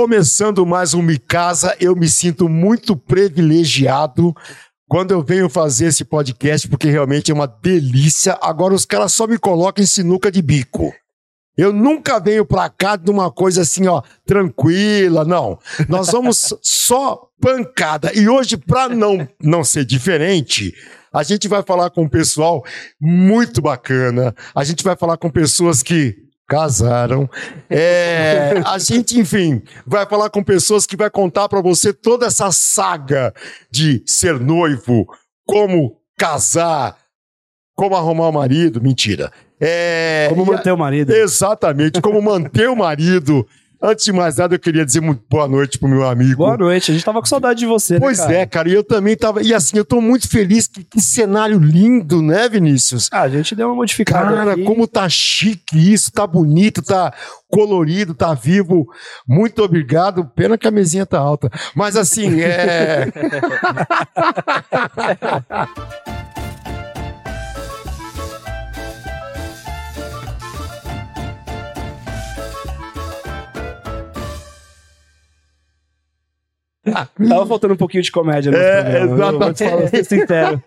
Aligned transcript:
Começando 0.00 0.64
mais 0.64 0.94
um 0.94 1.02
Me 1.02 1.18
Casa, 1.18 1.76
eu 1.80 1.96
me 1.96 2.06
sinto 2.08 2.48
muito 2.48 2.96
privilegiado 2.96 4.32
quando 4.86 5.10
eu 5.10 5.24
venho 5.24 5.50
fazer 5.50 5.86
esse 5.86 6.04
podcast, 6.04 6.68
porque 6.68 6.88
realmente 6.88 7.32
é 7.32 7.34
uma 7.34 7.48
delícia. 7.48 8.38
Agora 8.40 8.72
os 8.72 8.84
caras 8.84 9.12
só 9.12 9.26
me 9.26 9.36
colocam 9.36 9.82
em 9.82 9.86
sinuca 9.88 10.30
de 10.30 10.40
bico. 10.40 10.94
Eu 11.56 11.72
nunca 11.72 12.20
venho 12.20 12.46
pra 12.46 12.70
cá 12.70 12.94
de 12.94 13.10
uma 13.10 13.28
coisa 13.28 13.62
assim, 13.62 13.88
ó, 13.88 14.00
tranquila, 14.24 15.24
não. 15.24 15.58
Nós 15.88 16.12
vamos 16.12 16.54
só 16.62 17.28
pancada. 17.40 18.12
E 18.14 18.28
hoje, 18.28 18.56
pra 18.56 18.88
não, 18.88 19.26
não 19.42 19.64
ser 19.64 19.84
diferente, 19.84 20.72
a 21.12 21.24
gente 21.24 21.48
vai 21.48 21.64
falar 21.64 21.90
com 21.90 22.04
um 22.04 22.08
pessoal 22.08 22.64
muito 23.00 23.60
bacana. 23.60 24.32
A 24.54 24.62
gente 24.62 24.84
vai 24.84 24.96
falar 24.96 25.16
com 25.16 25.28
pessoas 25.28 25.82
que 25.82 26.27
casaram. 26.48 27.28
É, 27.68 28.54
a 28.64 28.78
gente, 28.78 29.20
enfim, 29.20 29.62
vai 29.86 30.06
falar 30.06 30.30
com 30.30 30.42
pessoas 30.42 30.86
que 30.86 30.96
vai 30.96 31.10
contar 31.10 31.48
para 31.48 31.60
você 31.60 31.92
toda 31.92 32.26
essa 32.26 32.50
saga 32.50 33.34
de 33.70 34.02
ser 34.06 34.40
noivo, 34.40 35.06
como 35.46 36.00
casar, 36.16 36.96
como 37.76 37.94
arrumar 37.94 38.28
o 38.28 38.32
marido, 38.32 38.80
mentira. 38.80 39.30
É, 39.60 40.26
como 40.30 40.46
manter 40.46 40.72
o 40.72 40.78
marido. 40.78 41.12
Exatamente, 41.12 42.00
como 42.00 42.22
manter 42.22 42.68
o 42.68 42.76
marido. 42.76 43.46
Antes 43.80 44.04
de 44.04 44.12
mais 44.12 44.38
nada, 44.38 44.56
eu 44.56 44.58
queria 44.58 44.84
dizer 44.84 45.00
muito 45.00 45.22
boa 45.30 45.46
noite 45.46 45.78
pro 45.78 45.88
meu 45.88 46.04
amigo. 46.08 46.38
Boa 46.38 46.56
noite, 46.56 46.90
a 46.90 46.94
gente 46.94 47.04
tava 47.04 47.20
com 47.20 47.26
saudade 47.26 47.60
de 47.60 47.66
você, 47.66 47.94
né, 47.94 48.00
Pois 48.00 48.18
cara? 48.18 48.34
é, 48.34 48.44
cara, 48.46 48.68
e 48.68 48.74
eu 48.74 48.82
também 48.82 49.16
tava. 49.16 49.40
E 49.40 49.54
assim, 49.54 49.76
eu 49.76 49.84
tô 49.84 50.00
muito 50.00 50.28
feliz. 50.28 50.66
Que, 50.66 50.82
que 50.82 51.00
cenário 51.00 51.60
lindo, 51.60 52.20
né, 52.20 52.48
Vinícius? 52.48 53.08
Ah, 53.12 53.20
a 53.22 53.28
gente 53.28 53.54
deu 53.54 53.68
uma 53.68 53.76
modificada 53.76 54.34
Cara, 54.34 54.52
aqui. 54.54 54.64
como 54.64 54.88
tá 54.88 55.08
chique 55.08 55.92
isso, 55.92 56.10
tá 56.10 56.26
bonito, 56.26 56.82
tá 56.82 57.12
colorido, 57.48 58.14
tá 58.14 58.34
vivo. 58.34 58.88
Muito 59.26 59.62
obrigado. 59.62 60.24
Pena 60.34 60.58
que 60.58 60.66
a 60.66 60.72
mesinha 60.72 61.06
tá 61.06 61.20
alta. 61.20 61.48
Mas 61.76 61.94
assim, 61.96 62.40
é. 62.40 63.06
Tava 76.92 77.46
faltando 77.46 77.74
um 77.74 77.76
pouquinho 77.76 78.02
de 78.02 78.10
comédia 78.12 78.52
no 78.52 78.58
É, 78.58 79.02
exatamente. 79.02 79.64
Vou 79.64 79.88
ser 79.88 80.04
sincero. 80.04 80.62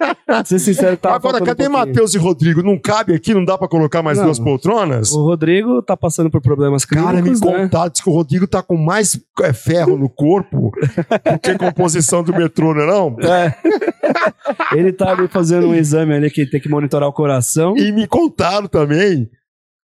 Ser 0.46 0.60
sincero, 0.60 0.98
tava 0.98 1.16
Agora, 1.16 1.42
cadê 1.44 1.68
um. 1.68 1.72
Matheus 1.72 2.14
e 2.14 2.18
Rodrigo? 2.18 2.64
Não 2.64 2.78
cabe 2.80 3.14
aqui? 3.14 3.34
Não 3.34 3.44
dá 3.44 3.58
pra 3.58 3.68
colocar 3.68 4.02
mais 4.02 4.18
Não. 4.18 4.26
duas 4.26 4.40
poltronas? 4.40 5.12
O 5.12 5.24
Rodrigo 5.24 5.82
tá 5.82 5.96
passando 5.98 6.30
por 6.30 6.42
problemas 6.42 6.86
Cara, 6.86 7.18
me 7.18 7.22
clínicos, 7.22 7.42
né? 7.42 7.64
contaram, 7.64 7.92
que 7.92 8.10
o 8.10 8.14
Rodrigo 8.14 8.48
tá 8.48 8.62
com 8.64 8.78
mais 8.78 9.20
é, 9.42 9.54
ferro 9.54 9.98
no 9.98 10.10
corpo 10.10 10.72
do 10.72 11.40
que 11.40 11.58
composição 11.58 12.24
do 12.24 12.34
metrô, 12.34 12.74
não 12.74 12.82
é 12.82 12.88
não? 12.88 13.18
É. 13.22 13.56
Ele 14.74 14.92
tá 14.92 15.12
ali 15.12 15.28
fazendo 15.28 15.68
um 15.68 15.76
exame 15.76 16.14
ali 16.14 16.30
que 16.30 16.46
tem 16.46 16.60
que 16.60 16.70
monitorar 16.70 17.10
o 17.10 17.14
coração. 17.14 17.76
E 17.78 17.92
me 17.92 18.08
contaram 18.08 18.68
também 18.68 19.30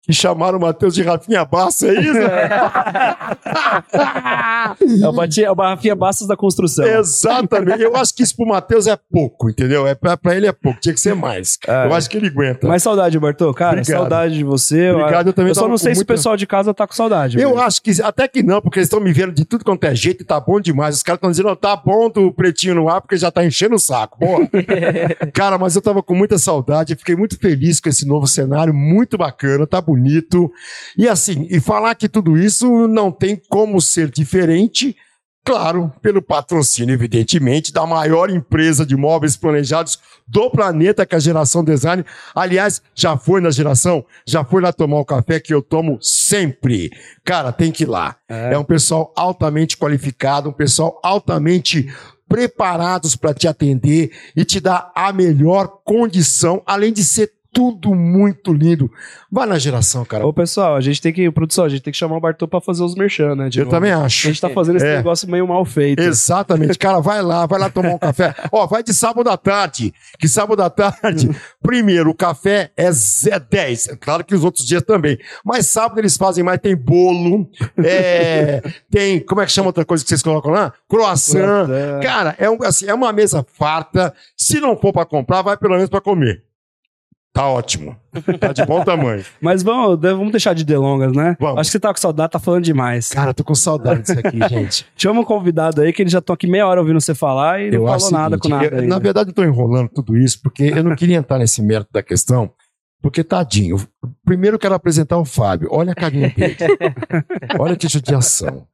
que 0.05 0.13
chamaram 0.13 0.57
o 0.57 0.61
Matheus 0.61 0.93
de 0.93 1.01
Rafinha 1.03 1.43
Bassa, 1.45 1.87
é 1.87 1.93
isso? 1.99 2.19
É 5.01 5.07
o, 5.07 5.11
bati, 5.13 5.43
é 5.43 5.51
o 5.51 5.95
Bastos 5.95 6.27
da 6.27 6.35
construção. 6.35 6.85
Exatamente. 6.85 7.81
Eu 7.81 7.95
acho 7.95 8.13
que 8.13 8.23
isso 8.23 8.35
pro 8.35 8.45
Matheus 8.47 8.87
é 8.87 8.97
pouco, 9.11 9.49
entendeu? 9.49 9.87
É 9.87 9.95
pra, 9.95 10.15
pra 10.17 10.35
ele 10.35 10.47
é 10.47 10.51
pouco, 10.51 10.79
tinha 10.79 10.93
que 10.93 10.99
ser 11.01 11.15
mais. 11.15 11.57
É. 11.67 11.85
Eu 11.87 11.93
acho 11.93 12.09
que 12.09 12.17
ele 12.17 12.27
aguenta. 12.27 12.67
Mas 12.67 12.83
saudade, 12.83 13.17
Bartô. 13.19 13.53
Cara, 13.53 13.79
Obrigado. 13.79 13.99
saudade 13.99 14.35
de 14.35 14.43
você. 14.43 14.91
Obrigado, 14.91 15.27
eu 15.27 15.33
também 15.33 15.49
Eu 15.51 15.55
só 15.55 15.67
não 15.67 15.77
sei 15.77 15.93
se 15.95 15.99
o 15.99 16.01
muita- 16.01 16.13
pessoal 16.13 16.37
de 16.37 16.45
casa 16.47 16.73
tá 16.73 16.85
com 16.87 16.93
saudade. 16.93 17.39
Eu 17.39 17.49
velho. 17.49 17.61
acho 17.61 17.81
que 17.81 17.91
até 18.01 18.27
que 18.27 18.43
não, 18.43 18.61
porque 18.61 18.79
eles 18.79 18.87
estão 18.87 18.99
me 18.99 19.11
vendo 19.11 19.31
de 19.33 19.45
tudo 19.45 19.63
quanto 19.65 19.83
é 19.85 19.95
jeito 19.95 20.21
e 20.21 20.25
tá 20.25 20.39
bom 20.39 20.59
demais. 20.59 20.95
Os 20.95 21.03
caras 21.03 21.17
estão 21.17 21.31
dizendo, 21.31 21.49
ó, 21.49 21.55
tá 21.55 21.75
bom 21.75 22.09
do 22.09 22.31
pretinho 22.31 22.75
no 22.75 22.89
ar, 22.89 23.01
porque 23.01 23.17
já 23.17 23.31
tá 23.31 23.43
enchendo 23.45 23.75
o 23.75 23.79
saco. 23.79 24.19
Boa. 24.19 24.47
Cara, 25.33 25.57
mas 25.57 25.75
eu 25.75 25.81
tava 25.81 26.01
com 26.03 26.13
muita 26.15 26.37
saudade, 26.37 26.93
eu 26.93 26.97
fiquei 26.97 27.15
muito 27.15 27.37
feliz 27.39 27.79
com 27.79 27.89
esse 27.89 28.07
novo 28.07 28.27
cenário, 28.27 28.73
muito 28.73 29.17
bacana, 29.17 29.65
tá 29.65 29.81
bonito. 29.81 29.94
E 30.97 31.07
assim, 31.07 31.47
e 31.49 31.59
falar 31.59 31.95
que 31.95 32.09
tudo 32.09 32.37
isso 32.37 32.87
não 32.87 33.11
tem 33.11 33.39
como 33.49 33.81
ser 33.81 34.09
diferente, 34.09 34.95
claro, 35.43 35.91
pelo 36.01 36.21
patrocínio, 36.21 36.93
evidentemente, 36.93 37.71
da 37.71 37.85
maior 37.85 38.29
empresa 38.29 38.85
de 38.85 38.95
móveis 38.95 39.37
planejados 39.37 39.99
do 40.27 40.49
planeta, 40.49 41.05
que 41.05 41.13
é 41.13 41.17
a 41.17 41.21
Geração 41.21 41.63
Design. 41.63 42.03
Aliás, 42.33 42.81
já 42.95 43.15
foi 43.15 43.39
na 43.39 43.51
geração, 43.51 44.03
já 44.25 44.43
foi 44.43 44.61
lá 44.61 44.73
tomar 44.73 44.99
o 44.99 45.05
café 45.05 45.39
que 45.39 45.53
eu 45.53 45.61
tomo 45.61 45.99
sempre. 46.01 46.91
Cara, 47.23 47.51
tem 47.51 47.71
que 47.71 47.83
ir 47.83 47.87
lá. 47.87 48.15
É. 48.27 48.53
É 48.53 48.57
um 48.57 48.63
pessoal 48.63 49.13
altamente 49.15 49.77
qualificado, 49.77 50.49
um 50.49 50.53
pessoal 50.53 50.99
altamente 51.03 51.87
preparados 52.27 53.15
para 53.15 53.33
te 53.33 53.47
atender 53.47 54.11
e 54.35 54.43
te 54.43 54.59
dar 54.59 54.91
a 54.95 55.13
melhor 55.13 55.67
condição, 55.83 56.61
além 56.65 56.91
de 56.91 57.03
ser 57.03 57.34
tudo 57.55 57.95
muito 57.95 58.51
lindo. 58.51 58.91
Vai 59.31 59.47
na 59.47 59.57
geração, 59.57 60.03
cara. 60.03 60.27
Ô, 60.27 60.33
pessoal, 60.33 60.75
a 60.75 60.81
gente 60.81 61.01
tem 61.01 61.13
que, 61.13 61.31
produção, 61.31 61.63
a 61.63 61.69
gente 61.69 61.81
tem 61.81 61.91
que 61.93 61.97
chamar 61.97 62.17
o 62.17 62.19
Bartô 62.19 62.45
pra 62.49 62.59
fazer 62.59 62.83
os 62.83 62.95
merchan, 62.95 63.33
né? 63.33 63.47
Eu 63.55 63.59
novo. 63.59 63.71
também 63.71 63.93
A 63.93 63.99
acho. 64.03 64.27
gente 64.27 64.41
tá 64.41 64.49
fazendo 64.49 64.75
esse 64.75 64.85
É. 64.85 64.97
negócio 64.97 65.29
meio 65.31 65.47
mal 65.47 65.63
feito. 65.63 66.01
Exatamente, 66.01 66.77
cara, 66.77 66.99
vai 66.99 67.21
lá, 67.21 67.45
vai 67.45 67.57
lá 67.57 67.69
tomar 67.69 67.91
um 67.93 67.97
café. 67.97 68.35
Ó, 68.51 68.67
vai 68.67 68.83
de 68.83 68.93
sábado 68.93 69.29
à 69.29 69.37
tarde, 69.37 69.93
que 70.19 70.27
sábado 70.27 70.61
à 70.61 70.69
tarde, 70.69 71.29
primeiro, 71.61 72.09
o 72.09 72.13
café 72.13 72.71
é 72.75 72.91
Zé 72.91 73.39
10, 73.39 73.87
É 73.87 73.95
claro 73.95 74.25
que 74.25 74.35
os 74.35 74.43
outros 74.43 74.65
dias 74.67 74.83
também, 74.83 75.17
mas 75.45 75.67
sábado 75.67 75.97
eles 75.99 76.17
fazem 76.17 76.43
mais, 76.43 76.59
tem 76.59 76.75
bolo, 76.75 77.49
é, 77.81 78.61
tem, 78.91 79.21
como 79.21 79.39
é 79.39 79.45
que 79.45 79.51
chama 79.53 79.67
outra 79.67 79.85
coisa 79.85 80.03
que 80.03 80.09
vocês 80.09 80.21
colocam 80.21 80.51
lá? 80.51 80.73
Croissant. 80.89 81.39
Croissant. 81.65 82.03
Cara, 82.03 82.35
é, 82.37 82.49
um, 82.49 82.61
assim, 82.63 82.85
é 82.87 82.93
uma 82.93 83.13
mesa 83.13 83.45
farta, 83.57 84.13
se 84.35 84.59
não 84.59 84.75
for 84.77 84.91
pra 84.91 85.05
comprar, 85.05 85.41
vai 85.41 85.55
pelo 85.55 85.75
menos 85.75 85.89
pra 85.89 86.01
comer. 86.01 86.43
Tá 87.35 87.49
ótimo, 87.49 87.97
tá 88.39 88.53
de 88.53 88.65
bom 88.65 88.81
tamanho. 88.85 89.21
Mas 89.41 89.61
vamos, 89.61 89.99
vamos 89.99 90.31
deixar 90.31 90.53
de 90.55 90.63
delongas, 90.63 91.11
né? 91.11 91.35
Vamos. 91.37 91.59
Acho 91.59 91.67
que 91.67 91.73
você 91.73 91.79
tá 91.81 91.93
com 91.93 91.99
saudade, 91.99 92.31
tá 92.31 92.39
falando 92.39 92.63
demais. 92.63 93.09
Cara, 93.09 93.33
tô 93.33 93.43
com 93.43 93.53
saudade 93.53 94.03
disso 94.03 94.17
aqui, 94.23 94.39
gente. 94.47 94.85
Chama 94.95 95.19
um 95.19 95.23
convidado 95.25 95.81
aí 95.81 95.91
que 95.91 96.01
eles 96.01 96.13
já 96.13 96.19
estão 96.19 96.33
aqui 96.33 96.47
meia 96.47 96.65
hora 96.65 96.79
ouvindo 96.79 97.01
você 97.01 97.13
falar 97.13 97.61
e 97.61 97.71
não 97.71 97.85
falou 97.85 98.07
o 98.07 98.11
nada 98.11 98.35
seguinte, 98.37 98.41
com 98.41 98.47
nada. 98.47 98.81
eu- 98.81 98.87
na 98.87 98.99
verdade, 98.99 99.31
eu 99.31 99.33
tô 99.33 99.43
enrolando 99.43 99.89
tudo 99.89 100.15
isso 100.15 100.39
porque 100.41 100.63
eu 100.63 100.81
não 100.81 100.95
queria 100.95 101.17
entrar 101.17 101.37
nesse 101.37 101.61
mérito 101.61 101.89
da 101.91 102.01
questão, 102.01 102.49
porque 103.01 103.21
tadinho. 103.21 103.85
Primeiro 104.23 104.55
eu 104.55 104.59
quero 104.59 104.73
apresentar 104.73 105.17
o 105.17 105.25
Fábio. 105.25 105.67
Olha 105.71 105.91
a 105.91 105.95
carinha 105.95 106.29
dele. 106.33 106.55
olha 107.59 107.75
que 107.75 107.89
judiação. 107.89 108.65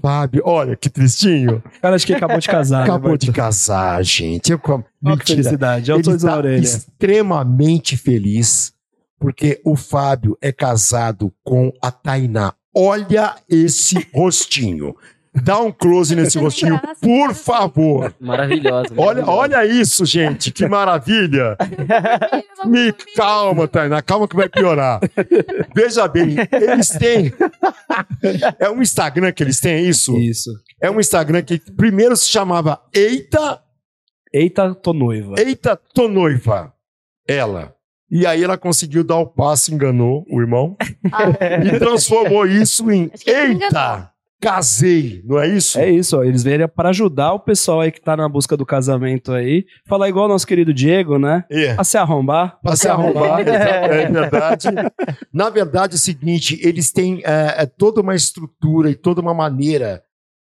Fábio, 0.00 0.42
olha 0.44 0.76
que 0.76 0.88
tristinho. 0.88 1.62
Cara 1.80 1.96
acho 1.96 2.06
que 2.06 2.14
acabou 2.14 2.38
de 2.38 2.48
casar. 2.48 2.78
né, 2.78 2.84
Acabou 2.84 3.16
de 3.16 3.26
Bartô? 3.26 3.42
casar, 3.42 4.04
gente. 4.04 4.52
Eu, 4.52 4.60
mentira. 5.02 5.24
felicidade. 5.26 5.90
Eu 5.90 5.96
Ele 5.98 6.04
tá 6.18 6.42
extremamente 6.62 7.96
feliz 7.96 8.72
porque 9.18 9.60
o 9.64 9.76
Fábio 9.76 10.36
é 10.42 10.52
casado 10.52 11.32
com 11.42 11.72
a 11.80 11.90
Tainá. 11.90 12.52
Olha 12.76 13.36
esse 13.48 14.06
rostinho. 14.12 14.96
Dá 15.42 15.58
um 15.58 15.72
close 15.72 16.14
nesse 16.14 16.38
rostinho, 16.38 16.80
por 17.00 17.34
favor. 17.34 18.14
Maravilhosa. 18.20 18.94
Olha, 18.96 19.26
olha 19.26 19.66
isso, 19.66 20.04
gente, 20.04 20.52
que 20.52 20.66
maravilha. 20.68 21.56
Me 22.64 22.92
calma, 23.16 23.66
Tainá, 23.66 24.00
calma 24.00 24.28
que 24.28 24.36
vai 24.36 24.48
piorar. 24.48 25.00
Veja 25.74 26.06
bem, 26.06 26.36
eles 26.52 26.88
têm. 26.90 27.32
É 28.58 28.70
um 28.70 28.80
Instagram 28.80 29.32
que 29.32 29.42
eles 29.42 29.58
têm, 29.60 29.72
é 29.74 29.82
isso? 29.82 30.16
Isso. 30.18 30.50
É 30.80 30.90
um 30.90 31.00
Instagram 31.00 31.42
que 31.42 31.58
primeiro 31.58 32.16
se 32.16 32.28
chamava 32.28 32.80
Eita, 32.92 33.60
Eita, 34.32 34.74
tô 34.74 34.92
noiva. 34.92 35.34
Eita, 35.38 35.78
tô 35.94 36.08
noiva. 36.08 36.72
Ela. 37.26 37.74
E 38.10 38.26
aí 38.26 38.42
ela 38.42 38.58
conseguiu 38.58 39.02
dar 39.02 39.16
o 39.18 39.26
passo, 39.26 39.72
enganou 39.72 40.24
o 40.28 40.40
irmão 40.40 40.76
e 41.64 41.78
transformou 41.78 42.46
isso 42.46 42.90
em 42.90 43.10
Eita, 43.26 44.10
casei, 44.40 45.22
não 45.24 45.38
é 45.38 45.48
isso? 45.48 45.78
É 45.78 45.90
isso, 45.90 46.18
ó. 46.18 46.22
Eles 46.22 46.42
vieram 46.42 46.68
para 46.68 46.90
ajudar 46.90 47.32
o 47.32 47.40
pessoal 47.40 47.80
aí 47.80 47.90
que 47.90 48.00
tá 48.00 48.16
na 48.16 48.28
busca 48.28 48.56
do 48.56 48.66
casamento 48.66 49.32
aí. 49.32 49.64
Falar 49.86 50.08
igual 50.08 50.26
o 50.26 50.28
nosso 50.28 50.46
querido 50.46 50.72
Diego, 50.72 51.18
né? 51.18 51.44
É. 51.50 51.74
A 51.78 51.84
se 51.84 51.96
arrombar. 51.96 52.58
Pra 52.62 52.76
se 52.76 52.86
arrombar, 52.86 53.40
é 53.40 54.10
verdade. 54.10 54.68
Na 55.32 55.48
verdade, 55.48 55.94
é 55.94 55.96
o 55.96 55.98
seguinte: 55.98 56.58
eles 56.62 56.92
têm 56.92 57.22
é, 57.24 57.62
é, 57.62 57.66
toda 57.66 58.00
uma 58.00 58.14
estrutura 58.14 58.90
e 58.90 58.94
toda 58.94 59.20
uma 59.20 59.34
maneira 59.34 60.02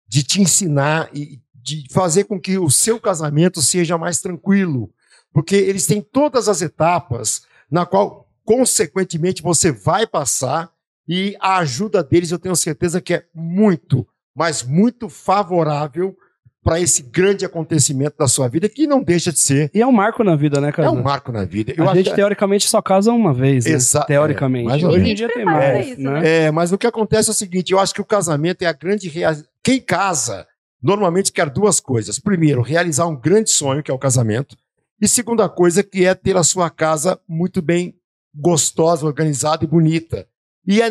de 0.08 0.24
te 0.24 0.42
ensinar 0.42 1.10
e 1.14 1.40
de 1.54 1.84
fazer 1.92 2.24
com 2.24 2.40
que 2.40 2.58
o 2.58 2.70
seu 2.70 3.00
casamento 3.00 3.62
seja 3.62 3.98
mais 3.98 4.22
tranquilo. 4.22 4.90
Porque 5.34 5.56
eles 5.56 5.86
têm 5.86 6.02
todas 6.02 6.48
as 6.48 6.62
etapas 6.62 7.42
na 7.70 7.86
qual, 7.86 8.28
consequentemente, 8.44 9.44
você 9.44 9.72
vai 9.72 10.08
passar 10.08 10.72
e 11.10 11.36
a 11.42 11.58
ajuda 11.58 12.04
deles, 12.04 12.30
eu 12.32 12.38
tenho 12.38 12.56
certeza 12.56 13.02
que 13.02 13.16
é 13.16 13.26
muito, 13.34 14.08
mas 14.36 14.62
muito 14.64 15.10
favorável 15.10 16.16
para 16.62 16.80
esse 16.80 17.02
grande 17.02 17.46
acontecimento 17.46 18.18
da 18.18 18.28
sua 18.28 18.48
vida, 18.50 18.68
que 18.70 18.86
não 18.86 19.02
deixa 19.02 19.32
de 19.32 19.40
ser. 19.40 19.72
E 19.74 19.82
é 19.82 19.88
um 19.88 19.92
marco 19.94 20.24
na 20.24 20.36
vida, 20.36 20.60
né, 20.62 20.72
cara? 20.72 20.88
É 20.90 20.92
um 20.92 21.02
marco 21.02 21.32
na 21.32 21.44
vida. 21.46 21.74
Eu 21.76 21.86
a 21.86 21.88
acho 21.88 21.96
gente, 21.96 22.10
que- 22.10 22.16
teoricamente, 22.16 22.68
só 22.68 22.82
casa 22.82 23.12
uma 23.14 23.34
vez, 23.34 23.66
né? 23.66 23.72
Exa- 23.72 24.04
Teoricamente. 24.04 24.84
é, 24.84 24.88
Hoje 24.88 25.10
em 25.10 25.16
dia 25.16 25.30
tem 25.34 25.46
mais, 25.46 25.88
isso, 25.88 26.02
né? 26.02 26.46
É, 26.46 26.52
mas 26.52 26.72
o 26.72 26.78
que 26.78 26.86
acontece 26.86 27.30
é 27.30 27.32
o 27.32 27.36
seguinte: 27.36 27.72
eu 27.72 27.80
acho 27.80 27.94
que 27.94 28.02
o 28.02 28.06
casamento 28.06 28.62
é 28.62 28.66
a 28.68 28.74
grande 28.74 29.08
rea- 29.10 29.36
Quem 29.64 29.80
casa, 29.82 30.46
normalmente 30.84 31.32
quer 31.32 31.50
duas 31.50 31.80
coisas. 31.80 32.20
Primeiro, 32.20 32.62
realizar 32.62 33.08
um 33.08 33.16
grande 33.16 33.50
sonho, 33.50 33.82
que 33.82 33.90
é 33.90 33.94
o 33.94 33.98
casamento. 34.00 34.56
E 35.02 35.08
segunda 35.08 35.48
coisa, 35.48 35.82
que 35.82 36.06
é 36.06 36.14
ter 36.14 36.36
a 36.36 36.44
sua 36.44 36.70
casa 36.70 37.18
muito 37.28 37.62
bem 37.62 37.96
gostosa, 38.36 39.06
organizada 39.06 39.64
e 39.64 39.68
bonita. 39.68 40.28
E 40.68 40.82
é 40.82 40.88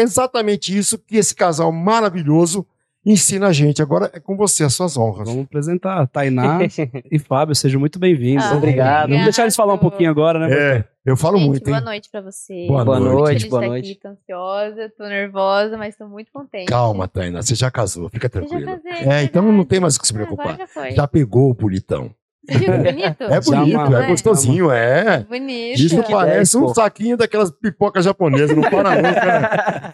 exatamente 0.00 0.76
isso 0.76 0.98
que 0.98 1.16
esse 1.16 1.34
casal 1.34 1.72
maravilhoso 1.72 2.66
ensina 3.04 3.48
a 3.48 3.52
gente. 3.52 3.80
Agora 3.80 4.10
é 4.12 4.18
com 4.20 4.36
você, 4.36 4.64
as 4.64 4.74
suas 4.74 4.96
honras. 4.96 5.28
Vamos 5.28 5.44
apresentar. 5.44 6.06
Tainá 6.08 6.58
e 7.10 7.18
Fábio, 7.18 7.54
sejam 7.54 7.78
muito 7.80 7.98
bem-vindos. 7.98 8.44
Ah, 8.44 8.56
obrigado. 8.56 9.08
Vamos 9.10 9.24
deixar 9.24 9.42
eles 9.42 9.54
falar 9.56 9.74
um 9.74 9.78
pouquinho 9.78 10.10
agora, 10.10 10.38
né? 10.40 10.52
É, 10.52 10.84
eu 11.04 11.16
falo 11.16 11.38
Gente, 11.38 11.46
muito, 11.48 11.64
boa 11.64 11.78
hein? 11.78 11.84
noite 11.84 12.10
pra 12.10 12.20
você. 12.20 12.66
Boa 12.66 12.84
Boa 12.84 12.98
noite. 13.00 13.48
boa 13.48 13.66
noite. 13.66 13.92
aqui, 13.92 14.00
tô 14.00 14.08
ansiosa, 14.08 14.92
tô 14.98 15.04
nervosa, 15.04 15.76
mas 15.78 15.96
tô 15.96 16.08
muito 16.08 16.32
contente. 16.32 16.66
Calma, 16.66 17.06
Tainá, 17.06 17.42
você 17.42 17.54
já 17.54 17.70
casou, 17.70 18.08
fica 18.08 18.28
tranquila. 18.28 18.76
casei, 18.76 19.08
É, 19.08 19.22
então 19.22 19.40
não 19.52 19.64
tem 19.64 19.78
mais 19.80 19.96
o 19.96 20.00
que 20.00 20.06
se 20.06 20.12
Ah, 20.12 20.16
preocupar. 20.16 20.54
Agora 20.54 20.66
já. 20.90 20.96
Já 20.96 21.06
pegou 21.08 21.50
o 21.50 21.54
politão. 21.54 22.10
Você 22.48 22.58
viu 22.58 22.72
que 22.72 22.78
bonito? 22.78 23.22
É 23.24 23.40
bonito, 23.40 23.96
é 23.96 24.06
gostosinho, 24.06 24.70
é. 24.70 25.24
Bonito. 25.24 25.80
Isso 25.80 26.02
que 26.02 26.12
parece 26.12 26.56
um 26.56 26.62
pô. 26.62 26.74
saquinho 26.74 27.16
daquelas 27.16 27.50
pipocas 27.50 28.04
japonesas, 28.04 28.56
não 28.56 28.62
para 28.62 28.94
nunca. 28.96 29.40
né? 29.40 29.92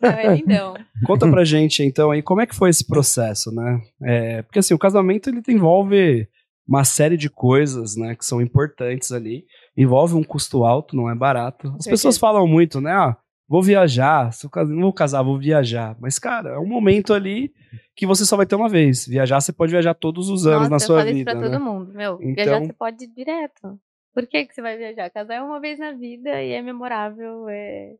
Não, 0.00 0.10
é 0.10 0.34
lindão. 0.34 0.74
Conta 1.04 1.30
pra 1.30 1.44
gente, 1.44 1.82
então, 1.82 2.10
aí, 2.10 2.22
como 2.22 2.40
é 2.40 2.46
que 2.46 2.54
foi 2.54 2.70
esse 2.70 2.86
processo, 2.86 3.52
né? 3.54 3.80
É, 4.02 4.42
porque, 4.42 4.58
assim, 4.58 4.74
o 4.74 4.78
casamento, 4.78 5.30
ele 5.30 5.40
envolve 5.48 6.26
uma 6.66 6.84
série 6.84 7.16
de 7.16 7.28
coisas, 7.28 7.96
né, 7.96 8.14
que 8.14 8.24
são 8.24 8.40
importantes 8.40 9.10
ali. 9.10 9.44
Envolve 9.76 10.14
um 10.14 10.22
custo 10.22 10.64
alto, 10.64 10.94
não 10.94 11.10
é 11.10 11.14
barato. 11.16 11.74
As 11.78 11.84
pessoas 11.86 12.16
falam 12.16 12.46
muito, 12.46 12.80
né, 12.80 12.92
ah, 12.92 13.16
vou 13.50 13.60
viajar, 13.64 14.30
eu 14.56 14.64
não 14.68 14.82
vou 14.82 14.92
casar, 14.92 15.22
vou 15.24 15.36
viajar. 15.36 15.96
Mas, 16.00 16.20
cara, 16.20 16.50
é 16.50 16.58
um 16.60 16.66
momento 16.68 17.12
ali 17.12 17.52
que 17.96 18.06
você 18.06 18.24
só 18.24 18.36
vai 18.36 18.46
ter 18.46 18.54
uma 18.54 18.68
vez. 18.68 19.04
Viajar, 19.08 19.40
você 19.40 19.52
pode 19.52 19.72
viajar 19.72 19.92
todos 19.92 20.28
os 20.28 20.46
anos 20.46 20.68
Nossa, 20.68 20.70
na 20.70 20.76
eu 20.76 20.80
sua 20.80 20.96
falo 20.98 21.08
isso 21.08 21.18
vida, 21.18 21.32
pra 21.32 21.40
né? 21.40 21.50
todo 21.50 21.60
mundo. 21.64 21.92
Meu, 21.92 22.14
Então- 22.22 22.34
viajar 22.44 22.60
você 22.60 22.72
pode 22.72 23.04
ir 23.04 23.08
direto. 23.08 23.76
Por 24.14 24.24
que, 24.28 24.44
que 24.46 24.54
você 24.54 24.62
vai 24.62 24.76
viajar? 24.78 25.10
Casar 25.10 25.34
é 25.34 25.42
uma 25.42 25.58
vez 25.60 25.80
na 25.80 25.90
vida 25.92 26.40
e 26.40 26.52
é 26.52 26.62
memorável. 26.62 27.48
É, 27.48 27.94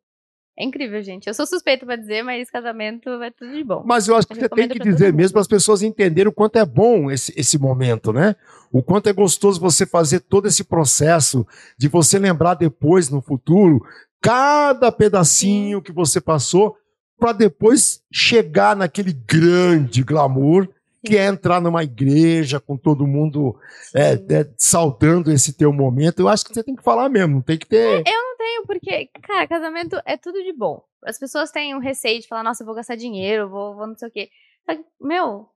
é 0.56 0.64
incrível, 0.64 1.02
gente. 1.02 1.26
Eu 1.26 1.34
sou 1.34 1.46
suspeita 1.46 1.84
pra 1.84 1.96
dizer, 1.96 2.22
mas 2.22 2.48
casamento 2.48 3.08
é 3.22 3.30
tudo 3.32 3.52
de 3.52 3.64
bom. 3.64 3.82
Mas 3.84 4.06
eu 4.06 4.14
acho 4.16 4.26
que 4.28 4.34
Eu 4.34 4.40
você 4.40 4.48
tem 4.48 4.68
que 4.68 4.78
dizer 4.78 5.12
mesmo 5.12 5.32
para 5.32 5.40
as 5.40 5.48
pessoas 5.48 5.82
entenderem 5.82 6.28
o 6.28 6.32
quanto 6.34 6.56
é 6.58 6.64
bom 6.64 7.10
esse, 7.10 7.32
esse 7.36 7.58
momento, 7.58 8.12
né? 8.12 8.36
O 8.72 8.82
quanto 8.84 9.08
é 9.08 9.12
gostoso 9.12 9.60
você 9.60 9.84
fazer 9.84 10.20
todo 10.20 10.46
esse 10.46 10.62
processo 10.62 11.44
de 11.76 11.88
você 11.88 12.18
lembrar 12.20 12.54
depois, 12.54 13.08
no 13.10 13.20
futuro, 13.20 13.80
cada 14.20 14.92
pedacinho 14.92 15.82
que 15.82 15.92
você 15.92 16.20
passou 16.20 16.76
para 17.18 17.32
depois 17.32 18.02
chegar 18.10 18.74
naquele 18.74 19.12
grande 19.12 20.02
glamour 20.02 20.68
que 21.04 21.16
é 21.16 21.26
entrar 21.26 21.60
numa 21.60 21.82
igreja 21.82 22.60
com 22.60 22.76
todo 22.76 23.06
mundo 23.06 23.58
é, 23.94 24.12
é, 24.12 24.52
saudando 24.58 25.30
esse 25.32 25.54
teu 25.54 25.72
momento. 25.72 26.20
Eu 26.20 26.28
acho 26.28 26.44
que 26.44 26.52
você 26.52 26.62
tem 26.62 26.76
que 26.76 26.82
falar 26.82 27.08
mesmo, 27.08 27.36
não 27.36 27.42
tem 27.42 27.58
que 27.58 27.66
ter. 27.66 28.02
tenho, 28.36 28.66
porque, 28.66 29.06
cara, 29.22 29.46
casamento 29.46 30.00
é 30.04 30.16
tudo 30.16 30.42
de 30.42 30.52
bom. 30.52 30.84
As 31.04 31.18
pessoas 31.18 31.50
têm 31.50 31.74
um 31.74 31.78
receio 31.78 32.20
de 32.20 32.28
falar, 32.28 32.42
nossa, 32.42 32.62
eu 32.62 32.66
vou 32.66 32.74
gastar 32.74 32.96
dinheiro, 32.96 33.48
vou, 33.48 33.74
vou 33.74 33.86
não 33.86 33.96
sei 33.96 34.08
o 34.08 34.10
quê. 34.10 34.30
Só 34.68 34.76
que, 34.76 34.84
meu, 35.00 35.48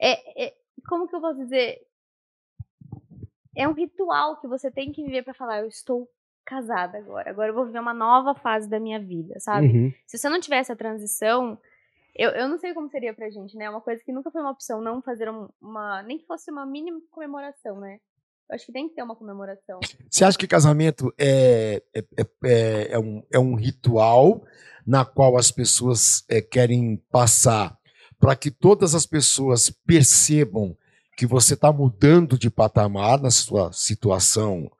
é, 0.00 0.46
é- 0.46 0.54
como 0.88 1.08
que 1.08 1.16
eu 1.16 1.20
posso 1.20 1.40
dizer? 1.40 1.78
É 3.56 3.66
um 3.66 3.72
ritual 3.72 4.40
que 4.40 4.46
você 4.46 4.70
tem 4.70 4.92
que 4.92 5.02
viver 5.02 5.22
pra 5.22 5.34
falar, 5.34 5.60
eu 5.60 5.68
estou 5.68 6.08
casada 6.44 6.98
agora. 6.98 7.30
Agora 7.30 7.48
eu 7.50 7.54
vou 7.54 7.66
viver 7.66 7.78
uma 7.80 7.94
nova 7.94 8.34
fase 8.34 8.68
da 8.68 8.78
minha 8.78 9.00
vida, 9.00 9.38
sabe? 9.40 9.66
Uhum. 9.68 9.92
Se 10.06 10.18
você 10.18 10.28
não 10.28 10.40
tivesse 10.40 10.70
a 10.70 10.76
transição, 10.76 11.58
eu, 12.14 12.30
eu 12.30 12.48
não 12.48 12.58
sei 12.58 12.72
como 12.74 12.88
seria 12.88 13.12
pra 13.14 13.30
gente, 13.30 13.56
né? 13.56 13.64
É 13.64 13.70
uma 13.70 13.80
coisa 13.80 14.02
que 14.04 14.12
nunca 14.12 14.30
foi 14.30 14.40
uma 14.40 14.50
opção, 14.52 14.80
não 14.80 15.02
fazer 15.02 15.28
um- 15.30 15.48
uma. 15.60 16.02
Nem 16.02 16.18
que 16.18 16.26
fosse 16.26 16.50
uma 16.50 16.64
mínima 16.66 17.00
comemoração, 17.10 17.80
né? 17.80 17.98
Eu 18.48 18.54
acho 18.56 18.66
que 18.66 18.72
tem 18.72 18.88
que 18.88 18.94
ter 18.94 19.02
uma 19.02 19.16
comemoração. 19.16 19.80
Você 20.10 20.24
acha 20.24 20.36
que 20.36 20.46
casamento 20.46 21.12
é, 21.18 21.82
é, 21.94 22.00
é- 22.18 22.26
é, 22.44 22.88
é 22.92 22.98
um, 22.98 23.22
é 23.32 23.38
um 23.38 23.54
ritual 23.54 24.44
na 24.86 25.04
qual 25.04 25.36
as 25.38 25.50
pessoas 25.50 26.24
é, 26.28 26.42
querem 26.42 26.96
passar 27.10 27.76
para 28.20 28.36
que 28.36 28.50
todas 28.50 28.94
as 28.94 29.06
pessoas 29.06 29.70
percebam 29.70 30.76
que 31.16 31.26
você 31.26 31.54
está 31.54 31.72
mudando 31.72 32.38
de 32.38 32.50
patamar 32.50 33.18
na 33.20 33.30
sua 33.30 33.72
situação 33.72 34.70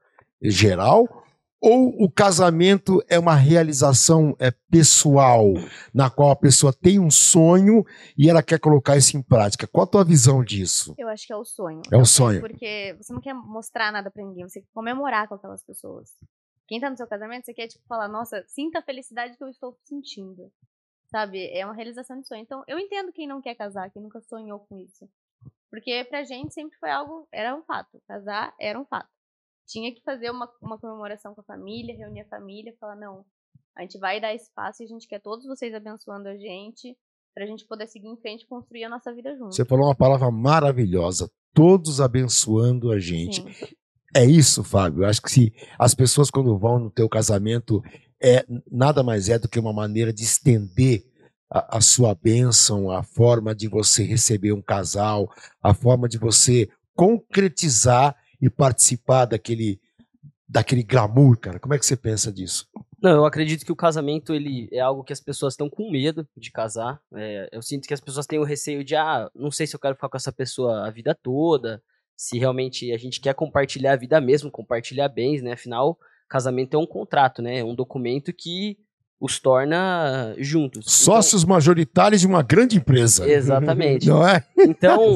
geral? 0.42 1.23
Ou 1.66 1.88
o 1.98 2.10
casamento 2.10 3.02
é 3.08 3.18
uma 3.18 3.34
realização 3.34 4.36
é, 4.38 4.50
pessoal, 4.70 5.46
na 5.94 6.10
qual 6.10 6.30
a 6.30 6.36
pessoa 6.36 6.74
tem 6.74 6.98
um 7.00 7.10
sonho 7.10 7.82
e 8.18 8.28
ela 8.28 8.42
quer 8.42 8.60
colocar 8.60 8.98
isso 8.98 9.16
em 9.16 9.22
prática? 9.22 9.66
Qual 9.66 9.84
a 9.84 9.86
tua 9.86 10.04
visão 10.04 10.44
disso? 10.44 10.94
Eu 10.98 11.08
acho 11.08 11.26
que 11.26 11.32
é 11.32 11.36
o 11.36 11.42
sonho. 11.42 11.80
É 11.90 11.96
o 11.96 12.04
sonho. 12.04 12.42
Porque 12.42 12.94
você 13.00 13.14
não 13.14 13.20
quer 13.22 13.32
mostrar 13.32 13.90
nada 13.90 14.10
pra 14.10 14.22
ninguém, 14.22 14.46
você 14.46 14.60
quer 14.60 14.68
comemorar 14.74 15.26
com 15.26 15.36
aquelas 15.36 15.64
pessoas. 15.64 16.10
Quem 16.68 16.78
tá 16.78 16.90
no 16.90 16.98
seu 16.98 17.06
casamento, 17.06 17.46
você 17.46 17.54
quer, 17.54 17.66
tipo, 17.66 17.82
falar, 17.88 18.08
nossa, 18.08 18.44
sinta 18.46 18.80
a 18.80 18.82
felicidade 18.82 19.34
que 19.34 19.42
eu 19.42 19.48
estou 19.48 19.74
sentindo. 19.84 20.52
Sabe? 21.06 21.48
É 21.50 21.64
uma 21.64 21.74
realização 21.74 22.20
de 22.20 22.28
sonho. 22.28 22.42
Então, 22.42 22.62
eu 22.68 22.78
entendo 22.78 23.10
quem 23.10 23.26
não 23.26 23.40
quer 23.40 23.54
casar, 23.54 23.88
quem 23.90 24.02
nunca 24.02 24.20
sonhou 24.20 24.58
com 24.60 24.76
isso. 24.76 25.08
Porque 25.70 26.04
pra 26.04 26.24
gente 26.24 26.52
sempre 26.52 26.76
foi 26.78 26.90
algo, 26.90 27.26
era 27.32 27.56
um 27.56 27.62
fato. 27.62 28.02
Casar 28.06 28.54
era 28.60 28.78
um 28.78 28.84
fato. 28.84 29.08
Tinha 29.66 29.94
que 29.94 30.02
fazer 30.02 30.30
uma, 30.30 30.50
uma 30.60 30.78
comemoração 30.78 31.34
com 31.34 31.40
a 31.40 31.44
família, 31.44 31.96
reunir 31.96 32.22
a 32.22 32.28
família, 32.28 32.74
falar, 32.78 32.96
não, 32.96 33.24
a 33.76 33.82
gente 33.82 33.98
vai 33.98 34.20
dar 34.20 34.34
espaço 34.34 34.82
e 34.82 34.84
a 34.84 34.88
gente 34.88 35.08
quer 35.08 35.20
todos 35.20 35.46
vocês 35.46 35.74
abençoando 35.74 36.28
a 36.28 36.36
gente, 36.36 36.96
pra 37.34 37.46
gente 37.46 37.66
poder 37.66 37.88
seguir 37.88 38.08
em 38.08 38.16
frente 38.16 38.42
e 38.42 38.46
construir 38.46 38.84
a 38.84 38.88
nossa 38.88 39.12
vida 39.12 39.36
junto. 39.36 39.54
Você 39.54 39.64
falou 39.64 39.86
uma 39.86 39.94
palavra 39.94 40.30
maravilhosa. 40.30 41.30
Todos 41.52 42.00
abençoando 42.00 42.92
a 42.92 42.98
gente. 42.98 43.42
Sim. 43.42 43.74
É 44.14 44.24
isso, 44.24 44.62
Fábio. 44.62 45.02
Eu 45.02 45.08
acho 45.08 45.20
que 45.20 45.30
se 45.30 45.52
as 45.76 45.92
pessoas, 45.94 46.30
quando 46.30 46.56
vão 46.56 46.78
no 46.78 46.90
teu 46.90 47.08
casamento, 47.08 47.82
é 48.22 48.44
nada 48.70 49.02
mais 49.02 49.28
é 49.28 49.38
do 49.38 49.48
que 49.48 49.58
uma 49.58 49.72
maneira 49.72 50.12
de 50.12 50.22
estender 50.22 51.04
a, 51.50 51.78
a 51.78 51.80
sua 51.80 52.14
bênção, 52.14 52.90
a 52.92 53.02
forma 53.02 53.54
de 53.54 53.66
você 53.66 54.04
receber 54.04 54.52
um 54.52 54.62
casal, 54.62 55.28
a 55.60 55.74
forma 55.74 56.08
de 56.08 56.16
você 56.16 56.68
concretizar 56.94 58.16
e 58.40 58.50
participar 58.50 59.24
daquele, 59.24 59.80
daquele 60.48 60.82
glamour, 60.82 61.38
cara. 61.38 61.58
Como 61.58 61.74
é 61.74 61.78
que 61.78 61.86
você 61.86 61.96
pensa 61.96 62.32
disso? 62.32 62.68
Não, 63.02 63.10
eu 63.10 63.26
acredito 63.26 63.66
que 63.66 63.72
o 63.72 63.76
casamento 63.76 64.32
ele 64.32 64.68
é 64.72 64.80
algo 64.80 65.04
que 65.04 65.12
as 65.12 65.20
pessoas 65.20 65.52
estão 65.52 65.68
com 65.68 65.90
medo 65.90 66.26
de 66.36 66.50
casar. 66.50 67.00
É, 67.14 67.48
eu 67.52 67.60
sinto 67.60 67.86
que 67.86 67.92
as 67.92 68.00
pessoas 68.00 68.26
têm 68.26 68.38
o 68.38 68.44
receio 68.44 68.82
de, 68.82 68.96
ah, 68.96 69.30
não 69.34 69.50
sei 69.50 69.66
se 69.66 69.76
eu 69.76 69.80
quero 69.80 69.94
ficar 69.94 70.08
com 70.08 70.16
essa 70.16 70.32
pessoa 70.32 70.86
a 70.86 70.90
vida 70.90 71.14
toda, 71.14 71.82
se 72.16 72.38
realmente 72.38 72.92
a 72.92 72.96
gente 72.96 73.20
quer 73.20 73.34
compartilhar 73.34 73.92
a 73.92 73.96
vida 73.96 74.20
mesmo, 74.20 74.50
compartilhar 74.50 75.08
bens, 75.08 75.42
né? 75.42 75.52
Afinal, 75.52 75.98
casamento 76.28 76.74
é 76.74 76.78
um 76.78 76.86
contrato, 76.86 77.42
né? 77.42 77.58
É 77.58 77.64
um 77.64 77.74
documento 77.74 78.32
que 78.32 78.78
os 79.20 79.38
torna 79.38 80.34
juntos. 80.38 80.84
Sócios 80.86 81.44
majoritários 81.44 82.20
de 82.20 82.26
uma 82.26 82.42
grande 82.42 82.76
empresa. 82.76 83.24
Então, 83.24 83.36
exatamente. 83.36 84.08
Não 84.08 84.26
é? 84.26 84.44
Então, 84.58 85.14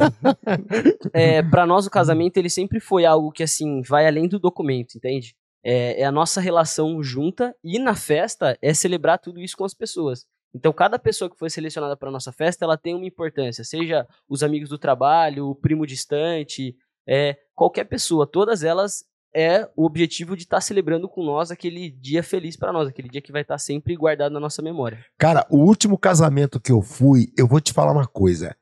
é, 1.13 1.43
para 1.43 1.67
nós 1.67 1.87
o 1.87 1.91
casamento 1.91 2.37
ele 2.37 2.51
sempre 2.51 2.81
foi 2.81 3.05
algo 3.05 3.31
que 3.31 3.43
assim 3.43 3.83
vai 3.83 4.07
além 4.07 4.29
do 4.29 4.39
documento, 4.39 4.97
entende? 4.97 5.35
É, 5.65 6.03
é 6.03 6.05
a 6.05 6.13
nossa 6.13 6.41
relação 6.41 7.03
junta 7.03 7.55
e 7.63 7.79
na 7.79 7.95
festa 7.95 8.57
é 8.63 8.73
celebrar 8.73 9.19
tudo 9.19 9.41
isso 9.41 9.57
com 9.57 9.65
as 9.65 9.75
pessoas. 9.75 10.25
Então, 10.55 10.73
cada 10.73 10.99
pessoa 10.99 11.31
que 11.31 11.39
foi 11.39 11.51
selecionada 11.51 11.97
para 11.97 12.11
nossa 12.11 12.33
festa, 12.33 12.65
ela 12.65 12.79
tem 12.79 12.95
uma 12.95 13.07
importância, 13.07 13.63
seja 13.65 14.07
os 14.29 14.43
amigos 14.43 14.71
do 14.71 14.79
trabalho, 14.79 15.49
o 15.49 15.55
primo 15.55 15.87
distante, 15.87 16.75
é, 17.07 17.37
qualquer 17.55 17.85
pessoa, 17.85 18.27
todas 18.27 18.63
elas 18.63 19.05
é 19.35 19.69
o 19.77 19.85
objetivo 19.85 20.37
de 20.37 20.43
estar 20.43 20.61
celebrando 20.61 21.09
com 21.09 21.25
nós 21.25 21.51
aquele 21.51 21.91
dia 21.91 22.23
feliz 22.23 22.57
para 22.57 22.73
nós, 22.73 22.89
aquele 22.89 23.09
dia 23.09 23.21
que 23.21 23.33
vai 23.33 23.43
estar 23.43 23.59
sempre 23.59 23.95
guardado 23.97 24.33
na 24.33 24.41
nossa 24.41 24.63
memória. 24.63 25.05
Cara, 25.17 25.47
o 25.51 25.59
último 25.59 25.99
casamento 25.99 26.61
que 26.61 26.73
eu 26.73 26.83
fui, 26.83 27.33
eu 27.37 27.47
vou 27.47 27.61
te 27.61 27.73
falar 27.73 27.93
uma 27.93 28.07
coisa. 28.07 28.57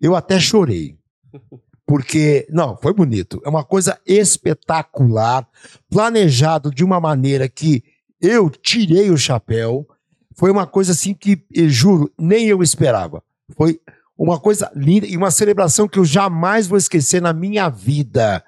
Eu 0.00 0.14
até 0.14 0.38
chorei. 0.38 0.98
Porque, 1.86 2.46
não, 2.50 2.76
foi 2.76 2.92
bonito. 2.92 3.40
É 3.46 3.48
uma 3.48 3.64
coisa 3.64 3.98
espetacular, 4.06 5.48
planejado 5.88 6.70
de 6.70 6.84
uma 6.84 7.00
maneira 7.00 7.48
que 7.48 7.82
eu 8.20 8.50
tirei 8.50 9.10
o 9.10 9.16
chapéu. 9.16 9.88
Foi 10.36 10.50
uma 10.50 10.66
coisa 10.66 10.92
assim 10.92 11.14
que, 11.14 11.42
juro, 11.66 12.12
nem 12.18 12.46
eu 12.46 12.62
esperava. 12.62 13.22
Foi 13.56 13.80
uma 14.18 14.38
coisa 14.38 14.70
linda 14.74 15.06
e 15.06 15.16
uma 15.16 15.30
celebração 15.30 15.88
que 15.88 15.98
eu 15.98 16.04
jamais 16.04 16.66
vou 16.66 16.76
esquecer 16.76 17.22
na 17.22 17.32
minha 17.32 17.70
vida. 17.70 18.44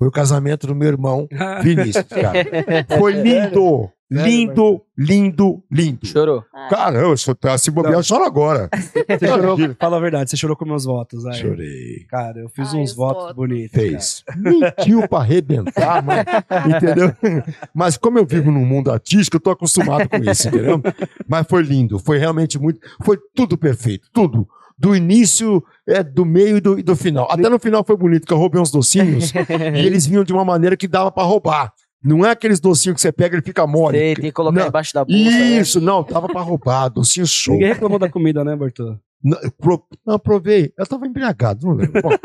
Foi 0.00 0.08
o 0.08 0.10
casamento 0.10 0.66
do 0.66 0.74
meu 0.74 0.88
irmão 0.88 1.28
Vinícius, 1.62 2.06
cara. 2.08 2.42
Foi 2.98 3.12
lindo, 3.12 3.90
lindo, 4.10 4.80
lindo, 4.96 5.62
lindo. 5.70 6.06
Chorou. 6.06 6.42
Caramba, 6.70 7.14
se 7.18 7.30
eu- 7.30 7.58
se 7.58 7.70
bobear, 7.70 7.94
eu 7.94 8.02
choro 8.02 8.24
agora. 8.24 8.70
Você 9.10 9.26
chorou, 9.28 9.58
fala 9.78 9.98
a 9.98 10.00
verdade, 10.00 10.30
você 10.30 10.36
chorou 10.38 10.56
com 10.56 10.64
meus 10.64 10.84
votos. 10.86 11.26
Aí. 11.26 11.34
Chorei. 11.34 12.06
Cara, 12.08 12.38
eu 12.40 12.48
fiz 12.48 12.72
Ai, 12.72 12.80
uns 12.80 12.90
os 12.92 12.96
votos 12.96 13.22
votos. 13.24 13.36
bonitos. 13.36 13.72
Fez. 13.78 14.24
Mentiu 14.36 15.06
pra 15.06 15.18
arrebentar, 15.18 16.02
mano. 16.02 16.22
Entendeu? 16.76 17.12
Mas 17.74 17.96
como 17.98 18.18
eu 18.18 18.24
vivo 18.24 18.50
num 18.50 18.64
mundo 18.64 18.90
artístico, 18.90 19.36
eu 19.36 19.40
tô 19.40 19.50
acostumado 19.50 20.08
com 20.08 20.16
isso, 20.16 20.48
entendeu? 20.48 20.80
Mas 21.28 21.46
foi 21.46 21.62
lindo, 21.62 21.98
foi 21.98 22.16
realmente 22.18 22.58
muito. 22.58 22.80
Foi 23.02 23.18
tudo 23.34 23.58
perfeito, 23.58 24.08
tudo. 24.12 24.48
Do 24.80 24.96
início, 24.96 25.62
é, 25.86 26.02
do 26.02 26.24
meio 26.24 26.56
e 26.56 26.60
do, 26.60 26.82
do 26.82 26.96
final. 26.96 27.28
Até 27.30 27.50
no 27.50 27.58
final 27.58 27.84
foi 27.84 27.98
bonito, 27.98 28.26
que 28.26 28.32
eu 28.32 28.38
roubei 28.38 28.58
uns 28.58 28.70
docinhos 28.70 29.30
e 29.76 29.86
eles 29.86 30.06
vinham 30.06 30.24
de 30.24 30.32
uma 30.32 30.42
maneira 30.42 30.74
que 30.74 30.88
dava 30.88 31.12
pra 31.12 31.22
roubar. 31.22 31.70
Não 32.02 32.24
é 32.24 32.30
aqueles 32.30 32.58
docinhos 32.60 32.94
que 32.94 33.00
você 33.02 33.12
pega 33.12 33.34
e 33.34 33.36
ele 33.36 33.44
fica 33.44 33.66
mole. 33.66 33.98
Tem, 33.98 34.14
tem 34.14 34.24
que 34.24 34.32
colocar 34.32 34.58
Não. 34.58 34.68
embaixo 34.68 34.94
da 34.94 35.04
bolsa. 35.04 35.22
né? 35.22 35.60
Isso, 35.60 35.82
não, 35.82 36.02
tava 36.02 36.28
pra 36.28 36.40
roubar, 36.40 36.88
docinho 36.88 37.26
show. 37.26 37.52
Ninguém 37.52 37.74
reclamou 37.74 37.98
da 37.98 38.08
comida, 38.08 38.42
né, 38.42 38.56
Bartô? 38.56 38.96
Não, 39.22 39.38
pro- 39.58 39.86
não, 40.06 40.18
provei. 40.18 40.72
Eu 40.78 40.86
tava 40.86 41.06
embriagado, 41.06 41.66
não 41.66 41.74
lembro. 41.74 42.00
Bom, 42.00 42.10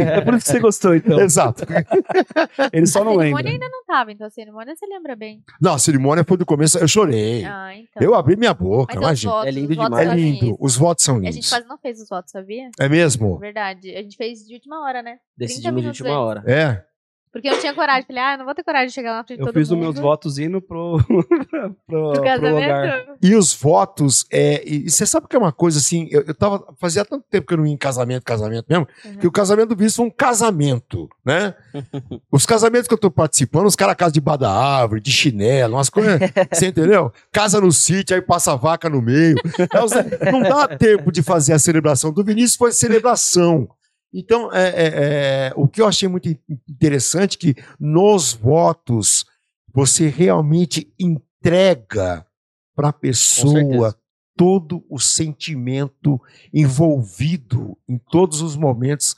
É 0.00 0.20
por 0.22 0.34
isso 0.34 0.46
que 0.46 0.52
você 0.52 0.58
gostou, 0.60 0.94
então. 0.94 1.20
Exato. 1.20 1.64
Ele 2.72 2.86
só 2.86 3.02
a 3.02 3.04
não 3.04 3.18
cerimônia 3.18 3.50
lembra. 3.50 3.50
ainda 3.52 3.68
não 3.68 3.84
tava, 3.84 4.12
então 4.12 4.26
a 4.26 4.30
cerimônia 4.30 4.74
você 4.74 4.86
lembra 4.86 5.14
bem. 5.14 5.42
Não, 5.60 5.74
a 5.74 5.78
cerimônia 5.78 6.24
foi 6.24 6.36
do 6.36 6.46
começo, 6.46 6.78
eu 6.78 6.88
chorei. 6.88 7.44
Ah, 7.44 7.74
então. 7.76 8.02
Eu 8.02 8.14
abri 8.14 8.36
minha 8.36 8.54
boca, 8.54 8.94
Mas 8.94 9.02
imagina. 9.02 9.32
votos, 9.32 9.48
É 9.48 9.50
lindo 9.50 9.70
os 9.72 9.76
votos 9.76 9.84
É 9.84 9.88
demais. 10.02 10.08
fazem 10.08 10.30
lindo, 10.32 10.44
isso. 10.46 10.56
os 10.60 10.76
votos 10.76 11.04
são 11.04 11.16
A 11.16 11.18
gente 11.22 11.32
lindos. 11.34 11.48
quase 11.50 11.66
não 11.68 11.78
fez 11.78 12.00
os 12.00 12.08
votos, 12.08 12.30
sabia? 12.32 12.70
É 12.80 12.88
mesmo? 12.88 13.38
Verdade. 13.38 13.90
A 13.94 14.02
gente 14.02 14.16
fez 14.16 14.40
de 14.46 14.54
última 14.54 14.80
hora, 14.82 15.02
né? 15.02 15.12
30 15.12 15.20
Decidimos 15.36 15.82
de 15.82 15.88
última 15.88 16.08
antes. 16.08 16.18
hora. 16.18 16.42
É. 16.46 16.84
Porque 17.32 17.48
eu 17.48 17.58
tinha 17.60 17.72
coragem. 17.74 18.04
Falei, 18.06 18.22
ah, 18.22 18.34
eu 18.34 18.38
não 18.38 18.44
vou 18.44 18.54
ter 18.54 18.64
coragem 18.64 18.88
de 18.88 18.92
chegar 18.92 19.12
lá 19.12 19.18
na 19.18 19.24
frente 19.24 19.38
de 19.38 19.42
Eu 19.42 19.46
todo 19.46 19.54
fiz 19.54 19.68
os 19.70 19.74
mundo. 19.76 19.82
meus 19.84 19.98
votos 19.98 20.38
indo 20.38 20.60
pro, 20.60 20.98
pro, 21.06 21.24
pro 21.86 22.12
pro 22.12 22.14
lugar. 22.14 22.40
casamento. 22.40 23.18
E 23.22 23.34
os 23.36 23.54
votos, 23.54 24.26
é, 24.32 24.62
e 24.68 24.90
você 24.90 25.06
sabe 25.06 25.28
que 25.28 25.36
é 25.36 25.38
uma 25.38 25.52
coisa 25.52 25.78
assim, 25.78 26.08
eu, 26.10 26.22
eu 26.26 26.34
tava, 26.34 26.64
fazia 26.80 27.04
tanto 27.04 27.24
tempo 27.30 27.46
que 27.46 27.54
eu 27.54 27.58
não 27.58 27.66
ia 27.66 27.72
em 27.72 27.76
casamento, 27.76 28.24
casamento 28.24 28.66
mesmo, 28.68 28.86
Uhum. 29.04 29.14
que 29.16 29.26
o 29.26 29.30
casamento 29.32 29.68
do 29.68 29.76
visto 29.76 29.96
foi 29.96 30.06
um 30.06 30.10
casamento, 30.10 31.08
né? 31.24 31.54
os 32.32 32.44
casamentos 32.44 32.88
que 32.88 32.94
eu 32.94 32.98
tô 32.98 33.10
participando, 33.10 33.66
os 33.66 33.76
caras 33.76 33.94
casam 33.94 34.12
debaixo 34.12 34.40
da 34.40 34.50
árvore, 34.52 35.00
de 35.00 35.12
chinelo, 35.12 35.74
umas 35.76 35.88
coisas, 35.90 36.18
você 36.52 36.66
entendeu? 36.66 37.12
Casa 37.30 37.60
no 37.60 37.70
sítio, 37.70 38.16
aí 38.16 38.22
passa 38.22 38.52
a 38.52 38.56
vaca 38.56 38.88
no 38.90 39.00
meio. 39.00 39.36
É, 39.58 40.32
não 40.32 40.42
dá 40.42 40.66
tempo 40.68 41.12
de 41.12 41.22
fazer 41.22 41.52
a 41.52 41.58
celebração. 41.58 42.12
Do 42.12 42.24
Vinícius 42.24 42.56
foi 42.56 42.72
celebração. 42.72 43.68
Então, 44.12 44.52
é, 44.52 44.68
é, 44.68 44.86
é, 45.48 45.52
o 45.56 45.68
que 45.68 45.80
eu 45.80 45.86
achei 45.86 46.08
muito 46.08 46.28
in- 46.28 46.38
interessante 46.68 47.38
que 47.38 47.54
nos 47.78 48.32
votos 48.32 49.24
você 49.72 50.08
realmente 50.08 50.92
entrega 50.98 52.26
para 52.74 52.88
a 52.88 52.92
pessoa 52.92 53.94
todo 54.36 54.84
o 54.88 54.98
sentimento 54.98 56.20
envolvido 56.52 57.76
em 57.88 57.98
todos 57.98 58.40
os 58.40 58.56
momentos 58.56 59.14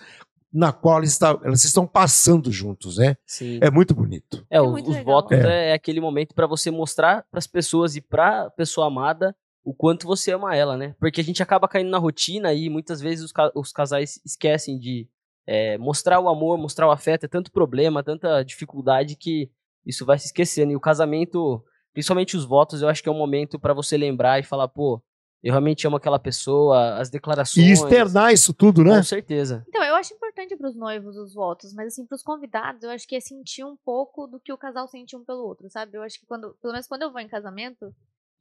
na 0.52 0.70
qual 0.72 0.98
eles, 0.98 1.12
está- 1.12 1.38
elas 1.42 1.64
estão 1.64 1.86
passando 1.86 2.52
juntos, 2.52 2.98
né? 2.98 3.16
Sim. 3.26 3.58
É 3.62 3.70
muito 3.70 3.94
bonito. 3.94 4.44
É, 4.50 4.58
É 4.58 4.60
o- 4.60 4.70
muito 4.72 4.90
os 4.90 4.96
legal. 4.96 5.14
votos 5.22 5.38
É. 5.38 5.70
é. 5.70 5.72
aquele 5.72 6.00
momento 6.00 6.34
pra 6.34 6.46
você 6.46 6.70
mostrar 6.70 7.24
pras 7.30 7.46
pessoas 7.46 7.96
e 7.96 8.00
pra 8.02 8.50
pessoa 8.50 8.88
amada 8.88 9.34
o 9.64 9.72
quanto 9.74 10.06
você 10.06 10.32
ama 10.32 10.54
ela, 10.56 10.76
né? 10.76 10.94
Porque 10.98 11.20
a 11.20 11.24
gente 11.24 11.42
acaba 11.42 11.68
caindo 11.68 11.90
na 11.90 11.98
rotina 11.98 12.52
e 12.52 12.68
muitas 12.68 13.00
vezes 13.00 13.24
os, 13.24 13.32
ca- 13.32 13.52
os 13.54 13.72
casais 13.72 14.20
esquecem 14.24 14.78
de 14.78 15.08
é, 15.46 15.78
mostrar 15.78 16.18
o 16.20 16.28
amor, 16.28 16.58
mostrar 16.58 16.86
o 16.88 16.90
afeto. 16.90 17.24
É 17.24 17.28
tanto 17.28 17.50
problema, 17.52 18.02
tanta 18.02 18.42
dificuldade 18.44 19.16
que 19.16 19.50
isso 19.86 20.04
vai 20.06 20.18
se 20.18 20.26
esquecendo. 20.26 20.72
E 20.72 20.76
o 20.76 20.80
casamento, 20.80 21.64
principalmente 21.92 22.36
os 22.36 22.44
votos, 22.44 22.82
eu 22.82 22.88
acho 22.88 23.02
que 23.02 23.08
é 23.08 23.12
um 23.12 23.18
momento 23.18 23.58
pra 23.58 23.72
você 23.74 23.96
lembrar 23.96 24.38
e 24.40 24.42
falar, 24.44 24.68
pô, 24.68 25.02
eu 25.42 25.52
realmente 25.52 25.84
amo 25.86 25.96
aquela 25.96 26.18
pessoa, 26.20 26.98
as 26.98 27.10
declarações. 27.10 27.66
E 27.66 27.72
externar 27.72 28.32
isso 28.32 28.54
tudo, 28.54 28.84
né? 28.84 28.96
Com 28.96 29.02
certeza. 29.02 29.64
Então, 29.68 29.82
eu 29.82 29.96
acho 29.96 30.14
importante 30.14 30.56
para 30.56 30.68
os 30.68 30.76
noivos 30.76 31.16
os 31.16 31.34
votos, 31.34 31.72
mas 31.74 31.88
assim, 31.88 32.06
para 32.06 32.14
os 32.14 32.22
convidados, 32.22 32.82
eu 32.84 32.90
acho 32.90 33.06
que 33.08 33.16
é 33.16 33.20
sentir 33.20 33.64
um 33.64 33.76
pouco 33.84 34.26
do 34.28 34.38
que 34.38 34.52
o 34.52 34.58
casal 34.58 34.86
sente 34.86 35.16
um 35.16 35.24
pelo 35.24 35.44
outro, 35.44 35.68
sabe? 35.68 35.96
Eu 35.96 36.02
acho 36.02 36.18
que 36.20 36.26
quando, 36.26 36.56
pelo 36.62 36.72
menos 36.72 36.86
quando 36.86 37.02
eu 37.02 37.10
vou 37.10 37.20
em 37.20 37.28
casamento 37.28 37.92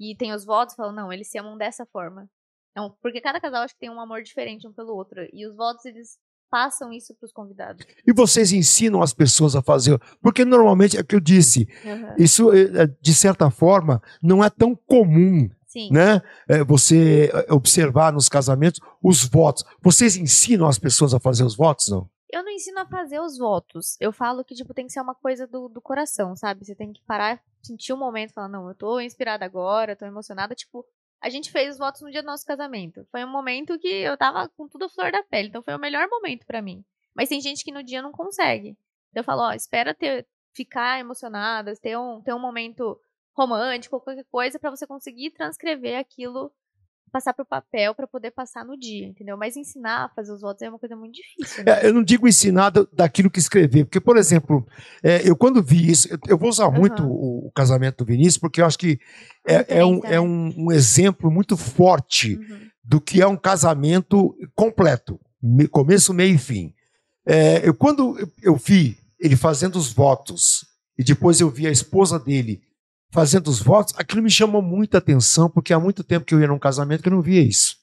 e 0.02 0.16
tem 0.16 0.34
os 0.34 0.44
votos, 0.44 0.74
falo, 0.76 0.92
não, 0.92 1.14
eles 1.14 1.30
se 1.30 1.38
amam 1.38 1.56
dessa 1.58 1.86
forma. 1.86 2.28
Porque 3.02 3.22
cada 3.22 3.40
casal 3.40 3.64
acho 3.64 3.74
que 3.76 3.82
tem 3.82 3.90
um 3.90 4.02
amor 4.02 4.24
diferente 4.24 4.68
um 4.68 4.74
pelo 4.74 4.96
outro. 4.96 5.20
E 5.32 5.46
os 5.46 5.56
votos, 5.56 5.86
eles 5.86 6.18
passam 6.50 6.92
isso 6.92 7.14
para 7.16 7.26
os 7.26 7.32
convidados. 7.32 7.86
E 8.06 8.12
vocês 8.14 8.52
ensinam 8.52 9.02
as 9.02 9.14
pessoas 9.14 9.56
a 9.56 9.62
fazer. 9.62 10.00
Porque 10.22 10.44
normalmente, 10.44 10.98
é 10.98 11.02
o 11.02 11.06
que 11.06 11.16
eu 11.16 11.20
disse, 11.20 11.68
Aham. 11.86 12.16
isso, 12.18 12.52
eh, 12.54 12.88
de 13.02 13.14
certa 13.14 13.50
forma, 13.52 14.02
não 14.22 14.44
é 14.44 14.50
tão 14.50 14.76
comum, 14.76 15.50
Sim. 15.68 15.90
né? 15.92 16.22
Eh, 16.50 16.64
Você 16.66 17.30
eh, 17.34 17.54
observar 17.54 18.12
nos 18.12 18.28
casamentos 18.28 18.80
os 19.02 19.24
votos. 19.24 19.64
Vocês 19.82 20.18
ensinam 20.18 20.68
as 20.68 20.78
pessoas 20.80 21.14
a 21.14 21.20
fazer 21.20 21.44
os 21.44 21.56
votos, 21.56 21.88
não? 21.90 22.10
Eu 22.32 22.44
não 22.44 22.52
ensino 22.52 22.80
a 22.80 22.86
fazer 22.86 23.20
os 23.20 23.38
votos. 23.38 23.98
Eu 24.00 24.14
falo 24.14 24.44
que, 24.44 24.56
tipo, 24.56 24.74
tem 24.74 24.88
que 24.88 24.94
ser 24.94 25.02
uma 25.02 25.14
coisa 25.14 25.46
do, 25.46 25.68
do 25.68 25.82
coração, 25.82 26.36
sabe? 26.36 26.66
Você 26.66 26.74
tem 26.74 26.94
que 26.94 27.02
parar, 27.04 27.44
sentir 27.62 27.94
um 27.94 27.98
momento 27.98 28.34
falar, 28.34 28.48
não, 28.48 28.68
eu 28.70 28.76
tô 28.76 29.00
inspirada 29.00 29.44
agora, 29.44 29.96
tô 29.96 30.06
emocionada. 30.06 30.56
Tipo, 30.56 30.86
a 31.20 31.30
gente 31.30 31.52
fez 31.52 31.72
os 31.72 31.78
votos 31.78 32.02
no 32.02 32.10
dia 32.10 32.24
do 32.24 32.28
nosso 32.28 32.46
casamento. 32.46 33.06
Foi 33.12 33.24
um 33.26 33.32
momento 33.32 33.78
que 33.78 33.88
eu 33.88 34.18
tava 34.18 34.48
com 34.50 34.68
tudo 34.68 34.86
a 34.86 34.90
flor 34.90 35.12
da 35.12 35.22
pele. 35.24 35.50
Então 35.50 35.62
foi 35.62 35.76
o 35.76 35.80
melhor 35.80 36.08
momento 36.10 36.46
pra 36.46 36.62
mim. 36.62 36.84
Mas 37.14 37.30
tem 37.30 37.42
gente 37.42 37.64
que 37.64 37.72
no 37.72 37.84
dia 37.84 38.02
não 38.02 38.12
consegue. 38.12 38.78
Então 39.10 39.22
eu 39.22 39.24
falo, 39.26 39.42
ó, 39.42 39.54
espera 39.54 39.94
ter, 39.94 40.26
ficar 40.54 41.00
emocionada, 41.00 41.76
ter 41.76 41.98
um, 41.98 42.22
ter 42.22 42.34
um 42.34 42.40
momento 42.40 43.00
romântico, 43.34 44.00
qualquer 44.00 44.26
coisa, 44.26 44.60
pra 44.60 44.70
você 44.70 44.88
conseguir 44.88 45.32
transcrever 45.32 46.00
aquilo, 46.00 46.52
passar 47.12 47.34
pro 47.34 47.46
papel 47.46 47.94
pra 47.94 48.08
poder 48.08 48.32
passar 48.32 48.64
no 48.66 48.78
dia, 48.78 49.08
entendeu? 49.08 49.36
Mas 49.38 49.58
ensinar 49.58 50.06
a 50.06 50.10
fazer 50.10 50.32
os 50.34 50.42
votos 50.42 50.62
é 50.62 50.70
uma 50.70 50.80
coisa 50.80 50.96
muito 50.96 51.14
difícil. 51.14 51.64
Né? 51.64 51.72
É, 51.82 51.88
eu 51.88 51.94
não 51.94 52.04
digo 52.04 52.28
ensinar 52.28 52.70
da- 52.70 52.88
daquilo 52.94 53.30
que 53.30 53.40
escrever, 53.40 53.86
porque, 53.86 54.00
por 54.00 54.18
exemplo, 54.18 54.66
é, 55.04 55.28
eu 55.28 55.36
quando 55.36 55.62
vi 55.62 55.90
isso, 55.92 56.08
eu, 56.12 56.18
eu 56.30 56.38
vou 56.38 56.50
usar 56.50 56.70
muito 56.72 57.02
Aham. 57.04 57.10
o, 57.12 57.48
o 57.48 57.52
casamento 57.52 57.98
do 57.98 58.06
Vinícius, 58.06 58.38
porque 58.38 58.62
eu 58.62 58.66
acho 58.66 58.78
que 58.78 59.00
é, 59.48 59.80
é 59.80 59.86
um, 59.86 59.98
é 60.06 60.12
né? 60.12 60.20
um, 60.20 60.54
um 60.68 60.72
exemplo 60.72 61.30
muito 61.30 61.58
forte 61.58 62.38
Uhum. 62.38 62.60
do 62.84 63.02
que 63.02 63.22
é 63.22 63.28
um 63.28 63.38
casamento 63.38 64.36
completo, 64.56 65.20
me- 65.42 65.68
começo, 65.68 66.14
meio 66.14 66.36
e 66.36 66.38
fim. 66.38 66.74
É, 67.26 67.68
eu, 67.68 67.74
quando 67.74 68.18
eu 68.42 68.56
vi 68.56 68.98
ele 69.20 69.36
fazendo 69.36 69.76
os 69.76 69.92
votos 69.94 70.66
e 70.98 71.04
depois 71.04 71.40
eu 71.40 71.50
vi 71.50 71.68
a 71.68 71.72
esposa 71.72 72.18
dele 72.20 72.62
fazendo 73.12 73.50
os 73.50 73.62
votos, 73.62 73.94
aquilo 73.98 74.24
me 74.24 74.30
chamou 74.30 74.62
muita 74.62 74.98
atenção, 74.98 75.50
porque 75.50 75.74
há 75.74 75.80
muito 75.80 76.04
tempo 76.04 76.26
que 76.26 76.34
eu 76.34 76.40
ia 76.40 76.48
num 76.48 76.58
casamento 76.58 77.04
que 77.04 77.10
eu 77.10 77.14
não 77.14 77.22
via 77.22 77.42
isso. 77.42 77.76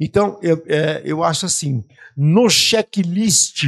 Então, 0.00 0.38
eu, 0.42 0.62
é, 0.66 1.02
eu 1.04 1.22
acho 1.22 1.46
assim, 1.46 1.84
no 2.16 2.48
checklist 2.48 3.64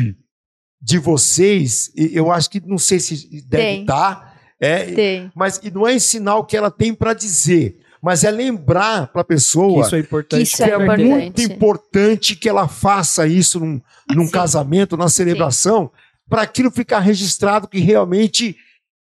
de 0.81 0.99
vocês, 0.99 1.93
eu 1.97 2.33
acho 2.33 2.51
que 2.51 2.61
não 2.61 2.79
sei 2.79 2.99
se 2.99 3.45
deve 3.47 3.63
Tem. 3.63 3.81
estar, 3.83 4.35
é, 4.61 4.85
Tem. 4.85 5.33
mas 5.35 5.61
e 5.63 5.71
não 5.71 5.87
é 5.87 5.95
ensinar 5.95 6.37
o 6.37 6.45
que 6.45 6.57
ela 6.57 6.71
tem 6.71 6.95
para 6.95 7.15
dizer, 7.15 7.79
mas 8.03 8.25
é 8.25 8.31
lembrar 8.31 9.07
para 9.09 9.23
a 9.23 9.25
pessoa 9.25 9.81
Que 9.81 9.87
isso 9.87 9.97
é 9.97 9.99
importante. 10.01 10.43
Isso 10.43 10.57
que 10.57 10.63
é 10.63 10.71
é 10.71 10.75
importante. 10.75 11.05
muito 11.05 11.43
importante 11.43 12.37
que 12.37 12.49
ela 12.49 12.69
faça 12.69 13.27
isso 13.27 13.61
num, 13.61 13.81
num 14.15 14.29
casamento, 14.29 14.97
na 14.97 15.09
celebração, 15.09 15.91
para 16.29 16.43
aquilo 16.43 16.71
ficar 16.71 17.01
registrado 17.01 17.69
que 17.69 17.79
realmente 17.79 18.57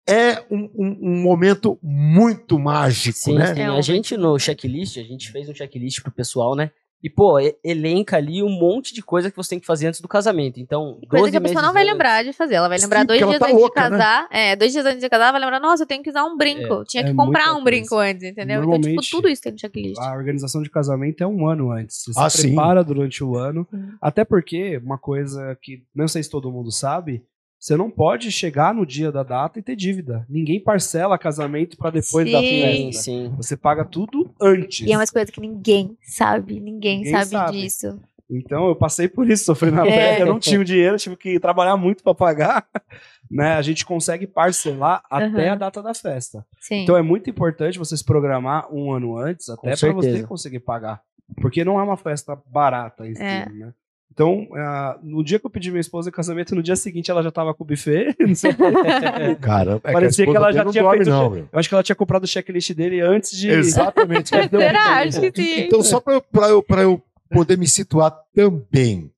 é 0.07 0.43
um, 0.51 0.69
um- 0.75 0.97
um 1.01 1.21
momento 1.23 1.77
muito 1.81 2.59
mágico, 2.59 3.17
Sim, 3.17 3.35
né? 3.37 3.53
sim. 3.53 3.61
É 3.61 3.65
a 3.65 3.73
um- 3.73 3.81
gente 3.81 4.17
no 4.17 4.37
checklist, 4.37 4.97
a 4.97 5.03
gente 5.03 5.31
fez 5.31 5.47
um 5.49 5.53
checklist 5.55 6.01
pro 6.01 6.11
pessoal, 6.11 6.55
né? 6.55 6.71
E, 7.05 7.09
pô, 7.09 7.37
elenca 7.61 8.15
ali 8.15 8.41
um 8.41 8.49
monte 8.49 8.93
de 8.93 9.01
coisa 9.03 9.29
que 9.29 9.35
você 9.35 9.49
tem 9.49 9.59
que 9.59 9.65
fazer 9.65 9.87
antes 9.87 9.99
do 9.99 10.07
casamento. 10.07 10.57
Então, 10.61 10.99
E 11.03 11.05
Coisa 11.07 11.23
12 11.25 11.31
que 11.31 11.37
a 11.37 11.41
pessoa 11.41 11.61
não 11.61 11.73
vai 11.73 11.83
antes- 11.83 11.91
lembrar 11.91 12.23
de 12.23 12.31
fazer. 12.31 12.55
Ela 12.55 12.69
vai 12.69 12.79
Sim, 12.79 12.85
lembrar 12.85 13.03
dois 13.03 13.19
porque 13.19 13.23
ela 13.23 13.31
dias 13.33 13.39
tá 13.41 13.45
antes 13.47 13.61
louca, 13.61 13.83
de 13.83 13.89
casar. 13.89 14.27
É, 14.31 14.55
dois 14.55 14.71
dias 14.71 14.85
antes 14.85 15.01
de 15.01 15.09
casar, 15.09 15.23
ela 15.25 15.31
vai 15.33 15.41
lembrar, 15.41 15.59
nossa, 15.59 15.83
eu 15.83 15.87
tenho 15.87 16.01
que 16.01 16.09
usar 16.09 16.23
um 16.23 16.37
brinco. 16.37 16.85
Tinha 16.85 17.03
que 17.03 17.09
é 17.09 17.13
comprar 17.13 17.53
um 17.55 17.61
brinco 17.63 17.97
antes, 17.97 18.23
entendeu? 18.23 18.59
Então, 18.61 18.69
Normalmente, 18.69 19.01
tipo, 19.03 19.17
tudo 19.17 19.27
isso 19.27 19.41
tem 19.41 19.51
no 19.51 19.59
checklist. 19.59 19.99
A 19.99 20.13
organização 20.13 20.61
de 20.63 20.69
casamento 20.69 21.21
é 21.21 21.27
um 21.27 21.45
ano 21.45 21.71
antes. 21.71 22.03
Você 22.07 22.17
Ah, 22.21 22.29
se 22.29 22.37
sim. 22.43 22.47
prepara 22.55 22.81
durante 22.85 23.21
o 23.21 23.35
ano. 23.35 23.67
Uhum. 23.73 23.91
Até 24.01 24.23
porque, 24.23 24.77
uma 24.77 24.97
coisa 24.97 25.57
que 25.61 25.83
não 25.93 26.07
sei 26.07 26.23
se 26.23 26.29
todo 26.29 26.49
mundo 26.53 26.71
sabe, 26.71 27.21
você 27.63 27.77
não 27.77 27.89
pode 27.89 28.29
chegar 28.29 28.73
no 28.73 28.85
dia 28.85 29.09
da 29.09 29.23
data 29.23 29.57
e 29.57 29.61
ter 29.63 29.77
dívida. 29.77 30.25
Ninguém 30.27 30.59
parcela 30.59 31.17
casamento 31.17 31.77
pra 31.77 31.89
depois 31.89 32.29
da 32.29 32.41
Sim. 32.41 32.61
festa. 32.61 32.91
Sim, 32.91 32.91
sim. 33.29 33.33
Você 33.37 33.55
paga 33.55 33.85
tudo 33.85 34.35
antes. 34.41 34.85
E 34.85 34.91
é 34.91 34.97
umas 34.97 35.09
coisas 35.09 35.29
que 35.29 35.39
ninguém 35.39 35.97
sabe. 36.01 36.59
Ninguém, 36.59 36.97
Ninguém 36.97 37.13
sabe, 37.13 37.25
sabe. 37.31 37.61
disso. 37.61 37.97
Então 38.29 38.67
eu 38.67 38.75
passei 38.75 39.07
por 39.07 39.29
isso, 39.29 39.45
sofri 39.45 39.71
na 39.71 39.87
É. 39.87 39.91
pele, 40.17 40.21
eu 40.23 40.25
não 40.33 40.39
tinha 40.41 40.59
o 40.59 40.63
dinheiro, 40.65 40.97
tive 40.97 41.15
que 41.15 41.39
trabalhar 41.39 41.77
muito 41.77 42.03
pra 42.03 42.13
pagar. 42.13 42.67
Né? 43.31 43.53
A 43.53 43.61
gente 43.63 43.83
consegue 43.85 44.27
parcelar 44.27 45.01
até 45.09 45.25
Aham. 45.47 45.53
a 45.53 45.55
data 45.55 45.81
da 45.81 45.93
festa. 45.95 46.45
Sim. 46.59 46.83
Então 46.83 46.95
é 46.97 47.01
muito 47.01 47.29
importante 47.29 47.79
você 47.79 47.95
se 47.97 48.03
programar 48.03 48.67
um 48.71 48.91
ano 48.91 49.17
antes, 49.17 49.49
até 49.49 49.75
para 49.75 49.91
você 49.93 50.21
conseguir 50.23 50.59
pagar. 50.59 51.01
Porque 51.41 51.63
não 51.63 51.79
é 51.79 51.83
uma 51.83 51.97
festa 51.97 52.37
barata 52.45 53.07
em 53.07 53.15
si, 53.15 53.23
É. 53.23 53.49
né? 53.49 53.73
Então, 54.13 54.47
ah, 54.53 54.99
no 55.01 55.23
dia 55.23 55.39
que 55.39 55.45
eu 55.45 55.49
pedi 55.49 55.71
minha 55.71 55.81
esposa 55.81 56.09
em 56.09 56.11
casamento, 56.11 56.53
no 56.53 56.61
dia 56.61 56.75
seguinte 56.75 57.09
ela 57.09 57.23
já 57.23 57.31
tava 57.31 57.51
com 57.51 57.63
o 57.63 57.67
buffet. 57.67 58.15
não 58.21 58.35
sei. 58.35 58.53
Cara, 59.41 59.81
é 59.83 59.91
Parecia 59.91 60.25
a 60.25 60.27
que 60.29 60.37
ela 60.37 60.51
já 60.51 60.63
tinha 60.65 60.83
dorme, 60.83 61.03
feito 61.03 61.09
não, 61.09 61.35
eu 61.35 61.49
acho 61.53 61.67
que 61.67 61.73
ela 61.73 61.83
tinha 61.83 61.95
comprado 61.95 62.23
o 62.23 62.27
checklist 62.27 62.71
dele 62.73 63.01
antes 63.01 63.35
de. 63.35 63.49
Exatamente. 63.49 64.29
Será? 64.29 64.99
Acho 64.99 65.19
que 65.19 65.31
sim. 65.35 65.61
Então, 65.61 65.81
só 65.81 65.99
para 65.99 66.13
eu, 66.13 66.21
pra 66.21 66.49
eu, 66.49 66.61
pra 66.61 66.81
eu 66.83 67.01
poder 67.27 67.57
me 67.57 67.67
situar 67.67 68.15
também, 68.35 69.11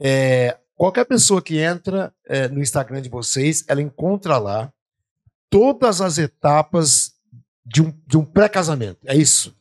é, 0.00 0.56
qualquer 0.74 1.04
pessoa 1.04 1.42
que 1.42 1.58
entra 1.58 2.10
é, 2.26 2.48
no 2.48 2.62
Instagram 2.62 3.02
de 3.02 3.10
vocês, 3.10 3.64
ela 3.68 3.82
encontra 3.82 4.38
lá 4.38 4.72
todas 5.50 6.00
as 6.00 6.16
etapas 6.16 7.12
de 7.66 7.82
um, 7.82 7.92
de 8.06 8.16
um 8.16 8.24
pré-casamento. 8.24 9.00
É 9.04 9.14
isso? 9.14 9.54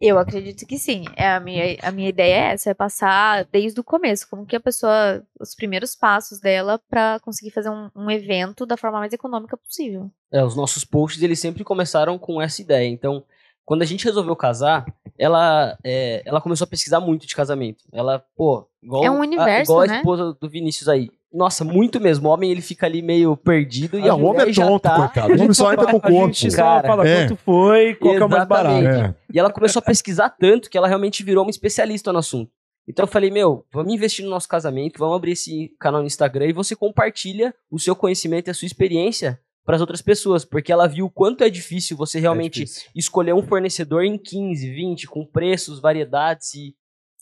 Eu 0.00 0.18
acredito 0.18 0.66
que 0.66 0.78
sim. 0.78 1.04
É 1.16 1.28
a 1.28 1.40
minha, 1.40 1.76
a 1.82 1.90
minha 1.90 2.08
ideia 2.08 2.34
é 2.34 2.52
essa, 2.52 2.70
é 2.70 2.74
passar 2.74 3.44
desde 3.44 3.80
o 3.80 3.84
começo, 3.84 4.28
como 4.28 4.44
que 4.44 4.56
a 4.56 4.60
pessoa, 4.60 5.22
os 5.40 5.54
primeiros 5.54 5.94
passos 5.94 6.40
dela 6.40 6.80
pra 6.88 7.18
conseguir 7.20 7.50
fazer 7.50 7.70
um, 7.70 7.90
um 7.94 8.10
evento 8.10 8.66
da 8.66 8.76
forma 8.76 8.98
mais 8.98 9.12
econômica 9.12 9.56
possível. 9.56 10.10
É, 10.32 10.44
os 10.44 10.56
nossos 10.56 10.84
posts, 10.84 11.22
eles 11.22 11.38
sempre 11.38 11.64
começaram 11.64 12.18
com 12.18 12.42
essa 12.42 12.60
ideia. 12.60 12.88
Então, 12.88 13.24
quando 13.64 13.82
a 13.82 13.86
gente 13.86 14.04
resolveu 14.04 14.36
casar, 14.36 14.84
ela, 15.18 15.76
é, 15.84 16.22
ela 16.26 16.40
começou 16.40 16.64
a 16.64 16.68
pesquisar 16.68 17.00
muito 17.00 17.26
de 17.26 17.34
casamento. 17.34 17.84
Ela, 17.92 18.22
pô, 18.36 18.68
igual, 18.82 19.04
É 19.04 19.10
um 19.10 19.16
a, 19.18 19.20
universo, 19.20 19.70
igual 19.72 19.80
a 19.84 19.86
né? 19.86 19.96
esposa 19.98 20.36
do 20.40 20.48
Vinícius 20.48 20.88
aí. 20.88 21.10
Nossa, 21.32 21.64
muito 21.64 21.98
mesmo. 22.00 22.28
O 22.28 22.32
homem, 22.32 22.50
ele 22.50 22.60
fica 22.60 22.86
ali 22.86 23.02
meio 23.02 23.36
perdido. 23.36 23.98
E 23.98 24.02
E 24.04 24.08
a 24.08 24.14
o 24.14 24.22
homem 24.24 24.50
é 24.50 24.52
tonto, 24.52 24.80
tá- 24.82 24.96
coitado. 24.96 25.32
O 25.32 25.36
homem 25.40 25.52
só 25.52 25.72
entra 25.72 25.86
com 25.86 25.96
o 25.96 25.98
A 25.98 26.00
corpo. 26.00 26.32
gente 26.32 26.50
só 26.52 26.56
Cara, 26.58 26.86
fala 26.86 27.08
é. 27.08 27.26
quanto 27.26 27.36
foi, 27.40 27.94
qual 27.96 28.14
que 28.14 28.22
é 28.22 28.24
o 28.24 28.28
mais 28.28 28.46
barato. 28.46 28.76
Exatamente. 28.78 29.14
É. 29.18 29.34
E 29.34 29.38
ela 29.40 29.52
começou 29.52 29.80
a 29.80 29.82
pesquisar 29.82 30.28
tanto 30.30 30.70
que 30.70 30.78
ela 30.78 30.86
realmente 30.86 31.24
virou 31.24 31.42
uma 31.44 31.50
especialista 31.50 32.12
no 32.12 32.20
assunto. 32.20 32.52
Então 32.86 33.04
eu 33.04 33.08
falei, 33.08 33.30
meu, 33.30 33.64
vamos 33.72 33.92
investir 33.92 34.24
no 34.24 34.30
nosso 34.30 34.46
casamento, 34.48 34.98
vamos 34.98 35.16
abrir 35.16 35.32
esse 35.32 35.74
canal 35.80 36.02
no 36.02 36.06
Instagram 36.06 36.46
e 36.48 36.52
você 36.52 36.76
compartilha 36.76 37.52
o 37.70 37.78
seu 37.80 37.96
conhecimento 37.96 38.48
e 38.48 38.50
a 38.50 38.54
sua 38.54 38.66
experiência 38.66 39.40
para 39.64 39.76
as 39.76 39.80
outras 39.80 40.02
pessoas, 40.02 40.44
porque 40.44 40.70
ela 40.70 40.86
viu 40.86 41.06
o 41.06 41.10
quanto 41.10 41.42
é 41.42 41.48
difícil 41.48 41.96
você 41.96 42.20
realmente 42.20 42.60
difícil. 42.60 42.90
escolher 42.94 43.34
um 43.34 43.42
fornecedor 43.42 44.04
em 44.04 44.18
15, 44.18 44.70
20, 44.70 45.06
com 45.06 45.24
preços, 45.24 45.80
variedades 45.80 46.54
e 46.54 46.74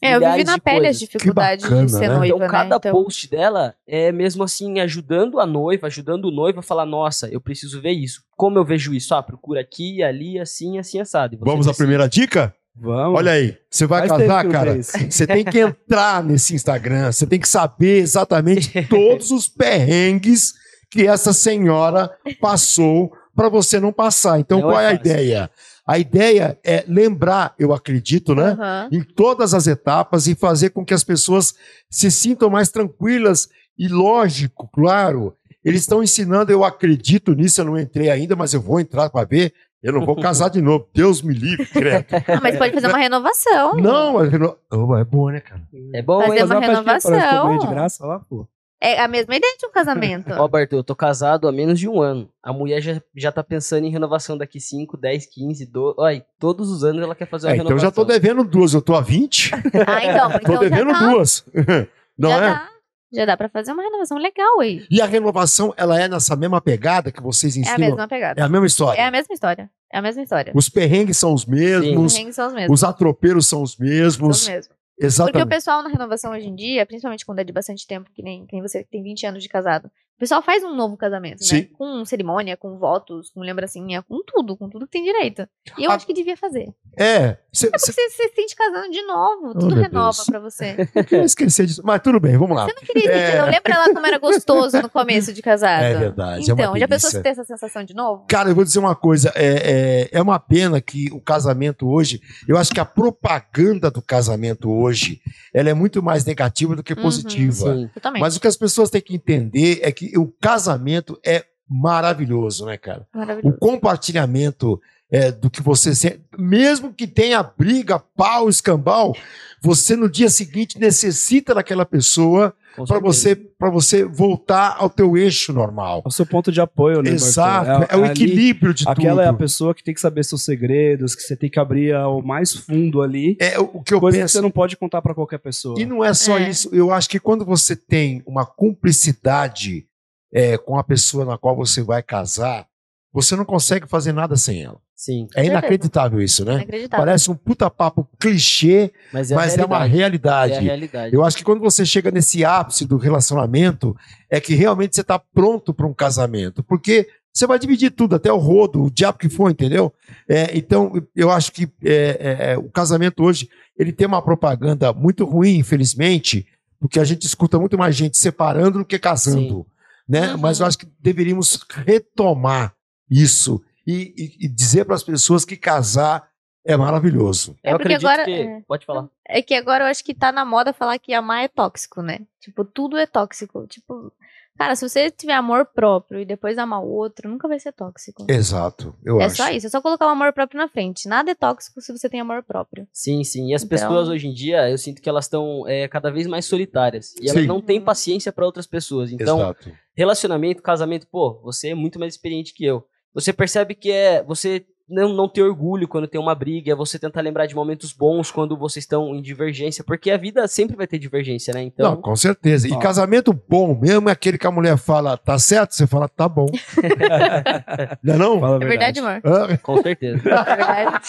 É, 0.02 0.16
eu 0.16 0.20
vivi 0.20 0.42
na 0.42 0.58
pele 0.58 0.78
as 0.88 0.99
coisas. 0.99 0.99
dificuldades 0.99 1.64
bacana, 1.64 1.87
de 1.87 1.92
ser 1.92 2.08
né? 2.08 2.16
noiva, 2.16 2.37
Então, 2.37 2.49
cada 2.49 2.70
né? 2.70 2.76
Então, 2.78 2.92
post 2.92 3.30
dela 3.30 3.75
é 3.87 4.11
mesmo 4.11 4.42
assim 4.42 4.80
ajudando 4.80 5.38
a 5.38 5.46
noiva, 5.46 5.87
ajudando 5.87 6.25
o 6.25 6.30
noivo 6.32 6.58
a 6.58 6.62
falar: 6.62 6.84
nossa, 6.84 7.28
eu 7.28 7.40
preciso 7.40 7.80
ver 7.80 7.92
isso. 7.92 8.22
Como 8.37 8.58
eu 8.58 8.64
vejo 8.64 8.92
isso? 8.92 9.14
Ah, 9.14 9.22
procura 9.22 9.61
aqui, 9.61 10.02
ali, 10.02 10.40
assim, 10.40 10.78
assim, 10.78 10.99
assado. 10.99 11.37
Você 11.38 11.44
Vamos 11.44 11.68
à 11.68 11.75
primeira 11.75 12.08
dica? 12.08 12.52
Vamos. 12.75 13.18
Olha 13.18 13.32
aí, 13.32 13.56
você 13.70 13.87
vai 13.87 14.08
Faz 14.08 14.22
casar, 14.22 14.49
cara? 14.49 14.82
Você 14.82 15.26
tem 15.26 15.44
que 15.44 15.58
entrar 15.61 16.25
nesse 16.25 16.54
Instagram, 16.54 17.12
você 17.12 17.26
tem 17.26 17.38
que 17.38 17.49
saber 17.49 17.99
exatamente 17.99 18.82
todos 18.88 19.30
os 19.30 19.46
perrengues 19.46 20.54
que 20.92 21.06
essa 21.06 21.32
senhora 21.32 22.11
passou 22.40 23.12
para 23.34 23.49
você 23.49 23.80
não 23.80 23.92
passar. 23.92 24.38
Então, 24.38 24.61
Não 24.61 24.68
qual 24.68 24.80
é 24.80 24.84
é 24.84 24.87
a 24.88 24.90
fácil. 24.99 25.11
ideia? 25.11 25.50
A 25.87 25.99
ideia 25.99 26.58
é 26.62 26.84
lembrar, 26.87 27.54
eu 27.58 27.72
acredito, 27.72 28.34
né? 28.34 28.50
aham. 28.50 28.88
Em 28.92 29.02
todas 29.02 29.54
as 29.54 29.66
etapas 29.66 30.26
e 30.26 30.34
fazer 30.34 30.70
com 30.70 30.84
que 30.84 30.94
as 30.94 31.02
pessoas 31.02 31.54
se 31.90 32.11
sintam 32.11 32.49
mais 32.50 32.68
tranquilas 32.68 33.49
e 33.78 33.88
lógico, 33.88 34.68
claro. 34.72 35.34
Eles 35.64 35.80
estão 35.80 36.02
ensinando, 36.02 36.52
eu 36.52 36.62
acredito 36.64 37.32
nisso, 37.34 37.61
eu 37.61 37.64
não 37.64 37.78
entrei 37.78 38.11
ainda, 38.11 38.37
mas 38.37 38.52
eu 38.52 38.61
vou 38.61 38.78
entrar 38.78 39.08
para 39.11 39.26
ver. 39.26 39.52
Eu 39.82 39.92
não 39.92 40.06
vou 40.06 40.14
casar 40.14 40.49
de 40.49 40.62
novo. 40.62 40.87
Deus 40.94 41.22
me 41.22 41.34
livre, 41.34 41.66
credo. 41.66 42.04
Ah, 42.28 42.40
mas 42.40 42.56
pode 42.56 42.72
fazer 42.72 42.87
uma 42.87 42.99
renovação. 42.99 43.75
Não, 43.75 44.16
reno- 44.18 44.56
Oh, 44.72 44.96
é 44.96 45.04
boa, 45.04 45.32
né, 45.32 45.40
cara? 45.40 45.62
É 45.92 46.00
bom, 46.02 46.20
Fazer 46.22 46.38
hein? 46.38 46.44
uma 46.44 46.61
renovação. 46.61 47.42
comer 47.42 47.58
de 47.58 47.66
graça 47.66 48.06
lá, 48.06 48.20
pô. 48.20 48.46
É 48.84 49.00
a 49.00 49.06
mesma 49.06 49.36
ideia 49.36 49.54
de 49.58 49.64
um 49.66 49.70
casamento. 49.70 50.32
Ó, 50.34 50.48
Bartô, 50.48 50.76
eu 50.76 50.82
tô 50.82 50.96
casado 50.96 51.46
há 51.46 51.52
menos 51.52 51.78
de 51.78 51.88
um 51.88 52.02
ano. 52.02 52.28
A 52.42 52.52
mulher 52.52 52.80
já, 52.80 53.00
já 53.16 53.30
tá 53.30 53.42
pensando 53.44 53.86
em 53.86 53.90
renovação 53.90 54.36
daqui 54.36 54.58
5, 54.60 54.96
10, 54.96 55.26
15, 55.26 55.66
12. 55.66 55.94
Olha, 55.98 56.26
todos 56.38 56.68
os 56.70 56.82
anos 56.82 57.00
ela 57.02 57.14
quer 57.14 57.28
fazer 57.28 57.46
uma 57.46 57.52
É, 57.52 57.54
então 57.56 57.66
eu 57.66 57.76
renovação. 57.76 57.90
já 57.90 57.94
tô 57.94 58.04
devendo 58.04 58.42
duas, 58.42 58.74
eu 58.74 58.82
tô 58.82 58.94
a 58.96 59.00
20. 59.02 59.52
ah, 59.54 60.04
então, 60.04 60.30
tô 60.32 60.36
então 60.38 60.58
devendo 60.58 60.90
já 60.92 60.98
dá, 60.98 61.08
duas. 61.10 61.44
Não 62.18 62.30
já 62.30 62.36
é? 62.36 62.40
dá. 62.40 62.68
Já 63.14 63.24
dá 63.26 63.36
pra 63.36 63.48
fazer 63.50 63.72
uma 63.72 63.82
renovação 63.82 64.16
legal 64.18 64.60
aí. 64.60 64.86
E 64.90 65.00
a 65.00 65.06
renovação, 65.06 65.72
ela 65.76 66.00
é 66.00 66.08
nessa 66.08 66.34
mesma 66.34 66.60
pegada 66.62 67.12
que 67.12 67.22
vocês 67.22 67.54
É 67.54 67.58
a 67.58 67.62
ensinam? 67.62 67.78
mesma 67.90 68.08
pegada. 68.08 68.40
É 68.40 68.44
a 68.44 68.48
mesma 68.48 68.66
história. 68.66 68.98
É 69.00 69.04
a 69.06 69.10
mesma 69.10 69.34
história. 69.34 69.70
É 69.92 69.98
a 69.98 70.02
mesma 70.02 70.22
história. 70.22 70.52
Os 70.56 70.68
perrengues 70.70 71.18
são 71.18 71.34
os 71.34 71.42
Os 71.42 71.46
mesmos, 71.46 72.12
perrengues 72.14 72.34
são 72.34 72.46
os 72.48 72.54
mesmos. 72.54 72.80
os 72.80 72.84
atropeiros 72.84 73.46
são 73.46 73.62
os 73.62 73.72
São 73.72 73.86
mesmos. 73.86 74.40
os 74.42 74.48
mesmos. 74.48 74.81
Porque 74.96 75.06
o 75.06 75.06
Exatamente. 75.06 75.49
pessoal 75.49 75.82
na 75.82 75.88
renovação 75.88 76.32
hoje 76.32 76.46
em 76.46 76.54
dia, 76.54 76.87
principalmente 76.87 77.25
quando 77.25 77.38
é 77.40 77.44
de 77.44 77.52
bastante 77.52 77.87
tempo, 77.87 78.11
que 78.12 78.22
nem, 78.22 78.46
que 78.46 78.52
nem 78.52 78.62
você 78.62 78.84
que 78.84 78.90
tem 78.90 79.02
20 79.02 79.26
anos 79.26 79.42
de 79.42 79.49
casado, 79.49 79.90
pessoal 80.22 80.40
faz 80.42 80.62
um 80.62 80.74
novo 80.74 80.96
casamento, 80.96 81.44
Sim. 81.44 81.56
né? 81.62 81.68
Com 81.76 82.04
cerimônia, 82.04 82.56
com 82.56 82.78
votos, 82.78 83.30
com 83.30 83.40
lembrancinha, 83.40 84.02
com 84.02 84.22
tudo, 84.24 84.56
com 84.56 84.68
tudo 84.68 84.87
que 84.87 84.92
tem 84.92 85.02
direito. 85.04 85.46
E 85.76 85.85
eu 85.85 85.90
Ah, 85.90 85.94
acho 85.94 86.06
que 86.06 86.14
devia 86.14 86.37
fazer. 86.37 86.68
É, 86.96 87.37
cê- 87.52 87.66
É 87.66 87.70
porque 87.70 87.92
cê- 87.92 87.92
você 87.92 88.28
se 88.28 88.35
sente 88.35 88.54
casando 88.54 88.90
de 88.90 89.02
novo, 89.02 89.52
tudo 89.54 89.74
renova 89.74 90.12
Deus. 90.12 90.26
pra 90.26 90.38
você. 90.38 90.76
eu 90.94 91.04
queria 91.04 91.24
esquecer 91.24 91.66
disso. 91.66 91.82
Mas 91.85 92.00
tudo 92.02 92.20
bem, 92.20 92.37
vamos 92.38 92.56
lá. 92.56 92.66
Você 92.66 92.74
não 92.74 92.82
queria 92.82 93.04
esquecer, 93.04 93.35
É. 93.35 93.38
não 93.42 93.46
lembra 93.50 93.78
lá 93.78 93.92
como 93.92 94.06
era 94.06 94.18
gostoso 94.18 94.80
no 94.80 94.88
começo 94.88 95.32
de 95.32 95.42
casado? 95.42 95.82
É 95.82 95.94
verdade, 95.98 96.48
é 96.50 96.54
uma 96.54 96.62
Então, 96.62 96.78
já 96.78 96.87
pensou 96.88 97.11
se 97.11 97.20
ter 97.22 97.30
essa 97.30 97.44
sensação 97.44 97.82
de 97.82 97.94
novo? 97.94 98.24
Cara, 98.28 98.48
eu 98.50 98.54
vou 98.54 98.62
dizer 98.64 98.78
uma 98.78 98.94
coisa. 98.94 99.32
É, 99.35 100.08
é, 100.12 100.18
é 100.18 100.22
uma 100.22 100.38
pena 100.38 100.80
que 100.80 101.11
o 101.12 101.20
casamento 101.20 101.88
hoje. 101.88 102.20
Eu 102.46 102.56
acho 102.56 102.70
que 102.72 102.78
a 102.80 102.85
propaganda 102.85 103.90
do 103.90 104.00
casamento 104.02 104.70
hoje 104.70 105.20
ela 105.52 105.68
é 105.70 105.74
muito 105.74 106.02
mais 106.02 106.24
negativa 106.24 106.76
do 106.76 106.82
que 106.82 106.92
Uhum, 106.92 107.02
positiva. 107.02 107.74
Sim. 107.74 107.88
Totalmente. 107.94 108.20
Mas 108.20 108.37
o 108.37 108.40
que 108.40 108.46
as 108.46 108.56
pessoas 108.56 108.88
têm 108.90 109.00
que 109.00 109.14
entender 109.16 109.80
é 109.82 109.90
que 109.90 110.12
o 110.18 110.27
casamento 110.40 111.18
é 111.25 111.44
maravilhoso, 111.68 112.66
né, 112.66 112.77
cara? 112.77 113.07
O 113.14 113.18
Maravilhoso. 113.18 113.57
compartilhamento 113.59 114.81
é, 115.11 115.31
do 115.31 115.51
que 115.51 115.62
você 115.62 115.94
sente, 115.94 116.20
mesmo 116.38 116.92
que 116.92 117.07
tenha 117.07 117.42
briga, 117.42 117.98
pau, 117.98 118.48
escambau, 118.48 119.14
você 119.62 119.94
no 119.94 120.09
dia 120.09 120.29
seguinte 120.31 120.79
necessita 120.79 121.55
daquela 121.55 121.85
pessoa 121.85 122.55
para 122.88 122.98
você 122.98 123.37
para 123.37 123.68
você 123.68 124.03
voltar 124.03 124.77
ao 124.79 124.88
teu 124.88 125.14
eixo 125.16 125.53
normal. 125.53 126.01
É 126.07 126.09
o 126.09 126.11
seu 126.11 126.25
ponto 126.25 126.51
de 126.51 126.59
apoio, 126.61 127.03
né, 127.03 127.11
Exato, 127.11 127.66
Bartô? 127.66 127.94
é, 127.94 127.98
o 127.98 128.05
ali- 128.05 128.11
equilíbrio 128.12 128.72
de 128.72 128.88
Aquela 128.88 129.22
é 129.22 129.27
a 129.27 129.29
tudo. 129.29 129.38
pessoa 129.38 129.75
que 129.75 129.85
tem 129.85 129.92
que 129.92 130.01
saber 130.01 130.25
seus 130.25 130.42
segredos, 130.42 131.14
que 131.14 131.20
você 131.22 131.37
tem 131.37 131.51
que 131.51 131.61
abrir 131.61 131.94
ao 131.94 132.22
mais 132.22 132.55
fundo 132.55 133.03
ali. 133.03 133.37
É 133.38 133.59
o 133.61 133.64
o 133.75 133.83
que 133.83 133.92
eu 133.92 134.01
coisa 134.01 134.16
que 134.16 134.22
penso. 134.22 134.33
você 134.33 134.40
não 134.40 134.51
pode 134.51 134.77
contar 134.79 135.03
pra 135.03 135.14
qualquer 135.14 135.38
pessoa. 135.38 135.79
E 135.79 135.85
não 135.85 136.03
é 136.03 136.14
só 136.14 136.38
É. 136.38 136.48
isso. 136.48 136.70
Eu 136.75 136.90
acho 136.90 137.09
que 137.11 137.20
quando 137.20 137.44
você 137.44 137.77
tem 137.77 138.22
uma 138.27 138.46
cumplicidade 138.46 139.87
é, 140.33 140.57
com 140.57 140.79
a 140.79 140.85
pessoa 140.85 141.25
na 141.25 141.37
qual 141.37 141.55
você 141.55 141.83
vai 141.83 142.03
casar, 142.03 142.66
você 143.12 143.37
não 143.37 143.45
consegue 143.45 143.87
fazer 143.87 144.12
nada 144.12 144.37
sem 144.37 144.62
ela. 144.62 144.81
Sim, 144.95 145.27
É 145.35 145.45
inacreditável 145.45 146.23
isso, 146.23 146.45
né? 146.45 146.55
Inacreditável. 146.55 147.05
Parece 147.05 147.29
um 147.29 147.35
puta 147.35 147.68
papo 147.68 148.09
clichê, 148.21 148.92
mas 149.12 149.33
é, 149.33 149.35
mas 149.35 149.59
é 149.59 149.64
uma 149.64 149.83
realidade. 149.83 150.55
É 150.55 150.59
a 150.59 150.61
realidade. 150.61 151.12
Eu 151.12 151.25
acho 151.25 151.37
que 151.37 151.42
quando 151.42 151.61
você 151.61 151.85
chega 151.85 152.11
nesse 152.12 152.45
ápice 152.45 152.87
do 152.87 152.97
relacionamento, 152.97 153.97
é 154.31 154.40
que 154.40 154.55
realmente 154.55 154.95
você 154.95 155.01
está 155.01 155.18
pronto 155.18 155.75
para 155.75 155.88
um 155.88 155.92
casamento. 155.92 156.62
Porque 156.62 157.09
você 157.33 157.49
vai 157.49 157.59
dividir 157.59 157.90
tudo, 157.90 158.14
até 158.14 158.33
o 158.33 158.37
rodo, 158.37 158.85
o 158.85 158.90
diabo 158.90 159.18
que 159.18 159.29
for, 159.29 159.51
entendeu? 159.51 159.92
É, 160.29 160.57
então, 160.57 160.92
eu 161.16 161.31
acho 161.31 161.51
que 161.51 161.68
é, 161.83 162.53
é, 162.53 162.59
o 162.59 162.71
casamento 162.71 163.25
hoje, 163.25 163.49
ele 163.77 163.90
tem 163.90 164.07
uma 164.07 164.23
propaganda 164.23 164.92
muito 164.92 165.25
ruim, 165.25 165.57
infelizmente, 165.57 166.47
porque 166.79 167.01
a 167.01 167.05
gente 167.05 167.27
escuta 167.27 167.59
muito 167.59 167.77
mais 167.77 167.97
gente 167.97 168.18
separando 168.18 168.79
do 168.79 168.85
que 168.85 168.99
casando. 168.99 169.66
Né? 170.12 170.33
Uhum. 170.35 170.38
Mas 170.40 170.61
eu 170.61 170.66
acho 170.66 170.77
que 170.77 170.87
deveríamos 171.01 171.59
retomar 171.70 172.77
isso 173.11 173.64
e, 173.87 174.14
e- 174.14 174.44
e 174.44 174.48
dizer 174.48 174.85
para 174.85 174.94
as 174.94 175.03
pessoas 175.03 175.42
que 175.42 175.57
casar 175.57 176.29
é 176.66 176.77
maravilhoso. 176.77 177.57
É 177.62 177.72
eu 177.72 177.79
porque 177.79 177.94
acredito 177.94 178.07
agora- 178.09 178.25
que. 178.27 178.33
é. 178.33 178.61
Pode 178.68 178.85
falar. 178.85 179.09
É 179.27 179.40
que 179.40 179.55
agora 179.55 179.85
eu 179.85 179.88
acho 179.88 180.05
que 180.05 180.12
tá 180.12 180.31
na 180.31 180.44
moda 180.44 180.75
falar 180.75 180.98
que 180.98 181.14
amar 181.14 181.42
é 181.44 181.48
tóxico, 181.48 182.03
né? 182.03 182.20
Tipo, 182.40 182.62
tudo 182.62 182.98
é 182.98 183.07
tóxico. 183.07 183.66
Tipo, 183.66 184.12
cara, 184.58 184.76
se 184.76 184.88
você 184.88 185.10
tiver 185.10 185.34
amor 185.34 185.66
próprio 185.66 186.20
e 186.20 186.24
depois 186.24 186.56
amar 186.58 186.82
o 186.82 186.88
outro, 186.88 187.28
nunca 187.28 187.48
vai 187.48 187.58
ser 187.58 187.72
tóxico. 187.72 188.24
Exato, 188.28 188.94
eu 189.04 189.20
é 189.20 189.24
acho. 189.24 189.36
só 189.36 189.50
isso, 189.50 189.66
é 189.66 189.70
só 189.70 189.80
colocar 189.80 190.06
o 190.06 190.10
amor 190.10 190.32
próprio 190.32 190.58
na 190.58 190.68
frente. 190.68 191.08
Nada 191.08 191.30
é 191.30 191.34
tóxico 191.34 191.80
se 191.80 191.92
você 191.92 192.08
tem 192.08 192.20
amor 192.20 192.42
próprio. 192.42 192.86
Sim, 192.92 193.24
sim. 193.24 193.50
E 193.50 193.54
as 193.54 193.62
Então- 193.64 193.76
pessoas 193.78 194.08
hoje 194.08 194.26
em 194.28 194.32
dia, 194.32 194.70
eu 194.70 194.78
sinto 194.78 195.00
que 195.02 195.08
elas 195.08 195.24
estão 195.24 195.66
é, 195.66 195.88
cada 195.88 196.10
vez 196.10 196.26
mais 196.26 196.44
solitárias. 196.44 197.14
E 197.20 197.28
elas 197.28 197.42
Sim. 197.42 197.46
não 197.48 197.60
têm 197.60 197.80
paciência 197.80 198.32
para 198.32 198.46
outras 198.46 198.66
pessoas. 198.66 199.10
Então, 199.12 199.38
Exato. 199.40 199.72
relacionamento, 199.96 200.62
casamento, 200.62 201.06
pô, 201.10 201.40
você 201.42 201.68
é 201.70 201.74
muito 201.74 201.98
mais 201.98 202.14
experiente 202.14 202.54
que 202.54 202.64
eu. 202.64 202.84
Você 203.14 203.32
percebe 203.32 203.74
que 203.74 203.90
é 203.90 204.22
você 204.22 204.64
não, 204.88 205.12
não 205.12 205.29
ter 205.29 205.42
orgulho 205.42 205.88
quando 205.88 206.07
tem 206.07 206.21
uma 206.21 206.35
briga, 206.35 206.73
é 206.73 206.75
você 206.75 206.99
tentar 206.99 207.21
lembrar 207.21 207.47
de 207.47 207.55
momentos 207.55 207.92
bons 207.92 208.31
quando 208.31 208.57
vocês 208.57 208.85
estão 208.85 209.14
em 209.14 209.23
divergência, 209.23 209.83
porque 209.85 210.11
a 210.11 210.16
vida 210.16 210.47
sempre 210.47 210.77
vai 210.77 210.87
ter 210.87 210.99
divergência, 210.99 211.55
né? 211.55 211.62
Então, 211.62 211.92
Não, 211.92 212.01
com 212.01 212.14
certeza. 212.16 212.68
E 212.68 212.79
casamento 212.79 213.33
bom 213.33 213.79
mesmo 213.79 214.09
é 214.09 214.12
aquele 214.12 214.37
que 214.37 214.47
a 214.47 214.51
mulher 214.51 214.77
fala, 214.77 215.16
tá 215.16 215.38
certo? 215.38 215.75
Você 215.75 215.87
fala, 215.87 216.09
tá 216.09 216.29
bom. 216.29 216.47
não 218.03 218.14
é 218.14 218.18
não? 218.18 218.40
Fala 218.40 218.59
a 218.59 218.62
É 218.62 218.68
verdade, 218.68 219.01
amor? 219.01 219.21
Hã? 219.25 219.57
com 219.57 219.83
certeza. 219.83 220.23
É 220.53 220.57
verdade. 220.57 221.09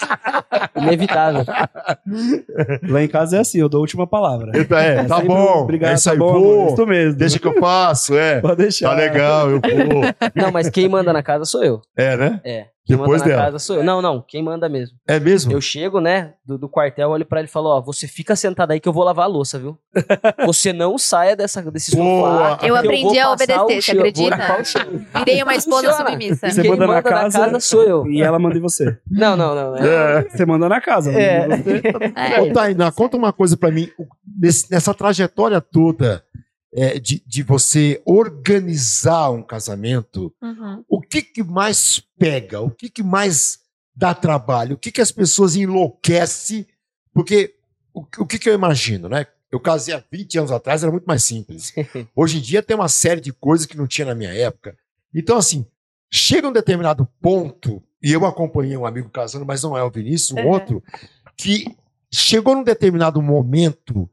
Inevitável. 0.76 1.44
Lá 2.88 3.02
em 3.02 3.08
casa 3.08 3.36
é 3.36 3.40
assim, 3.40 3.58
eu 3.58 3.68
dou 3.68 3.78
a 3.78 3.82
última 3.82 4.06
palavra. 4.06 4.52
Então, 4.54 4.78
é, 4.78 5.04
tá 5.04 5.20
bom. 5.20 5.62
Obrigado, 5.62 5.92
é 5.92 5.94
isso 5.94 6.04
tá 6.04 6.12
aí, 6.12 6.18
bom, 6.18 6.32
vou. 6.32 6.60
amor, 6.60 6.72
Isso 6.72 6.86
mesmo. 6.86 7.18
Deixa 7.18 7.38
que 7.38 7.46
eu 7.46 7.58
faço, 7.58 8.16
é. 8.16 8.40
Pode 8.40 8.56
deixar. 8.56 8.90
Tá 8.90 8.94
legal, 8.94 9.50
eu 9.50 9.60
vou. 9.60 10.02
Não, 10.34 10.52
mas 10.52 10.68
quem 10.70 10.88
manda 10.88 11.12
na 11.12 11.22
casa 11.22 11.44
sou 11.44 11.62
eu. 11.62 11.82
É, 11.96 12.16
né? 12.16 12.40
É. 12.44 12.66
Quem 12.86 12.96
Depois 12.98 13.22
manda 13.22 13.30
na 13.30 13.36
dela. 13.38 13.44
casa 13.46 13.58
sou 13.58 13.76
eu. 13.76 13.82
Não, 13.84 14.02
não, 14.02 14.20
quem 14.20 14.42
manda 14.42 14.68
mesmo. 14.68 14.96
É 15.08 15.18
mesmo? 15.18 15.50
Eu 15.52 15.60
chego, 15.60 16.00
né, 16.00 16.34
do, 16.44 16.58
do 16.58 16.68
quartel, 16.68 17.08
olho 17.10 17.24
pra 17.24 17.40
ele 17.40 17.48
e 17.48 17.50
falo, 17.50 17.70
ó, 17.70 17.80
você 17.80 18.06
fica 18.06 18.36
sentado 18.36 18.72
aí 18.72 18.80
que 18.80 18.86
eu 18.88 18.92
vou 18.92 19.04
lavar 19.04 19.24
a 19.24 19.28
louça, 19.28 19.58
viu? 19.58 19.78
Você 20.46 20.72
não 20.72 20.98
saia 20.98 21.34
dessa, 21.36 21.62
desse 21.70 21.92
sofá. 21.92 22.58
Eu 22.62 22.76
aprendi 22.76 23.18
a 23.18 23.30
obedecer, 23.32 23.80
você 23.82 23.92
acredita? 23.92 24.36
Virei 25.24 25.42
uma 25.42 25.54
esposa 25.54 25.92
submissa. 25.94 26.50
Você 26.50 26.62
Quem 26.62 26.70
manda 26.72 26.86
na 26.86 27.02
casa- 27.02 27.60
sou 27.60 27.82
eu. 27.82 28.06
E 28.10 28.22
ela 28.22 28.38
manda 28.38 28.58
em 28.58 28.60
você. 28.60 28.98
Não, 29.10 29.36
não, 29.36 29.54
não. 29.54 29.76
é- 29.76 30.18
É. 30.18 30.28
Você 30.28 30.44
manda 30.44 30.68
na 30.68 30.80
casa. 30.80 31.12
É. 31.12 31.40
manda 31.46 31.56
você. 31.62 31.82
É. 32.16 32.40
Ô, 32.42 32.52
Tainá, 32.52 32.90
conta 32.92 33.16
uma 33.16 33.32
coisa 33.32 33.56
pra 33.56 33.70
mim. 33.70 33.88
Nesse- 34.38 34.70
nessa 34.70 34.92
trajetória 34.92 35.60
toda 35.60 36.23
é, 36.74 36.98
de, 36.98 37.22
de 37.26 37.42
você 37.42 38.02
organizar 38.04 39.30
um 39.30 39.42
casamento, 39.42 40.34
Uhum. 40.42 40.84
o 40.88 41.00
que, 41.00 41.22
que 41.22 41.42
mais 41.42 42.00
pega? 42.18 42.60
O 42.60 42.70
que, 42.70 42.88
que 42.90 43.02
mais 43.02 43.60
dá 43.94 44.12
trabalho? 44.14 44.74
O 44.74 44.78
que, 44.78 44.90
que 44.90 45.00
as 45.00 45.12
pessoas 45.12 45.54
enlouquecem? 45.56 46.66
Porque 47.12 47.54
o, 47.92 48.00
o 48.18 48.26
que, 48.26 48.38
que 48.38 48.48
eu 48.50 48.54
imagino, 48.54 49.08
né? 49.08 49.26
Eu 49.52 49.60
casei 49.60 49.94
há 49.94 50.02
20 50.10 50.38
anos 50.38 50.50
atrás, 50.50 50.82
era 50.82 50.90
muito 50.90 51.04
mais 51.06 51.22
simples. 51.22 51.72
Hoje 52.16 52.38
em 52.38 52.40
dia 52.40 52.60
tem 52.62 52.74
uma 52.76 52.88
série 52.88 53.20
de 53.20 53.32
coisas 53.32 53.66
que 53.66 53.76
não 53.76 53.86
tinha 53.86 54.06
na 54.06 54.14
minha 54.14 54.32
época. 54.34 54.76
Então, 55.14 55.36
assim, 55.36 55.64
chega 56.12 56.48
um 56.48 56.52
determinado 56.52 57.06
ponto, 57.22 57.80
e 58.02 58.10
eu 58.12 58.26
acompanhei 58.26 58.76
um 58.76 58.84
amigo 58.84 59.08
casando, 59.10 59.46
mas 59.46 59.62
não 59.62 59.76
é 59.78 59.82
o 59.84 59.90
Vinícius, 59.90 60.32
um 60.32 60.40
Uhum. 60.40 60.48
outro, 60.48 60.82
que 61.36 61.66
chegou 62.12 62.56
num 62.56 62.64
determinado 62.64 63.22
momento 63.22 64.10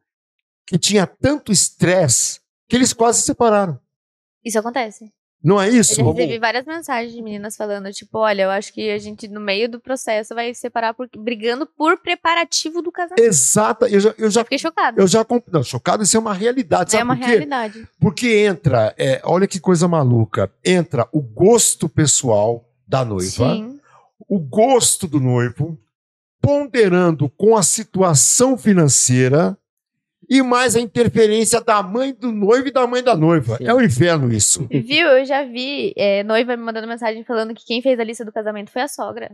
que 0.68 0.78
tinha 0.78 1.08
tanto 1.08 1.52
estresse 1.52 2.40
que 2.72 2.78
eles 2.78 2.94
quase 2.94 3.20
se 3.20 3.26
separaram. 3.26 3.78
Isso 4.46 4.58
acontece. 4.58 5.12
Não 5.44 5.60
é 5.62 5.68
Eu 5.70 5.76
isso? 5.76 5.96
já 5.96 6.04
recebi 6.04 6.40
várias 6.40 6.66
mensagens 6.66 7.14
de 7.14 7.22
meninas 7.22 7.58
falando, 7.58 7.92
tipo, 7.92 8.20
olha, 8.20 8.44
eu 8.44 8.50
acho 8.52 8.72
que 8.72 8.90
a 8.92 8.98
gente, 8.98 9.28
no 9.28 9.42
meio 9.42 9.68
do 9.68 9.80
processo, 9.80 10.34
vai 10.34 10.54
se 10.54 10.62
separar 10.62 10.94
por- 10.94 11.10
brigando 11.18 11.66
por 11.66 11.98
preparativo 12.00 12.82
do 12.82 12.92
casamento. 12.92 13.20
Exata. 13.22 13.90
Eu 13.90 14.00
já, 14.00 14.16
eu 14.18 14.30
já, 14.30 14.44
Fiquei 14.44 14.60
chocada. 14.60 15.02
eu 15.02 15.08
já 15.08 15.26
não, 15.52 15.64
chocado, 15.64 16.04
isso 16.04 16.16
é 16.16 16.20
uma 16.20 16.34
realidade. 16.34 16.92
Sabe 16.92 17.02
é 17.02 17.04
uma 17.04 17.18
por 17.18 17.26
realidade. 17.26 17.88
Porque 18.00 18.28
entra, 18.46 18.94
é, 18.98 19.20
olha 19.26 19.48
que 19.48 19.60
coisa 19.60 19.86
maluca, 19.88 20.50
entra 20.64 21.06
o 21.12 21.22
gosto 21.22 21.90
pessoal 21.90 22.64
da 22.88 23.04
noiva, 23.04 23.54
Sim. 23.56 23.80
o 24.30 24.40
gosto 24.40 25.08
do 25.08 25.20
noivo, 25.20 25.78
ponderando 26.40 27.30
com 27.30 27.58
a 27.58 27.64
situação 27.64 28.58
financeira 28.58 29.58
e 30.30 30.42
mais 30.42 30.76
a 30.76 30.80
interferência 30.80 31.60
da 31.62 31.82
mãe 31.84 32.14
do 32.14 32.32
noivo 32.32 32.68
e 32.68 32.72
da 32.72 32.86
mãe 32.88 33.04
da 33.04 33.16
noiva. 33.16 33.58
Sim. 33.58 33.66
É 33.68 33.74
um 33.74 33.82
inferno 33.82 34.32
isso. 34.32 34.68
Viu? 34.70 35.08
Eu 35.08 35.26
já 35.26 35.44
vi 35.44 35.94
é, 35.98 36.24
noiva 36.24 36.56
me 36.56 36.64
mandando 36.64 36.88
mensagem 36.88 37.24
falando 37.24 37.54
que 37.54 37.66
quem 37.66 37.82
fez 37.82 38.00
a 38.00 38.04
lista 38.04 38.24
do 38.26 38.32
casamento 38.32 38.72
foi 38.72 38.82
a 38.84 38.88
sogra. 38.88 39.32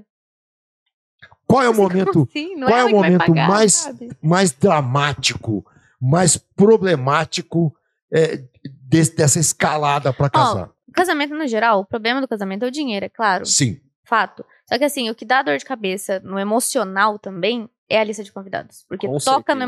Qual 1.45 1.61
é 1.63 1.69
o 1.69 1.73
momento 1.73 2.27
Sim, 2.31 2.55
não 2.55 2.67
qual 2.67 2.77
é 2.77 2.81
ela 2.81 2.89
o 2.89 2.93
momento 2.93 3.25
pagar, 3.25 3.47
mais- 3.47 3.73
sabe? 3.73 4.09
mais 4.21 4.51
dramático, 4.51 5.65
mais 5.99 6.35
problemático 6.37 7.73
é, 8.13 8.41
desse- 8.89 9.15
dessa 9.15 9.39
escalada 9.39 10.11
para 10.13 10.29
casar? 10.29 10.69
O 10.87 10.91
casamento, 10.93 11.33
no 11.35 11.47
geral, 11.47 11.79
o 11.81 11.85
problema 11.85 12.19
do 12.21 12.27
casamento 12.27 12.63
é 12.65 12.67
o 12.67 12.71
dinheiro, 12.71 13.05
é 13.05 13.09
claro. 13.09 13.45
Sim. 13.45 13.79
Fato. 14.03 14.45
Só 14.67 14.77
que 14.77 14.83
assim, 14.83 15.09
o 15.09 15.15
que 15.15 15.25
dá 15.25 15.41
dor 15.41 15.57
de 15.57 15.65
cabeça 15.65 16.19
no 16.21 16.39
emocional 16.39 17.17
também 17.19 17.69
é 17.89 17.99
a 17.99 18.03
lista 18.03 18.23
de 18.23 18.31
convidados. 18.31 18.85
Porque 18.87 19.05
Com 19.07 19.17
toca 19.17 19.53
no 19.53 19.61
certeza. 19.61 19.65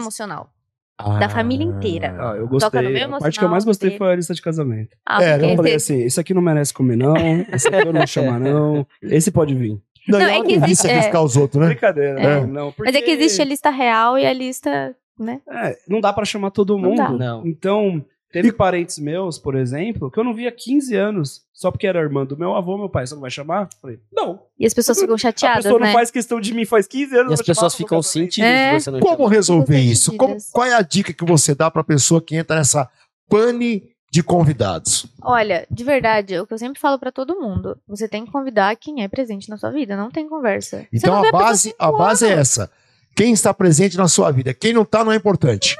Emocional. 0.99 1.19
Da 1.19 1.29
família 1.29 1.63
inteira. 1.65 2.15
Ah, 2.19 2.35
eu 2.35 2.47
Toca 2.47 2.81
no 2.81 2.89
gostei. 2.89 3.03
A 3.03 3.19
parte 3.19 3.39
que 3.39 3.45
eu 3.45 3.49
mais 3.49 3.65
gostei 3.65 3.97
foi 3.97 4.11
a 4.11 4.15
lista 4.15 4.33
de 4.33 4.41
casamento. 4.41 4.95
Ah, 5.05 5.23
É, 5.23 5.37
porque 5.37 5.51
Eu 5.51 5.55
falei 5.55 5.75
assim, 5.75 6.01
esse 6.03 6.19
aqui 6.19 6.33
não 6.33 6.41
merece 6.41 6.73
comer 6.73 6.95
não, 6.95 7.13
esse 7.53 7.67
aqui 7.67 7.77
eu 7.87 7.93
não 7.93 7.99
vou 7.99 8.07
chamar 8.07 8.39
não, 8.39 8.85
esse 9.01 9.31
pode 9.31 9.53
vir. 9.55 9.79
Não, 10.07 10.17
Não, 10.19 10.27
e 10.27 10.31
é 10.31 10.43
que 10.43 10.53
existe- 10.53 10.87
é. 10.89 11.19
os 11.19 11.35
outros, 11.35 11.61
né? 11.61 11.67
Brincadeira, 11.67 12.19
É. 12.19 12.39
não, 12.41 12.47
não. 12.47 12.73
Mas 12.79 12.89
é 12.95 13.01
que 13.01 13.05
porque- 13.07 13.11
existe 13.11 13.41
a 13.41 13.45
lista 13.45 13.69
real 13.69 14.17
e 14.17 14.25
a 14.25 14.33
lista, 14.33 14.95
né? 15.19 15.39
É, 15.49 15.75
não 15.87 15.99
dá 16.01 16.11
pra 16.11 16.25
chamar 16.25 16.49
todo 16.51 16.77
Não 16.77 16.89
mundo. 16.89 16.97
dá. 16.97 17.09
Não. 17.11 17.45
Então, 17.45 18.03
teve 18.31 18.51
parentes 18.51 18.99
meus, 18.99 19.37
por 19.39 19.55
exemplo, 19.55 20.09
que 20.11 20.19
eu 20.19 20.23
não 20.23 20.33
via 20.33 20.49
há 20.49 20.51
15 20.51 20.95
anos, 20.95 21.41
só 21.53 21.71
porque 21.71 21.87
era 21.87 21.99
irmã 21.99 22.25
do 22.25 22.37
meu 22.37 22.55
avô, 22.55 22.77
meu 22.77 22.89
pai, 22.89 23.05
você 23.07 23.13
não 23.15 23.21
vai 23.21 23.31
chamar? 23.31 23.69
Falei, 23.81 23.99
não. 24.11 24.41
E 24.59 24.65
as 24.65 24.73
pessoas 24.73 24.99
ficam 24.99 25.15
a 25.15 25.17
chateadas, 25.17 25.63
pessoa 25.63 25.79
né? 25.79 25.87
não 25.87 25.93
faz 25.93 26.11
questão 26.11 26.39
de 26.39 26.53
mim 26.53 26.65
faz 26.65 26.87
15 26.87 27.15
anos. 27.17 27.31
E 27.31 27.33
as 27.33 27.41
pessoas 27.41 27.73
chamar 27.73 27.77
ficam 27.85 28.01
sentidas 28.01 28.49
É. 28.49 28.79
você 28.79 28.91
não 28.91 28.99
Como 28.99 29.27
resolver 29.27 29.79
isso? 29.79 30.15
Como- 30.15 30.37
qual 30.51 30.67
é 30.67 30.73
a 30.73 30.81
dica 30.81 31.11
que 31.13 31.25
você 31.25 31.53
dá 31.55 31.69
para 31.71 31.81
a 31.81 31.85
pessoa 31.85 32.21
que 32.21 32.35
entra 32.35 32.55
nessa 32.55 32.89
pane 33.29 33.89
de 34.11 34.23
convidados? 34.23 35.05
Olha, 35.21 35.65
de 35.69 35.83
verdade, 35.83 36.33
é 36.33 36.41
o 36.41 36.47
que 36.47 36.53
eu 36.53 36.57
sempre 36.57 36.79
falo 36.79 36.97
pra 36.97 37.11
todo 37.11 37.39
mundo, 37.39 37.77
você 37.87 38.07
tem 38.07 38.25
que 38.25 38.31
convidar 38.31 38.75
quem 38.75 39.03
é 39.03 39.07
presente 39.07 39.49
na 39.49 39.57
sua 39.57 39.71
vida, 39.71 39.95
não 39.95 40.09
tem 40.09 40.27
conversa. 40.27 40.87
Então 40.91 41.21
não 41.21 41.27
a 41.29 41.31
base, 41.31 41.75
a 41.77 41.85
cinco 41.87 41.97
base 41.97 42.25
é 42.25 42.31
essa. 42.31 42.71
Quem 43.15 43.33
está 43.33 43.53
presente 43.53 43.97
na 43.97 44.07
sua 44.07 44.31
vida, 44.31 44.53
quem 44.53 44.71
não 44.73 44.83
está 44.83 45.03
não 45.03 45.11
é 45.11 45.15
importante. 45.15 45.75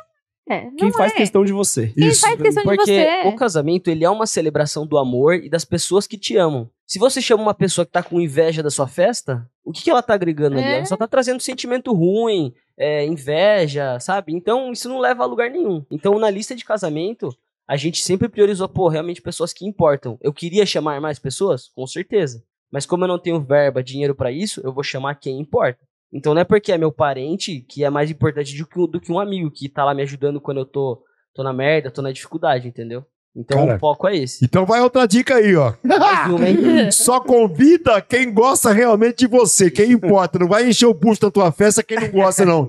É, 0.50 0.68
Quem 0.76 0.92
faz 0.92 1.14
é. 1.14 1.16
questão 1.16 1.46
de 1.46 1.54
você. 1.54 1.88
Quem 1.90 2.08
Isso. 2.08 2.22
faz 2.22 2.42
questão 2.42 2.64
de 2.64 2.70
Porque 2.76 2.92
você. 2.92 3.28
o 3.28 3.36
casamento, 3.36 3.88
ele 3.88 4.04
é 4.04 4.10
uma 4.10 4.26
celebração 4.26 4.88
do 4.88 4.98
amor 4.98 5.36
e 5.36 5.48
das 5.48 5.64
pessoas 5.64 6.08
que 6.08 6.18
te 6.18 6.36
amam. 6.38 6.68
Se 6.88 6.98
você 6.98 7.22
chama 7.22 7.44
uma 7.44 7.54
pessoa 7.54 7.86
que 7.86 7.92
tá 7.92 8.02
com 8.02 8.20
inveja 8.20 8.64
da 8.64 8.72
sua 8.72 8.88
festa, 8.88 9.48
o 9.64 9.72
que, 9.72 9.84
que 9.84 9.92
ela 9.92 10.02
tá 10.02 10.16
agregando 10.16 10.58
ali? 10.58 10.66
É. 10.66 10.78
Ela 10.78 10.86
só 10.86 10.98
tá 10.98 11.08
trazendo 11.08 11.40
sentimento 11.40 11.94
ruim, 11.94 12.52
é, 12.76 13.06
inveja, 13.06 14.00
sabe? 14.00 14.34
Então, 14.34 14.72
isso 14.72 14.90
não 14.90 14.98
leva 14.98 15.24
a 15.24 15.28
lugar 15.28 15.52
nenhum. 15.52 15.86
Então, 15.92 16.18
na 16.18 16.32
lista 16.32 16.56
de 16.56 16.66
casamento, 16.66 17.30
a 17.68 17.78
gente 17.78 18.02
sempre 18.02 18.28
priorizou, 18.28 18.68
pô, 18.68 18.88
realmente 18.88 19.22
pessoas 19.22 19.54
que 19.54 19.68
importam. 19.68 20.18
Eu 20.20 20.34
queria 20.34 20.66
chamar 20.66 21.00
mais 21.00 21.20
pessoas? 21.20 21.70
Com 21.76 21.86
certeza. 21.86 22.44
Mas 22.72 22.88
como 22.88 23.04
eu 23.04 23.08
não 23.08 23.20
tenho 23.20 23.40
verba, 23.40 23.84
dinheiro 23.84 24.16
pra 24.16 24.32
isso, 24.32 24.60
eu 24.64 24.74
vou 24.74 24.84
chamar 24.84 25.14
quem 25.16 25.40
importa. 25.40 25.80
Então 26.12 26.34
não 26.34 26.42
é 26.42 26.44
porque 26.44 26.72
é 26.72 26.78
meu 26.78 26.92
parente 26.92 27.62
que 27.68 27.84
é 27.84 27.90
mais 27.90 28.10
importante 28.10 28.58
do 28.58 28.66
que, 28.66 28.88
do 28.88 29.00
que 29.00 29.12
um 29.12 29.20
amigo 29.20 29.52
que 29.52 29.70
tá 29.70 29.86
lá 29.86 29.94
me 29.94 30.02
ajudando 30.02 30.42
quando 30.42 30.60
eu 30.60 30.66
tô, 30.66 31.04
tô 31.34 31.44
na 31.44 31.54
merda, 31.54 31.92
tô 31.92 32.02
na 32.02 32.12
dificuldade, 32.12 32.68
entendeu? 32.68 33.06
Então 33.36 33.66
Cara. 33.66 33.78
o 33.78 33.80
foco 33.80 34.08
é 34.08 34.18
esse. 34.18 34.44
Então 34.44 34.66
vai 34.66 34.82
outra 34.82 35.08
dica 35.08 35.36
aí, 35.36 35.56
ó. 35.56 35.74
Uma? 35.84 36.92
Só 36.92 37.20
convida 37.20 38.02
quem 38.02 38.34
gosta 38.34 38.72
realmente 38.72 39.20
de 39.20 39.28
você, 39.28 39.70
quem 39.70 39.92
importa. 39.92 40.40
Não 40.40 40.48
vai 40.48 40.68
encher 40.68 40.88
o 40.88 40.94
busto 40.94 41.28
da 41.28 41.32
tua 41.32 41.52
festa 41.52 41.84
quem 41.84 42.00
não 42.00 42.10
gosta, 42.10 42.44
não. 42.44 42.68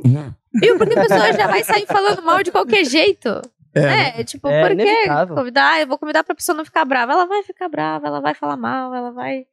Viu? 0.55 0.77
Porque 0.77 0.99
a 0.99 1.03
pessoa 1.03 1.33
já 1.33 1.47
vai 1.47 1.65
sair 1.65 1.87
falando 1.87 2.23
mal 2.23 2.43
de 2.43 2.53
qualquer 2.53 2.85
jeito. 2.85 3.41
É, 3.75 4.21
É, 4.21 4.25
tipo, 4.25 4.49
É 4.49 4.69
por 4.69 4.77
que 4.77 5.35
convidar? 5.35 5.81
Eu 5.81 5.87
vou 5.87 5.99
convidar 5.99 6.25
pra 6.25 6.35
pessoa 6.35 6.57
não 6.57 6.65
ficar 6.65 6.85
brava. 6.85 7.13
Ela 7.13 7.27
vai 7.27 7.43
ficar 7.43 7.69
brava, 7.69 8.07
ela 8.07 8.21
vai 8.21 8.35
falar 8.35 8.57
mal, 8.57 8.95
ela 8.95 9.11
vai. 9.13 9.45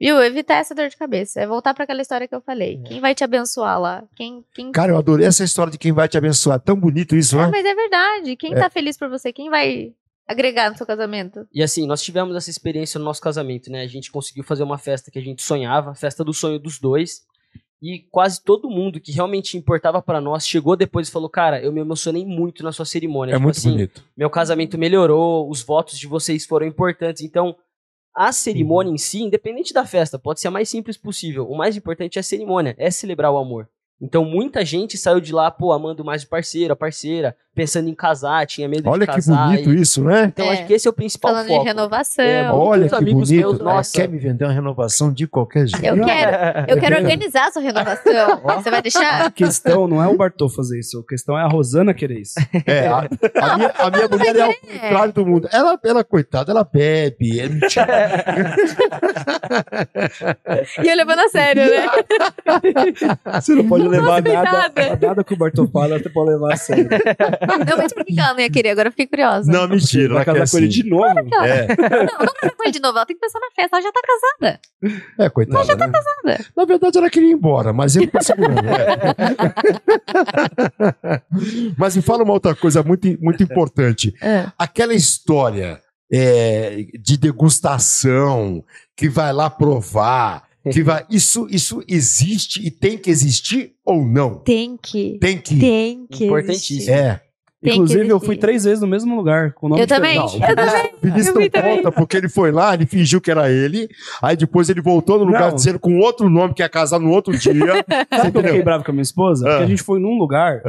Viu? 0.00 0.22
Evitar 0.22 0.56
essa 0.56 0.74
dor 0.74 0.88
de 0.88 0.96
cabeça. 0.96 1.40
É 1.40 1.46
voltar 1.46 1.74
pra 1.74 1.84
aquela 1.84 2.00
história 2.02 2.28
que 2.28 2.34
eu 2.34 2.40
falei. 2.40 2.80
Quem 2.86 3.00
vai 3.00 3.14
te 3.14 3.24
abençoar 3.24 3.80
lá? 3.80 4.04
Quem. 4.14 4.44
quem... 4.54 4.70
Cara, 4.72 4.92
eu 4.92 4.96
adorei 4.98 5.26
essa 5.26 5.42
história 5.42 5.70
de 5.72 5.78
quem 5.78 5.92
vai 5.92 6.08
te 6.08 6.16
abençoar. 6.16 6.60
Tão 6.60 6.76
bonito 6.76 7.16
isso, 7.16 7.38
Ah, 7.38 7.46
né? 7.46 7.50
mas 7.52 7.64
é 7.64 7.74
verdade. 7.74 8.36
Quem 8.36 8.52
É. 8.52 8.56
tá 8.58 8.70
feliz 8.70 8.96
por 8.96 9.08
você? 9.08 9.32
Quem 9.32 9.50
vai 9.50 9.92
agregar 10.26 10.70
no 10.70 10.76
seu 10.76 10.86
casamento? 10.86 11.46
E 11.52 11.62
assim, 11.62 11.86
nós 11.86 12.02
tivemos 12.02 12.36
essa 12.36 12.50
experiência 12.50 12.98
no 12.98 13.04
nosso 13.04 13.20
casamento, 13.20 13.70
né? 13.72 13.82
A 13.82 13.86
gente 13.88 14.10
conseguiu 14.12 14.44
fazer 14.44 14.62
uma 14.62 14.78
festa 14.78 15.10
que 15.10 15.18
a 15.18 15.22
gente 15.22 15.42
sonhava, 15.42 15.94
festa 15.94 16.22
do 16.22 16.32
sonho 16.32 16.58
dos 16.58 16.78
dois. 16.78 17.26
E 17.80 18.00
quase 18.10 18.42
todo 18.42 18.68
mundo 18.68 18.98
que 19.00 19.12
realmente 19.12 19.56
importava 19.56 20.02
pra 20.02 20.20
nós 20.20 20.46
chegou 20.46 20.74
depois 20.76 21.08
e 21.08 21.12
falou: 21.12 21.28
Cara, 21.28 21.60
eu 21.62 21.72
me 21.72 21.80
emocionei 21.80 22.26
muito 22.26 22.62
na 22.64 22.72
sua 22.72 22.84
cerimônia. 22.84 23.32
É 23.32 23.34
Tipo 23.36 23.44
muito 23.44 23.56
assim, 23.56 23.70
bonito. 23.70 24.04
meu 24.16 24.28
casamento 24.28 24.76
melhorou, 24.76 25.48
os 25.48 25.62
votos 25.62 25.96
de 25.98 26.06
vocês 26.08 26.44
foram 26.44 26.66
importantes. 26.66 27.22
Então, 27.22 27.54
a 28.18 28.32
cerimônia 28.32 28.90
em 28.90 28.98
si, 28.98 29.22
independente 29.22 29.72
da 29.72 29.86
festa, 29.86 30.18
pode 30.18 30.40
ser 30.40 30.48
a 30.48 30.50
mais 30.50 30.68
simples 30.68 30.96
possível. 30.96 31.48
O 31.48 31.56
mais 31.56 31.76
importante 31.76 32.18
é 32.18 32.20
a 32.20 32.24
cerimônia, 32.24 32.74
é 32.76 32.90
celebrar 32.90 33.30
o 33.30 33.38
amor. 33.38 33.68
Então, 34.00 34.24
muita 34.24 34.64
gente 34.64 34.98
saiu 34.98 35.20
de 35.20 35.32
lá, 35.32 35.48
pô, 35.52 35.70
amando 35.70 36.04
mais 36.04 36.24
o 36.24 36.28
parceiro, 36.28 36.72
a 36.72 36.76
parceira, 36.76 37.36
pensando 37.58 37.88
em 37.88 37.94
casar, 37.94 38.46
tinha 38.46 38.68
medo 38.68 38.88
Olha 38.88 39.00
de 39.00 39.06
que 39.06 39.14
casar. 39.16 39.48
bonito 39.48 39.72
e- 39.72 39.80
isso, 39.80 40.04
né? 40.04 40.26
Então, 40.26 40.46
É. 40.46 40.50
acho 40.52 40.66
que 40.66 40.72
esse 40.74 40.86
é 40.86 40.90
o 40.90 40.92
principal 40.92 41.32
Falando 41.32 41.48
foco. 41.48 41.60
de 41.62 41.66
renovação. 41.66 42.24
É, 42.24 42.52
Olha 42.52 42.80
muitos 42.82 42.98
que 42.98 43.04
amigos 43.04 43.28
bonito. 43.30 43.40
meus, 43.48 43.60
É, 43.60 43.62
nossa. 43.64 43.92
Quer 44.00 44.08
me 44.08 44.18
vender 44.18 44.44
uma 44.44 44.52
renovação 44.52 45.12
de 45.12 45.26
qualquer 45.26 45.66
jeito. 45.66 45.84
Eu 45.84 46.04
quero, 46.04 46.30
eu 46.70 46.78
quero 46.78 46.96
organizar 46.98 47.48
a 47.48 47.52
sua 47.52 47.62
renovação. 47.62 48.40
Você 48.54 48.70
vai 48.70 48.78
A 48.78 48.82
deixar? 48.82 49.32
questão 49.32 49.88
não 49.88 50.00
é 50.00 50.06
o 50.06 50.16
Bartô 50.16 50.48
fazer 50.48 50.78
isso, 50.78 51.00
a 51.00 51.08
questão 51.08 51.36
é 51.36 51.42
a 51.42 51.48
Rosana 51.48 51.92
querer 51.92 52.20
isso. 52.20 52.34
É, 52.64 52.86
a, 52.86 52.98
a 53.42 53.56
minha, 53.56 53.72
a 53.76 53.90
minha 53.90 54.08
mulher 54.08 54.36
é 54.36 54.46
o 54.46 54.54
contrário 54.54 55.12
do 55.12 55.26
mundo. 55.26 55.48
Ela, 55.52 55.76
ela 55.84 56.04
coitada, 56.04 56.52
ela 56.52 56.62
bebe. 56.64 57.40
É 57.40 57.48
mentira. 57.48 57.86
E 60.84 60.88
eu 60.88 60.96
levando 60.96 61.18
a 61.20 61.28
sério, 61.28 61.62
né? 61.64 61.86
Você 63.40 63.54
não 63.54 63.66
pode 63.68 63.88
levar 63.88 64.22
nada, 64.22 64.70
coitada. 64.70 65.06
nada 65.08 65.24
que 65.24 65.34
o 65.34 65.36
Bartô 65.36 65.66
fala, 65.68 65.98
você 65.98 66.08
pode 66.08 66.30
levar 66.30 66.52
a 66.52 66.56
sério. 66.56 66.88
Não, 67.48 67.76
mas 67.76 67.92
por 67.92 68.04
que 68.04 68.14
que 68.14 68.20
ela 68.20 68.34
não 68.34 68.40
ia 68.40 68.50
querer? 68.50 68.70
Agora 68.70 68.88
eu 68.88 68.92
fiquei 68.92 69.06
curiosa. 69.06 69.50
Não, 69.50 69.68
mentira. 69.68 70.14
Vai 70.14 70.24
Ela 70.24 70.34
casar 70.38 70.50
com 70.50 70.58
ele 70.58 70.68
de 70.68 70.84
novo? 70.84 71.04
É, 71.04 71.14
Não, 71.14 72.18
não 72.20 72.34
casar 72.34 72.54
com 72.56 72.62
ele 72.64 72.72
de 72.72 72.80
novo. 72.80 72.98
Ela 72.98 73.06
tem 73.06 73.16
que 73.16 73.20
pensar 73.20 73.40
na 73.40 73.50
festa. 73.54 73.76
Ela 73.76 73.82
já 73.82 73.92
tá 73.92 74.00
casada. 74.02 74.60
é, 75.18 75.30
coitada. 75.30 75.76
né? 75.76 75.92
casada. 75.92 76.44
Na 76.56 76.64
verdade, 76.64 76.98
ela 76.98 77.10
queria 77.10 77.30
ir 77.30 77.32
embora, 77.32 77.72
mas 77.72 77.96
ele 77.96 78.06
tá 78.08 78.20
segurando. 78.20 78.60
é. 78.68 79.08
mas 81.76 81.96
me 81.96 82.02
fala 82.02 82.22
uma 82.24 82.32
outra 82.32 82.54
coisa 82.54 82.82
muito, 82.82 83.06
muito 83.20 83.42
importante. 83.42 84.14
Aquela 84.58 84.94
história 84.94 85.80
é, 86.12 86.86
de 87.00 87.16
degustação, 87.16 88.64
que 88.96 89.08
vai 89.08 89.32
lá 89.32 89.50
provar, 89.50 90.48
Que 90.70 90.82
vai, 90.82 91.06
isso, 91.08 91.46
isso 91.50 91.82
existe 91.88 92.66
e 92.66 92.70
tem 92.70 92.98
que 92.98 93.10
existir 93.10 93.74
ou 93.84 94.04
não? 94.04 94.40
Tem 94.40 94.76
que. 94.76 95.18
Tem 95.18 95.38
que. 95.38 95.58
Tem 95.58 96.06
que. 96.06 96.26
Importantíssimo. 96.26 96.80
existir. 96.80 96.92
É. 96.92 97.20
Tem 97.60 97.72
Inclusive, 97.72 98.08
eu 98.08 98.20
fui 98.20 98.36
três 98.36 98.62
vezes 98.64 98.80
no 98.80 98.86
mesmo 98.86 99.16
lugar, 99.16 99.52
com 99.52 99.66
o 99.66 99.70
nome 99.70 99.82
Eu 99.82 99.86
também. 99.86 100.24
diferente. 100.24 100.50
Eu 100.50 100.56
também. 100.56 100.90
O 100.98 101.06
Vinícius 101.06 101.34
Eu 101.34 101.40
não 101.42 101.76
conta 101.76 101.92
porque 101.92 102.16
ele 102.16 102.28
foi 102.28 102.52
lá, 102.52 102.74
ele 102.74 102.86
fingiu 102.86 103.20
que 103.20 103.30
era 103.30 103.50
ele, 103.50 103.88
aí 104.22 104.36
depois 104.36 104.68
ele 104.68 104.80
voltou 104.80 105.18
no 105.18 105.24
lugar 105.24 105.48
Não. 105.48 105.54
dizendo 105.56 105.78
com 105.78 105.98
outro 105.98 106.28
nome 106.30 106.54
que 106.54 106.62
ia 106.62 106.68
casar 106.68 106.98
no 107.00 107.10
outro 107.10 107.36
dia. 107.36 107.52
Sabe 108.14 108.30
que 108.32 108.38
eu 108.38 108.42
fiquei 108.42 108.62
bravo 108.62 108.84
com 108.84 108.90
a 108.90 108.94
minha 108.94 109.02
esposa? 109.02 109.44
Porque 109.44 109.62
Ah. 109.62 109.64
a 109.64 109.68
gente 109.68 109.82
foi 109.82 109.98
num 109.98 110.16
lugar 110.18 110.60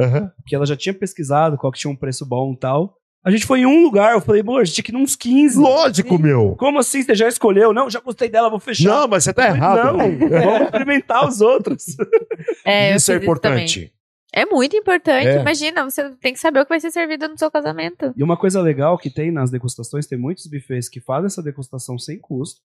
que 0.46 0.54
ela 0.54 0.66
já 0.66 0.76
tinha 0.76 0.92
pesquisado 0.92 1.56
qual 1.56 1.72
que 1.72 1.78
tinha 1.78 1.92
um 1.92 1.96
preço 1.96 2.26
bom 2.26 2.52
e 2.54 2.58
tal. 2.58 2.94
A 3.24 3.30
gente 3.30 3.44
foi 3.44 3.60
em 3.60 3.66
um 3.66 3.82
lugar, 3.82 4.14
eu 4.14 4.20
falei, 4.20 4.40
amor, 4.40 4.62
a 4.62 4.64
gente 4.64 4.76
tinha 4.76 4.84
que 4.84 4.90
ir 4.92 4.98
nos 4.98 5.14
15. 5.14 5.58
Lógico, 5.60 6.18
meu. 6.18 6.56
Como 6.58 6.78
assim? 6.78 7.02
Você 7.02 7.14
já 7.14 7.28
escolheu? 7.28 7.72
Não, 7.72 7.90
já 7.90 8.00
gostei 8.00 8.30
dela, 8.30 8.48
vou 8.48 8.58
fechar. 8.58 8.88
Não, 8.88 9.06
mas 9.08 9.24
você 9.24 9.32
tá 9.34 9.46
errado. 9.46 9.76
Não, 9.76 9.98
vamos 10.18 10.62
experimentar 10.62 11.28
os 11.28 11.40
outros. 11.42 11.84
É, 12.64 12.94
Isso 12.96 13.12
é 13.12 13.20
fiz 13.20 13.40
também. 13.40 13.66
É 14.32 14.46
muito 14.46 14.76
importante. 14.76 15.26
É. 15.26 15.40
Imagina, 15.40 15.84
você 15.84 16.10
tem 16.16 16.32
que 16.32 16.38
saber 16.40 16.60
o 16.60 16.64
que 16.64 16.68
vai 16.68 16.80
ser 16.80 16.90
servido 16.90 17.28
no 17.28 17.38
seu 17.38 17.50
casamento. 17.50 18.12
E 18.16 18.22
uma 18.22 18.36
coisa 18.36 18.60
legal 18.60 18.96
que 18.96 19.10
tem 19.10 19.30
nas 19.30 19.50
degustações, 19.50 20.06
tem 20.06 20.18
muitos 20.18 20.46
buffets 20.46 20.88
que 20.88 21.00
fazem 21.00 21.26
essa 21.26 21.42
degustação 21.42 21.98
sem 21.98 22.18
custo. 22.18 22.60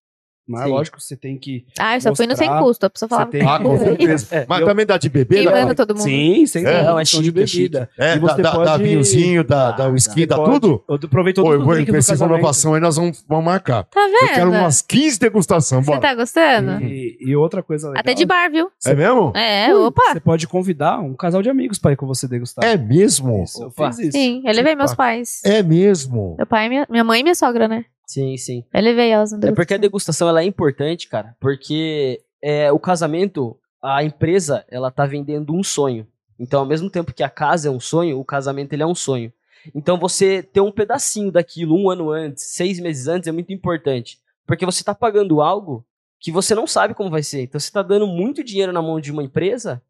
Mas 0.48 0.64
Sim. 0.66 0.70
lógico, 0.70 1.02
você 1.02 1.16
tem 1.18 1.38
que. 1.40 1.66
Ah, 1.80 1.96
eu 1.96 2.02
só 2.02 2.16
fui 2.16 2.28
no 2.28 2.36
sem 2.36 2.48
custo. 2.60 2.86
A 2.86 2.90
pessoa 2.90 3.10
falava 3.10 3.32
tem- 3.32 3.42
Ah, 3.42 3.60
com 3.60 3.78
certeza. 3.80 4.46
Mas 4.48 4.60
Eu- 4.62 4.68
também 4.68 4.86
dá 4.86 4.96
de 4.98 5.10
beber, 5.10 5.44
dá- 5.44 5.52
queimando 5.52 5.74
todo 5.76 5.96
mundo. 5.96 6.04
Sim, 6.04 6.46
sem 6.46 6.64
É, 6.66 6.70
é, 6.82 6.84
não, 6.84 7.00
é 7.00 7.02
questão 7.02 7.20
de 7.22 7.26
chique, 7.28 7.40
é 7.42 7.48
chique. 7.48 7.64
bebida. 7.70 7.90
É, 7.98 8.16
E 8.16 8.20
dá, 8.20 8.28
você 8.28 8.42
dá, 8.44 8.52
dá 8.52 8.56
pode- 8.56 8.84
vinhozinho, 8.84 9.44
dá, 9.44 9.72
dá 9.72 9.88
whisky, 9.88 10.26
dá 10.28 10.36
pode- 10.36 10.52
tudo? 10.60 10.84
Eu 10.88 11.00
provei 11.10 11.34
todos 11.34 11.50
Pô, 11.50 11.56
os 11.56 11.60
eu 11.60 11.66
vou 11.66 11.74
drinks 11.74 11.88
com 11.88 11.94
do 11.94 12.14
essa 12.14 12.26
inovação 12.26 12.74
aí, 12.76 12.80
nós 12.80 12.96
vamos, 12.96 13.26
vamos 13.28 13.44
marcar. 13.46 13.84
Tá 13.86 14.00
Eu 14.00 14.28
quero 14.28 14.52
vendo? 14.52 14.60
umas 14.62 14.82
15 14.84 15.20
degustações, 15.20 15.84
Você 15.86 16.00
tá 16.00 16.14
gostando? 16.14 16.84
E, 16.84 17.18
e 17.20 17.36
outra 17.36 17.64
coisa 17.64 17.88
legal. 17.88 18.02
Até 18.02 18.14
de 18.14 18.26
bar, 18.26 18.50
viu? 18.52 18.70
É 18.86 18.94
mesmo? 18.94 19.32
É, 19.36 19.74
opa. 19.76 20.14
Você 20.14 20.20
pode 20.20 20.48
convidar 20.48 21.00
um 21.00 21.16
casal 21.16 21.42
de 21.42 21.50
amigos 21.50 21.80
pra 21.80 21.92
ir 21.92 21.96
com 21.96 22.06
você 22.06 22.28
degustar. 22.28 22.64
É 22.64 22.78
mesmo? 22.78 23.44
Isso, 23.44 23.64
eu 23.64 23.72
fiz 23.72 23.98
isso. 24.00 24.12
Sim, 24.12 24.44
eu 24.46 24.54
levei 24.54 24.76
meus 24.76 24.94
pais. 24.94 25.42
É 25.44 25.64
mesmo. 25.64 26.36
Meu 26.38 26.46
pai, 26.46 26.70
minha, 26.70 26.86
minha 26.90 27.04
mãe 27.04 27.22
e 27.22 27.24
minha 27.24 27.36
sogra, 27.36 27.68
né? 27.68 27.86
Sim, 28.06 28.38
sim. 28.38 28.64
Eu 28.74 28.82
levei 28.82 29.10
elas 29.10 29.32
no 29.32 29.46
É 29.46 29.52
porque 29.52 29.74
a 29.74 29.78
degustação 29.78 30.30
ela 30.30 30.42
é 30.42 30.46
importante, 30.46 31.08
cara, 31.08 31.36
porque 31.40 32.22
é, 32.42 32.72
o 32.72 32.80
casamento, 32.80 33.58
a 33.82 34.04
empresa, 34.04 34.64
ela 34.70 34.92
tá 34.92 35.06
vendendo 35.06 35.54
um 35.54 35.64
sonho. 35.64 36.08
Então, 36.40 36.60
ao 36.60 36.66
mesmo 36.66 36.90
tempo 36.90 37.14
que 37.14 37.24
a 37.24 37.30
casa 37.30 37.68
é 37.68 37.72
um 37.72 37.80
sonho, 37.80 38.20
o 38.20 38.26
casamento 38.26 38.74
ele 38.74 38.84
é 38.84 38.88
um 38.88 38.96
sonho. 38.96 39.32
Então, 39.74 39.98
você 39.98 40.44
ter 40.44 40.62
um 40.62 40.72
pedacinho 40.72 41.32
daquilo 41.32 41.76
um 41.76 41.90
ano 41.90 42.12
antes, 42.12 42.44
seis 42.44 42.80
meses 42.80 43.08
antes, 43.08 43.28
é 43.28 43.32
muito 43.32 43.52
importante. 43.52 44.20
Porque 44.46 44.66
você 44.66 44.84
tá 44.84 44.94
pagando 44.94 45.42
algo 45.42 45.84
que 46.20 46.32
você 46.32 46.54
não 46.54 46.68
sabe 46.68 46.94
como 46.94 47.10
vai 47.10 47.24
ser. 47.24 47.42
Então, 47.44 47.60
você 47.60 47.72
tá 47.72 47.82
dando 47.82 48.06
muito 48.06 48.44
dinheiro 48.44 48.72
na 48.72 48.82
mão 48.82 49.00
de 49.00 49.12
uma 49.12 49.24
empresa 49.24 49.82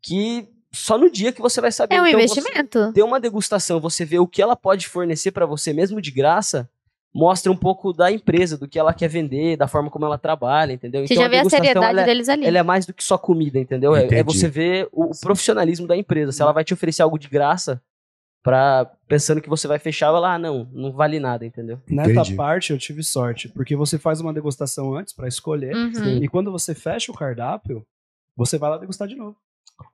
que 0.00 0.48
só 0.72 0.96
no 0.96 1.10
dia 1.10 1.32
que 1.32 1.40
você 1.40 1.60
vai 1.60 1.72
saber. 1.72 1.96
É 1.96 2.02
um 2.02 2.06
Então, 2.06 2.20
investimento. 2.20 2.92
ter 2.92 3.02
uma 3.02 3.20
degustação, 3.20 3.80
você 3.80 4.04
vê 4.04 4.18
o 4.18 4.26
que 4.26 4.40
ela 4.40 4.56
pode 4.56 4.86
fornecer 4.88 5.30
pra 5.32 5.46
você 5.46 5.72
mesmo 5.72 6.00
de 6.00 6.10
graça, 6.10 6.68
mostra 7.14 7.50
um 7.50 7.56
pouco 7.56 7.92
da 7.92 8.12
empresa, 8.12 8.56
do 8.56 8.68
que 8.68 8.78
ela 8.78 8.92
quer 8.94 9.08
vender, 9.08 9.56
da 9.56 9.66
forma 9.66 9.90
como 9.90 10.04
ela 10.04 10.18
trabalha, 10.18 10.72
entendeu? 10.72 11.06
Você 11.06 11.14
já 11.14 11.26
vê 11.28 11.36
a 11.36 11.38
degustação, 11.40 11.64
seriedade 11.64 11.90
ela, 11.92 12.02
é- 12.02 12.04
deles 12.04 12.28
ali. 12.28 12.46
ela 12.46 12.58
é 12.58 12.62
mais 12.62 12.86
do 12.86 12.92
que 12.92 13.02
só 13.02 13.16
comida, 13.18 13.58
entendeu? 13.58 13.96
É, 13.96 14.06
é 14.06 14.22
você 14.22 14.48
ver 14.48 14.88
o, 14.92 15.06
o 15.06 15.20
profissionalismo 15.20 15.86
da 15.86 15.96
empresa. 15.96 16.32
Se 16.32 16.42
ela 16.42 16.52
vai 16.52 16.64
te 16.64 16.74
oferecer 16.74 17.02
algo 17.02 17.18
de 17.18 17.28
graça, 17.28 17.80
pra, 18.42 18.90
pensando 19.08 19.40
que 19.40 19.48
você 19.48 19.66
vai 19.66 19.78
fechar, 19.78 20.06
ela, 20.06 20.34
ah, 20.34 20.38
não, 20.38 20.68
não 20.72 20.92
vale 20.92 21.18
nada, 21.18 21.44
entendeu? 21.44 21.80
Nessa 21.88 22.10
Entendi. 22.12 22.34
parte 22.34 22.72
eu 22.72 22.78
tive 22.78 23.02
sorte, 23.02 23.48
porque 23.48 23.74
você 23.74 23.98
faz 23.98 24.20
uma 24.20 24.32
degustação 24.32 24.94
antes 24.94 25.12
pra 25.12 25.26
escolher, 25.28 25.74
Uhum. 25.74 26.22
e 26.22 26.28
quando 26.28 26.52
você 26.52 26.74
fecha 26.74 27.10
o 27.10 27.14
cardápio, 27.14 27.84
você 28.36 28.56
vai 28.58 28.70
lá 28.70 28.78
degustar 28.78 29.08
de 29.08 29.16
novo. 29.16 29.36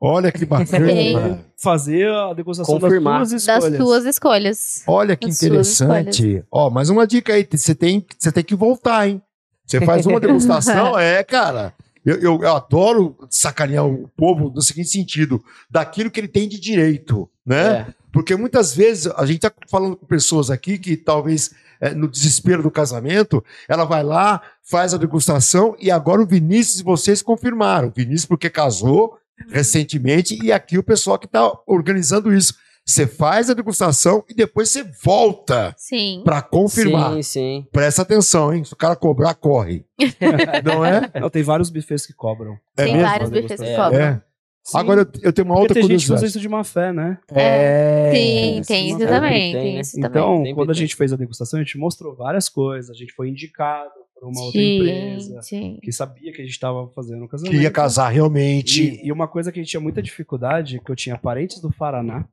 Olha 0.00 0.30
que 0.30 0.44
bacana. 0.44 1.44
Fazer 1.56 2.10
a 2.10 2.32
degustação 2.34 2.78
Confirmar. 2.78 3.20
das 3.20 3.30
suas 3.30 3.44
Das 3.46 3.56
escolhas. 3.56 3.78
tuas 3.78 4.04
escolhas. 4.04 4.82
Olha 4.86 5.16
que 5.16 5.28
As 5.28 5.38
suas 5.38 5.50
interessante. 5.50 6.44
Ó, 6.50 6.68
mais 6.70 6.90
uma 6.90 7.06
dica 7.06 7.32
aí. 7.32 7.46
Você 7.50 7.74
tem, 7.74 8.04
você 8.18 8.30
tem 8.30 8.44
que 8.44 8.54
voltar, 8.54 9.08
hein? 9.08 9.22
Você 9.66 9.80
faz 9.80 10.04
uma 10.06 10.20
degustação, 10.20 10.98
é, 10.98 11.22
cara. 11.24 11.72
Eu, 12.04 12.16
eu, 12.16 12.42
eu 12.42 12.54
adoro 12.54 13.16
sacanear 13.30 13.86
o 13.86 14.08
povo 14.14 14.52
no 14.54 14.60
seguinte 14.60 14.90
sentido: 14.90 15.42
daquilo 15.70 16.10
que 16.10 16.20
ele 16.20 16.28
tem 16.28 16.48
de 16.48 16.60
direito, 16.60 17.28
né? 17.46 17.66
É. 17.66 17.86
Porque 18.12 18.36
muitas 18.36 18.74
vezes 18.74 19.06
a 19.16 19.24
gente 19.26 19.40
tá 19.40 19.52
falando 19.68 19.96
com 19.96 20.06
pessoas 20.06 20.50
aqui 20.50 20.78
que 20.78 20.96
talvez 20.96 21.50
eh, 21.80 21.94
no 21.94 22.06
desespero 22.06 22.62
do 22.62 22.70
casamento, 22.70 23.42
ela 23.68 23.84
vai 23.84 24.04
lá, 24.04 24.40
faz 24.62 24.94
a 24.94 24.98
degustação 24.98 25.74
e 25.80 25.90
agora 25.90 26.22
o 26.22 26.26
Vinícius 26.26 26.80
e 26.80 26.84
vocês 26.84 27.22
confirmaram. 27.22 27.88
O 27.88 27.92
Vinícius 27.92 28.26
porque 28.26 28.48
casou 28.48 29.18
recentemente 29.50 30.38
e 30.42 30.52
aqui 30.52 30.78
o 30.78 30.82
pessoal 30.82 31.18
que 31.18 31.26
está 31.26 31.50
organizando 31.66 32.32
isso. 32.34 32.54
Você 32.86 33.06
faz 33.06 33.48
a 33.48 33.54
degustação 33.54 34.22
e 34.28 34.34
depois 34.34 34.68
você 34.68 34.82
volta 35.02 35.74
Sim. 35.78 36.20
para 36.22 36.42
confirmar. 36.42 37.14
Sim, 37.14 37.22
sim. 37.22 37.66
Presta 37.72 38.02
atenção, 38.02 38.52
hein? 38.52 38.62
Se 38.62 38.74
o 38.74 38.76
cara 38.76 38.94
cobrar, 38.94 39.32
corre. 39.34 39.86
Não 40.62 40.84
é? 40.84 41.10
Não, 41.18 41.30
tem 41.30 41.42
vários 41.42 41.70
buffets 41.70 42.04
que 42.06 42.12
cobram. 42.12 42.58
É 42.76 42.84
Tem 42.84 42.92
mesmo? 42.92 43.08
vários 43.08 43.30
buffets 43.30 43.58
que 43.60 43.66
É. 43.68 43.76
cobram. 43.76 44.00
É. 44.00 44.22
Sim, 44.66 44.78
Agora 44.78 45.00
eu, 45.00 45.06
eu 45.22 45.32
tenho 45.32 45.46
uma 45.46 45.54
porque 45.54 45.62
outra 45.62 45.74
tem 45.74 45.82
gente 45.82 45.90
que 45.90 45.94
usa 45.94 46.06
curiosidade. 46.14 46.26
isso 46.30 46.40
de 46.40 46.48
má 46.48 46.62
fé, 46.64 46.92
né? 46.92 47.18
É. 47.34 48.10
Sim, 48.14 48.62
tem 48.66 48.88
isso 48.88 48.98
tem, 48.98 49.06
também. 49.06 49.52
tem, 49.52 49.62
Tem 49.62 49.80
isso 49.80 49.92
também. 50.00 50.10
Então, 50.10 50.42
Tem 50.42 50.54
quando 50.54 50.70
a 50.70 50.74
gente 50.74 50.94
fez 50.94 51.10
a 51.12 51.16
degustação, 51.16 51.60
a 51.60 51.62
gente 51.62 51.78
mostrou 51.78 52.14
várias 52.14 52.50
coisas. 52.50 52.90
A 52.90 52.94
gente 52.94 53.14
foi 53.14 53.30
indicado 53.30 53.90
uma 54.26 54.42
outra 54.42 54.60
Sim, 54.60 54.76
empresa 54.76 55.42
sim. 55.42 55.78
que 55.82 55.92
sabia 55.92 56.32
que 56.32 56.40
a 56.40 56.44
gente 56.44 56.54
estava 56.54 56.88
fazendo 56.88 57.24
o 57.24 57.28
casamento. 57.28 57.54
Que 57.54 57.62
ia 57.62 57.70
casar 57.70 58.08
realmente. 58.08 58.82
E, 58.82 59.06
e 59.06 59.12
uma 59.12 59.28
coisa 59.28 59.52
que 59.52 59.58
a 59.58 59.62
gente 59.62 59.70
tinha 59.70 59.80
muita 59.80 60.02
dificuldade, 60.02 60.80
que 60.84 60.90
eu 60.90 60.96
tinha 60.96 61.18
parentes 61.18 61.60
do 61.60 61.72
Paraná, 61.72 62.26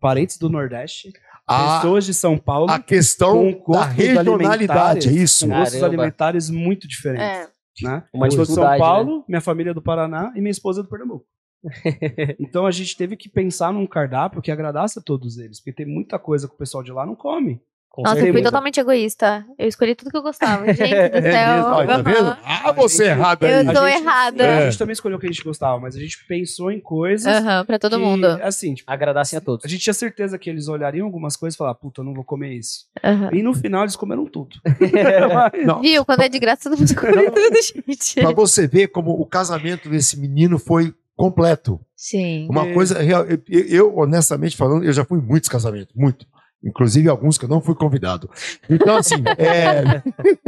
parentes 0.00 0.38
do 0.38 0.48
Nordeste, 0.48 1.12
A, 1.46 1.76
pessoas 1.76 2.04
de 2.04 2.14
São 2.14 2.36
Paulo, 2.38 2.70
a 2.70 2.78
questão 2.78 3.52
com 3.52 3.72
da 3.72 3.84
regionalidade, 3.84 4.42
é 4.42 4.52
alimentares, 4.52 5.06
isso? 5.06 5.46
com 5.46 5.54
gostos 5.54 5.82
alimentares 5.82 6.50
muito 6.50 6.88
diferentes. 6.88 7.24
É. 7.24 7.48
Né? 7.82 8.04
Uma 8.12 8.26
eu 8.26 8.32
sou 8.32 8.44
de 8.44 8.52
São 8.52 8.64
dificuldade, 8.64 8.78
Paulo, 8.80 9.24
minha 9.28 9.40
família 9.40 9.70
é 9.70 9.74
do 9.74 9.82
Paraná 9.82 10.32
e 10.36 10.40
minha 10.40 10.50
esposa 10.50 10.80
é 10.80 10.82
do 10.82 10.88
Pernambuco. 10.88 11.26
então 12.40 12.66
a 12.66 12.70
gente 12.70 12.96
teve 12.96 13.16
que 13.16 13.28
pensar 13.28 13.72
num 13.72 13.86
cardápio 13.86 14.42
que 14.42 14.50
agradasse 14.50 14.98
a 14.98 15.02
todos 15.02 15.38
eles, 15.38 15.60
porque 15.60 15.72
tem 15.72 15.86
muita 15.86 16.18
coisa 16.18 16.48
que 16.48 16.54
o 16.54 16.58
pessoal 16.58 16.82
de 16.82 16.92
lá 16.92 17.06
não 17.06 17.14
come. 17.14 17.60
Com 17.92 18.00
Nossa, 18.04 18.14
eu 18.14 18.20
fui 18.20 18.26
certeza. 18.28 18.44
totalmente 18.46 18.80
egoísta. 18.80 19.44
Eu 19.58 19.68
escolhi 19.68 19.94
tudo 19.94 20.10
que 20.10 20.16
eu 20.16 20.22
gostava. 20.22 20.64
Gente 20.72 20.78
do 21.10 21.16
É 21.18 21.20
céu. 21.32 21.54
mesmo? 21.56 21.70
Olha, 21.74 21.86
tá 21.88 21.96
vendo? 21.98 22.36
Ah, 22.42 22.72
você 22.72 23.04
errado 23.04 23.44
aí. 23.44 23.52
Eu 23.52 23.64
tô 23.74 23.80
A 23.80 23.90
gente- 23.90 24.00
errada. 24.02 24.42
A 24.44 24.46
É. 24.46 24.64
gente 24.64 24.78
também 24.78 24.92
escolheu 24.94 25.18
o 25.18 25.20
que 25.20 25.26
a 25.26 25.30
gente 25.30 25.44
gostava, 25.44 25.78
mas 25.78 25.94
a 25.94 26.00
gente 26.00 26.24
pensou 26.26 26.70
em 26.72 26.80
coisas 26.80 27.26
Aham, 27.26 27.66
pra 27.66 27.78
todo 27.78 27.98
que, 27.98 28.02
mundo. 28.02 28.24
assim, 28.42 28.72
tipo, 28.72 28.90
Agradassem 28.90 29.36
a 29.36 29.42
todos. 29.42 29.66
a 29.66 29.68
gente 29.68 29.82
tinha 29.82 29.92
certeza 29.92 30.38
que 30.38 30.48
eles 30.48 30.68
olhariam 30.68 31.04
algumas 31.04 31.36
coisas 31.36 31.54
e 31.54 31.58
falar, 31.58 31.74
puta, 31.74 32.00
eu 32.00 32.04
não 32.06 32.14
vou 32.14 32.24
comer 32.24 32.54
isso. 32.54 32.86
Aham. 33.04 33.28
E 33.30 33.42
no 33.42 33.52
final 33.52 33.82
eles 33.82 33.94
comeram 33.94 34.24
tudo. 34.24 34.56
Não, 35.66 35.80
Viu? 35.82 36.02
Quando 36.04 36.22
é 36.22 36.28
de 36.30 36.38
graça, 36.38 36.70
todo 36.70 36.78
mundo 36.78 36.94
come 36.94 37.30
tudo, 37.30 37.62
gente. 37.62 38.14
pra 38.14 38.32
você 38.32 38.66
ver 38.66 38.88
como 38.88 39.10
o 39.20 39.26
casamento 39.26 39.88
desse 39.90 40.18
menino 40.18 40.58
foi 40.58 40.94
completo. 41.14 41.78
Sim. 41.94 42.48
Uma 42.50 42.66
É. 42.68 42.72
coisa 42.72 42.98
real. 43.00 43.24
Eu, 43.26 43.38
eu, 43.68 43.98
honestamente 43.98 44.56
falando, 44.56 44.84
eu 44.84 44.92
já 44.92 45.04
fui 45.04 45.18
em 45.18 45.22
muitos 45.22 45.48
casamentos, 45.48 45.94
muito. 45.94 46.26
Inclusive 46.64 47.08
alguns 47.08 47.36
que 47.36 47.44
eu 47.44 47.48
não 47.48 47.60
fui 47.60 47.74
convidado. 47.74 48.30
Então, 48.70 48.96
assim, 48.96 49.16
é, 49.38 50.02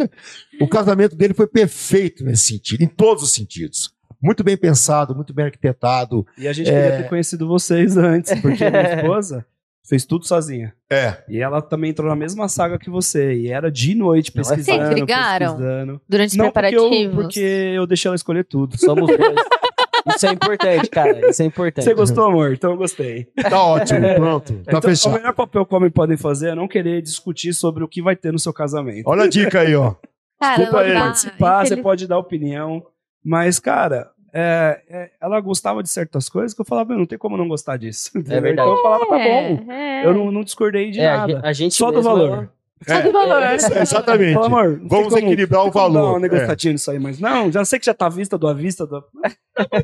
o 0.60 0.68
casamento 0.68 1.16
dele 1.16 1.34
foi 1.34 1.46
perfeito 1.46 2.24
nesse 2.24 2.46
sentido, 2.46 2.82
em 2.82 2.86
todos 2.88 3.22
os 3.24 3.32
sentidos. 3.32 3.92
Muito 4.22 4.42
bem 4.44 4.56
pensado, 4.56 5.14
muito 5.14 5.34
bem 5.34 5.46
arquitetado. 5.46 6.26
E 6.38 6.46
a 6.48 6.52
gente 6.52 6.70
É. 6.70 6.72
queria 6.72 7.02
ter 7.02 7.08
conhecido 7.08 7.46
vocês 7.48 7.96
antes, 7.96 8.32
porque 8.40 8.68
minha 8.70 8.94
esposa 8.96 9.44
fez 9.86 10.06
tudo 10.06 10.26
sozinha. 10.26 10.72
É. 10.88 11.18
E 11.28 11.40
ela 11.40 11.60
também 11.60 11.90
entrou 11.90 12.08
na 12.08 12.16
mesma 12.16 12.48
saga 12.48 12.78
que 12.78 12.88
você. 12.88 13.34
E 13.34 13.48
era 13.48 13.70
de 13.70 13.94
noite 13.94 14.32
pesquisando. 14.32 14.62
Vocês 14.64 14.90
brigaram? 14.94 15.46
pesquisando. 15.48 16.00
Durante 16.08 16.30
os 16.30 16.36
Não, 16.36 16.50
porque 16.50 16.66
eu, 16.66 16.70
preparativos. 16.88 17.14
porque 17.24 17.40
eu 17.40 17.86
deixei 17.86 18.08
ela 18.08 18.16
escolher 18.16 18.44
tudo. 18.44 18.78
Somos 18.78 19.06
dois. 19.06 19.18
Isso 20.06 20.26
é 20.26 20.32
importante, 20.32 20.90
cara. 20.90 21.30
Isso 21.30 21.42
é 21.42 21.46
importante. 21.46 21.84
Você 21.84 21.94
gostou, 21.94 22.24
amor? 22.26 22.52
Então 22.52 22.70
eu 22.72 22.76
gostei. 22.76 23.26
Tá 23.48 23.62
ótimo, 23.62 24.14
pronto. 24.16 24.52
Tá 24.54 24.60
então, 24.66 24.78
o 24.78 24.82
fechado. 24.82 25.14
melhor 25.14 25.32
papel 25.32 25.64
que 25.66 25.74
homem 25.74 25.90
podem 25.90 26.16
fazer 26.16 26.50
é 26.50 26.54
não 26.54 26.68
querer 26.68 27.00
discutir 27.02 27.52
sobre 27.54 27.82
o 27.84 27.88
que 27.88 28.02
vai 28.02 28.14
ter 28.16 28.32
no 28.32 28.38
seu 28.38 28.52
casamento. 28.52 29.06
Olha 29.08 29.24
a 29.24 29.28
dica 29.28 29.60
aí, 29.60 29.74
ó. 29.74 29.94
Cara, 30.40 30.56
desculpa 30.56 30.80
aí. 30.80 30.92
participar, 30.94 31.58
você 31.60 31.66
Infeliz- 31.68 31.82
pode 31.82 32.06
dar 32.06 32.18
opinião, 32.18 32.84
mas, 33.24 33.58
cara, 33.58 34.10
é, 34.34 34.80
é, 34.90 35.10
ela 35.22 35.40
gostava 35.40 35.82
de 35.82 35.88
certas 35.88 36.28
coisas 36.28 36.52
que 36.52 36.60
eu 36.60 36.64
falava, 36.64 36.88
"Meu, 36.90 36.98
não 36.98 37.06
tem 37.06 37.16
como 37.18 37.36
não 37.36 37.46
gostar 37.48 37.76
disso. 37.76 38.10
entendeu? 38.18 38.42
verdade. 38.42 38.68
Então 38.68 38.76
eu 38.76 38.82
falava, 38.82 39.06
tá 39.06 39.16
bom. 39.16 39.72
É, 39.72 40.02
é. 40.02 40.06
Eu 40.06 40.12
não, 40.12 40.30
não 40.32 40.42
discordei 40.44 40.90
de 40.90 41.00
É, 41.00 41.16
nada. 41.16 41.40
a 41.44 41.52
gente 41.52 41.74
Só 41.74 41.90
do 41.90 42.02
valor. 42.02 42.50
Do 42.84 43.12
valor. 43.12 43.42
É, 43.42 43.54
exatamente. 43.54 44.34
Fala, 44.34 44.46
amor, 44.46 44.80
Vamos 44.86 45.08
como- 45.12 45.18
equilibrar 45.18 45.64
o 45.66 45.70
valor. 45.70 46.10
uma 46.10 46.18
É. 46.18 46.20
negociatinha 46.22 46.72
nisso 46.72 46.90
aí, 46.90 46.98
mas 46.98 47.18
não, 47.18 47.50
já 47.50 47.64
sei 47.64 47.78
que 47.78 47.86
já 47.86 47.94
tá 47.94 48.06
à 48.06 48.08
vista 48.10 48.36
do 48.38 48.46
à 48.46 48.54
vista. 48.54 48.86
Do... 48.86 49.02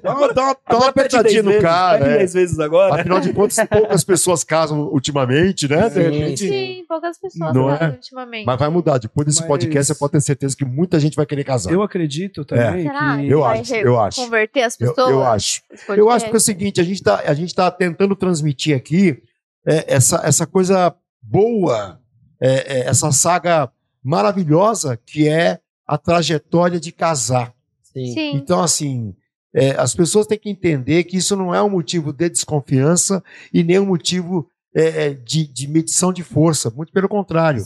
Dá 0.02 0.14
uma, 0.16 0.32
dá 0.34 0.42
uma, 0.42 0.56
dá 0.68 0.76
uma 0.78 0.88
apertadinha 0.88 1.42
10 1.42 1.44
no 1.44 1.50
vezes, 1.52 1.62
cara. 1.64 1.98
pede 1.98 2.10
é. 2.10 2.18
10 2.18 2.34
vezes 2.34 2.58
agora. 2.58 2.94
Afinal 3.00 3.20
de 3.20 3.32
contas, 3.32 3.56
poucas 3.68 4.04
pessoas 4.04 4.42
casam 4.44 4.80
ultimamente, 4.88 5.68
né? 5.68 5.88
De 5.88 5.94
Sim, 5.94 6.00
repente. 6.02 6.48
Sim, 6.48 6.84
poucas 6.88 7.20
pessoas 7.20 7.54
Não 7.54 7.68
fazem 7.68 7.86
é? 7.88 7.90
ultimamente. 7.92 8.44
Mas 8.46 8.58
vai 8.58 8.68
mudar. 8.68 8.98
Depois 8.98 9.26
desse 9.26 9.40
Mas- 9.40 9.48
podcast, 9.48 9.92
você 9.92 9.98
pode 9.98 10.12
ter 10.12 10.20
certeza 10.20 10.56
que 10.56 10.64
muita 10.64 10.98
gente 10.98 11.14
vai 11.14 11.24
querer 11.24 11.44
casar. 11.44 11.72
Eu 11.72 11.82
acredito 11.82 12.44
também 12.44 12.82
Será 12.82 13.16
que... 13.18 13.28
Eu 13.28 13.40
vai 13.42 13.60
acho, 13.60 13.74
eu 13.76 14.00
acho. 14.00 14.20
converter 14.24 14.62
as 14.62 14.80
Eu, 14.80 14.88
pessoas? 14.88 15.10
eu 15.10 15.22
acho. 15.24 15.62
esse 15.72 15.98
Eu 15.98 16.10
acho 16.10 16.24
que 16.26 16.32
é 16.32 16.36
o 16.36 16.40
seguinte, 16.40 16.80
a 16.80 16.84
gente 16.84 17.02
tá, 17.02 17.22
a 17.24 17.34
gente 17.34 17.54
tá 17.54 17.70
tentando 17.70 18.16
transmitir 18.16 18.76
aqui 18.76 19.22
é, 19.66 19.84
essa, 19.94 20.20
essa 20.24 20.46
coisa 20.46 20.92
boa, 21.22 21.99
é, 22.40 22.78
é, 22.78 22.88
essa 22.88 23.12
saga 23.12 23.70
maravilhosa 24.02 24.96
que 24.96 25.28
é 25.28 25.60
a 25.86 25.98
trajetória 25.98 26.80
de 26.80 26.92
casar. 26.92 27.54
Sim. 27.82 28.14
Sim. 28.14 28.36
Então, 28.36 28.62
assim, 28.62 29.14
é, 29.54 29.70
as 29.72 29.94
pessoas 29.94 30.26
têm 30.26 30.38
que 30.38 30.48
entender 30.48 31.04
que 31.04 31.16
isso 31.16 31.36
não 31.36 31.54
é 31.54 31.62
um 31.62 31.70
motivo 31.70 32.12
de 32.12 32.28
desconfiança 32.30 33.22
e 33.52 33.62
nem 33.62 33.78
um 33.78 33.86
motivo 33.86 34.48
é, 34.74 35.06
é, 35.06 35.14
de, 35.14 35.46
de 35.46 35.66
medição 35.68 36.12
de 36.12 36.22
força. 36.22 36.70
Muito 36.70 36.92
pelo 36.92 37.08
contrário. 37.08 37.62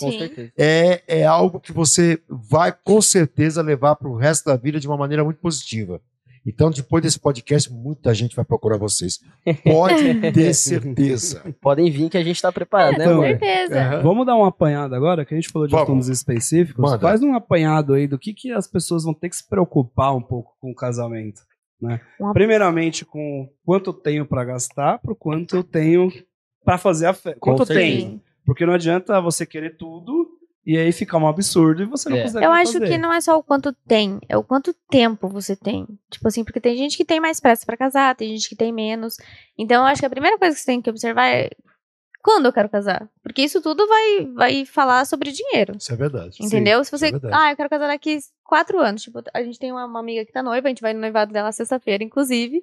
É, 0.56 1.02
é 1.06 1.24
algo 1.24 1.60
que 1.60 1.72
você 1.72 2.18
vai 2.28 2.72
com 2.72 3.00
certeza 3.02 3.62
levar 3.62 3.96
para 3.96 4.08
o 4.08 4.16
resto 4.16 4.46
da 4.46 4.56
vida 4.56 4.80
de 4.80 4.88
uma 4.88 4.96
maneira 4.96 5.22
muito 5.22 5.40
positiva. 5.40 6.00
Então, 6.46 6.70
depois 6.70 7.02
desse 7.02 7.18
podcast, 7.18 7.72
muita 7.72 8.12
gente 8.12 8.36
vai 8.36 8.44
procurar 8.44 8.76
vocês. 8.76 9.18
Pode 9.64 10.32
ter 10.32 10.52
certeza. 10.54 11.42
Podem 11.60 11.90
vir 11.90 12.10
que 12.10 12.18
a 12.18 12.22
gente 12.22 12.40
tá 12.40 12.52
preparado, 12.52 12.98
né, 12.98 13.04
Então, 13.04 13.14
amor? 13.14 13.26
certeza. 13.26 13.80
Aham. 13.80 14.02
Vamos 14.02 14.26
dar 14.26 14.36
um 14.36 14.44
apanhado 14.44 14.94
agora, 14.94 15.24
que 15.24 15.32
a 15.32 15.36
gente 15.38 15.48
falou 15.50 15.66
de 15.66 15.72
Vamos. 15.72 15.88
assuntos 15.88 16.08
específicos. 16.08 16.82
Manda. 16.82 16.98
Faz 16.98 17.22
um 17.22 17.34
apanhado 17.34 17.94
aí 17.94 18.06
do 18.06 18.18
que, 18.18 18.34
que 18.34 18.52
as 18.52 18.66
pessoas 18.68 19.04
vão 19.04 19.14
ter 19.14 19.30
que 19.30 19.36
se 19.36 19.48
preocupar 19.48 20.14
um 20.14 20.20
pouco 20.22 20.52
com 20.60 20.70
o 20.70 20.74
casamento. 20.74 21.40
Né? 21.80 22.00
Primeiramente, 22.34 23.04
com 23.04 23.48
quanto 23.64 23.90
eu 23.90 23.94
tenho 23.94 24.26
pra 24.26 24.44
gastar, 24.44 24.98
pro 24.98 25.16
quanto 25.16 25.56
eu 25.56 25.64
tenho 25.64 26.10
pra 26.64 26.76
fazer 26.78 27.06
a 27.06 27.14
festa. 27.14 27.38
Quanto 27.40 27.62
eu 27.62 27.66
tenho? 27.66 28.20
Porque 28.46 28.66
não 28.66 28.74
adianta 28.74 29.18
você 29.20 29.46
querer 29.46 29.76
tudo 29.78 30.33
e 30.66 30.78
aí 30.78 30.90
ficar 30.92 31.18
um 31.18 31.26
absurdo 31.28 31.82
e 31.82 31.86
você 31.86 32.08
não 32.08 32.16
É. 32.16 32.22
consegue 32.22 32.44
Eu 32.44 32.52
acho 32.52 32.72
fazer. 32.74 32.88
que 32.88 32.98
não 32.98 33.12
é 33.12 33.20
só 33.20 33.36
o 33.38 33.42
quanto 33.42 33.72
tem, 33.86 34.18
é 34.28 34.36
o 34.36 34.42
quanto 34.42 34.74
tempo 34.90 35.28
você 35.28 35.54
tem. 35.54 35.86
Tipo 36.10 36.28
assim, 36.28 36.42
porque 36.44 36.60
tem 36.60 36.76
gente 36.76 36.96
que 36.96 37.04
tem 37.04 37.20
mais 37.20 37.38
pressa 37.40 37.66
pra 37.66 37.76
casar, 37.76 38.14
tem 38.16 38.30
gente 38.30 38.48
que 38.48 38.56
tem 38.56 38.72
menos. 38.72 39.16
Então 39.58 39.82
eu 39.82 39.86
acho 39.86 40.00
que 40.00 40.06
a 40.06 40.10
primeira 40.10 40.38
coisa 40.38 40.54
que 40.54 40.60
você 40.60 40.66
tem 40.66 40.80
que 40.82 40.90
observar 40.90 41.26
é 41.28 41.50
quando 42.22 42.46
eu 42.46 42.52
quero 42.54 42.70
casar. 42.70 43.06
Porque 43.22 43.42
isso 43.42 43.60
tudo 43.60 43.86
vai, 43.86 44.26
vai 44.34 44.64
falar 44.64 45.04
sobre 45.04 45.30
dinheiro. 45.30 45.76
Isso 45.78 45.92
é 45.92 45.96
verdade. 45.96 46.38
Entendeu? 46.40 46.82
Se 46.82 46.88
isso 46.94 46.98
você. 46.98 47.08
é 47.08 47.20
ah, 47.32 47.50
eu 47.52 47.56
quero 47.56 47.68
casar 47.68 47.86
daqui 47.88 48.18
quatro 48.42 48.80
anos. 48.80 49.02
Tipo, 49.02 49.22
a 49.34 49.42
gente 49.42 49.58
tem 49.58 49.70
uma, 49.70 49.84
uma 49.84 50.00
amiga 50.00 50.24
que 50.24 50.32
tá 50.32 50.42
noiva, 50.42 50.66
a 50.66 50.70
gente 50.70 50.80
vai 50.80 50.94
no 50.94 51.00
noivado 51.00 51.32
dela 51.32 51.52
sexta-feira, 51.52 52.02
inclusive. 52.02 52.62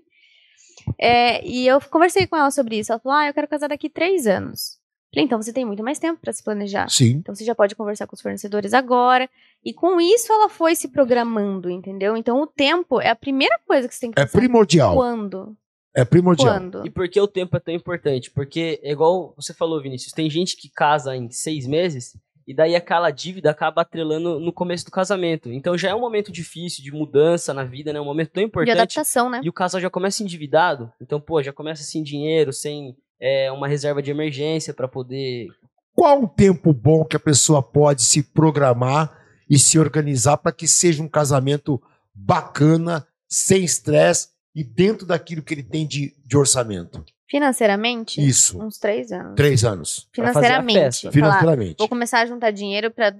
É, 0.97 1.45
e 1.45 1.67
eu 1.67 1.79
conversei 1.81 2.25
com 2.25 2.35
ela 2.35 2.49
sobre 2.49 2.79
isso. 2.79 2.91
Ela 2.91 2.99
falou: 2.99 3.17
Ah, 3.19 3.27
eu 3.27 3.33
quero 3.35 3.47
casar 3.47 3.67
daqui 3.69 3.87
três 3.87 4.25
anos. 4.25 4.79
Falei, 5.13 5.25
então 5.25 5.41
você 5.41 5.51
tem 5.51 5.65
muito 5.65 5.83
mais 5.83 5.99
tempo 5.99 6.19
pra 6.21 6.31
se 6.31 6.41
planejar. 6.43 6.89
Sim. 6.89 7.17
Então 7.17 7.35
você 7.35 7.43
já 7.43 7.53
pode 7.53 7.75
conversar 7.75 8.07
com 8.07 8.15
os 8.15 8.21
fornecedores 8.21 8.73
agora. 8.73 9.29
E 9.63 9.73
com 9.73 9.99
isso 9.99 10.31
ela 10.31 10.47
foi 10.49 10.73
se 10.75 10.87
programando, 10.87 11.69
entendeu? 11.69 12.15
Então 12.15 12.41
o 12.41 12.47
tempo 12.47 12.99
é 13.01 13.09
a 13.09 13.15
primeira 13.15 13.59
coisa 13.67 13.87
que 13.87 13.93
você 13.93 13.99
tem 14.01 14.11
que 14.11 14.19
É 14.19 14.25
pensar. 14.25 14.39
primordial. 14.39 14.95
Quando? 14.95 15.55
É 15.93 16.05
primordial. 16.05 16.53
Quando? 16.55 16.87
E 16.87 16.89
por 16.89 17.09
que 17.09 17.19
o 17.19 17.27
tempo 17.27 17.57
é 17.57 17.59
tão 17.59 17.73
importante? 17.73 18.31
Porque, 18.31 18.79
é 18.81 18.91
igual 18.93 19.33
você 19.35 19.53
falou, 19.53 19.81
Vinícius, 19.81 20.13
tem 20.13 20.29
gente 20.29 20.55
que 20.55 20.69
casa 20.69 21.13
em 21.15 21.29
seis 21.29 21.67
meses 21.67 22.15
e 22.47 22.53
daí 22.53 22.73
aquela 22.75 23.11
dívida 23.11 23.51
acaba 23.51 23.81
atrelando 23.81 24.39
no 24.39 24.53
começo 24.53 24.85
do 24.85 24.91
casamento. 24.91 25.51
Então 25.51 25.77
já 25.77 25.89
é 25.89 25.95
um 25.95 25.99
momento 25.99 26.31
difícil 26.31 26.81
de 26.81 26.91
mudança 26.91 27.53
na 27.53 27.65
vida, 27.65 27.91
né? 27.91 27.99
Um 27.99 28.05
momento 28.05 28.29
tão 28.31 28.41
De 28.43 28.47
importante. 28.47 28.71
adaptação, 28.71 29.29
né? 29.29 29.41
E 29.43 29.49
o 29.49 29.53
casal 29.53 29.81
já 29.81 29.89
começa 29.89 30.23
endividado. 30.23 30.89
Então, 31.01 31.19
pô, 31.19 31.43
já 31.43 31.51
começa 31.51 31.83
sem 31.83 32.01
dinheiro, 32.01 32.53
sem 32.53 32.95
é, 33.21 33.51
uma 33.51 33.67
reserva 33.67 34.01
de 34.01 34.09
emergência 34.09 34.73
pra 34.73 34.87
poder. 34.87 35.47
Qual 35.93 36.23
o 36.23 36.27
tempo 36.27 36.73
bom 36.73 37.05
que 37.05 37.15
a 37.15 37.19
pessoa 37.19 37.61
pode 37.61 38.01
se 38.03 38.23
programar 38.23 39.15
e 39.47 39.59
se 39.59 39.77
organizar 39.77 40.37
para 40.37 40.51
que 40.51 40.67
seja 40.67 41.03
um 41.03 41.07
casamento 41.07 41.79
bacana, 42.13 43.05
sem 43.29 43.63
estresse 43.63 44.29
e 44.55 44.63
dentro 44.63 45.05
daquilo 45.05 45.43
que 45.43 45.53
ele 45.53 45.63
tem 45.63 45.85
de, 45.85 46.15
de 46.25 46.37
orçamento? 46.37 47.05
Financeiramente, 47.29 48.19
Isso. 48.19 48.61
uns 48.61 48.77
três 48.77 49.11
anos. 49.11 49.35
Três 49.35 49.63
anos. 49.63 50.09
Pra 50.13 50.33
fazer 50.33 50.47
a 50.47 50.61
Financeiramente. 50.61 50.79
festa. 50.79 51.11
falar, 51.11 51.13
Financeiramente. 51.13 51.75
vou 51.77 51.87
começar 51.87 52.21
a 52.21 52.25
juntar 52.25 52.51
dinheiro 52.51 52.91
pra 52.91 53.15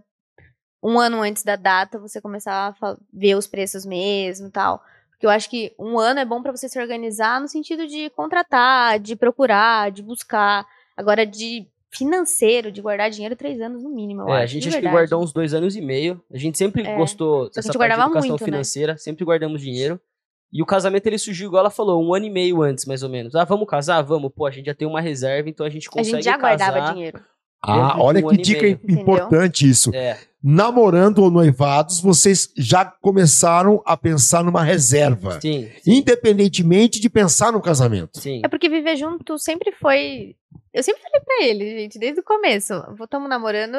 um 0.83 0.99
ano 0.99 1.21
antes 1.21 1.43
da 1.43 1.55
data 1.55 1.99
você 1.99 2.19
começar 2.19 2.75
a 2.81 2.97
ver 3.13 3.35
os 3.35 3.47
preços 3.47 3.85
mesmo 3.85 4.47
e 4.47 4.51
tal. 4.51 4.83
Porque 5.21 5.27
eu 5.27 5.29
acho 5.29 5.51
que 5.51 5.71
um 5.77 5.99
ano 5.99 6.19
é 6.19 6.25
bom 6.25 6.41
pra 6.41 6.51
você 6.51 6.67
se 6.67 6.79
organizar 6.81 7.39
no 7.39 7.47
sentido 7.47 7.85
de 7.85 8.09
contratar, 8.09 8.99
de 8.99 9.15
procurar, 9.15 9.91
de 9.91 10.01
buscar. 10.01 10.65
Agora, 10.97 11.27
de 11.27 11.67
financeiro, 11.91 12.71
de 12.71 12.81
guardar 12.81 13.07
dinheiro, 13.11 13.35
três 13.35 13.61
anos 13.61 13.83
no 13.83 13.89
mínimo. 13.91 14.21
Eu 14.21 14.29
É, 14.29 14.37
acho, 14.37 14.43
a 14.43 14.45
gente 14.47 14.69
acho 14.69 14.79
que 14.81 14.89
guardou 14.89 15.21
uns 15.21 15.31
dois 15.31 15.53
anos 15.53 15.75
e 15.75 15.81
meio. 15.81 16.19
A 16.33 16.39
gente 16.39 16.57
sempre 16.57 16.81
É. 16.81 16.95
gostou 16.97 17.41
que 17.41 17.45
a 17.45 17.61
dessa 17.61 17.61
gente 17.61 17.65
parte 17.65 17.73
de 17.73 17.77
guardava 17.77 18.09
educação 18.09 18.29
muito, 18.29 18.41
né? 18.41 18.45
financeira, 18.45 18.97
sempre 18.97 19.23
guardamos 19.23 19.61
dinheiro. 19.61 20.01
E 20.51 20.59
o 20.59 20.65
casamento 20.65 21.05
ele 21.05 21.19
surgiu, 21.19 21.49
igual 21.49 21.59
ela 21.59 21.69
falou, 21.69 22.03
um 22.03 22.15
ano 22.15 22.25
e 22.25 22.29
meio 22.31 22.63
antes, 22.63 22.85
mais 22.87 23.03
ou 23.03 23.09
menos. 23.09 23.35
Ah, 23.35 23.43
vamos 23.45 23.67
casar? 23.69 24.01
Vamos. 24.01 24.31
Pô, 24.35 24.47
a 24.47 24.51
gente 24.51 24.65
já 24.65 24.73
tem 24.73 24.87
uma 24.87 25.01
reserva, 25.01 25.47
então 25.49 25.63
a 25.63 25.69
gente 25.69 25.87
A 25.87 25.91
consegue 25.91 26.15
gente 26.15 26.25
já 26.25 26.35
casar. 26.39 26.71
guardava 26.71 26.93
dinheiro. 26.95 27.23
Ah, 27.61 28.01
olha 28.01 28.25
um 28.25 28.29
que 28.31 28.37
dica 28.37 28.67
importante 28.67 29.69
isso. 29.69 29.93
É, 29.95 30.17
Namorando 30.43 31.19
ou 31.19 31.29
noivados, 31.29 32.01
vocês 32.01 32.51
já 32.57 32.83
começaram 32.83 33.81
a 33.85 33.95
pensar 33.95 34.43
numa 34.43 34.63
reserva. 34.63 35.39
sim, 35.39 35.69
Independentemente 35.85 36.99
de 36.99 37.09
pensar 37.09 37.51
no 37.51 37.61
casamento. 37.61 38.19
sim. 38.19 38.41
É 38.43 38.47
porque 38.47 38.67
viver 38.67 38.95
junto 38.95 39.37
sempre 39.37 39.71
foi. 39.73 40.35
Eu 40.73 40.81
sempre 40.81 41.01
falei 41.01 41.21
pra 41.21 41.45
ele, 41.45 41.81
gente, 41.81 41.99
desde 41.99 42.21
o 42.21 42.23
começo. 42.23 42.73
Estamos 43.01 43.29
namorando. 43.29 43.75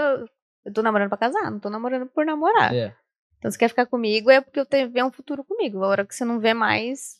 Eu 0.64 0.72
tô 0.72 0.82
namorando 0.82 1.08
pra 1.08 1.18
casar, 1.18 1.50
não 1.50 1.58
tô 1.58 1.68
namorando 1.68 2.06
por 2.06 2.24
namorar. 2.24 2.72
É. 2.72 2.94
Então, 3.38 3.50
se 3.50 3.58
quer 3.58 3.68
ficar 3.68 3.86
comigo, 3.86 4.30
é 4.30 4.40
porque 4.40 4.60
eu 4.60 4.66
tenho 4.66 4.88
ver 4.88 5.02
um 5.02 5.10
futuro 5.10 5.42
comigo. 5.42 5.82
A 5.82 5.88
hora 5.88 6.06
que 6.06 6.14
você 6.14 6.24
não 6.24 6.38
vê 6.38 6.54
mais, 6.54 7.18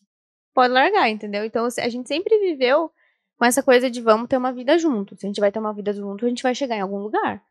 pode 0.54 0.72
largar, 0.72 1.10
entendeu? 1.10 1.44
Então, 1.44 1.66
a 1.66 1.88
gente 1.88 2.06
sempre 2.06 2.38
viveu 2.38 2.92
com 3.36 3.44
essa 3.44 3.60
coisa 3.60 3.90
de 3.90 4.00
vamos 4.00 4.28
ter 4.28 4.36
uma 4.36 4.52
vida 4.52 4.78
junto. 4.78 5.16
Se 5.16 5.26
a 5.26 5.28
gente 5.28 5.40
vai 5.40 5.50
ter 5.50 5.58
uma 5.58 5.74
vida 5.74 5.92
junto, 5.92 6.24
a 6.24 6.28
gente 6.28 6.44
vai 6.44 6.54
chegar 6.54 6.76
em 6.76 6.80
algum 6.80 6.98
lugar. 6.98 7.42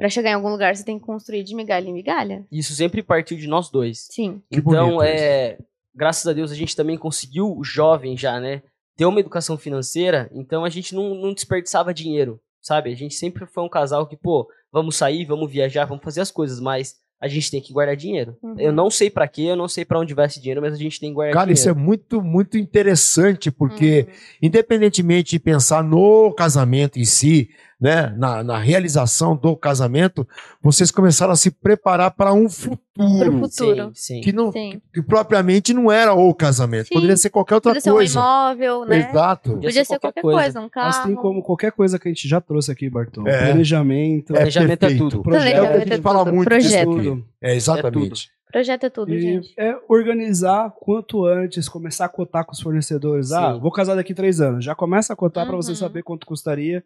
Pra 0.00 0.08
chegar 0.08 0.30
em 0.30 0.34
algum 0.34 0.48
lugar, 0.48 0.74
você 0.74 0.82
tem 0.82 0.98
que 0.98 1.04
construir 1.04 1.44
de 1.44 1.54
migalha 1.54 1.86
em 1.86 1.92
migalha. 1.92 2.46
Isso 2.50 2.72
sempre 2.72 3.02
partiu 3.02 3.36
de 3.36 3.46
nós 3.46 3.68
dois. 3.68 4.06
Sim. 4.10 4.40
Que 4.50 4.58
então, 4.58 5.02
é, 5.02 5.58
graças 5.94 6.26
a 6.26 6.32
Deus, 6.32 6.50
a 6.50 6.54
gente 6.54 6.74
também 6.74 6.96
conseguiu, 6.96 7.60
jovem 7.62 8.16
já, 8.16 8.40
né? 8.40 8.62
Ter 8.96 9.04
uma 9.04 9.20
educação 9.20 9.58
financeira, 9.58 10.30
então 10.32 10.64
a 10.64 10.70
gente 10.70 10.94
não, 10.94 11.14
não 11.14 11.34
desperdiçava 11.34 11.92
dinheiro, 11.92 12.40
sabe? 12.62 12.90
A 12.90 12.96
gente 12.96 13.14
sempre 13.14 13.44
foi 13.44 13.62
um 13.62 13.68
casal 13.68 14.06
que, 14.06 14.16
pô, 14.16 14.48
vamos 14.72 14.96
sair, 14.96 15.26
vamos 15.26 15.52
viajar, 15.52 15.84
vamos 15.84 16.02
fazer 16.02 16.22
as 16.22 16.30
coisas, 16.30 16.58
mas 16.60 16.94
a 17.20 17.28
gente 17.28 17.50
tem 17.50 17.60
que 17.60 17.70
guardar 17.70 17.94
dinheiro. 17.94 18.38
Uhum. 18.42 18.54
Eu 18.58 18.72
não 18.72 18.88
sei 18.90 19.10
pra 19.10 19.28
quê, 19.28 19.42
eu 19.42 19.56
não 19.56 19.68
sei 19.68 19.84
pra 19.84 19.98
onde 20.00 20.14
vai 20.14 20.24
esse 20.24 20.40
dinheiro, 20.40 20.62
mas 20.62 20.72
a 20.72 20.78
gente 20.78 20.98
tem 20.98 21.10
que 21.10 21.14
guardar 21.14 21.34
Cara, 21.34 21.52
isso 21.52 21.68
é 21.68 21.72
dinheiro. 21.72 21.86
muito, 21.86 22.22
muito 22.22 22.56
interessante, 22.56 23.50
porque 23.50 24.06
Uhum. 24.08 24.14
independentemente 24.40 25.32
de 25.32 25.38
pensar 25.38 25.84
no 25.84 26.32
casamento 26.32 26.98
em 26.98 27.04
si, 27.04 27.50
né, 27.80 28.14
na, 28.18 28.42
na 28.44 28.58
realização 28.58 29.34
do 29.34 29.56
casamento, 29.56 30.26
vocês 30.62 30.90
começaram 30.90 31.32
a 31.32 31.36
se 31.36 31.50
preparar 31.50 32.10
para 32.10 32.32
um 32.32 32.48
futuro 32.48 32.78
Pro 32.94 33.48
futuro. 33.48 33.92
Sim, 33.94 34.16
sim. 34.16 34.20
que, 34.20 34.30
não, 34.30 34.52
Sim. 34.52 34.78
que 34.92 35.00
propriamente 35.00 35.72
não 35.72 35.90
era 35.90 36.12
o 36.12 36.34
casamento, 36.34 36.88
Sim. 36.88 36.94
poderia 36.94 37.16
ser 37.16 37.30
qualquer 37.30 37.54
outra 37.54 37.70
Podia 37.70 37.80
ser 37.80 37.90
um 37.90 37.94
coisa. 37.94 38.18
imóvel, 38.20 38.84
né? 38.84 39.08
Exato. 39.08 39.52
Podia 39.58 39.84
ser 39.86 39.98
qualquer 39.98 40.20
coisa, 40.20 40.60
um 40.60 40.68
carro. 40.68 40.86
Mas 40.88 41.02
tem 41.04 41.14
como 41.14 41.42
qualquer 41.42 41.72
coisa 41.72 41.98
que 41.98 42.06
a 42.08 42.10
gente 42.12 42.28
já 42.28 42.42
trouxe 42.42 42.70
aqui, 42.70 42.90
Bartô. 42.90 43.26
É. 43.26 43.46
Planejamento, 43.46 44.32
É 44.34 44.36
Planejamento 44.36 44.82
é 44.84 44.94
tudo. 44.96 45.22
projeto, 45.22 45.56
É 45.56 45.62
o 45.62 45.66
que 45.68 45.76
a 45.76 45.86
gente 45.86 46.02
fala 46.02 46.24
muito 46.30 46.48
disso 46.50 46.68
Projeto. 46.68 46.90
aqui. 46.92 47.02
tudo. 47.08 47.24
É, 47.40 47.54
exatamente. 47.54 48.30
Projeto 48.52 48.84
é 48.84 48.90
tudo, 48.90 49.14
E 49.14 49.20
gente. 49.20 49.54
é 49.56 49.76
organizar 49.88 50.70
quanto 50.78 51.24
antes, 51.24 51.68
começar 51.68 52.04
a 52.04 52.08
cotar 52.08 52.44
com 52.44 52.52
os 52.52 52.60
fornecedores. 52.60 53.32
Ah, 53.32 53.54
Sim. 53.54 53.60
vou 53.60 53.70
casar 53.70 53.94
daqui 53.94 54.12
três 54.12 54.40
anos. 54.42 54.62
Já 54.64 54.74
começa 54.74 55.12
a 55.12 55.16
cotar 55.16 55.46
pra 55.46 55.56
você 55.56 55.70
Uhum. 55.70 55.76
saber 55.76 56.02
quanto 56.02 56.26
custaria. 56.26 56.84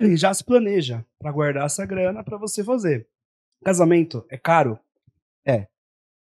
E 0.00 0.16
já 0.16 0.32
se 0.32 0.44
planeja 0.44 1.04
pra 1.18 1.32
guardar 1.32 1.66
essa 1.66 1.86
grana 1.86 2.22
pra 2.22 2.36
você 2.36 2.62
fazer. 2.62 3.06
Casamento 3.64 4.24
é 4.28 4.36
caro? 4.36 4.78
É. 5.44 5.66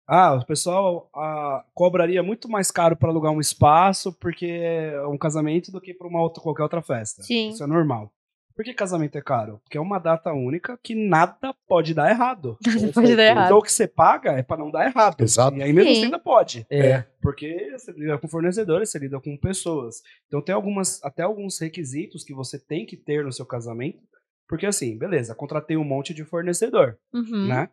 Ah, 0.08 0.36
o 0.36 0.46
pessoal 0.46 1.10
ah, 1.13 1.65
cobraria 1.74 2.24
muito 2.24 2.48
mais 2.50 2.72
caro 2.72 2.96
pra 2.96 3.10
alugar 3.10 3.32
um 3.32 3.41
espaço 3.41 4.13
porque 4.13 4.46
é 4.46 5.06
um 5.06 5.17
casamento 5.17 5.72
do 5.72 5.82
que 5.82 5.93
pra 5.93 6.08
uma 6.08 6.22
outra, 6.22 6.41
qualquer 6.41 6.63
outra 6.63 6.82
festa. 6.82 7.24
Sim. 7.24 7.50
Isso 7.50 7.63
é 7.63 7.67
normal. 7.67 8.12
Por 8.58 8.65
que 8.65 8.74
casamento 8.74 9.15
é 9.17 9.22
caro? 9.22 9.60
Porque 9.63 9.78
é 9.78 9.82
uma 9.82 10.00
data 10.00 10.34
única 10.34 10.80
que 10.82 10.96
nada 10.96 11.54
pode 11.67 11.93
dar 11.93 12.10
errado. 12.10 12.58
Não 12.82 12.91
pode 12.91 13.15
dar 13.15 13.24
errado. 13.24 13.46
Então 13.46 13.58
o 13.60 13.62
que 13.62 13.72
você 13.72 13.88
paga 13.88 14.32
é 14.32 14.41
pra 14.41 14.58
não 14.58 14.72
dar 14.72 14.88
errado. 14.88 15.22
Exato. 15.22 15.56
E 15.58 15.62
aí 15.62 15.72
mesmo 15.72 15.91
Sim. 15.91 15.98
assim 15.98 16.06
ainda 16.06 16.17
pode. 16.20 16.65
É. 16.70 17.04
Porque 17.22 17.70
você 17.78 17.91
lida 17.91 18.17
com 18.17 18.28
fornecedores, 18.28 18.90
você 18.90 18.98
lida 18.98 19.19
com 19.21 19.38
pessoas. 19.38 20.02
Então 20.25 20.42
tem 20.42 20.56
algumas, 20.56 21.00
até 21.04 21.21
alguns 21.21 21.60
requisitos 21.60 22.23
que 22.23 22.34
você 22.34 22.58
tem 22.58 22.84
que 22.84 22.98
ter 22.98 23.23
no 23.23 23.31
seu 23.31 23.46
casamento 23.46 24.00
Porque 24.48 24.65
assim, 24.65 24.98
beleza, 24.98 25.36
contratei 25.36 25.77
um 25.77 25.84
monte 25.84 26.12
de 26.13 26.23
fornecedor, 26.25 26.98
Uhum. 27.13 27.48
né? 27.48 27.69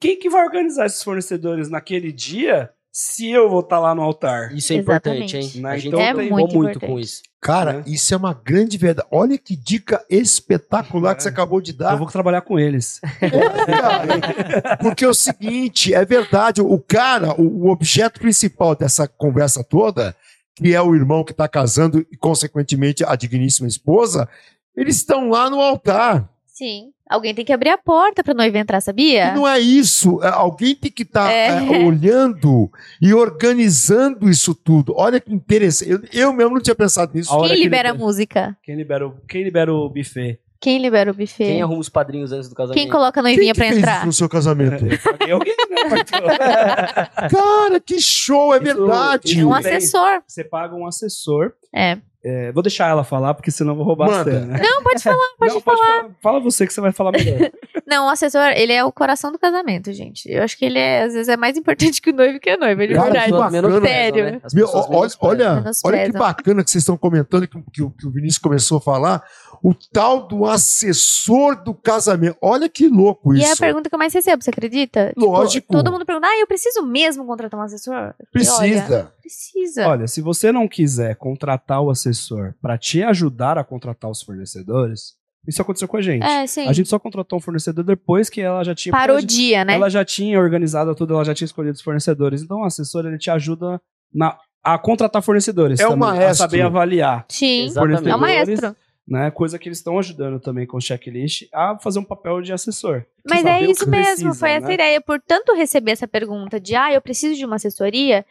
Quem 0.00 0.18
que 0.18 0.30
vai 0.30 0.44
organizar 0.44 0.86
esses 0.86 1.02
fornecedores 1.02 1.68
naquele 1.68 2.10
dia 2.10 2.70
se 2.98 3.30
eu 3.30 3.46
vou 3.50 3.60
estar 3.60 3.78
lá 3.78 3.94
no 3.94 4.00
altar? 4.00 4.54
Isso 4.56 4.72
é 4.72 4.76
importante, 4.76 5.36
hein? 5.36 5.42
Exatamente. 5.42 5.60
Né? 5.60 5.60
Então 5.60 5.70
A 5.70 5.76
gente 5.78 6.10
é 6.10 6.14
brincou 6.14 6.38
muito 6.38 6.54
muito, 6.56 6.70
importante. 6.70 6.90
com 6.90 6.98
isso. 6.98 7.22
Cara, 7.42 7.72
Né? 7.74 7.84
isso 7.86 8.14
é 8.14 8.16
uma 8.16 8.32
grande 8.32 8.78
verdade. 8.78 9.06
Olha 9.12 9.36
que 9.36 9.54
dica 9.54 10.02
espetacular 10.08 11.14
que 11.14 11.20
É. 11.20 11.22
você 11.24 11.28
acabou 11.28 11.60
de 11.60 11.74
dar. 11.74 11.92
Eu 11.92 11.98
vou 11.98 12.06
trabalhar 12.06 12.40
com 12.40 12.58
eles. 12.58 12.98
Porque 14.80 15.04
é 15.04 15.08
o 15.08 15.12
seguinte, 15.14 15.92
é 15.92 16.04
verdade, 16.06 16.62
o 16.62 16.78
cara, 16.78 17.38
o, 17.38 17.66
o 17.66 17.70
objeto 17.70 18.18
principal 18.18 18.74
dessa 18.74 19.06
conversa 19.06 19.62
toda, 19.62 20.16
que 20.54 20.74
é 20.74 20.80
o 20.80 20.94
irmão 20.94 21.22
que 21.22 21.32
está 21.32 21.46
casando 21.46 22.00
e, 22.10 22.16
consequentemente, 22.16 23.04
a 23.04 23.14
digníssima 23.14 23.68
esposa, 23.68 24.26
eles 24.74 24.96
estão 24.96 25.28
lá 25.28 25.50
no 25.50 25.60
altar. 25.60 26.28
Sim. 26.46 26.92
Alguém 27.08 27.34
tem 27.34 27.44
que 27.44 27.52
abrir 27.52 27.70
a 27.70 27.78
porta 27.78 28.24
pra 28.24 28.34
noiva 28.34 28.58
entrar, 28.58 28.80
sabia? 28.80 29.28
E 29.28 29.34
não 29.34 29.46
é 29.46 29.60
isso. 29.60 30.20
é, 30.24 30.28
Alguém 30.28 30.74
tem 30.74 30.90
que 30.90 31.02
estar 31.04 31.30
É. 31.30 31.60
olhando 31.86 32.70
e 33.00 33.14
organizando 33.14 34.28
isso 34.28 34.54
tudo. 34.54 34.92
Olha 34.96 35.20
que 35.20 35.32
interessante. 35.32 35.90
Eu, 35.90 36.00
eu 36.12 36.32
mesmo 36.32 36.54
não 36.54 36.60
tinha 36.60 36.74
pensado 36.74 37.12
nisso. 37.14 37.30
Quem 37.38 37.48
que 37.50 37.56
libera 37.62 37.90
a 37.90 37.94
música? 37.94 38.56
Quem 38.62 38.74
libera 38.76 39.06
o, 39.06 39.14
quem 39.28 39.44
libera 39.44 39.72
o 39.72 39.88
buffet? 39.88 40.40
Quem 40.58 40.78
libera 40.78 41.10
o 41.10 41.14
buffet? 41.14 41.44
Quem 41.46 41.62
arruma 41.62 41.80
os 41.80 41.88
padrinhos 41.88 42.32
antes 42.32 42.48
do 42.48 42.54
casamento? 42.54 42.82
Quem 42.82 42.90
coloca 42.90 43.20
a 43.20 43.22
Quem 43.22 43.34
noivinha 43.34 43.52
que 43.52 43.58
pra 43.60 43.68
entrar? 43.68 43.96
isso 43.98 44.06
no 44.06 44.12
seu 44.12 44.28
casamento? 44.28 44.84
Eu 44.86 44.98
paguei 44.98 45.30
alguém, 45.32 45.54
né? 45.70 45.90
Cara, 47.30 47.78
que 47.80 48.00
show, 48.00 48.54
é 48.54 48.56
Isso- 48.56 48.64
verdade. 48.64 49.40
É 49.40 49.44
um 49.44 49.54
assessor. 49.54 50.22
Você 50.26 50.42
paga 50.42 50.74
um 50.74 50.86
assessor. 50.86 51.52
É. 51.74 51.98
É, 52.28 52.50
vou 52.50 52.60
deixar 52.60 52.88
ela 52.88 53.04
falar, 53.04 53.34
porque 53.34 53.52
senão 53.52 53.70
eu 53.72 53.76
vou 53.76 53.84
roubar 53.84 54.08
Manda. 54.10 54.30
a 54.30 54.34
cena. 54.40 54.46
né? 54.46 54.58
Não, 54.64 54.82
pode 54.82 55.00
falar, 55.00 55.28
pode 55.38 55.54
Não, 55.54 55.60
falar. 55.60 55.76
falar. 55.78 56.10
Fala 56.20 56.40
você 56.40 56.66
que 56.66 56.72
você 56.74 56.80
vai 56.80 56.90
falar 56.90 57.12
melhor. 57.12 57.50
Não, 57.86 58.06
o 58.06 58.08
assessor, 58.08 58.48
ele 58.56 58.72
é 58.72 58.82
o 58.84 58.90
coração 58.90 59.30
do 59.30 59.38
casamento, 59.38 59.92
gente. 59.92 60.28
Eu 60.28 60.42
acho 60.42 60.58
que 60.58 60.64
ele 60.64 60.76
é, 60.78 61.02
às 61.04 61.12
vezes, 61.12 61.28
é 61.28 61.36
mais 61.36 61.56
importante 61.56 62.02
que 62.02 62.10
o 62.10 62.12
noivo 62.12 62.40
que 62.40 62.50
a 62.50 62.56
noiva, 62.56 62.84
de 62.84 62.94
Cara, 62.94 63.04
verdade. 63.04 63.26
que 63.26 63.30
bacana. 63.38 63.50
menosprezam, 63.62 63.88
Sério. 63.96 64.24
né? 64.24 64.40
Meu, 64.52 64.66
olha, 64.68 65.10
olha, 65.20 65.64
olha 65.84 66.06
que 66.06 66.18
bacana 66.18 66.64
que 66.64 66.70
vocês 66.72 66.82
estão 66.82 66.96
comentando, 66.96 67.46
que, 67.46 67.62
que 67.72 67.82
o- 67.82 67.90
que 67.90 68.06
o 68.08 68.10
Vinícius 68.10 68.38
começou 68.38 68.78
a 68.78 68.80
falar, 68.80 69.22
o 69.68 69.74
tal 69.92 70.28
do 70.28 70.44
assessor 70.46 71.62
do 71.64 71.74
casamento. 71.74 72.36
Olha 72.40 72.68
que 72.68 72.86
louco 72.86 73.34
E 73.34 73.38
isso. 73.38 73.48
é 73.48 73.52
a 73.52 73.56
pergunta 73.56 73.88
que 73.88 73.94
eu 73.94 73.98
mais 73.98 74.12
recebo, 74.14 74.40
você 74.42 74.50
acredita? 74.50 75.08
Tipo, 75.08 75.26
Lógico. 75.26 75.72
todo 75.72 75.90
mundo 75.90 76.06
pergunta, 76.06 76.28
ah, 76.28 76.38
eu 76.40 76.46
preciso 76.46 76.86
mesmo 76.86 77.26
contratar 77.26 77.58
um 77.58 77.62
assessor? 77.64 77.92
Falei, 78.32 78.48
Olha, 78.48 78.82
Precisa. 78.82 79.12
precisa. 79.20 79.88
Olha, 79.88 80.06
se 80.06 80.20
você 80.20 80.52
não 80.52 80.68
quiser 80.68 81.16
contratar 81.16 81.80
o 81.82 81.90
assessor 81.90 82.54
para 82.62 82.78
te 82.78 83.02
ajudar 83.02 83.58
a 83.58 83.64
contratar 83.64 84.08
os 84.08 84.22
fornecedores, 84.22 85.14
isso 85.48 85.60
aconteceu 85.62 85.88
com 85.88 85.96
a 85.96 86.02
gente. 86.02 86.22
é, 86.24 86.46
sim. 86.46 86.68
A 86.68 86.72
gente 86.72 86.88
só 86.88 86.98
contratou 86.98 87.38
um 87.38 87.42
fornecedor 87.42 87.82
depois 87.84 88.28
que 88.30 88.40
ela 88.40 88.62
já 88.62 88.74
tinha 88.74 88.92
Parou 88.92 89.16
o 89.16 89.20
porque 89.20 89.34
dia, 89.34 89.64
né? 89.64 89.74
ela 89.74 89.88
já 89.90 90.04
tinha 90.04 90.38
organizado 90.38 90.94
tudo, 90.94 91.14
ela 91.14 91.24
já 91.24 91.34
tinha 91.34 91.46
escolhido 91.46 91.74
os 91.74 91.82
fornecedores. 91.82 92.40
Então 92.42 92.58
o 92.60 92.64
assessor 92.64 93.04
ele 93.06 93.18
te 93.18 93.30
ajuda 93.30 93.80
na- 94.14 94.36
a 94.62 94.76
contratar 94.78 95.22
fornecedores 95.22 95.78
É 95.80 95.86
o 95.86 95.90
também, 95.90 96.08
a 96.08 96.12
maestro. 96.12 96.36
saber 96.36 96.62
avaliar, 96.62 97.24
Sim. 97.28 97.66
Exatamente. 97.66 98.08
É 98.08 98.14
o 98.16 98.18
maestro. 98.20 98.76
Né? 99.06 99.30
Coisa 99.30 99.58
que 99.58 99.68
eles 99.68 99.78
estão 99.78 99.98
ajudando 99.98 100.40
também 100.40 100.66
com 100.66 100.76
o 100.76 100.80
checklist 100.80 101.48
a 101.52 101.78
fazer 101.78 101.98
um 101.98 102.04
papel 102.04 102.42
de 102.42 102.52
assessor. 102.52 103.04
Mas 103.24 103.44
é 103.44 103.60
isso 103.60 103.88
mesmo, 103.88 104.04
precisa, 104.04 104.34
foi 104.34 104.50
essa 104.50 104.66
né? 104.66 104.74
ideia. 104.74 105.00
Por 105.00 105.20
tanto 105.20 105.54
receber 105.54 105.92
essa 105.92 106.08
pergunta 106.08 106.58
de, 106.58 106.74
ah, 106.74 106.92
eu 106.92 107.00
preciso 107.00 107.36
de 107.36 107.44
uma 107.44 107.56
assessoria, 107.56 108.26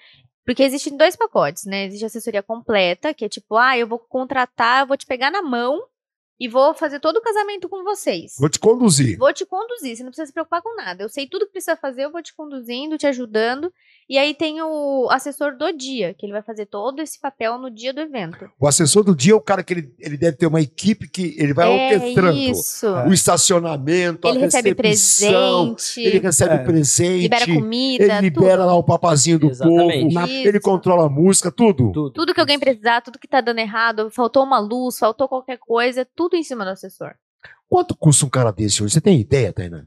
porque 0.45 0.63
existem 0.63 0.97
dois 0.97 1.15
pacotes, 1.15 1.65
né? 1.65 1.86
Existe 1.86 2.03
a 2.03 2.07
assessoria 2.07 2.43
completa, 2.43 3.13
que 3.13 3.23
é 3.23 3.30
tipo, 3.30 3.55
ah, 3.55 3.78
eu 3.78 3.88
vou 3.88 3.99
contratar, 3.99 4.82
eu 4.82 4.88
vou 4.88 4.97
te 4.97 5.05
pegar 5.05 5.32
na 5.32 5.41
mão 5.41 5.82
e 6.39 6.49
vou 6.49 6.73
fazer 6.73 6.99
todo 6.99 7.17
o 7.17 7.21
casamento 7.21 7.69
com 7.69 7.84
vocês. 7.84 8.36
Vou 8.38 8.49
te 8.49 8.59
conduzir. 8.59 9.17
Vou 9.17 9.32
te 9.34 9.45
conduzir, 9.45 9.95
você 9.95 10.03
não 10.03 10.09
precisa 10.09 10.28
se 10.28 10.34
preocupar 10.34 10.61
com 10.61 10.76
nada. 10.76 11.03
Eu 11.03 11.09
sei 11.09 11.28
tudo 11.28 11.45
que 11.45 11.53
precisa 11.53 11.78
fazer, 11.78 12.03
eu 12.03 12.11
vou 12.11 12.21
te 12.21 12.36
conduzindo, 12.36 12.97
te 12.97 13.07
ajudando. 13.07 13.71
E 14.08 14.20
aí 14.20 14.36
tem 14.36 14.62
o 14.62 15.08
assessor 15.10 15.58
do 15.58 15.72
dia, 15.76 16.14
que 16.14 16.26
ele 16.28 16.34
vai 16.34 16.43
fazer 16.43 16.68
todo 16.68 17.01
esse 17.01 17.20
papel 17.20 17.58
no 17.58 17.72
dia 17.72 17.91
do 17.91 18.01
evento. 18.01 18.47
O 18.60 18.68
assessor 18.68 19.03
do 19.03 19.16
dia 19.16 19.34
é 19.34 19.36
o 19.36 19.41
cara 19.41 19.64
que 19.64 19.74
ele, 19.74 19.95
ele 19.99 20.16
deve 20.16 20.38
ter 20.38 20.45
uma 20.45 20.62
equipe 20.62 21.08
que 21.10 21.36
ele 21.39 21.56
vai 21.56 21.68
é 21.72 21.95
orquestrando. 21.95 22.38
isso. 22.38 22.88
O 22.88 23.12
estacionamento, 23.12 24.28
Ele 24.28 24.38
a 24.38 24.41
recebe 24.41 24.76
presente, 24.76 26.01
ele 26.01 26.20
recebe 26.20 26.53
É. 26.53 26.58
presente, 26.60 27.22
libera 27.24 27.45
comida, 27.47 28.03
ele 28.03 28.20
libera 28.22 28.58
tudo. 28.58 28.66
lá 28.68 28.76
o 28.76 28.84
papazinho 28.84 29.39
do 29.39 29.47
Exatamente. 29.49 30.14
povo, 30.14 30.26
Isso. 30.28 30.47
ele 30.47 30.60
controla 30.60 31.06
a 31.08 31.10
música, 31.10 31.51
tudo. 31.51 31.91
Tudo. 31.91 32.12
Tudo 32.12 32.34
que 32.34 32.39
alguém 32.39 32.60
precisar, 32.60 33.01
tudo 33.01 33.18
que 33.18 33.28
tá 33.28 33.41
dando 33.41 33.58
errado, 33.60 34.12
faltou 34.12 34.43
uma 34.43 34.60
luz, 34.60 34.99
faltou 34.99 35.28
qualquer 35.28 35.58
coisa, 35.58 36.08
tudo 36.16 36.36
em 36.36 36.43
cima 36.43 36.64
do 36.64 36.70
assessor. 36.70 37.16
Quanto 37.68 37.95
custa 37.97 38.24
um 38.26 38.30
cara 38.30 38.51
desse 38.51 38.84
hoje? 38.84 38.93
Você 38.93 39.01
tem 39.01 39.20
ideia, 39.20 39.51
Tainá? 39.51 39.84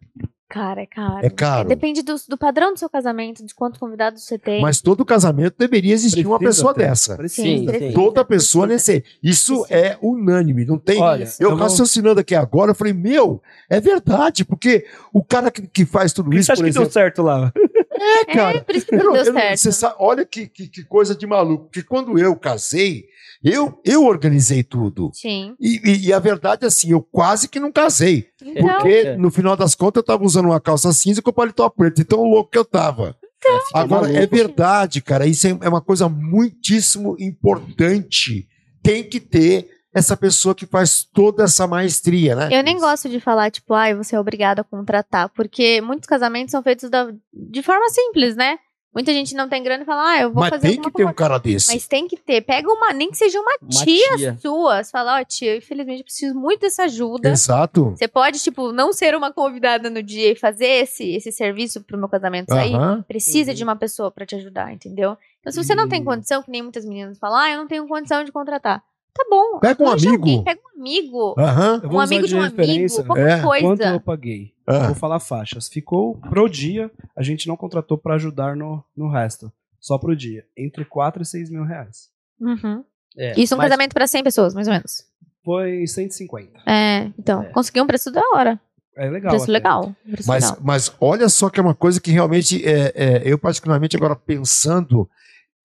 Cara, 0.50 0.80
é 0.80 0.86
caro. 0.86 1.26
É 1.26 1.28
caro. 1.28 1.68
Depende 1.68 2.00
do, 2.02 2.14
do 2.26 2.38
padrão 2.38 2.72
do 2.72 2.78
seu 2.78 2.88
casamento, 2.88 3.44
de 3.44 3.54
quantos 3.54 3.78
convidados 3.78 4.22
você 4.24 4.38
tem. 4.38 4.62
Mas 4.62 4.80
todo 4.80 5.04
casamento 5.04 5.56
deveria 5.58 5.92
existir 5.92 6.26
uma 6.26 6.38
Precisa 6.38 6.62
pessoa 6.62 6.74
ter. 6.74 6.88
dessa. 6.88 7.16
Precisa. 7.16 7.42
Sim, 7.46 7.66
precisa, 7.66 7.92
Toda 7.92 8.24
pessoa 8.24 8.66
precisa. 8.66 8.92
nesse. 8.94 9.04
Isso 9.22 9.62
Precisa. 9.66 9.78
é 9.88 9.98
unânime, 10.00 10.64
não 10.64 10.78
tem. 10.78 11.02
Olha, 11.02 11.24
eu 11.38 11.50
eu 11.50 11.50
vou- 11.50 11.58
raciocinando 11.58 12.20
aqui 12.20 12.34
agora, 12.34 12.70
eu 12.70 12.74
falei, 12.74 12.94
meu, 12.94 13.42
é 13.68 13.78
verdade, 13.78 14.42
porque 14.42 14.86
o 15.12 15.22
cara 15.22 15.50
que, 15.50 15.66
que 15.66 15.84
faz 15.84 16.14
tudo 16.14 16.32
isso, 16.32 16.46
você 16.46 16.52
acha 16.52 16.62
por 16.62 16.66
que 16.66 16.72
deu 16.72 16.82
exemplo. 16.82 16.92
certo 16.94 17.22
lá? 17.22 17.52
É, 18.00 18.24
cara. 18.32 18.56
É, 18.56 18.60
por 18.62 18.74
isso 18.74 18.86
que 18.86 18.96
não 18.96 19.12
deu 19.12 19.24
eu 19.24 19.32
não- 19.34 19.40
certo. 19.40 19.58
você 19.58 19.72
sabe- 19.72 19.96
olha 19.98 20.24
que, 20.24 20.46
que, 20.46 20.66
que 20.68 20.82
coisa 20.84 21.14
de 21.14 21.26
maluco, 21.26 21.64
porque 21.64 21.82
quando 21.82 22.18
eu 22.18 22.34
casei, 22.36 23.04
eu, 23.44 23.80
eu 23.84 24.04
organizei 24.04 24.62
tudo. 24.62 25.10
Sim. 25.14 25.54
E, 25.60 25.80
e- 25.84 26.06
e 26.08 26.12
a 26.12 26.18
verdade 26.18 26.64
é 26.64 26.68
assim, 26.68 26.90
eu 26.90 27.00
quase 27.02 27.48
que 27.48 27.60
não 27.60 27.70
casei. 27.72 28.26
Então, 28.42 28.66
Porque, 28.66 28.88
É. 28.88 29.16
no 29.16 29.30
final 29.30 29.56
das 29.56 29.74
contas, 29.74 30.00
eu 30.00 30.04
tava 30.06 30.24
usando 30.24 30.46
uma 30.46 30.60
calça 30.60 30.92
cinza 30.92 31.22
com 31.22 31.32
paletó 31.32 31.68
preto, 31.68 31.96
de 31.96 32.04
tão 32.04 32.22
louco 32.24 32.50
que 32.50 32.58
eu 32.58 32.64
tava. 32.64 33.16
Agora, 33.72 34.02
maluco. 34.08 34.18
é 34.20 34.26
verdade, 34.26 35.00
cara, 35.00 35.24
isso 35.26 35.46
é, 35.46 35.50
é 35.62 35.68
uma 35.68 35.80
coisa 35.80 36.08
muitíssimo 36.08 37.16
importante. 37.18 38.46
Tem 38.82 39.02
que 39.04 39.20
ter 39.20 39.68
essa 39.94 40.16
pessoa 40.16 40.54
que 40.54 40.66
faz 40.66 41.02
toda 41.14 41.44
essa 41.44 41.66
maestria, 41.66 42.34
né? 42.36 42.48
eu 42.52 42.62
nem 42.62 42.78
gosto 42.78 43.08
de 43.08 43.18
falar, 43.20 43.50
tipo, 43.50 43.72
ai, 43.74 43.94
você 43.94 44.14
é 44.14 44.20
obrigado 44.20 44.60
a 44.60 44.64
contratar, 44.64 45.28
porque 45.30 45.80
muitos 45.80 46.06
casamentos 46.06 46.50
são 46.52 46.62
feitos 46.62 46.90
da- 46.90 47.10
de 47.32 47.62
forma 47.62 47.88
simples, 47.90 48.36
né? 48.36 48.58
Muita 48.94 49.12
gente 49.12 49.34
não 49.34 49.48
tem 49.48 49.62
grana 49.62 49.82
e 49.82 49.86
fala, 49.86 50.12
ah, 50.12 50.20
eu 50.22 50.32
vou 50.32 50.40
Mas 50.40 50.50
fazer 50.50 50.68
tem 50.68 50.80
que 50.80 50.90
ter 50.90 51.04
um 51.04 51.12
cara 51.12 51.38
desse. 51.38 51.68
Mas 51.72 51.86
tem 51.86 52.08
que 52.08 52.16
ter. 52.16 52.40
Pega 52.40 52.68
uma, 52.72 52.92
nem 52.92 53.10
que 53.10 53.18
seja 53.18 53.38
uma, 53.38 53.52
Uma 53.60 53.84
tia, 53.84 54.16
tia. 54.16 54.38
sua. 54.40 54.82
Você 54.82 54.90
fala, 54.90 55.20
ó, 55.20 55.24
tia, 55.24 55.52
eu, 55.52 55.58
infelizmente 55.58 55.98
eu 56.00 56.04
preciso 56.04 56.34
muito 56.34 56.60
dessa 56.60 56.84
ajuda. 56.84 57.28
Exato. 57.28 57.90
Você 57.90 58.08
pode, 58.08 58.38
tipo, 58.40 58.72
não 58.72 58.92
ser 58.92 59.14
uma 59.14 59.30
convidada 59.32 59.90
no 59.90 60.02
dia 60.02 60.32
e 60.32 60.34
fazer 60.34 60.66
esse, 60.66 61.04
esse 61.14 61.30
serviço 61.30 61.82
pro 61.82 61.98
meu 61.98 62.08
casamento 62.08 62.48
sair. 62.52 62.74
Aham. 62.74 63.04
Precisa 63.06 63.50
Uhum. 63.50 63.56
de 63.56 63.64
uma 63.64 63.76
pessoa 63.76 64.10
pra 64.10 64.24
te 64.26 64.34
ajudar, 64.36 64.72
entendeu? 64.72 65.16
Então, 65.40 65.52
se 65.52 65.62
você 65.62 65.74
não 65.74 65.88
tem 65.88 66.02
condição, 66.02 66.42
que 66.42 66.50
nem 66.50 66.62
muitas 66.62 66.84
meninas 66.84 67.18
falam, 67.18 67.38
ah, 67.38 67.50
eu 67.50 67.58
não 67.58 67.68
tenho 67.68 67.86
condição 67.86 68.24
de 68.24 68.32
contratar. 68.32 68.82
Tá 69.18 69.24
bom. 69.28 69.58
Pega 69.58 69.82
um 69.82 69.88
amigo. 69.88 70.10
alguém, 70.12 70.44
pega 70.44 70.60
um 70.64 70.80
amigo. 70.80 71.34
Um 71.92 71.98
amigo 72.00 72.24
usar 72.24 72.28
de 72.28 72.36
um 72.36 72.42
amigo, 72.42 73.04
qualquer 73.04 73.38
É. 73.38 73.42
coisa. 73.42 73.66
Quanto 73.66 73.82
eu 73.82 74.00
paguei? 74.00 74.52
Ah. 74.66 74.86
Vou 74.86 74.94
falar 74.94 75.18
faixas. 75.18 75.68
Ficou 75.68 76.14
pro 76.30 76.48
dia, 76.48 76.90
a 77.16 77.22
gente 77.22 77.48
não 77.48 77.56
contratou 77.56 77.98
pra 77.98 78.14
ajudar 78.14 78.54
no, 78.56 78.82
no 78.96 79.10
resto. 79.10 79.52
Só 79.80 79.98
pro 79.98 80.14
dia. 80.14 80.44
Entre 80.56 80.84
4 80.84 81.22
e 81.22 81.26
6 81.26 81.50
mil 81.50 81.64
reais. 81.64 82.08
Uhum. 82.40 82.84
É, 83.16 83.38
Isso 83.40 83.54
é 83.54 83.56
um 83.56 83.58
mas- 83.58 83.68
casamento 83.70 83.92
pra 83.92 84.06
100 84.06 84.22
pessoas, 84.22 84.54
mais 84.54 84.68
ou 84.68 84.74
menos. 84.74 85.04
Foi 85.44 85.86
150. 85.86 86.60
É, 86.66 87.10
então, 87.18 87.42
É. 87.42 87.46
conseguiu 87.46 87.82
um 87.82 87.86
preço 87.86 88.10
da 88.12 88.22
hora. 88.34 88.60
É 88.96 89.08
legal. 89.10 89.30
preço 89.30 89.44
até. 89.44 89.52
legal. 89.52 89.94
Preço 90.10 90.28
Mas, 90.28 90.44
legal. 90.44 90.58
mas 90.62 90.92
olha 91.00 91.28
só 91.28 91.48
que 91.48 91.58
é 91.58 91.62
uma 91.62 91.74
coisa 91.74 92.00
que 92.00 92.10
realmente 92.10 92.64
é, 92.66 92.92
é, 92.94 93.22
eu 93.24 93.38
particularmente 93.38 93.96
agora 93.96 94.14
pensando 94.16 95.08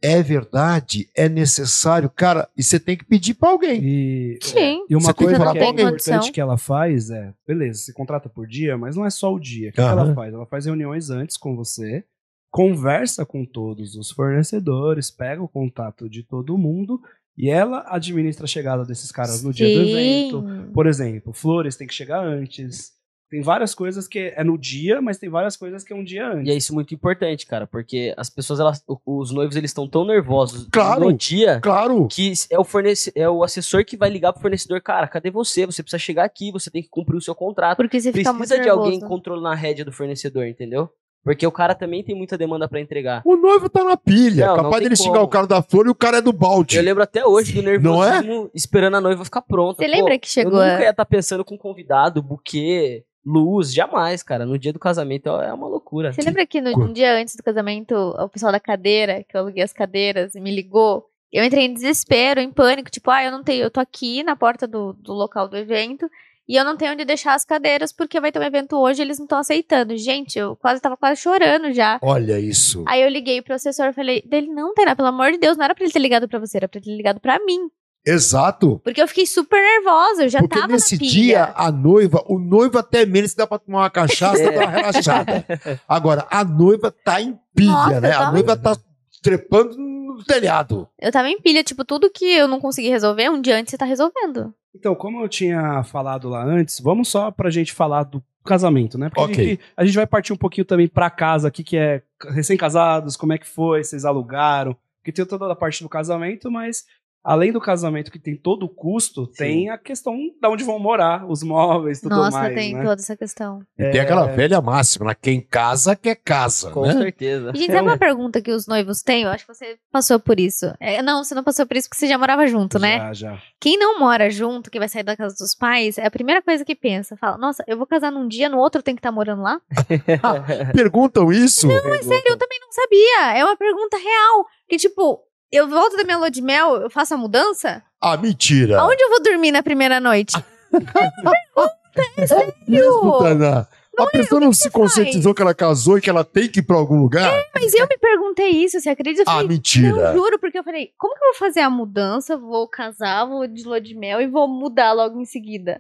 é 0.04 0.22
verdade, 0.22 1.10
é 1.16 1.30
necessário, 1.30 2.10
cara, 2.10 2.50
e 2.58 2.62
você 2.62 2.78
tem 2.78 2.98
que 2.98 3.06
pedir 3.06 3.36
pra 3.36 3.50
alguém. 3.50 3.80
E, 3.82 4.38
Sim. 4.42 4.86
e 4.90 4.96
uma 4.96 5.02
Você 5.02 5.14
que 5.14 5.24
coisa 5.24 5.34
que 5.34 5.40
pra 5.40 5.46
é 5.46 5.64
alguém. 5.66 5.86
importante 5.86 6.32
que 6.32 6.42
ela 6.42 6.58
faz 6.58 7.10
é, 7.10 7.34
beleza, 7.48 7.80
você 7.80 7.94
contrata 7.94 8.28
por 8.28 8.46
dia, 8.46 8.78
mas 8.78 8.98
não 8.98 9.06
é 9.06 9.10
só 9.10 9.34
o 9.34 9.40
dia. 9.40 9.70
O 9.70 9.72
que, 9.72 9.78
que 9.78 9.82
ela 9.82 10.14
faz? 10.14 10.34
Ela 10.34 10.46
faz 10.46 10.66
reuniões 10.66 11.10
antes 11.10 11.38
com 11.38 11.56
você, 11.56 12.04
conversa 12.52 13.26
com 13.26 13.46
todos 13.46 13.96
os 13.96 14.12
fornecedores, 14.12 15.10
pega 15.10 15.42
o 15.42 15.48
contato 15.48 16.10
de 16.10 16.22
todo 16.22 16.58
mundo 16.58 17.02
e 17.38 17.50
ela 17.50 17.86
administra 17.88 18.44
a 18.44 18.48
chegada 18.48 18.86
desses 18.86 19.12
caras 19.12 19.42
no 19.42 19.54
dia 19.54 19.74
do 19.74 19.82
evento. 19.88 20.46
Por 20.74 20.86
exemplo, 20.86 21.32
flores 21.34 21.78
tem 21.78 21.88
que 21.88 21.94
chegar 21.94 22.24
antes. 22.24 22.92
Tem 23.34 23.42
várias 23.42 23.74
coisas 23.74 24.08
que 24.08 24.32
é 24.36 24.44
no 24.44 24.60
dia, 24.60 25.02
mas 25.02 25.18
tem 25.18 25.28
várias 25.28 25.58
coisas 25.58 25.84
que 25.84 25.92
é 25.92 25.96
um 25.96 26.04
dia 26.04 26.28
antes. 26.28 26.48
E 26.48 26.52
é 26.52 26.56
isso 26.56 26.72
muito 26.72 26.94
importante, 26.94 27.48
cara, 27.48 27.66
porque 27.66 28.14
as 28.16 28.30
pessoas, 28.30 28.60
elas, 28.60 28.84
os 29.04 29.32
noivos, 29.32 29.56
eles 29.56 29.72
estão 29.72 29.88
tão 29.88 30.06
nervosos 30.06 30.68
Claro. 30.72 31.06
no 31.06 31.14
dia 31.14 31.60
Claro. 31.60 32.08
que 32.08 32.32
é 32.52 32.60
o, 32.60 32.64
fornece, 32.64 33.12
é 33.16 33.28
o 33.28 33.44
assessor 33.44 33.84
que 33.84 33.98
vai 33.98 34.12
ligar 34.12 34.34
pro 34.34 34.42
fornecedor, 34.44 34.80
cara, 34.82 35.08
cadê 35.08 35.32
você? 35.32 35.66
Você 35.66 35.82
precisa 35.82 35.98
chegar 35.98 36.26
aqui, 36.26 36.52
você 36.52 36.70
tem 36.70 36.84
que 36.84 36.90
cumprir 36.90 37.18
o 37.18 37.22
seu 37.22 37.34
contrato. 37.34 37.78
Porque 37.78 38.00
você 38.00 38.14
fica 38.14 38.32
muito 38.32 38.48
Precisa 38.50 38.62
de 38.64 38.70
alguém 38.70 38.92
nervoso. 38.92 39.08
controlando 39.10 39.48
a 39.48 39.56
rédea 39.56 39.84
do 39.84 39.92
fornecedor, 39.92 40.46
entendeu? 40.46 40.88
Porque 41.24 41.48
o 41.48 41.52
cara 41.52 41.74
também 41.74 42.04
tem 42.04 42.14
muita 42.14 42.38
demanda 42.38 42.68
pra 42.68 42.82
entregar. 42.82 43.22
O 43.26 43.36
noivo 43.38 43.68
tá 43.70 43.82
na 43.84 43.96
pilha. 43.98 44.46
Não, 44.46 44.58
não 44.58 44.64
capaz 44.66 44.74
tem 44.82 44.84
dele 44.84 44.96
xingar 44.98 45.14
como. 45.14 45.24
o 45.26 45.28
cara 45.30 45.48
da 45.48 45.62
flor 45.64 45.88
e 45.88 45.90
o 45.90 45.96
cara 45.96 46.18
é 46.18 46.22
do 46.22 46.34
balde. 46.34 46.76
Eu 46.78 46.84
lembro 46.84 47.02
até 47.02 47.26
hoje 47.26 47.54
do 47.54 47.62
Não 47.80 48.04
é? 48.04 48.10
nervosismo 48.22 48.52
esperando 48.54 48.98
a 48.98 49.02
noiva 49.02 49.24
ficar 49.26 49.42
pronta. 49.42 49.82
Você 49.82 49.90
Pô, 49.90 49.96
lembra 49.96 50.20
que 50.20 50.30
chegou 50.30 50.54
Eu 50.56 50.60
a- 50.62 50.72
nunca 50.74 50.84
ia 50.84 50.90
estar 50.92 51.06
pensando 51.06 51.46
com 51.46 51.58
convidado, 51.58 52.22
buquê, 52.22 53.06
luz, 53.26 53.74
jamais, 53.74 54.22
cara. 54.22 54.46
No 54.46 54.58
dia 54.58 54.74
do 54.74 54.80
casamento 54.80 55.30
é 55.30 55.54
uma 55.54 55.68
loucura. 55.68 56.12
Você 56.12 56.22
lembra 56.22 56.46
que 56.46 56.62
no 56.62 56.72
um 56.78 56.94
dia 56.94 57.16
antes 57.16 57.36
do 57.36 57.44
casamento, 57.44 57.96
o 57.96 58.30
pessoal 58.30 58.52
da 58.52 58.60
cadeira, 58.60 59.24
que 59.24 59.36
eu 59.36 59.42
aluguei 59.42 59.64
as 59.64 59.74
cadeiras, 59.74 60.34
me 60.36 60.54
ligou? 60.54 61.06
Eu 61.32 61.44
entrei 61.44 61.66
em 61.66 61.74
desespero, 61.74 62.40
em 62.40 62.52
pânico, 62.52 62.92
tipo, 62.92 63.10
ah, 63.10 63.24
eu 63.24 63.32
não 63.32 63.44
tenho, 63.44 63.64
eu 63.64 63.72
tô 63.72 63.80
aqui 63.80 64.22
na 64.22 64.36
porta 64.36 64.68
do, 64.68 64.94
do 64.94 65.14
local 65.14 65.48
do 65.48 65.58
evento 65.58 66.08
e 66.48 66.56
eu 66.56 66.66
não 66.66 66.76
tenho 66.76 66.92
onde 66.92 67.06
deixar 67.06 67.34
as 67.34 67.46
cadeiras 67.46 67.94
porque 67.94 68.20
vai 68.20 68.32
ter 68.32 68.40
um 68.40 68.44
evento 68.44 68.76
hoje 68.76 69.02
e 69.02 69.04
eles 69.04 69.18
não 69.18 69.26
estão 69.26 69.40
aceitando. 69.40 69.98
Gente, 69.98 70.38
eu 70.38 70.56
quase 70.58 70.82
tava 70.82 70.98
quase 70.98 71.22
chorando 71.22 71.72
já. 71.72 72.00
Olha 72.04 72.40
isso. 72.40 72.84
Aí 72.88 73.02
eu 73.02 73.10
liguei 73.10 73.42
pro 73.42 73.56
assessor 73.56 73.88
e 73.88 73.94
falei, 73.94 74.22
dele, 74.24 74.48
não, 74.48 74.74
Tainá, 74.74 74.96
pelo 74.96 75.08
amor 75.08 75.32
de 75.32 75.38
Deus, 75.38 75.58
não 75.58 75.64
era 75.64 75.74
pra 75.74 75.84
ele 75.84 75.94
ter 75.94 76.00
ligado 76.00 76.28
pra 76.28 76.40
você, 76.40 76.58
era 76.58 76.68
pra 76.68 76.78
ele 76.78 76.86
ter 76.86 76.96
ligado 76.96 77.20
pra 77.20 77.40
mim. 77.40 77.70
Exato. 78.06 78.80
Porque 78.84 79.02
eu 79.02 79.08
fiquei 79.08 79.26
super 79.26 79.60
nervosa, 79.62 80.24
eu 80.26 80.30
já 80.30 80.40
Porque 80.40 80.60
tava 80.60 80.74
nesse 80.74 80.98
dia, 80.98 81.54
a 81.56 81.72
noiva, 81.72 82.24
o 82.28 82.38
noivo 82.38 82.78
até 82.78 83.06
menos 83.06 83.34
dá 83.34 83.48
pra 83.48 83.58
tomar 83.60 83.80
uma 83.80 83.90
cachaça 83.90 84.42
e 84.44 84.52
dar 84.52 84.62
uma 84.62 84.70
relaxada. 84.70 85.46
Agora, 85.88 86.28
a 86.30 86.44
noiva 86.44 86.92
tá 86.92 87.22
em 87.22 87.40
pilha, 87.56 87.72
Nossa, 87.72 88.02
né? 88.02 88.10
eu 88.10 88.14
A 88.14 88.18
tava- 88.20 88.32
noiva 88.32 88.58
tá 88.58 88.78
trepando 89.22 89.78
no 89.78 90.24
telhado. 90.26 90.88
Eu 91.00 91.12
tava 91.12 91.30
em 91.30 91.40
pilha, 91.40 91.64
tipo, 91.64 91.86
tudo 91.86 92.10
que 92.12 92.26
eu 92.26 92.48
não 92.48 92.60
consegui 92.60 92.90
resolver, 92.90 93.30
um 93.30 93.42
dia 93.42 93.58
antes 93.58 93.72
você 93.72 93.78
tá 93.78 93.86
resolvendo. 93.86 94.54
Então, 94.76 94.94
como 94.96 95.22
eu 95.24 95.30
tinha 95.30 95.82
falado 95.84 96.28
lá 96.30 96.44
antes, 96.44 96.80
vamos 96.80 97.08
só 97.08 97.32
pra 97.32 97.50
gente 97.50 97.72
falar 97.72 98.04
do 98.04 98.22
casamento, 98.44 98.98
né? 98.98 99.08
Porque 99.10 99.22
a, 99.22 99.26
Ok. 99.26 99.46
gente, 99.46 99.62
a 99.78 99.86
gente 99.86 99.96
vai 99.96 100.06
partir 100.08 100.34
um 100.34 100.38
pouquinho 100.38 100.66
também 100.66 100.88
pra 100.90 101.10
casa 101.10 101.48
aqui, 101.48 101.64
que 101.64 101.78
é 101.78 102.02
recém-casados, 102.32 103.16
como 103.16 103.32
é 103.34 103.38
que 103.38 103.48
foi, 103.48 103.84
vocês 103.84 104.04
alugaram, 104.04 104.76
porque 105.00 105.12
tem 105.14 105.26
toda 105.26 105.50
a 105.50 105.56
parte 105.56 105.82
do 105.84 105.88
casamento, 105.90 106.52
mas 106.52 106.84
além 107.24 107.52
do 107.52 107.62
casamento 107.62 108.12
que 108.12 108.20
tem 108.20 108.36
todo 108.36 108.64
o 108.64 108.70
custo, 108.70 109.26
tem 109.28 109.70
a 109.70 109.78
questão 109.78 110.16
de 110.18 110.48
onde 110.48 110.64
vão 110.64 110.78
morar, 110.78 111.26
os 111.30 111.42
móveis, 111.44 112.02
tudo 112.02 112.16
Nossa, 112.16 112.38
mais, 112.38 112.54
tem 112.56 112.74
né? 112.74 112.84
toda 112.84 113.02
essa 113.02 113.16
questão. 113.16 113.62
E 113.78 113.90
tem 113.92 114.00
É. 114.00 114.04
aquela 114.04 114.26
velha 114.28 114.60
máxima, 114.62 115.06
né? 115.08 115.16
Quem 115.20 115.40
casa, 115.40 115.96
quer 115.96 116.16
casa, 116.16 116.70
Com 116.72 116.82
né? 116.82 116.94
certeza. 116.94 117.52
E, 117.54 117.58
gente, 117.60 117.72
sabe 117.72 117.88
uma 117.88 117.98
pergunta 117.98 118.42
que 118.42 118.52
os 118.52 118.68
noivos 118.68 119.02
têm? 119.02 119.24
Eu 119.24 119.30
acho 119.30 119.46
que 119.48 119.54
você 119.54 119.78
passou 119.92 120.20
por 120.20 120.40
isso. 120.40 120.66
É, 120.80 121.02
não, 121.02 121.24
você 121.24 121.34
não 121.34 121.44
passou 121.44 121.66
por 121.66 121.78
isso 121.78 121.88
porque 121.88 122.00
você 122.00 122.08
já 122.08 122.18
morava 122.18 122.46
junto, 122.48 122.78
né? 122.78 122.98
Já, 122.98 123.14
já. 123.14 123.42
Quem 123.60 123.78
não 123.78 124.00
mora 124.00 124.30
junto, 124.30 124.70
que 124.70 124.80
vai 124.80 124.90
sair 124.90 125.04
da 125.04 125.16
casa 125.16 125.36
dos 125.40 125.56
pais, 125.56 125.98
é 125.98 126.06
a 126.06 126.12
primeira 126.12 126.42
coisa 126.42 126.66
que 126.66 126.76
pensa. 126.76 127.16
Fala, 127.16 127.38
nossa, 127.38 127.64
eu 127.68 127.78
vou 127.78 127.88
casar 127.88 128.12
num 128.12 128.28
dia, 128.28 128.50
no 128.50 128.58
outro 128.58 128.80
eu 128.80 128.84
tenho 128.84 128.98
que 128.98 129.00
estar 129.00 129.12
morando 129.12 129.42
lá? 129.42 129.62
Perguntam 130.74 131.32
isso? 131.32 131.68
Não, 131.68 131.94
é 131.94 132.02
sério, 132.02 132.24
eu 132.28 132.38
também 132.38 132.60
não 132.60 132.72
sabia. 132.72 133.38
É 133.38 133.44
uma 133.44 133.56
pergunta 133.56 133.98
real. 133.98 134.46
Que, 134.68 134.78
tipo, 134.78 135.22
eu 135.58 135.68
volto 135.70 135.96
da 135.98 136.04
minha 136.04 136.18
lua 136.18 136.32
de 136.32 136.42
mel, 136.42 136.76
eu 136.82 136.90
faço 136.90 137.14
a 137.14 137.18
mudança? 137.18 137.84
Ah, 138.02 138.18
mentira. 138.18 138.80
Aonde 138.82 139.02
eu 139.04 139.10
vou 139.10 139.22
dormir 139.24 139.52
na 139.52 139.64
primeira 139.64 140.00
noite? 140.00 140.34
Mesmo, 142.68 143.20
Tainá? 143.20 143.68
A 144.00 144.08
pessoa 144.08 144.42
não 144.42 144.52
se 144.52 144.64
você 144.64 144.70
conscientizou 144.72 145.36
que 145.36 145.42
ela 145.44 145.54
casou 145.54 146.00
e 146.00 146.02
que 146.02 146.10
ela 146.10 146.24
tem 146.24 146.48
que 146.50 146.62
ir 146.62 146.64
pra 146.64 146.76
algum 146.76 147.00
lugar? 147.00 147.32
Mas 147.54 147.72
eu 147.76 147.88
me 147.88 147.96
perguntei 147.98 148.50
isso, 148.50 148.80
você 148.82 148.90
acredita? 148.90 149.22
Eu 149.22 149.26
Ah, 149.28 149.34
falei, 149.36 149.48
mentira. 149.50 149.92
Não, 150.12 150.14
juro, 150.18 150.40
porque 150.40 150.58
eu 150.58 150.64
falei, 150.64 150.90
como 150.98 151.14
que 151.14 151.24
eu 151.24 151.28
vou 151.30 151.36
fazer 151.38 151.60
a 151.60 151.70
mudança? 151.70 152.36
Vou 152.36 152.68
casar, 152.68 153.26
vou 153.26 153.46
de 153.46 153.64
lua 153.64 153.80
de 153.80 153.94
mel 153.94 154.20
e 154.20 154.26
vou 154.28 154.48
mudar 154.48 154.94
logo 154.94 155.20
em 155.22 155.26
seguida. 155.26 155.80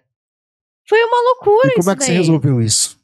Foi 0.87 1.01
uma 1.03 1.21
loucura 1.29 1.67
E 1.69 1.71
como 1.71 1.79
isso 1.79 1.89
é 1.89 1.95
que 1.95 2.03
você 2.03 2.09
daí. 2.11 2.17
resolveu 2.17 2.61
isso? 2.61 2.99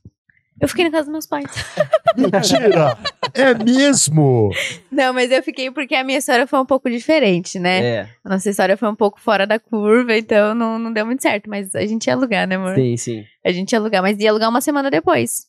Eu 0.61 0.67
fiquei 0.67 0.85
na 0.85 0.91
casa 0.91 1.05
dos 1.05 1.11
meus 1.11 1.25
pais. 1.25 1.45
Mentira! 2.17 2.97
é 3.33 3.53
mesmo! 3.53 4.49
Não, 4.91 5.13
mas 5.13 5.31
eu 5.31 5.41
fiquei 5.41 5.71
porque 5.71 5.95
a 5.95 6.03
minha 6.03 6.17
história 6.17 6.45
foi 6.45 6.59
um 6.59 6.65
pouco 6.65 6.89
diferente, 6.89 7.57
né? 7.59 7.83
É, 7.83 8.09
A 8.23 8.29
nossa 8.29 8.49
história 8.49 8.75
foi 8.75 8.89
um 8.89 8.95
pouco 8.95 9.19
fora 9.19 9.47
da 9.47 9.59
curva, 9.59 10.15
então 10.15 10.53
não, 10.53 10.77
não 10.77 10.91
deu 10.91 11.05
muito 11.05 11.21
certo. 11.21 11.49
Mas 11.49 11.73
a 11.75 11.85
gente 11.85 12.07
ia 12.07 12.13
alugar, 12.13 12.47
né, 12.47 12.55
amor? 12.55 12.75
sim, 12.75 12.97
sim. 12.97 13.23
A 13.45 13.51
gente 13.51 13.71
ia 13.71 13.79
alugar, 13.79 14.01
mas 14.01 14.19
ia 14.19 14.29
alugar 14.29 14.49
uma 14.49 14.61
semana 14.61 14.91
depois. 14.91 15.47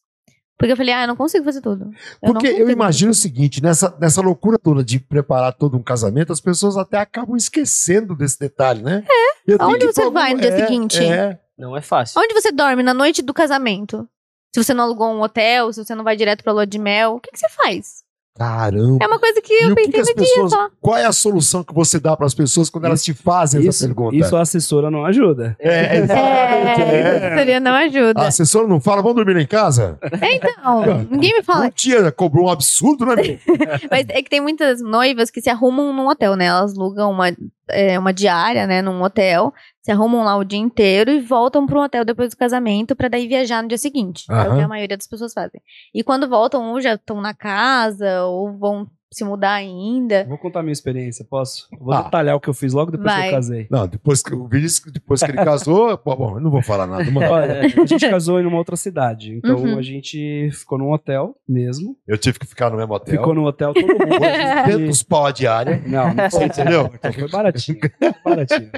Porque 0.60 0.72
eu 0.72 0.76
falei, 0.76 0.92
ah, 0.92 1.04
eu 1.04 1.08
não 1.08 1.16
consigo 1.16 1.42
fazer 1.42 1.62
tudo. 1.62 1.86
não 2.22 2.34
Porque 2.34 2.46
eu 2.46 2.68
imagino 2.68 3.12
o 3.12 3.14
seguinte, 3.14 3.62
nessa, 3.62 3.96
nessa 3.98 4.20
loucura 4.20 4.58
toda 4.58 4.84
de 4.84 5.00
preparar 5.00 5.54
todo 5.54 5.74
um 5.74 5.82
casamento, 5.82 6.34
as 6.34 6.40
pessoas 6.40 6.76
até 6.76 6.98
acabam 6.98 7.34
esquecendo 7.34 8.14
desse 8.14 8.38
detalhe, 8.38 8.82
né? 8.82 9.02
É. 9.48 9.54
Aonde 9.58 9.86
você 9.86 10.10
vai 10.10 10.34
no 10.34 10.40
dia 10.40 10.54
seguinte? 10.54 11.02
É. 11.02 11.38
Não 11.56 11.74
é 11.74 11.80
fácil. 11.80 12.20
Onde 12.20 12.34
você 12.34 12.52
dorme 12.52 12.82
na 12.82 12.92
noite 12.92 13.22
do 13.22 13.32
casamento? 13.32 14.06
Se 14.54 14.62
você 14.62 14.74
não 14.74 14.84
alugou 14.84 15.08
um 15.08 15.22
hotel, 15.22 15.72
se 15.72 15.84
você 15.84 15.94
não 15.94 16.04
vai 16.04 16.16
direto 16.16 16.42
pra 16.42 16.52
lua 16.52 16.66
de 16.66 16.78
mel, 16.78 17.14
o 17.14 17.20
que, 17.20 17.30
que 17.30 17.38
você 17.38 17.48
faz? 17.50 18.00
Caramba. 18.36 18.98
É 19.02 19.06
uma 19.06 19.18
coisa 19.18 19.42
que 19.42 19.52
E 19.52 19.68
eu 19.68 19.74
pensei 19.74 19.92
que 19.92 20.00
as 20.00 20.08
no 20.08 20.14
dia 20.14 20.24
pessoas. 20.24 20.50
só. 20.52 20.70
Qual 20.80 20.96
é 20.96 21.04
a 21.04 21.12
solução 21.12 21.62
que 21.62 21.74
você 21.74 22.00
dá 22.00 22.16
para 22.16 22.24
as 22.26 22.32
pessoas 22.32 22.70
quando 22.70 22.86
elas 22.86 23.02
te 23.04 23.12
fazem 23.12 23.60
essa 23.60 23.68
Isso, 23.68 23.86
pergunta? 23.86 24.16
isso 24.16 24.34
a 24.36 24.40
assessora 24.40 24.90
não 24.90 25.04
ajuda. 25.04 25.56
É, 25.60 25.98
exatamente. 25.98 26.80
É, 26.80 27.00
é. 27.00 27.06
a 27.06 27.26
assessoria 27.26 27.60
não 27.60 27.72
ajuda. 27.74 28.20
A 28.22 28.26
assessora 28.28 28.66
não 28.66 28.80
fala, 28.80 29.02
vamos 29.02 29.16
dormir 29.16 29.34
lá 29.34 29.42
em 29.42 29.46
casa? 29.46 29.98
É, 30.02 30.36
então, 30.36 31.06
ninguém 31.10 31.34
me 31.34 31.42
fala. 31.42 31.66
Um 31.66 31.70
dia 31.74 32.10
cobrou 32.12 32.46
um 32.46 32.50
absurdo, 32.50 33.04
né? 33.04 33.14
Mas 33.90 34.06
é 34.08 34.22
que 34.22 34.30
tem 34.30 34.40
muitas 34.40 34.80
noivas 34.80 35.30
que 35.30 35.42
se 35.42 35.50
arrumam 35.50 35.92
num 35.92 36.08
hotel, 36.08 36.34
né? 36.34 36.46
Elas 36.46 36.72
alugam 36.74 37.10
uma, 37.10 37.26
é, 37.72 37.98
uma 37.98 38.12
diária, 38.12 38.66
né, 38.66 38.82
num 38.82 39.02
hotel, 39.02 39.52
se 39.82 39.90
arrumam 39.90 40.24
lá 40.24 40.36
o 40.36 40.44
dia 40.44 40.58
inteiro 40.58 41.10
e 41.10 41.20
voltam 41.20 41.66
para 41.66 41.78
um 41.78 41.82
hotel 41.82 42.04
depois 42.04 42.30
do 42.30 42.36
casamento 42.36 42.94
pra 42.94 43.08
daí 43.08 43.26
viajar 43.26 43.62
no 43.62 43.68
dia 43.68 43.78
seguinte. 43.78 44.24
É 44.30 44.48
o 44.48 44.56
que 44.56 44.62
a 44.62 44.68
maioria 44.68 44.96
das 44.96 45.06
pessoas 45.06 45.32
fazem. 45.32 45.60
E 45.94 46.02
quando 46.02 46.28
voltam, 46.28 46.72
ou 46.72 46.80
já 46.80 46.94
estão 46.94 47.20
na 47.20 47.34
casa, 47.34 48.24
ou 48.24 48.56
vão 48.56 48.86
se 49.12 49.24
mudar 49.24 49.54
ainda. 49.54 50.24
Vou 50.24 50.38
contar 50.38 50.60
a 50.60 50.62
minha 50.62 50.72
experiência, 50.72 51.24
posso? 51.28 51.66
Vou 51.80 51.92
Ah. 51.92 52.02
detalhar 52.02 52.36
o 52.36 52.40
que 52.40 52.48
eu 52.48 52.54
fiz 52.54 52.72
logo 52.72 52.92
depois 52.92 53.12
que 53.12 53.18
Vai. 53.18 53.28
eu 53.28 53.32
casei. 53.32 53.66
Não, 53.70 53.86
depois 53.88 54.22
que 54.22 54.32
o 54.34 54.46
Vinícius, 54.46 54.92
depois 54.92 55.20
que 55.22 55.30
ele 55.30 55.44
casou, 55.44 55.98
bom, 56.04 56.16
bom, 56.16 56.36
eu 56.36 56.40
não 56.40 56.50
vou 56.50 56.62
falar 56.62 56.86
nada. 56.86 57.10
mano. 57.10 57.26
Olha, 57.30 57.60
a 57.60 57.68
gente 57.86 58.08
casou 58.08 58.40
em 58.40 58.46
uma 58.46 58.56
outra 58.58 58.76
cidade. 58.76 59.34
Então 59.34 59.56
Uhum. 59.56 59.76
a 59.78 59.82
gente 59.82 60.50
ficou 60.52 60.78
num 60.78 60.92
hotel 60.92 61.34
mesmo. 61.48 61.96
Eu 62.06 62.16
tive 62.16 62.38
que 62.38 62.46
ficar 62.46 62.70
no 62.70 62.76
mesmo 62.76 62.94
hotel. 62.94 63.16
Ficou 63.18 63.34
no 63.34 63.44
hotel 63.44 63.74
todo 63.74 63.86
mundo. 63.88 64.66
200 64.66 65.02
pau 65.02 65.26
a 65.26 65.32
diária. 65.32 65.82
Não, 65.86 66.14
não 66.14 66.30
foi, 66.30 66.44
Entendeu? 66.44 66.90
Então 66.94 67.12
foi 67.12 67.28
baratinho. 67.28 67.78
Baratinho. 68.24 68.70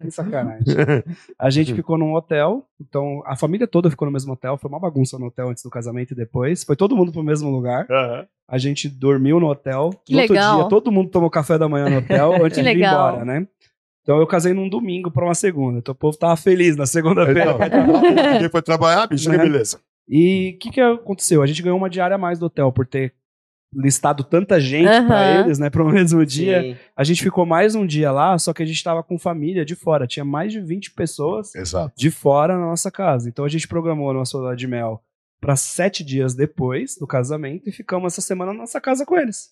Que 0.00 0.10
sacanagem. 0.10 0.64
A 1.38 1.50
gente 1.50 1.74
ficou 1.74 1.96
num 1.98 2.14
hotel, 2.14 2.66
então 2.80 3.22
a 3.26 3.36
família 3.36 3.66
toda 3.66 3.90
ficou 3.90 4.06
no 4.06 4.12
mesmo 4.12 4.32
hotel. 4.32 4.56
Foi 4.58 4.68
uma 4.68 4.78
bagunça 4.80 5.18
no 5.18 5.26
hotel 5.26 5.48
antes 5.48 5.62
do 5.62 5.70
casamento 5.70 6.12
e 6.12 6.16
depois. 6.16 6.64
Foi 6.64 6.76
todo 6.76 6.96
mundo 6.96 7.12
pro 7.12 7.22
mesmo 7.22 7.50
lugar. 7.50 7.86
A 8.48 8.58
gente 8.58 8.88
dormiu 8.88 9.40
no 9.40 9.46
hotel. 9.48 9.90
Que 10.04 10.14
no 10.14 10.20
outro 10.20 10.34
legal. 10.34 10.56
dia, 10.60 10.68
todo 10.68 10.92
mundo 10.92 11.10
tomou 11.10 11.30
café 11.30 11.58
da 11.58 11.68
manhã 11.68 11.88
no 11.88 11.98
hotel 11.98 12.34
antes 12.44 12.58
Que 12.58 12.62
de 12.62 12.70
ir 12.70 12.84
embora, 12.84 13.24
né? 13.24 13.46
Então 14.02 14.18
eu 14.18 14.26
casei 14.26 14.52
num 14.52 14.68
domingo 14.68 15.10
pra 15.10 15.24
uma 15.24 15.34
segunda. 15.34 15.78
Então 15.78 15.92
o 15.92 15.96
povo 15.96 16.16
tava 16.16 16.36
feliz 16.36 16.76
na 16.76 16.86
segunda-feira. 16.86 17.56
Ninguém 18.34 18.48
foi 18.52 18.62
trabalhar, 18.62 19.06
bicho, 19.08 19.28
que 19.28 19.36
Né? 19.36 19.42
beleza. 19.42 19.80
E 20.08 20.54
o 20.54 20.58
que, 20.60 20.70
que 20.70 20.80
aconteceu? 20.80 21.42
A 21.42 21.46
gente 21.46 21.60
ganhou 21.62 21.76
uma 21.76 21.90
diária 21.90 22.14
a 22.14 22.18
mais 22.18 22.38
do 22.38 22.46
hotel 22.46 22.70
por 22.70 22.86
ter 22.86 23.12
listado 23.76 24.24
tanta 24.24 24.58
gente 24.60 24.88
Aham. 24.88 25.06
pra 25.06 25.40
eles, 25.40 25.58
né, 25.58 25.68
pro 25.70 25.86
mesmo 25.88 26.24
dia. 26.24 26.62
Sim. 26.62 26.76
A 26.96 27.04
gente 27.04 27.22
ficou 27.22 27.44
mais 27.44 27.74
um 27.74 27.86
dia 27.86 28.10
lá, 28.10 28.38
só 28.38 28.52
que 28.52 28.62
a 28.62 28.66
gente 28.66 28.82
tava 28.82 29.02
com 29.02 29.18
família 29.18 29.64
de 29.64 29.74
fora. 29.74 30.06
Tinha 30.06 30.24
mais 30.24 30.52
de 30.52 30.60
20 30.60 30.92
pessoas 30.92 31.54
Exato. 31.54 31.92
de 31.96 32.10
fora 32.10 32.58
na 32.58 32.66
nossa 32.66 32.90
casa. 32.90 33.28
Então 33.28 33.44
a 33.44 33.48
gente 33.48 33.68
programou 33.68 34.10
a 34.10 34.14
nossa 34.14 34.38
lua 34.38 34.56
de 34.56 34.66
mel 34.66 35.02
para 35.40 35.54
sete 35.56 36.02
dias 36.02 36.34
depois 36.34 36.96
do 36.98 37.06
casamento 37.06 37.68
e 37.68 37.72
ficamos 37.72 38.12
essa 38.14 38.22
semana 38.22 38.52
na 38.52 38.60
nossa 38.60 38.80
casa 38.80 39.04
com 39.04 39.16
eles. 39.18 39.50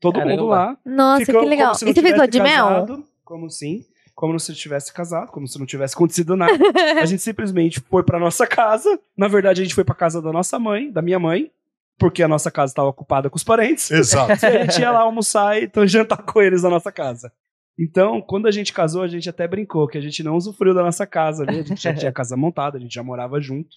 Todo 0.00 0.14
Caramba. 0.14 0.30
mundo 0.36 0.46
lá. 0.46 0.76
Nossa, 0.84 1.24
que 1.24 1.32
legal. 1.32 1.66
como 1.68 1.78
se 1.78 1.84
não 1.84 1.90
E 1.90 1.94
você 1.94 2.02
fez 2.02 2.14
lua 2.16 2.28
de 2.28 2.40
mel? 2.40 2.64
casado, 2.66 3.04
Como 3.24 3.50
sim. 3.50 3.84
Como 4.14 4.38
se 4.38 4.54
tivesse 4.54 4.92
casado, 4.92 5.32
como 5.32 5.48
se 5.48 5.58
não 5.58 5.66
tivesse 5.66 5.94
acontecido 5.96 6.36
nada. 6.36 6.52
a 7.02 7.04
gente 7.04 7.20
simplesmente 7.20 7.80
foi 7.80 8.04
pra 8.04 8.16
nossa 8.20 8.46
casa. 8.46 9.00
Na 9.16 9.26
verdade, 9.26 9.60
a 9.60 9.64
gente 9.64 9.74
foi 9.74 9.82
pra 9.82 9.94
casa 9.94 10.22
da 10.22 10.30
nossa 10.30 10.56
mãe, 10.56 10.88
da 10.92 11.02
minha 11.02 11.18
mãe, 11.18 11.50
porque 11.98 12.22
a 12.22 12.28
nossa 12.28 12.50
casa 12.50 12.72
estava 12.72 12.88
ocupada 12.88 13.30
com 13.30 13.36
os 13.36 13.44
parentes. 13.44 13.90
Exato. 13.90 14.32
E 14.44 14.46
a 14.46 14.62
gente 14.64 14.80
ia 14.80 14.90
lá 14.90 15.00
almoçar 15.00 15.58
e 15.60 15.64
então, 15.64 15.86
jantar 15.86 16.22
com 16.22 16.40
eles 16.42 16.62
na 16.62 16.70
nossa 16.70 16.90
casa. 16.92 17.32
Então, 17.78 18.20
quando 18.20 18.46
a 18.46 18.50
gente 18.50 18.72
casou, 18.72 19.02
a 19.02 19.08
gente 19.08 19.28
até 19.28 19.48
brincou 19.48 19.88
que 19.88 19.98
a 19.98 20.00
gente 20.00 20.22
não 20.22 20.36
usufruiu 20.36 20.74
da 20.74 20.82
nossa 20.82 21.06
casa 21.06 21.42
ali. 21.42 21.58
A 21.60 21.62
gente 21.62 21.82
já 21.82 21.92
tinha 21.94 22.12
casa 22.12 22.36
montada, 22.36 22.76
a 22.76 22.80
gente 22.80 22.94
já 22.94 23.02
morava 23.02 23.40
junto. 23.40 23.76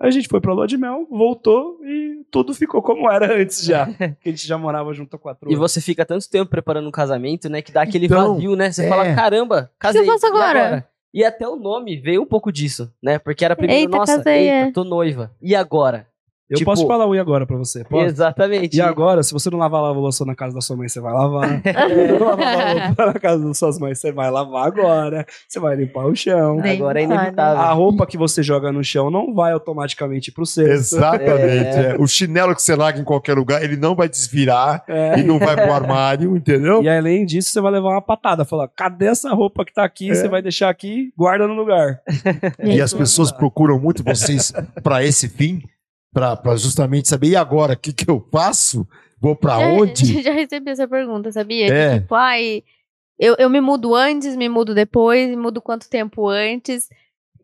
Aí 0.00 0.08
a 0.08 0.10
gente 0.10 0.28
foi 0.28 0.40
pra 0.40 0.52
lua 0.52 0.66
de 0.66 0.76
mel, 0.76 1.06
voltou 1.10 1.78
e 1.84 2.24
tudo 2.30 2.54
ficou 2.54 2.80
como 2.82 3.10
era 3.10 3.34
antes 3.36 3.64
já. 3.64 3.86
Que 4.20 4.28
a 4.28 4.32
gente 4.32 4.46
já 4.46 4.56
morava 4.56 4.92
junto 4.94 5.14
há 5.16 5.18
quatro 5.18 5.48
E 5.50 5.54
anos. 5.54 5.58
você 5.72 5.80
fica 5.80 6.04
tanto 6.04 6.28
tempo 6.30 6.50
preparando 6.50 6.88
um 6.88 6.92
casamento, 6.92 7.48
né? 7.48 7.60
Que 7.62 7.70
dá 7.72 7.82
aquele 7.82 8.06
Então, 8.06 8.34
vazio, 8.34 8.56
né? 8.56 8.70
Você 8.72 8.86
é. 8.86 8.88
fala, 8.88 9.14
caramba, 9.14 9.70
casei. 9.78 10.02
eu 10.02 10.06
faço 10.06 10.26
e 10.26 10.28
agora? 10.28 10.88
E 11.14 11.22
até 11.24 11.46
o 11.46 11.56
nome 11.56 12.00
veio 12.00 12.22
um 12.22 12.26
pouco 12.26 12.50
disso, 12.50 12.90
né? 13.02 13.18
Porque 13.18 13.44
era 13.44 13.54
primeiro, 13.54 13.82
Eita, 13.82 13.96
nossa, 13.96 14.16
casei, 14.16 14.48
eita, 14.48 14.68
é. 14.68 14.72
tô 14.72 14.82
noiva. 14.82 15.30
E 15.42 15.54
agora? 15.54 16.06
Eu 16.52 16.58
Tipo- 16.58 16.70
posso 16.70 16.86
falar 16.86 17.06
ui 17.06 17.18
agora 17.18 17.46
pra 17.46 17.56
você, 17.56 17.82
posso? 17.82 18.04
Exatamente. 18.04 18.76
E 18.76 18.80
agora, 18.80 19.22
se 19.22 19.32
você 19.32 19.48
não 19.48 19.58
lavar 19.58 19.82
a 19.82 19.90
louça 19.90 20.22
na 20.24 20.34
casa 20.34 20.54
da 20.54 20.60
sua 20.60 20.76
mãe, 20.76 20.86
você 20.88 21.00
vai 21.00 21.12
lavar. 21.12 21.48
Se 21.64 21.72
você 21.72 22.12
não 22.18 22.26
lavar 22.26 22.46
a 22.46 22.72
louça 22.86 23.06
na 23.06 23.14
casa 23.14 23.44
das 23.48 23.58
suas 23.58 23.78
mães, 23.78 23.98
você 23.98 24.12
vai 24.12 24.30
lavar 24.30 24.66
agora. 24.66 25.26
Você 25.48 25.58
vai 25.58 25.74
limpar 25.76 26.04
o 26.06 26.14
chão. 26.14 26.56
Nem 26.56 26.76
Agora 26.76 27.00
é 27.00 27.04
inevitável. 27.04 27.62
A 27.62 27.72
roupa 27.72 28.06
que 28.06 28.18
você 28.18 28.42
joga 28.42 28.70
no 28.70 28.84
chão 28.84 29.10
não 29.10 29.34
vai 29.34 29.52
automaticamente 29.52 30.30
pro 30.30 30.44
cesto. 30.44 30.70
Exatamente. 30.72 31.36
é. 31.38 31.96
O 31.98 32.06
chinelo 32.06 32.54
que 32.54 32.60
você 32.62 32.76
larga 32.76 33.00
em 33.00 33.04
qualquer 33.04 33.34
lugar, 33.34 33.62
ele 33.62 33.76
não 33.76 33.94
vai 33.94 34.08
desvirar 34.08 34.84
É. 34.86 35.18
e 35.18 35.22
não 35.22 35.38
vai 35.38 35.54
pro 35.56 35.72
armário, 35.72 36.36
entendeu? 36.36 36.82
E 36.82 36.88
além 36.88 37.24
disso, 37.24 37.50
você 37.50 37.60
vai 37.60 37.72
levar 37.72 37.90
uma 37.90 38.02
patada. 38.02 38.44
Falar, 38.44 38.68
cadê 38.68 39.06
essa 39.06 39.32
roupa 39.32 39.64
que 39.64 39.72
tá 39.72 39.84
aqui? 39.84 40.10
É. 40.10 40.14
Você 40.14 40.28
vai 40.28 40.42
deixar 40.42 40.68
aqui, 40.68 41.12
guarda 41.16 41.46
no 41.48 41.54
lugar. 41.54 42.00
E 42.62 42.80
as 42.80 42.92
pessoas 42.92 43.32
procuram 43.32 43.78
muito 43.78 44.02
vocês 44.04 44.52
para 44.82 45.02
esse 45.04 45.28
fim, 45.28 45.62
para 46.12 46.56
justamente 46.56 47.08
saber, 47.08 47.28
e 47.28 47.36
agora, 47.36 47.72
o 47.74 47.76
que, 47.76 47.92
que 47.92 48.08
eu 48.10 48.26
faço? 48.30 48.86
Vou 49.20 49.34
para 49.36 49.58
onde? 49.58 50.20
Já 50.22 50.32
recebi 50.32 50.70
essa 50.70 50.86
pergunta, 50.86 51.30
sabia? 51.32 51.72
É. 51.72 52.00
Tipo, 52.00 52.14
ai, 52.14 52.62
eu, 53.18 53.36
eu 53.38 53.48
me 53.48 53.60
mudo 53.60 53.94
antes, 53.94 54.36
me 54.36 54.48
mudo 54.48 54.74
depois, 54.74 55.28
me 55.28 55.36
mudo 55.36 55.62
quanto 55.62 55.88
tempo 55.88 56.28
antes. 56.28 56.88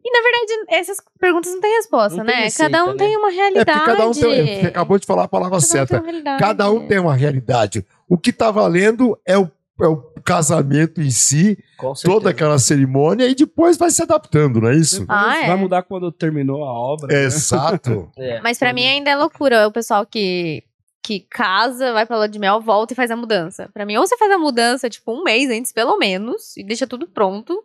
E 0.05 0.11
na 0.11 0.21
verdade, 0.23 0.81
essas 0.81 0.99
perguntas 1.21 1.53
não 1.53 1.61
têm 1.61 1.77
resposta, 1.77 2.17
Não 2.19 2.25
tem 2.25 2.35
né? 2.37 2.43
receita, 2.45 2.71
cada 2.71 2.85
um 2.85 2.93
né? 2.93 2.99
tem 2.99 3.17
uma 3.17 3.31
É 3.31 3.35
realidade. 3.35 3.79
porque 3.79 3.91
cada 3.97 4.09
um 4.09 4.13
tem. 4.13 4.61
Você 4.61 4.67
acabou 4.67 4.99
de 4.99 5.07
falar 5.07 5.25
a 5.25 5.29
palavra 5.29 5.59
Cada 5.59 5.67
um 5.67 5.69
certa. 5.69 6.01
realidade. 6.01 6.39
Cada 6.41 6.71
um 6.71 6.87
tem 6.87 6.99
uma 6.99 7.15
realidade. 7.15 7.87
O 8.09 8.17
que 8.17 8.33
tá 8.33 8.51
valendo 8.51 9.19
é 9.27 9.37
o, 9.37 9.51
é 9.81 9.87
o 9.87 9.97
casamento 10.25 11.01
em 11.01 11.11
si, 11.11 11.59
toda 12.05 12.31
aquela 12.31 12.59
cerimônia, 12.59 13.27
e 13.27 13.35
depois 13.35 13.77
vai 13.77 13.91
se 13.91 14.03
adaptando, 14.03 14.61
não 14.61 14.69
é 14.69 14.77
isso? 14.77 15.05
Ah, 15.09 15.39
é. 15.45 15.47
Vai 15.49 15.57
mudar 15.57 15.83
quando 15.83 16.11
terminou 16.13 16.65
a 16.65 16.73
obra. 16.73 17.09
né? 17.09 17.25
Exato. 17.25 18.11
É. 18.19 18.41
Mas 18.41 18.59
pra 18.59 18.73
mim 18.73 18.87
ainda 18.87 19.11
é 19.11 19.17
loucura 19.17 19.67
o 19.69 19.73
pessoal 19.73 20.05
que, 20.07 20.63
que 21.03 21.21
casa, 21.21 21.93
vai 21.93 22.05
pra 22.07 22.17
lua 22.17 22.29
de 22.29 22.39
mel, 22.39 22.61
volta 22.61 22.93
e 22.93 22.97
faz 22.97 23.11
a 23.11 23.17
mudança. 23.17 23.69
Pra 23.73 23.87
mim, 23.87 23.97
ou 23.97 24.07
você 24.07 24.17
faz 24.19 24.31
a 24.33 24.39
mudança, 24.39 24.91
tipo, 24.91 25.13
um 25.13 25.23
mês 25.23 25.49
antes, 25.51 25.73
pelo 25.73 25.97
menos, 25.99 26.57
e 26.57 26.65
deixa 26.65 26.87
tudo 26.87 27.07
pronto. 27.07 27.63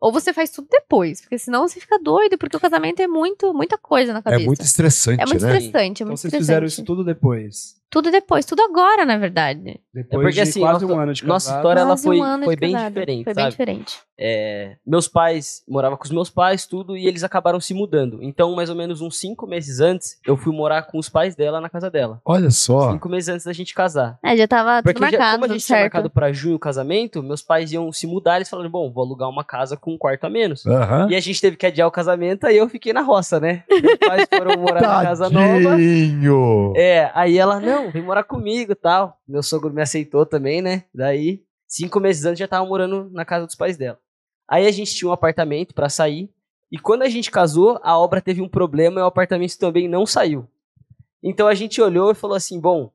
Ou 0.00 0.10
você 0.12 0.32
faz 0.32 0.50
tudo 0.50 0.66
depois, 0.68 1.20
porque 1.20 1.38
senão 1.38 1.68
você 1.68 1.78
fica 1.78 1.96
doido, 1.96 2.36
porque 2.36 2.56
o 2.56 2.60
casamento 2.60 3.00
é 3.00 3.06
muito, 3.06 3.54
muita 3.54 3.78
coisa 3.78 4.12
na 4.12 4.18
É 4.18 4.22
cabeça. 4.22 4.44
muito 4.44 4.62
estressante, 4.62 5.22
É 5.22 5.26
muito 5.26 5.44
né? 5.44 5.56
estressante, 5.58 5.78
é 5.78 5.90
Então 6.02 6.06
muito 6.08 6.18
vocês 6.18 6.32
estressante. 6.32 6.40
fizeram 6.40 6.66
isso 6.66 6.84
tudo 6.84 7.04
depois. 7.04 7.76
Tudo 7.92 8.10
depois, 8.10 8.46
tudo 8.46 8.62
agora, 8.62 9.04
na 9.04 9.18
verdade. 9.18 9.78
Depois 9.92 10.22
porque, 10.22 10.32
de 10.32 10.40
assim, 10.40 10.60
quase 10.60 10.82
nossa- 10.86 10.94
um 10.94 10.98
ano 10.98 11.12
de 11.12 11.26
nossa 11.26 11.46
casado. 11.50 11.58
história- 11.60 11.80
ela 11.80 11.96
foi- 11.98 12.20
um 12.22 12.42
foi 12.44 12.56
bem 12.56 12.72
casado. 12.72 12.88
diferente, 12.94 13.24
Foi 13.24 13.34
bem 13.34 13.42
sabe? 13.44 13.50
diferente. 13.50 13.98
É, 14.24 14.76
meus 14.86 15.08
pais, 15.08 15.62
morava 15.68 15.96
com 15.98 16.04
os 16.04 16.10
meus 16.10 16.30
pais, 16.30 16.64
tudo, 16.66 16.96
e 16.96 17.06
eles 17.06 17.22
acabaram 17.24 17.60
se 17.60 17.74
mudando. 17.74 18.22
Então, 18.22 18.54
mais 18.54 18.70
ou 18.70 18.76
menos 18.76 19.00
uns 19.02 19.18
cinco 19.18 19.46
meses 19.46 19.78
antes, 19.80 20.18
eu 20.26 20.36
fui 20.38 20.54
morar 20.56 20.82
com 20.84 20.96
os 20.98 21.08
pais 21.10 21.34
dela 21.34 21.60
na 21.60 21.68
casa 21.68 21.90
dela. 21.90 22.20
Olha 22.24 22.50
só. 22.50 22.92
Cinco 22.92 23.08
meses 23.10 23.28
antes 23.28 23.44
da 23.44 23.52
gente 23.52 23.74
casar. 23.74 24.18
É, 24.24 24.34
já 24.36 24.48
tava 24.48 24.82
Porque 24.82 24.94
tudo 24.98 25.10
já- 25.10 25.18
marcado, 25.18 25.40
como 25.40 25.44
a 25.44 25.54
gente 25.54 25.66
tinha 25.66 25.76
certo. 25.78 25.92
marcado 25.94 26.08
pra 26.10 26.32
junho 26.32 26.56
o 26.56 26.58
casamento, 26.58 27.22
meus 27.22 27.42
pais 27.42 27.72
iam 27.72 27.92
se 27.92 28.06
mudar, 28.06 28.36
eles 28.36 28.48
falaram, 28.48 28.70
bom, 28.70 28.90
vou 28.90 29.04
alugar 29.04 29.28
uma 29.28 29.44
casa 29.44 29.76
com 29.76 29.92
um 29.92 29.98
quarto 29.98 30.24
a 30.24 30.30
menos. 30.30 30.64
Aham. 30.64 31.08
E 31.10 31.16
a 31.16 31.20
gente 31.20 31.40
teve 31.40 31.56
que 31.58 31.66
adiar 31.66 31.88
o 31.88 31.90
casamento, 31.90 32.46
aí 32.46 32.56
eu 32.56 32.68
fiquei 32.70 32.92
na 32.94 33.02
roça, 33.02 33.38
né? 33.38 33.64
Meus 33.68 33.98
pais 33.98 34.26
foram 34.34 34.58
morar 34.58 34.80
na 34.80 35.02
casa 35.10 35.28
nova. 35.28 35.70
Tadinho. 35.70 36.72
É, 36.76 37.10
aí 37.14 37.36
ela, 37.36 37.58
não, 37.60 37.81
vem 37.90 38.02
morar 38.02 38.24
comigo 38.24 38.72
e 38.72 38.76
tal. 38.76 39.20
Meu 39.26 39.42
sogro 39.42 39.72
me 39.72 39.82
aceitou 39.82 40.24
também, 40.24 40.62
né? 40.62 40.84
Daí, 40.94 41.42
cinco 41.66 41.98
meses 42.00 42.24
antes, 42.24 42.38
já 42.38 42.48
tava 42.48 42.66
morando 42.66 43.10
na 43.10 43.24
casa 43.24 43.46
dos 43.46 43.54
pais 43.54 43.76
dela. 43.76 43.98
Aí 44.48 44.66
a 44.66 44.70
gente 44.70 44.94
tinha 44.94 45.08
um 45.08 45.12
apartamento 45.12 45.74
pra 45.74 45.88
sair. 45.88 46.30
E 46.70 46.78
quando 46.78 47.02
a 47.02 47.08
gente 47.08 47.30
casou, 47.30 47.78
a 47.82 47.98
obra 47.98 48.20
teve 48.20 48.40
um 48.40 48.48
problema 48.48 49.00
e 49.00 49.02
o 49.02 49.06
apartamento 49.06 49.58
também 49.58 49.88
não 49.88 50.06
saiu. 50.06 50.48
Então 51.22 51.46
a 51.46 51.54
gente 51.54 51.80
olhou 51.80 52.10
e 52.10 52.14
falou 52.14 52.36
assim: 52.36 52.60
bom, 52.60 52.90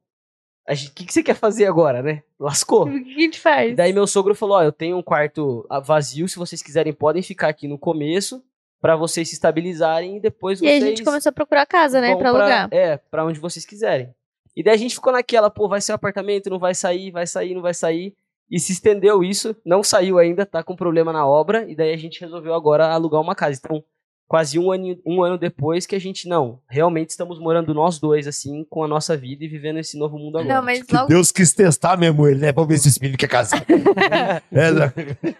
o 0.69 0.75
que, 0.93 1.05
que 1.05 1.13
você 1.13 1.23
quer 1.23 1.35
fazer 1.35 1.65
agora, 1.65 2.03
né? 2.03 2.23
Lascou. 2.39 2.83
O 2.87 3.03
que 3.03 3.13
a 3.15 3.19
gente 3.19 3.39
faz? 3.39 3.71
E 3.71 3.75
daí 3.75 3.93
meu 3.93 4.05
sogro 4.05 4.35
falou: 4.35 4.57
Ó, 4.57 4.63
eu 4.63 4.71
tenho 4.71 4.97
um 4.97 5.03
quarto 5.03 5.65
ah, 5.69 5.79
vazio, 5.79 6.27
se 6.27 6.37
vocês 6.37 6.61
quiserem, 6.61 6.91
podem 6.91 7.21
ficar 7.21 7.47
aqui 7.47 7.67
no 7.67 7.77
começo 7.77 8.43
pra 8.81 8.95
vocês 8.95 9.29
se 9.29 9.35
estabilizarem 9.35 10.17
e 10.17 10.19
depois 10.19 10.59
E 10.59 10.61
vocês. 10.61 10.83
aí 10.83 10.83
a 10.83 10.89
gente 10.89 11.03
começou 11.03 11.29
a 11.29 11.33
procurar 11.33 11.65
casa, 11.65 11.99
né, 12.01 12.15
pra 12.15 12.29
alugar. 12.29 12.69
É, 12.71 12.97
pra 12.97 13.25
onde 13.25 13.39
vocês 13.39 13.65
quiserem. 13.65 14.13
E 14.57 14.63
daí 14.63 14.73
a 14.73 14.77
gente 14.77 14.95
ficou 14.95 15.13
naquela, 15.13 15.51
pô, 15.51 15.69
vai 15.69 15.79
ser 15.79 15.91
um 15.91 15.95
apartamento, 15.95 16.49
não 16.49 16.57
vai 16.57 16.73
sair, 16.73 17.11
vai 17.11 17.27
sair, 17.27 17.53
não 17.53 17.61
vai 17.61 17.75
sair. 17.75 18.15
E 18.49 18.59
se 18.59 18.71
estendeu 18.71 19.23
isso, 19.23 19.55
não 19.63 19.83
saiu 19.83 20.17
ainda, 20.17 20.47
tá 20.47 20.63
com 20.63 20.75
problema 20.75 21.13
na 21.13 21.27
obra, 21.27 21.69
e 21.69 21.75
daí 21.75 21.93
a 21.93 21.97
gente 21.97 22.19
resolveu 22.19 22.55
agora 22.55 22.87
alugar 22.87 23.21
uma 23.21 23.35
casa. 23.35 23.61
Então, 23.63 23.83
quase 24.27 24.59
um 24.59 24.71
ano, 24.71 24.99
um 25.05 25.23
ano 25.23 25.37
depois 25.37 25.85
que 25.85 25.95
a 25.95 25.99
gente, 25.99 26.27
não, 26.27 26.59
realmente 26.69 27.11
estamos 27.11 27.39
morando 27.39 27.73
nós 27.73 27.97
dois, 27.97 28.27
assim, 28.27 28.65
com 28.69 28.83
a 28.83 28.87
nossa 28.87 29.15
vida 29.15 29.45
e 29.45 29.47
vivendo 29.47 29.79
esse 29.79 29.97
novo 29.97 30.17
mundo 30.19 30.37
agora. 30.37 30.55
Não, 30.55 30.61
mas 30.63 30.83
Que 30.83 30.93
logo 30.93 31.07
Deus 31.07 31.31
quis 31.31 31.53
testar 31.53 31.95
mesmo 31.97 32.27
ele, 32.27 32.39
né? 32.41 32.51
Vamos 32.51 32.67
ver 32.67 32.77
se 32.77 32.89
esse 32.89 32.99
menino 32.99 33.17
quer 33.17 33.29
casar. 33.29 33.63
é, 34.51 34.71
né? 34.71 34.93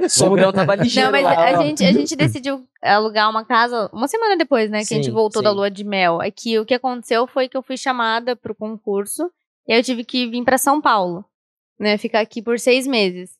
Sogrão 0.08 0.54
tava 0.54 0.76
ligeiro 0.76 1.08
Não, 1.08 1.12
mas 1.12 1.24
lá, 1.24 1.50
a 1.56 1.60
ó. 1.60 1.64
gente, 1.64 1.84
a 1.84 1.92
gente 1.92 2.16
decidiu 2.16 2.64
alugar 2.82 3.30
uma 3.30 3.44
casa 3.44 3.90
uma 3.92 4.08
semana 4.08 4.38
depois, 4.38 4.70
né? 4.70 4.80
Que 4.86 4.94
a 4.94 4.98
gente 4.98 5.08
Sim, 5.08 5.12
voltou 5.12 5.42
da 5.42 5.50
sim. 5.50 5.56
lua 5.56 5.70
de 5.70 5.84
mel. 5.84 6.22
É 6.22 6.32
que 6.32 6.58
o 6.60 6.66
que 6.66 6.74
aconteceu 6.74 7.28
foi 7.28 7.50
que 7.50 7.58
eu 7.58 7.62
fui 7.64 7.78
chamada 7.78 8.36
pro 8.36 8.56
concurso 8.56 9.30
e 9.68 9.74
aí 9.74 9.80
eu 9.80 9.84
tive 9.84 10.04
que 10.06 10.28
vir 10.28 10.44
pra 10.46 10.58
São 10.58 10.80
Paulo, 10.80 11.26
né? 11.80 11.98
Ficar 11.98 12.22
aqui 12.22 12.42
por 12.42 12.58
seis 12.60 12.88
meses. 12.88 13.32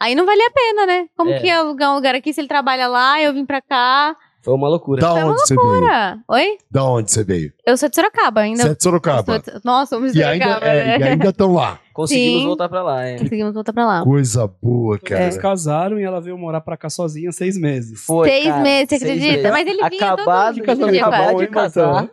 Aí 0.00 0.14
não 0.14 0.26
valia 0.26 0.46
a 0.46 0.50
pena, 0.50 0.86
né? 0.86 1.06
Como 1.16 1.30
É. 1.30 1.38
que 1.40 1.46
ia 1.46 1.58
alugar 1.58 1.92
um 1.92 1.94
lugar 1.94 2.14
aqui 2.14 2.32
se 2.32 2.40
ele 2.40 2.48
trabalha 2.48 2.86
lá, 2.88 3.20
eu 3.22 3.32
vim 3.32 3.46
pra 3.46 3.62
cá? 3.62 4.16
Foi 4.46 4.54
uma 4.54 4.68
loucura. 4.68 5.00
Da 5.00 5.10
Foi 5.10 5.22
onde 5.24 5.40
você 5.40 5.54
veio? 5.56 6.22
Oi? 6.28 6.58
Da 6.70 6.84
onde 6.84 7.10
você 7.10 7.24
veio? 7.24 7.52
Eu 7.66 7.76
sou 7.76 7.88
de 7.88 7.96
Sorocaba 7.96 8.42
ainda. 8.42 8.62
Você 8.62 8.68
é 8.68 8.74
de 8.76 8.82
Sorocaba. 8.84 9.42
Sou 9.44 9.54
de- 9.54 9.60
Nossa, 9.64 9.96
somos 9.96 10.12
de 10.12 10.20
E 10.20 10.22
ainda 10.22 10.44
Sorocaba, 10.44 10.66
é, 10.72 10.84
né? 10.84 10.98
e 11.00 11.08
ainda 11.10 11.28
estão 11.30 11.52
lá. 11.52 11.80
Conseguimos 11.92 12.40
Sim. 12.42 12.46
voltar 12.46 12.68
pra 12.68 12.82
lá, 12.82 13.04
é. 13.04 13.18
Conseguimos 13.18 13.54
voltar 13.54 13.72
pra 13.72 13.84
lá. 13.86 14.04
Coisa 14.04 14.46
boa, 14.62 14.98
cara. 15.00 15.24
Eles 15.24 15.36
casaram 15.36 15.98
e 15.98 16.04
ela 16.04 16.20
veio 16.20 16.38
morar 16.38 16.60
pra 16.60 16.76
cá 16.76 16.88
sozinha 16.88 17.32
seis 17.32 17.58
meses. 17.58 18.04
Foi, 18.04 18.28
Seis 18.28 18.44
cara, 18.46 18.62
meses, 18.62 18.88
você 18.88 18.98
seis 18.98 19.02
acredita? 19.10 19.32
meses. 19.36 19.50
Mas 19.50 19.66
ele 19.66 19.88
vinha 19.90 20.12
Acabado 20.12 20.54
todo 20.56 20.64
casamento 20.64 21.04
quase. 21.08 21.32
bom, 21.32 21.36
de 21.38 21.44
hein, 21.44 21.50
casar. 21.50 22.10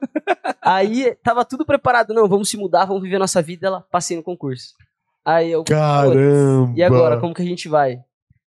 Aí 0.61 1.15
tava 1.23 1.45
tudo 1.45 1.65
preparado, 1.65 2.13
não, 2.15 2.27
vamos 2.27 2.49
se 2.49 2.57
mudar, 2.57 2.85
vamos 2.85 3.03
viver 3.03 3.19
nossa 3.19 3.41
vida. 3.43 3.67
Ela 3.67 3.81
passei 3.91 4.17
no 4.17 4.23
concurso. 4.23 4.73
Aí 5.25 5.51
eu, 5.51 5.63
Caramba. 5.63 6.73
e 6.75 6.81
agora, 6.83 7.19
como 7.19 7.33
que 7.33 7.41
a 7.41 7.45
gente 7.45 7.69
vai? 7.69 7.99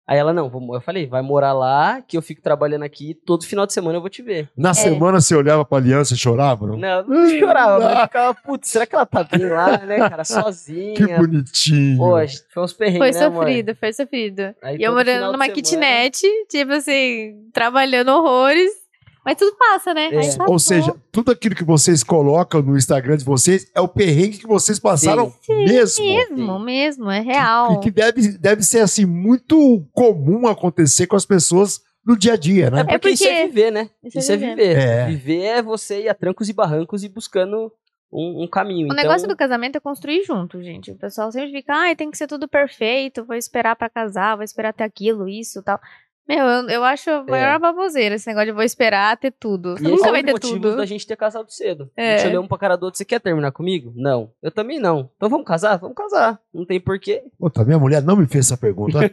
Aí 0.06 0.18
ela, 0.18 0.34
não, 0.34 0.51
eu 0.74 0.82
falei, 0.82 1.08
vai 1.08 1.22
morar 1.22 1.54
lá, 1.54 2.01
que 2.01 2.18
eu 2.18 2.22
fico 2.22 2.41
trabalhando 2.41 2.84
aqui, 2.84 3.14
todo 3.26 3.45
final 3.45 3.66
de 3.66 3.72
semana 3.72 3.97
eu 3.97 4.01
vou 4.01 4.10
te 4.10 4.22
ver. 4.22 4.49
Na 4.58 4.74
semana 4.74 5.22
você 5.22 5.34
olhava 5.34 5.64
pra 5.64 5.78
aliança 5.78 6.14
e 6.14 6.18
chorava, 6.18 6.68
não? 6.68 6.78
Não, 6.78 7.04
não 7.08 7.30
chorava, 7.39 7.80
mas 7.80 8.01
ficava, 8.04 8.34
putz, 8.34 8.68
será 8.70 8.86
que 8.86 8.93
ela 8.95 9.06
tá 9.06 9.24
bem 9.24 9.47
lá, 9.47 9.78
né, 9.78 9.97
cara, 10.10 10.26
sozinha? 10.26 10.93
Que 10.95 11.08
bonitinho. 11.08 11.97
Poxa, 11.97 12.43
foi 12.54 12.64
uns 12.64 12.74
perrengues, 12.74 12.99
Foi 12.99 13.12
né, 13.22 13.26
amor? 13.28 13.43
sofrido, 13.45 13.76
foi 13.76 13.93
sofrido. 13.93 14.56
Aí 14.62 14.78
E 14.78 14.84
eu 14.84 14.91
morando 14.91 15.22
numa 15.32 15.45
semana- 15.45 15.54
kitnet, 15.54 16.22
tipo 16.49 16.74
assim, 16.74 17.36
trabalhando 17.54 18.10
horrores. 18.10 18.83
Mas 19.26 19.38
tudo 19.38 19.56
passa, 19.58 19.94
né? 19.94 20.08
É. 20.08 20.16
Passou. 20.16 20.50
Ou 20.50 20.60
seja, 20.60 20.96
tudo 21.12 21.32
aquilo 21.32 21.56
que 21.56 21.64
vocês 21.64 22.04
colocam 22.04 22.62
no 22.62 22.78
Instagram 22.78 23.18
de 23.18 23.24
vocês 23.24 23.70
é 23.74 23.80
o 23.80 23.88
perrengue 23.88 24.38
que 24.38 24.48
vocês 24.48 24.80
passaram 24.80 25.34
Sim, 25.42 25.64
mesmo. 25.66 26.04
mesmo, 26.06 26.60
mesmo, 26.60 27.12
é 27.12 27.20
real. 27.22 27.74
E 27.74 27.80
que 27.80 27.92
deve, 27.92 28.38
deve 28.38 28.64
ser 28.64 28.80
assim 28.80 29.06
muito 29.06 29.86
comum 29.94 30.48
acontecer 30.48 31.08
com 31.08 31.16
as 31.16 31.26
pessoas 31.26 31.82
no 32.06 32.18
dia 32.18 32.34
a 32.34 32.36
dia, 32.36 32.70
né? 32.70 32.82
É 32.82 32.98
porque, 32.98 33.12
isso 33.12 33.24
é 33.24 33.28
porque- 33.28 33.48
viver, 33.48 33.72
né? 33.72 33.90
Isso 34.04 34.18
é 34.18 34.22
Isso, 34.22 34.32
é 34.34 34.38
viver. 34.38 34.56
viver. 34.56 34.78
É. 34.78 35.06
Viver 35.08 35.42
é 35.44 35.62
você 35.62 36.02
ir 36.02 36.10
a 36.10 36.14
trancos 36.14 36.50
e 36.50 36.54
barrancos 36.54 37.04
e 37.04 37.10
buscando 37.10 37.72
um, 38.12 38.44
um 38.44 38.48
caminho. 38.48 38.90
O 38.90 38.94
então, 38.94 38.98
negócio 39.04 39.28
do 39.28 39.36
casamento 39.36 39.78
é 39.78 39.80
construir 39.80 40.24
junto, 40.24 40.62
gente. 40.62 40.92
O 40.92 40.96
pessoal 40.98 41.32
sempre 41.32 41.52
fica, 41.52 41.74
ai, 41.74 41.96
tem 41.96 42.12
que 42.12 42.18
ser 42.18 42.28
tudo 42.28 42.48
perfeito, 42.48 43.24
vou 43.24 43.36
esperar 43.36 43.76
pra 43.76 43.90
casar, 43.90 44.36
vou 44.36 44.44
esperar 44.44 44.74
ter 44.74 44.84
aquilo, 44.84 45.28
isso 45.28 45.64
tal. 45.64 45.80
Meu, 46.28 46.46
eu, 46.46 46.70
eu 46.70 46.84
acho 46.86 47.10
a 47.10 47.24
maior 47.24 47.60
baboseira 47.60 48.16
esse 48.16 48.28
negócio 48.28 48.46
de 48.48 48.52
vou 48.54 48.64
esperar 48.64 49.18
ter 49.18 49.32
tudo. 49.32 49.76
É. 49.78 49.82
E 49.82 49.84
nunca 49.84 50.08
é 50.08 50.12
vai 50.12 50.24
ter 50.24 50.40
tudo. 50.40 50.78
da 50.78 50.86
gente 50.86 51.06
ter 51.06 51.18
casado 51.18 51.52
cedo. 51.52 51.90
A 51.98 52.02
É. 52.02 52.18
gente 52.18 52.30
olhou 52.30 52.44
um 52.44 52.48
pra 52.48 52.58
cara 52.58 52.78
do 52.78 52.84
outro, 52.86 52.98
você 52.98 53.04
quer 53.04 53.20
terminar 53.20 53.52
comigo? 53.52 53.92
Não. 53.96 54.32
Eu 54.42 54.50
também 54.52 54.80
não. 54.80 55.10
Então 55.18 55.30
vamos 55.30 55.46
casar? 55.46 55.78
Vamos 55.78 55.96
casar. 55.98 56.40
Não 56.54 56.66
tem 56.66 56.80
porquê. 56.80 57.24
Puta, 57.38 57.66
minha 57.66 57.78
mulher 57.78 58.02
não 58.02 58.16
me 58.16 58.26
fez 58.26 58.46
essa 58.46 58.58
pergunta. 58.58 59.00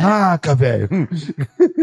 Caraca, 0.00 0.54
velho. 0.54 0.88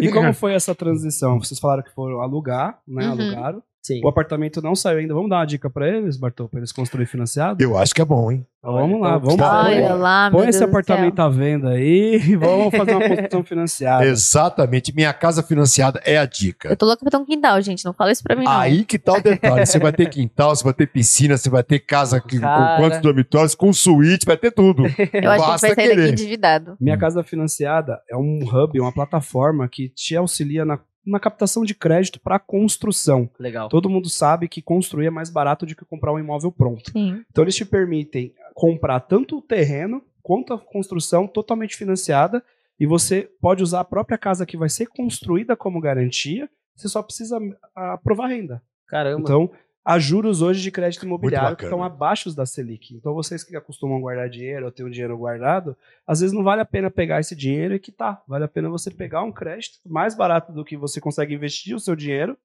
E 0.02 0.10
como 0.12 0.34
foi 0.34 0.54
essa 0.54 0.74
transição? 0.74 1.40
Vocês 1.40 1.60
falaram 1.60 1.84
que 1.84 1.92
foram 1.94 2.22
alugar, 2.22 2.80
né? 2.88 3.06
Uhum. 3.06 3.12
Alugaram. 3.12 3.64
Sim. 3.86 4.02
O 4.04 4.08
apartamento 4.08 4.64
não 4.64 4.74
saiu 4.76 4.98
ainda. 4.98 5.14
Vamos 5.14 5.30
dar 5.30 5.38
uma 5.38 5.46
dica 5.46 5.70
pra 5.70 5.88
eles, 5.88 6.18
Bartô, 6.18 6.50
pra 6.50 6.60
eles 6.60 6.72
construir 6.72 7.06
financiado? 7.06 7.64
Eu 7.64 7.78
acho 7.78 7.94
que 7.94 8.02
é 8.02 8.06
bom, 8.06 8.32
hein? 8.32 8.44
Então, 8.58 8.74
vamos 8.74 9.00
lá, 9.00 9.16
vamos 9.20 9.36
tá. 9.36 9.64
põe- 9.66 9.76
Olha 9.76 9.94
lá, 9.94 10.32
Põe 10.32 10.50
esse 10.50 10.58
Deus 10.58 10.70
apartamento 10.72 11.16
céu. 11.18 11.26
à 11.26 11.30
venda 11.30 11.70
aí 11.70 12.16
e 12.16 12.34
vamos 12.36 12.76
fazer 12.76 12.96
uma 12.96 13.08
construção 13.08 13.44
financiada. 13.44 14.06
Exatamente. 14.06 14.92
Minha 14.96 15.14
casa 15.14 15.44
financiada 15.44 16.02
é 16.04 16.18
a 16.18 16.24
Eu 16.24 16.28
dica. 16.28 16.76
tô 16.76 16.86
louca 16.88 17.02
pra 17.02 17.12
ter 17.12 17.18
um 17.18 17.26
quintal, 17.26 17.62
gente. 17.62 17.86
Não 17.86 17.94
fala 17.94 18.12
isso 18.12 18.24
pra 18.24 18.36
mim, 18.36 18.44
não. 18.46 18.52
Aí 18.52 18.84
que 18.84 18.98
tá 18.98 19.14
o 19.14 19.22
detalhe. 19.22 19.64
Você 19.68 19.78
vai 19.78 19.94
ter 19.94 20.10
quintal, 20.10 20.56
você 20.56 20.64
vai 20.64 20.74
ter 20.74 20.88
piscina, 20.88 21.38
você 21.38 21.48
vai 21.48 21.62
ter 21.62 21.78
casa 21.80 22.20
que- 22.20 22.40
com 22.40 22.48
quantos 22.78 23.00
dormitórios, 23.02 23.54
com 23.54 23.72
suíte, 23.72 24.26
vai 24.26 24.36
ter 24.38 24.50
tudo. 24.52 24.84
Eu 24.88 24.90
acho 24.90 25.00
que 25.12 25.18
a 25.18 25.20
gente 25.36 25.38
Basta 25.38 25.68
vai 25.68 25.76
sair 25.76 25.96
daqui 25.96 26.10
endividado. 26.10 26.76
Minha 26.82 26.98
casa 26.98 27.22
financiada 27.24 28.00
é 28.10 28.18
um 28.18 28.40
hub, 28.44 28.80
uma 28.80 28.92
plataforma 28.92 29.68
que 29.70 29.90
te 29.90 30.16
auxilia 30.16 30.66
na 30.66 30.80
na 31.06 31.20
captação 31.20 31.64
de 31.64 31.76
crédito 31.76 32.20
para 32.20 32.40
construção. 32.40 33.30
Legal. 33.40 33.70
Todo 33.70 33.90
mundo 33.90 34.10
sabe 34.10 34.48
que 34.48 34.62
construir 34.62 35.08
é 35.08 35.10
mais 35.10 35.30
barato 35.30 35.66
do 35.66 35.76
que 35.76 35.86
comprar 35.86 36.14
um 36.14 36.20
imóvel 36.20 36.52
pronto. 36.52 36.92
Sim. 36.92 37.24
Então 37.30 37.44
eles 37.44 37.56
te 37.56 37.66
permitem 37.66 38.34
comprar 38.54 39.02
tanto 39.02 39.38
o 39.38 39.42
terreno 39.42 40.04
quanto 40.24 40.54
a 40.54 40.60
construção 40.60 41.28
totalmente 41.28 41.76
financiada 41.76 42.44
e 42.80 42.86
você 42.86 43.30
pode 43.40 43.62
usar 43.64 43.82
a 43.82 43.86
própria 43.86 44.18
casa 44.18 44.46
que 44.46 44.58
vai 44.58 44.70
ser 44.70 44.88
construída 44.88 45.56
como 45.56 45.80
garantia. 45.80 46.50
Você 46.76 46.90
só 46.90 47.02
precisa 47.02 47.40
aprovar 47.76 48.26
a 48.26 48.30
renda. 48.30 48.64
Caramba. 48.88 49.22
Então, 49.22 49.52
há 49.86 50.00
juros 50.00 50.42
hoje 50.42 50.62
de 50.62 50.72
crédito 50.72 51.06
imobiliário 51.06 51.56
que 51.56 51.64
estão 51.64 51.84
abaixo 51.84 52.36
da 52.36 52.46
Selic. 52.46 52.96
Então, 52.96 53.14
vocês 53.14 53.44
que 53.44 53.56
acostumam 53.56 54.02
guardar 54.02 54.28
dinheiro 54.28 54.66
ou 54.66 54.72
ter 54.72 54.84
o 54.84 54.90
dinheiro 54.90 55.16
guardado, 55.16 55.78
às 56.08 56.22
vezes 56.22 56.36
não 56.36 56.44
vale 56.44 56.62
a 56.62 56.66
pena 56.66 56.90
pegar 56.90 57.20
esse 57.20 57.36
dinheiro 57.36 57.76
e 57.76 57.80
quitar. 57.80 58.24
Vale 58.28 58.44
a 58.44 58.48
pena 58.48 58.68
você 58.68 58.90
pegar 58.90 59.22
um 59.22 59.32
crédito 59.32 59.80
mais 59.86 60.16
barato 60.16 60.52
do 60.52 60.66
que 60.66 60.76
você 60.76 61.00
consegue 61.00 61.36
investir 61.36 61.76
o 61.76 61.80
seu 61.80 61.96
dinheiro 61.96 62.36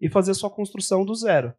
e 0.00 0.08
fazer 0.08 0.34
sua 0.34 0.50
construção 0.50 1.04
do 1.04 1.14
zero. 1.14 1.54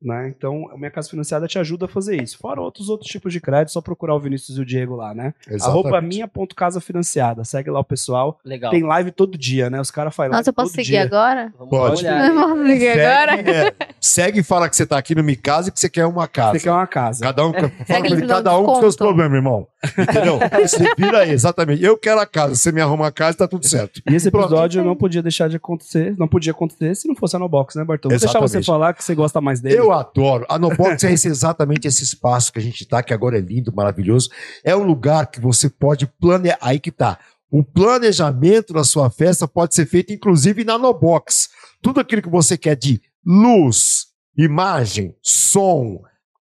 Né? 0.00 0.32
Então, 0.36 0.68
a 0.72 0.76
minha 0.76 0.90
casa 0.90 1.08
financiada 1.08 1.46
te 1.46 1.58
ajuda 1.58 1.86
a 1.86 1.88
fazer 1.88 2.22
isso. 2.22 2.38
Fora 2.38 2.60
outros 2.60 2.88
outros 2.88 3.10
tipos 3.10 3.32
de 3.32 3.40
crédito, 3.40 3.72
só 3.72 3.80
procurar 3.80 4.14
o 4.14 4.20
Vinícius 4.20 4.58
e 4.58 4.60
o 4.60 4.64
Diego 4.64 4.94
lá, 4.94 5.14
né? 5.14 5.34
Arroba 5.62 6.00
minha.casa 6.00 6.80
financiada. 6.80 7.44
Segue 7.44 7.70
lá 7.70 7.80
o 7.80 7.84
pessoal. 7.84 8.38
Legal. 8.44 8.70
Tem 8.70 8.82
live 8.82 9.10
todo 9.10 9.38
dia, 9.38 9.70
né? 9.70 9.80
Os 9.80 9.90
caras 9.90 10.14
fazem 10.14 10.30
live 10.30 10.40
Nossa, 10.40 10.50
eu 10.50 10.54
posso 10.54 10.68
todo 10.70 10.76
seguir 10.76 10.90
dia. 10.90 11.02
agora? 11.02 11.52
Vamos 11.58 11.70
Pode. 11.70 12.02
posso 12.04 12.66
seguir 12.66 12.88
agora? 12.88 13.36
Segue, 13.36 13.50
é, 13.50 13.74
segue 14.00 14.40
e 14.40 14.42
fala 14.42 14.68
que 14.68 14.76
você 14.76 14.86
tá 14.86 14.98
aqui 14.98 15.14
no 15.14 15.24
Mi 15.24 15.36
Casa 15.36 15.68
e 15.68 15.72
que 15.72 15.80
você 15.80 15.88
quer 15.88 16.06
uma 16.06 16.28
casa. 16.28 16.58
Você 16.58 16.64
quer 16.64 16.72
uma 16.72 16.86
casa. 16.86 17.24
Cada 17.24 17.46
um, 17.46 17.52
fala 17.52 17.70
pra 17.86 18.06
ele, 18.06 18.26
cada 18.26 18.58
um 18.58 18.64
com 18.64 18.80
seus 18.80 18.96
problemas, 18.96 19.34
irmão. 19.34 19.66
Entendeu? 19.98 20.38
Você 20.62 20.94
vira 20.96 21.18
aí, 21.20 21.30
exatamente. 21.30 21.82
Eu 21.82 21.96
quero 21.98 22.20
a 22.20 22.26
casa, 22.26 22.54
você 22.54 22.72
me 22.72 22.80
arruma 22.80 23.06
a 23.08 23.12
casa 23.12 23.32
e 23.36 23.38
tá 23.38 23.48
tudo 23.48 23.66
certo. 23.66 24.00
E 24.10 24.14
esse 24.14 24.30
Pronto. 24.30 24.46
episódio 24.46 24.84
não 24.84 24.96
podia 24.96 25.22
deixar 25.22 25.48
de 25.48 25.56
acontecer, 25.56 26.14
não 26.18 26.26
podia 26.28 26.52
acontecer 26.52 26.94
se 26.94 27.06
não 27.08 27.14
fosse 27.14 27.36
a 27.36 27.38
Nobox, 27.38 27.74
né, 27.74 27.84
Bartão? 27.84 28.10
Vou 28.10 28.18
deixar 28.18 28.40
você 28.40 28.62
falar 28.62 28.94
que 28.94 29.02
você 29.04 29.14
gosta 29.14 29.40
mais 29.40 29.60
dele. 29.60 29.78
Eu 29.78 29.92
adoro. 29.92 30.44
A 30.48 30.58
Nobox 30.58 31.04
é 31.04 31.12
esse- 31.12 31.28
exatamente 31.28 31.86
esse 31.86 32.02
espaço 32.04 32.52
que 32.52 32.58
a 32.58 32.62
gente 32.62 32.86
tá, 32.86 33.02
que 33.02 33.12
agora 33.14 33.38
é 33.38 33.40
lindo, 33.40 33.72
maravilhoso. 33.74 34.28
É 34.64 34.74
um 34.76 34.82
lugar 34.84 35.26
que 35.30 35.40
você 35.40 35.68
pode 35.70 36.06
planejar. 36.20 36.58
Aí 36.60 36.78
que 36.78 36.90
tá. 36.90 37.18
O 37.50 37.62
planejamento 37.62 38.72
da 38.72 38.82
sua 38.84 39.08
festa 39.10 39.46
pode 39.46 39.74
ser 39.74 39.86
feito, 39.86 40.12
inclusive, 40.12 40.64
na 40.64 40.76
Nobox. 40.76 41.48
Tudo 41.80 42.00
aquilo 42.00 42.20
que 42.22 42.28
você 42.28 42.56
quer 42.58 42.74
de 42.76 43.00
luz, 43.24 44.06
imagem, 44.36 45.14
som, 45.22 46.00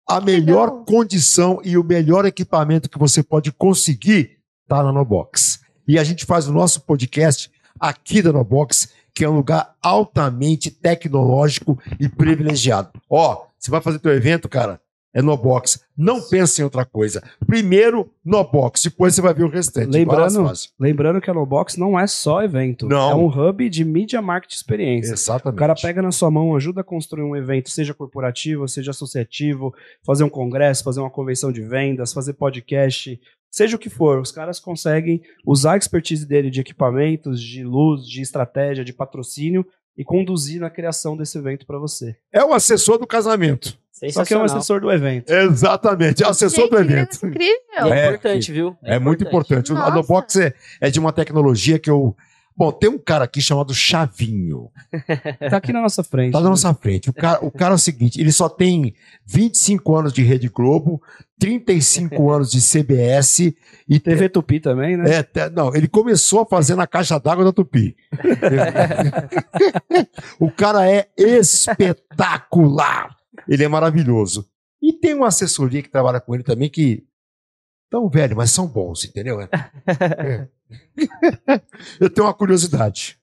a 0.08 0.20
melhor 0.20 0.68
legal. 0.68 0.84
condição 0.84 1.60
e 1.64 1.76
o 1.76 1.84
melhor 1.84 2.24
equipamento 2.24 2.90
que 2.90 2.98
você 2.98 3.22
pode 3.22 3.52
conseguir 3.52 4.38
tá 4.68 4.82
na 4.82 4.92
Nobox. 4.92 5.60
E 5.86 5.98
a 5.98 6.04
gente 6.04 6.24
faz 6.24 6.48
o 6.48 6.52
nosso 6.52 6.80
podcast 6.82 7.50
aqui 7.78 8.22
da 8.22 8.32
Nobox, 8.32 8.88
que 9.14 9.24
é 9.24 9.28
um 9.28 9.36
lugar 9.36 9.74
altamente 9.82 10.70
tecnológico 10.70 11.78
e 11.98 12.08
privilegiado. 12.08 12.90
Ó, 13.08 13.44
você 13.58 13.70
vai 13.70 13.80
fazer 13.80 13.98
teu 13.98 14.12
evento, 14.12 14.48
cara, 14.48 14.80
é 15.14 15.20
Nobox. 15.20 15.84
Não 15.96 16.20
pense 16.20 16.60
em 16.60 16.64
outra 16.64 16.84
coisa. 16.84 17.22
Primeiro, 17.46 18.10
Nobox, 18.24 18.82
depois 18.82 19.14
você 19.14 19.20
vai 19.20 19.34
ver 19.34 19.44
o 19.44 19.48
restante. 19.48 19.90
Lembrando-. 19.90 20.52
Lembrando 20.78 21.20
que 21.20 21.30
a 21.30 21.34
Nobox 21.34 21.76
não 21.76 21.98
é 21.98 22.06
só 22.06 22.42
evento. 22.42 22.88
Não. 22.88 23.10
É 23.10 23.14
um 23.14 23.26
hub 23.26 23.68
de 23.68 23.84
Media 23.84 24.22
Market 24.22 24.52
Experiência. 24.52 25.12
O 25.12 25.14
Exatamente. 25.14 25.58
cara 25.58 25.74
pega 25.74 26.00
na 26.00 26.10
sua 26.10 26.30
mão, 26.30 26.56
ajuda 26.56 26.80
a 26.80 26.84
construir 26.84 27.22
um 27.22 27.36
evento, 27.36 27.70
seja 27.70 27.92
corporativo, 27.92 28.66
seja 28.66 28.90
associativo, 28.90 29.74
fazer 30.04 30.24
um 30.24 30.30
congresso, 30.30 30.84
fazer 30.84 31.00
uma 31.00 31.10
convenção 31.10 31.52
de 31.52 31.60
vendas, 31.60 32.12
fazer 32.12 32.32
podcast, 32.32 33.20
seja 33.50 33.76
o 33.76 33.78
que 33.78 33.90
for. 33.90 34.18
Os 34.18 34.32
caras 34.32 34.58
conseguem 34.58 35.20
usar 35.46 35.74
a 35.74 35.76
expertise 35.76 36.26
dele 36.26 36.50
de 36.50 36.60
equipamentos, 36.60 37.40
de 37.40 37.62
luz, 37.62 38.06
de 38.06 38.22
estratégia, 38.22 38.84
de 38.84 38.92
patrocínio 38.92 39.66
e 39.96 40.02
conduzir 40.02 40.58
na 40.58 40.70
criação 40.70 41.16
desse 41.16 41.36
evento 41.36 41.66
para 41.66 41.78
você. 41.78 42.16
É 42.32 42.42
o 42.42 42.54
assessor 42.54 42.98
do 42.98 43.06
casamento. 43.06 43.78
Só 44.10 44.24
que 44.24 44.34
é 44.34 44.38
um 44.38 44.44
assessor 44.44 44.80
do 44.80 44.90
evento. 44.90 45.30
Exatamente, 45.30 46.22
é 46.22 46.26
o 46.26 46.30
assessor 46.30 46.68
do 46.68 46.78
Gente, 46.78 46.86
que 46.86 46.92
evento. 46.92 47.26
Incrível. 47.26 47.56
E 47.72 47.92
é, 47.92 47.98
É, 47.98 48.08
importante, 48.08 48.52
viu? 48.52 48.76
É, 48.82 48.98
muito 48.98 49.24
importante. 49.24 49.72
A 49.72 49.74
Nossa. 49.74 49.94
Nobox 49.94 50.36
é, 50.36 50.54
é 50.80 50.90
de 50.90 50.98
uma 50.98 51.12
tecnologia 51.12 51.78
que 51.78 51.90
eu. 51.90 52.16
Bom, 52.54 52.70
tem 52.70 52.90
um 52.90 52.98
cara 52.98 53.24
aqui 53.24 53.40
chamado 53.40 53.72
Chavinho. 53.72 54.70
Tá 55.50 55.56
aqui 55.56 55.72
na 55.72 55.80
nossa 55.80 56.02
frente. 56.02 56.32
Tá 56.32 56.40
na 56.40 56.50
nossa 56.50 56.72
frente. 56.74 57.10
O 57.10 57.12
cara, 57.12 57.44
o 57.44 57.50
cara 57.50 57.72
é 57.72 57.76
o 57.76 57.78
seguinte: 57.78 58.20
ele 58.20 58.32
só 58.32 58.48
tem 58.48 58.94
25 59.26 59.96
anos 59.96 60.12
de 60.12 60.22
Rede 60.22 60.48
Globo, 60.48 61.02
35 61.38 62.30
anos 62.30 62.50
de 62.50 62.60
CBS 62.60 63.54
e 63.88 63.98
TV 63.98 64.28
Tupi 64.28 64.60
também, 64.60 64.96
né? 64.96 65.10
É, 65.10 65.50
não, 65.50 65.74
ele 65.74 65.88
começou 65.88 66.40
a 66.40 66.46
fazer 66.46 66.74
na 66.74 66.86
caixa 66.86 67.18
d'água 67.18 67.44
da 67.44 67.52
Tupi. 67.52 67.96
o 70.38 70.50
cara 70.50 70.90
é 70.90 71.08
espetacular. 71.16 73.16
Ele 73.48 73.64
é 73.64 73.68
maravilhoso. 73.68 74.48
E 74.80 74.92
tem 74.92 75.14
uma 75.14 75.28
assessoria 75.28 75.82
que 75.82 75.88
trabalha 75.88 76.20
com 76.20 76.34
ele 76.34 76.42
também 76.44 76.68
que. 76.68 77.06
Tão 77.90 78.08
velho, 78.08 78.36
mas 78.36 78.50
são 78.50 78.66
bons, 78.66 79.04
entendeu? 79.04 79.40
É. 79.40 79.48
É. 80.48 80.48
Eu 82.00 82.08
tenho 82.08 82.26
uma 82.26 82.32
curiosidade. 82.34 83.18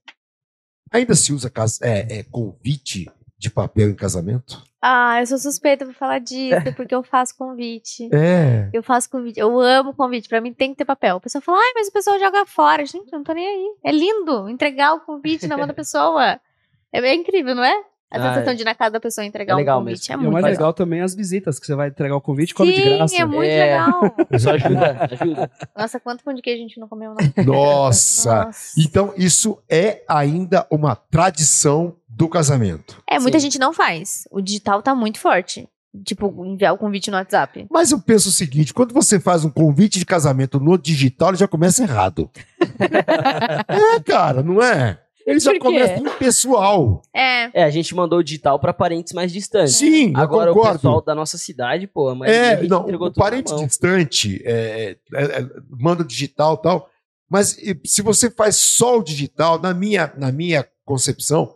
Ainda 0.91 1.15
se 1.15 1.34
usa 1.34 1.49
cas- 1.49 1.82
é, 1.82 2.20
é, 2.20 2.24
convite 2.24 3.09
de 3.38 3.49
papel 3.49 3.89
em 3.89 3.95
casamento? 3.95 4.63
Ah, 4.82 5.20
eu 5.20 5.26
sou 5.28 5.38
suspeita 5.38 5.84
pra 5.86 5.93
falar 5.93 6.20
disso, 6.20 6.74
porque 6.76 6.95
eu 6.95 7.03
faço 7.03 7.36
convite. 7.38 8.07
É. 8.13 8.70
Eu 8.72 8.82
faço 8.82 9.09
convite, 9.09 9.39
eu 9.39 9.59
amo 9.59 9.93
convite, 9.93 10.30
pra 10.30 10.39
mim 10.39 10.53
tem 10.53 10.72
que 10.72 10.78
ter 10.78 10.86
papel. 10.86 11.17
A 11.17 11.20
pessoa 11.20 11.41
fala, 11.41 11.57
ai, 11.57 11.72
mas 11.76 11.88
o 11.89 11.91
pessoal 11.91 12.17
joga 12.20 12.45
fora. 12.45 12.86
Gente, 12.86 13.11
eu 13.11 13.17
não 13.17 13.24
tô 13.24 13.34
nem 13.34 13.45
aí. 13.47 13.76
É 13.84 13.91
lindo 13.91 14.47
entregar 14.49 14.93
o 14.93 15.01
convite 15.01 15.47
na 15.47 15.57
mão 15.57 15.67
da 15.67 15.74
pessoa. 15.74 16.39
É 16.93 17.01
bem 17.01 17.20
incrível, 17.22 17.53
não 17.55 17.63
é? 17.63 17.84
A 18.12 18.18
Ah, 18.18 18.34
sensação 18.34 18.55
de 18.55 18.62
ir 18.64 18.66
na 18.66 18.74
casa 18.74 18.91
da 18.91 18.99
pessoa 18.99 19.24
entregar 19.24 19.53
é 19.53 19.55
um 19.55 19.60
legal 19.60 19.80
convite. 19.80 20.10
mesmo. 20.10 20.14
É 20.14 20.16
E 20.16 20.18
o 20.18 20.22
muito 20.22 20.34
mais 20.34 20.45
legal. 20.45 20.57
legal 20.60 20.74
também 20.74 20.99
é 20.99 21.03
as 21.03 21.14
visitas, 21.14 21.60
que 21.60 21.66
você 21.68 21.76
vai 21.76 21.89
entregar 21.89 22.16
o 22.16 22.22
convite 22.22 22.51
e 22.51 22.53
come 22.55 22.74
de 22.74 22.82
graça. 22.82 23.07
Sim, 23.16 23.22
é 23.22 23.26
muito 23.26 23.43
É. 23.43 23.66
legal. 23.66 24.16
Isso 24.32 24.49
ajuda, 24.49 25.10
ajuda. 25.12 25.51
Nossa, 25.78 25.99
quanto 25.99 26.24
pão 26.24 26.34
de 26.34 26.41
queijo 26.41 26.60
a 26.64 26.68
gente 26.68 26.80
não 26.80 26.88
comeu, 26.88 27.14
não? 27.14 27.43
Nossa! 27.45 28.45
Nossa. 28.45 28.82
Então, 28.82 29.14
isso 29.16 29.62
é 29.70 30.03
ainda 30.10 30.66
uma 30.72 30.95
tradição 30.95 31.95
do 32.07 32.28
casamento. 32.28 33.01
É, 33.07 33.20
muita 33.20 33.39
Sim. 33.39 33.43
gente 33.45 33.60
não 33.60 33.72
faz. 33.74 34.24
O 34.32 34.41
digital 34.41 34.82
tá 34.82 34.95
muito 34.95 35.20
forte. 35.20 35.68
Tipo, 36.05 36.45
enviar 36.45 36.74
o 36.74 36.78
convite 36.78 37.10
no 37.10 37.18
WhatsApp. 37.18 37.66
Mas 37.70 37.91
eu 37.91 37.99
penso 37.99 38.30
o 38.30 38.32
seguinte: 38.32 38.74
quando 38.74 38.93
você 38.93 39.20
faz 39.20 39.43
um 39.43 39.49
convite 39.49 39.97
de 39.97 40.05
casamento 40.05 40.60
no 40.60 40.78
digital, 40.78 41.30
ele 41.30 41.38
já 41.38 41.47
começa 41.47 41.82
errado. 41.82 42.30
é, 43.68 43.99
cara, 44.01 44.43
não 44.43 44.62
é? 44.62 44.99
Ele 45.30 45.39
já 45.39 45.59
começa 45.59 45.99
impessoal. 45.99 47.01
É, 47.13 47.61
É, 47.61 47.63
a 47.63 47.69
gente 47.69 47.93
mandou 47.95 48.19
o 48.19 48.23
digital 48.23 48.59
pra 48.59 48.73
parentes 48.73 49.13
mais 49.13 49.32
distantes. 49.32 49.75
Sim, 49.75 50.13
Agora 50.15 50.49
eu 50.49 50.53
o 50.53 50.55
concordo. 50.55 50.80
pessoal 50.80 51.01
da 51.01 51.15
nossa 51.15 51.38
cidade, 51.38 51.88
pô, 51.88 52.13
mas 52.15 52.32
a 52.32 52.34
é, 52.34 52.57
gente 52.57 52.69
não, 52.69 52.86
o 52.86 52.91
tudo 52.91 53.13
parente 53.13 53.55
distante 53.55 54.41
é, 54.45 54.97
é, 55.13 55.23
é, 55.23 55.49
manda 55.69 56.03
digital 56.03 56.55
e 56.55 56.61
tal. 56.61 56.89
Mas 57.30 57.57
se 57.86 58.01
você 58.01 58.32
faz 58.32 58.55
só 58.55 58.97
o 58.97 59.03
digital, 59.03 59.59
na 59.59 59.73
minha, 59.73 60.11
na 60.17 60.32
minha 60.32 60.65
concepção, 60.84 61.55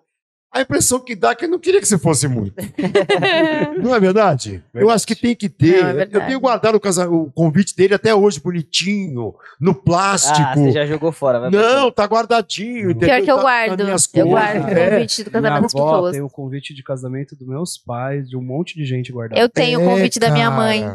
a 0.54 0.62
impressão 0.62 1.00
que 1.00 1.16
dá 1.16 1.32
é 1.32 1.36
que 1.36 1.46
eu 1.46 1.50
não 1.50 1.58
queria 1.60 1.80
que 1.82 1.88
você 1.88 1.98
fosse 1.98 2.28
muito. 2.28 2.54
Não 3.82 3.94
é 3.96 4.00
verdade? 4.00 4.64
Eu 4.74 4.90
acho 4.90 5.06
que 5.06 5.16
tem 5.16 5.36
que 5.36 5.50
ter. 5.50 5.82
Não, 5.82 5.88
é 5.88 5.92
eu 5.92 5.96
verdade. 5.96 6.28
tenho 6.28 6.40
guardado 6.40 6.76
o, 6.76 6.80
casa- 6.80 7.10
o 7.10 7.32
convite 7.32 7.76
dele 7.76 7.94
até 7.96 8.14
hoje, 8.14 8.40
bonitinho, 8.40 9.34
no 9.60 9.74
plástico. 9.74 10.38
Ah, 10.40 10.54
você 10.56 10.72
já 10.72 10.86
jogou 10.86 11.12
fora, 11.12 11.40
vai 11.40 11.50
Não, 11.50 11.92
tá 11.92 12.06
guardadinho. 12.06 12.96
pior 12.96 13.22
que 13.22 13.32
eu 13.32 13.36
Tá 13.38 13.42
guardo. 13.42 13.80
Eu 13.82 13.86
cores. 13.88 14.08
guardo 14.26 14.66
o 14.66 14.70
É. 14.70 14.90
convite 14.92 15.24
do 15.24 15.32
casamento 15.32 15.62
das 15.64 15.76
avó 15.76 15.92
pessoas. 15.92 16.12
tem 16.14 16.22
o 16.22 16.30
convite 16.30 16.74
de 16.74 16.84
casamento 16.84 17.36
dos 17.36 17.48
meus 17.48 17.78
pais, 17.78 18.30
de 18.30 18.38
um 18.38 18.42
monte 18.42 18.76
de 18.76 18.86
gente 18.86 19.12
guardado. 19.12 19.40
Eu 19.40 19.50
tenho 19.50 19.80
o 19.80 19.84
É, 19.84 19.86
convite 19.86 20.20
da 20.20 20.30
minha 20.30 20.50
mãe. 20.52 20.86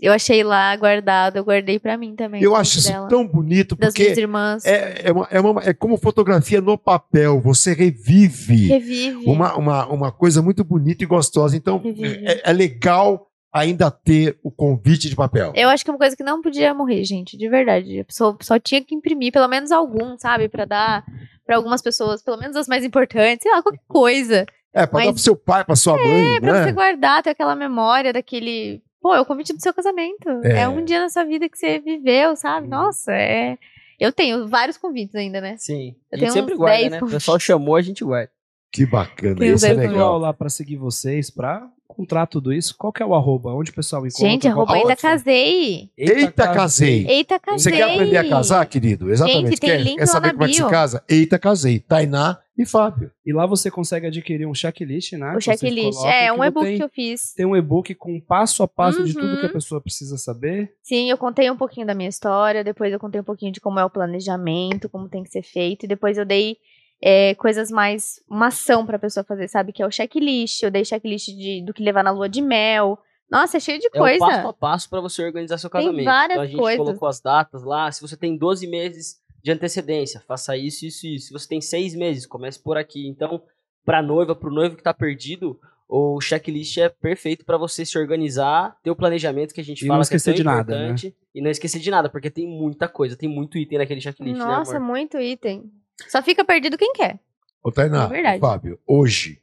Eu 0.00 0.12
achei 0.12 0.42
lá 0.42 0.74
guardado, 0.76 1.36
eu 1.36 1.44
guardei 1.44 1.78
pra 1.78 1.96
mim 1.96 2.14
também. 2.16 2.42
Eu 2.42 2.56
acho 2.56 2.78
isso 2.78 2.88
dela. 2.90 3.06
tão 3.08 3.26
bonito, 3.26 3.76
Das 3.76 3.92
minhas 3.94 4.08
porque 4.10 4.20
irmãs. 4.20 4.64
é, 4.64 5.02
é, 5.04 5.12
uma- 5.12 5.28
é 5.30 5.40
uma- 5.40 5.62
é 5.62 5.74
como 5.74 5.96
fotografia 5.98 6.60
no 6.60 6.78
papel. 6.78 7.40
Você 7.40 7.74
revive 7.74 8.66
Revive. 8.68 9.24
uma, 9.26 9.54
uma, 9.56 9.86
uma 9.86 10.12
coisa 10.12 10.40
muito 10.40 10.64
bonita 10.64 11.04
e 11.04 11.06
gostosa. 11.06 11.56
Então, 11.56 11.82
é, 12.24 12.50
é 12.50 12.52
legal 12.52 13.26
ainda 13.52 13.90
ter 13.90 14.38
o 14.42 14.50
convite 14.50 15.08
de 15.08 15.16
papel. 15.16 15.52
Eu 15.54 15.68
acho 15.68 15.84
que 15.84 15.90
é 15.90 15.92
uma 15.92 15.98
coisa 15.98 16.16
que 16.16 16.22
não 16.22 16.40
podia 16.40 16.72
morrer, 16.72 17.04
gente, 17.04 17.36
de 17.36 17.48
verdade. 17.48 18.00
A 18.00 18.04
pessoa 18.04 18.36
só 18.42 18.58
tinha 18.58 18.82
que 18.82 18.94
imprimir 18.94 19.32
pelo 19.32 19.48
menos 19.48 19.70
algum, 19.72 20.16
sabe? 20.18 20.48
Pra 20.48 20.64
dar 20.64 21.04
pra 21.44 21.56
algumas 21.56 21.82
pessoas, 21.82 22.22
pelo 22.22 22.38
menos 22.38 22.54
as 22.56 22.68
mais 22.68 22.84
importantes, 22.84 23.40
sei 23.42 23.50
lá, 23.52 23.60
qualquer 23.60 23.80
coisa. 23.88 24.46
É, 24.72 24.86
pra 24.86 25.00
dar 25.00 25.06
Mas- 25.06 25.14
pro 25.14 25.22
seu 25.22 25.34
pai, 25.36 25.64
pra 25.64 25.74
sua 25.74 25.96
mãe, 25.96 26.36
É, 26.36 26.40
pra 26.40 26.52
né? 26.52 26.64
você 26.64 26.72
guardar, 26.72 27.22
ter 27.24 27.30
aquela 27.30 27.56
memória 27.56 28.12
daquele. 28.12 28.80
Pô, 29.00 29.14
é 29.14 29.20
o 29.20 29.24
convite 29.26 29.52
do 29.52 29.60
seu 29.62 29.72
casamento. 29.72 30.28
É. 30.44 30.60
É, 30.62 30.68
um 30.68 30.84
dia 30.84 31.00
na 31.00 31.08
sua 31.08 31.24
vida 31.24 31.48
que 31.48 31.56
você 31.58 31.78
viveu, 31.78 32.36
sabe? 32.36 32.68
Nossa, 32.68 33.12
é. 33.12 33.56
Eu 33.98 34.12
tenho 34.12 34.48
vários 34.48 34.76
convites 34.76 35.14
ainda, 35.14 35.40
né? 35.40 35.56
Sim. 35.58 35.94
Eu 36.10 36.16
A 36.16 36.16
gente 36.16 36.20
tenho 36.20 36.32
sempre 36.32 36.54
guarda, 36.56 36.78
10 36.78 36.90
né? 36.90 36.96
O 36.96 37.00
convites. 37.00 37.18
pessoal 37.22 37.38
chamou, 37.38 37.76
a 37.76 37.82
gente 37.82 38.04
guarda. 38.04 38.30
Que 38.72 38.86
bacana, 38.86 39.44
isso 39.44 39.66
é 39.66 39.72
legal. 39.72 40.18
lá 40.18 40.32
pra 40.32 40.48
seguir 40.48 40.76
vocês, 40.76 41.30
pra 41.30 41.68
encontrar 41.90 42.26
tudo 42.26 42.52
isso, 42.52 42.74
qual 42.78 42.92
que 42.92 43.02
é 43.02 43.06
o 43.06 43.14
arroba? 43.14 43.52
Onde 43.52 43.72
o 43.72 43.74
pessoal 43.74 44.06
encontra? 44.06 44.28
Gente, 44.28 44.46
arroba 44.46 44.76
Outra. 44.78 44.94
casei. 44.96 45.90
Eita, 45.98 46.48
casei. 46.54 47.04
Eita, 47.06 47.38
casei. 47.40 47.58
Você 47.58 47.72
quer 47.72 47.82
aprender 47.92 48.16
a 48.16 48.28
casar, 48.28 48.64
querido? 48.66 49.10
Exatamente. 49.10 49.48
Gente, 49.50 49.60
tem 49.60 49.70
quer, 49.70 49.80
link 49.82 49.98
quer 49.98 50.06
saber 50.06 50.30
como 50.32 50.44
é 50.44 50.46
que 50.48 50.54
se 50.54 50.68
casa? 50.68 51.02
Eita, 51.08 51.36
casei. 51.38 51.80
Tainá 51.80 52.38
e 52.56 52.64
Fábio. 52.64 53.10
E 53.26 53.32
lá 53.32 53.44
você 53.44 53.70
consegue 53.72 54.06
adquirir 54.06 54.46
um 54.46 54.54
checklist, 54.54 55.14
né? 55.14 55.34
O 55.36 55.40
checklist. 55.40 56.04
É, 56.04 56.32
um 56.32 56.44
e-book 56.44 56.64
tem, 56.66 56.76
que 56.76 56.84
eu 56.84 56.88
fiz. 56.88 57.34
Tem 57.34 57.44
um 57.44 57.56
e-book 57.56 57.92
com 57.96 58.20
passo 58.20 58.62
a 58.62 58.68
passo 58.68 59.02
de 59.02 59.12
tudo 59.12 59.36
que 59.38 59.42
a 59.42 59.46
Uhum. 59.48 59.52
pessoa 59.52 59.80
precisa 59.80 60.16
saber. 60.16 60.72
Sim, 60.84 61.10
eu 61.10 61.18
contei 61.18 61.50
um 61.50 61.56
pouquinho 61.56 61.86
da 61.88 61.94
minha 61.94 62.08
história, 62.08 62.62
depois 62.62 62.92
eu 62.92 63.00
contei 63.00 63.20
um 63.20 63.24
pouquinho 63.24 63.50
de 63.52 63.60
como 63.60 63.80
é 63.80 63.84
o 63.84 63.90
planejamento, 63.90 64.88
como 64.88 65.08
tem 65.08 65.24
que 65.24 65.30
ser 65.30 65.42
feito, 65.42 65.84
e 65.84 65.88
depois 65.88 66.16
eu 66.16 66.24
dei 66.24 66.56
é, 67.02 67.34
coisas 67.34 67.70
mais. 67.70 68.20
uma 68.28 68.48
ação 68.48 68.84
pra 68.86 68.98
pessoa 68.98 69.24
fazer, 69.24 69.48
sabe? 69.48 69.72
Que 69.72 69.82
é 69.82 69.86
o 69.86 69.90
checklist. 69.90 70.62
Eu 70.62 70.70
dei 70.70 70.84
checklist 70.84 71.28
de, 71.28 71.62
do 71.64 71.72
que 71.74 71.82
levar 71.82 72.02
na 72.04 72.10
lua 72.10 72.28
de 72.28 72.40
mel. 72.42 72.98
Nossa, 73.30 73.58
é 73.58 73.60
cheio 73.60 73.78
de 73.78 73.86
É 73.86 73.88
o 73.88 73.92
coisa. 73.92 74.18
passo 74.18 74.48
a 74.48 74.52
passo 74.52 74.90
para 74.90 75.00
você 75.00 75.24
organizar 75.24 75.56
seu 75.58 75.70
Tem 75.70 75.80
casamento. 75.82 76.04
várias 76.04 76.30
então 76.32 76.42
a 76.42 76.46
gente 76.46 76.58
coisas. 76.58 76.84
colocou 76.84 77.08
as 77.08 77.20
datas 77.20 77.62
lá. 77.62 77.90
Se 77.92 78.00
você 78.00 78.16
tem 78.16 78.36
12 78.36 78.66
meses 78.66 79.16
de 79.42 79.50
antecedência, 79.52 80.20
faça 80.26 80.56
isso, 80.56 80.84
isso 80.84 81.06
e 81.06 81.14
isso. 81.16 81.28
Se 81.28 81.32
você 81.32 81.48
tem 81.48 81.60
6 81.60 81.94
meses, 81.94 82.26
comece 82.26 82.60
por 82.62 82.76
aqui. 82.76 83.06
Então, 83.06 83.40
pra 83.84 84.02
noiva, 84.02 84.34
pro 84.34 84.52
noivo 84.52 84.76
que 84.76 84.82
tá 84.82 84.92
perdido, 84.92 85.58
o 85.88 86.20
checklist 86.20 86.76
é 86.78 86.88
perfeito 86.88 87.44
para 87.44 87.56
você 87.56 87.86
se 87.86 87.96
organizar, 87.96 88.76
ter 88.82 88.90
o 88.90 88.96
planejamento 88.96 89.54
que 89.54 89.60
a 89.60 89.64
gente 89.64 89.84
E 89.84 89.86
fala 89.88 89.98
não 90.00 90.04
que 90.06 90.12
é 90.12 90.16
esquecer 90.16 90.32
tão 90.32 90.36
de 90.36 90.44
nada, 90.44 90.72
né? 90.72 90.84
importante, 90.86 91.16
E 91.34 91.40
não 91.40 91.50
esquecer 91.50 91.78
de 91.80 91.90
nada, 91.90 92.08
porque 92.10 92.30
tem 92.30 92.46
muita 92.46 92.86
coisa, 92.88 93.16
tem 93.16 93.28
muito 93.28 93.56
item 93.56 93.78
naquele 93.78 94.00
checklist, 94.00 94.36
Nossa, 94.38 94.72
né, 94.72 94.76
amor? 94.78 94.88
muito 94.88 95.18
item. 95.20 95.70
Só 96.08 96.22
fica 96.22 96.44
perdido 96.44 96.78
quem 96.78 96.92
quer. 96.92 97.18
Ô, 97.62 97.70
Tainá, 97.70 98.04
É 98.04 98.08
verdade. 98.08 98.40
Fábio, 98.40 98.78
hoje, 98.86 99.40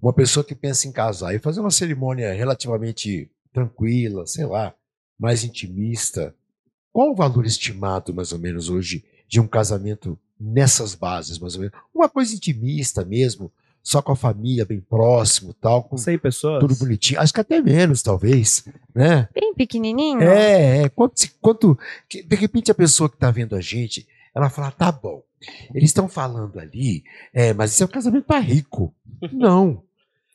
uma 0.00 0.12
pessoa 0.12 0.44
que 0.44 0.54
pensa 0.54 0.88
em 0.88 0.92
casar 0.92 1.34
e 1.34 1.38
fazer 1.38 1.60
uma 1.60 1.70
cerimônia 1.70 2.32
relativamente 2.32 3.30
tranquila, 3.52 4.26
sei 4.26 4.46
lá, 4.46 4.74
mais 5.18 5.44
intimista, 5.44 6.34
qual 6.92 7.10
o 7.10 7.14
valor 7.14 7.44
estimado, 7.46 8.14
mais 8.14 8.32
ou 8.32 8.38
menos, 8.38 8.68
hoje, 8.68 9.04
de 9.28 9.40
um 9.40 9.46
casamento 9.46 10.18
nessas 10.40 10.94
bases, 10.94 11.38
mais 11.38 11.54
ou 11.54 11.60
menos? 11.60 11.76
Uma 11.94 12.08
coisa 12.08 12.34
intimista 12.34 13.04
mesmo, 13.04 13.52
só 13.82 14.00
com 14.02 14.12
a 14.12 14.16
família 14.16 14.64
bem 14.64 14.80
próximo, 14.80 15.54
tal, 15.54 15.84
com 15.84 15.96
100 15.96 16.18
pessoas. 16.18 16.60
tudo 16.60 16.74
bonitinho. 16.76 17.20
Acho 17.20 17.32
que 17.32 17.40
até 17.40 17.60
menos, 17.60 18.02
talvez, 18.02 18.64
né? 18.94 19.28
Bem 19.34 19.54
pequenininho. 19.54 20.22
É, 20.22 20.82
é. 20.82 20.88
Quanto, 20.88 21.14
quanto, 21.40 21.78
que, 22.08 22.22
de 22.22 22.36
repente 22.36 22.70
a 22.70 22.74
pessoa 22.74 23.08
que 23.08 23.16
está 23.16 23.30
vendo 23.30 23.54
a 23.54 23.60
gente, 23.60 24.06
ela 24.34 24.50
fala, 24.50 24.70
tá 24.70 24.90
bom, 24.92 25.22
eles 25.74 25.90
estão 25.90 26.08
falando 26.08 26.58
ali, 26.58 27.02
é, 27.32 27.52
mas 27.52 27.72
isso 27.72 27.82
é 27.82 27.86
um 27.86 27.90
casamento 27.90 28.24
para 28.24 28.38
rico. 28.40 28.94
Não. 29.32 29.82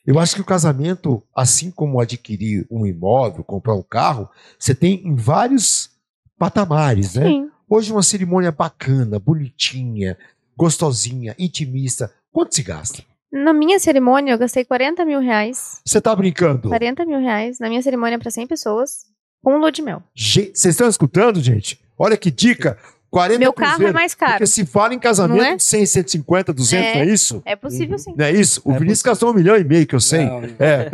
Eu 0.06 0.20
acho 0.20 0.36
que 0.36 0.40
o 0.40 0.44
casamento, 0.44 1.22
assim 1.34 1.70
como 1.70 2.00
adquirir 2.00 2.64
um 2.70 2.86
imóvel, 2.86 3.42
comprar 3.42 3.74
um 3.74 3.82
carro, 3.82 4.28
você 4.56 4.74
tem 4.74 5.04
em 5.04 5.16
vários 5.16 5.90
patamares, 6.38 7.14
né? 7.14 7.26
Sim. 7.26 7.50
Hoje 7.68 7.90
uma 7.90 8.02
cerimônia 8.02 8.52
bacana, 8.52 9.18
bonitinha, 9.18 10.16
gostosinha, 10.56 11.34
intimista. 11.36 12.12
Quanto 12.30 12.54
se 12.54 12.62
gasta? 12.62 13.02
Na 13.32 13.52
minha 13.52 13.80
cerimônia, 13.80 14.32
eu 14.32 14.38
gastei 14.38 14.64
40 14.64 15.04
mil 15.04 15.18
reais. 15.18 15.80
Você 15.84 16.00
tá 16.00 16.14
brincando? 16.14 16.68
40 16.68 17.04
mil 17.04 17.18
reais 17.18 17.58
na 17.58 17.68
minha 17.68 17.82
cerimônia 17.82 18.18
pra 18.18 18.30
100 18.30 18.46
pessoas, 18.46 19.06
com 19.42 19.58
lua 19.58 19.72
de 19.72 19.82
mel. 19.82 20.02
Vocês 20.14 20.64
estão 20.64 20.88
escutando, 20.88 21.40
gente? 21.42 21.80
Olha 21.98 22.16
que 22.16 22.30
dica. 22.30 22.78
40 23.16 23.38
Meu 23.38 23.52
carro 23.52 23.82
é 23.86 23.92
mais 23.92 24.14
caro. 24.14 24.32
Porque 24.32 24.46
se 24.46 24.66
fala 24.66 24.92
em 24.92 24.98
casamento 24.98 25.38
Não 25.38 25.44
é? 25.46 25.56
de 25.56 25.62
100, 25.62 25.86
150, 25.86 26.52
200, 26.52 26.86
É. 26.86 26.94
não 26.94 27.00
é 27.00 27.04
isso? 27.06 27.42
É 27.46 27.56
possível 27.56 27.98
sim. 27.98 28.14
Não 28.14 28.24
é 28.26 28.30
isso? 28.32 28.60
O 28.62 28.72
É 28.72 28.78
Vinícius 28.78 28.98
possível. 29.02 29.10
gastou 29.12 29.30
um 29.30 29.32
milhão 29.34 29.56
e 29.56 29.64
meio, 29.64 29.86
que 29.86 29.94
eu 29.94 30.00
sei. 30.00 30.26
Não, 30.26 30.42
É. 30.58 30.90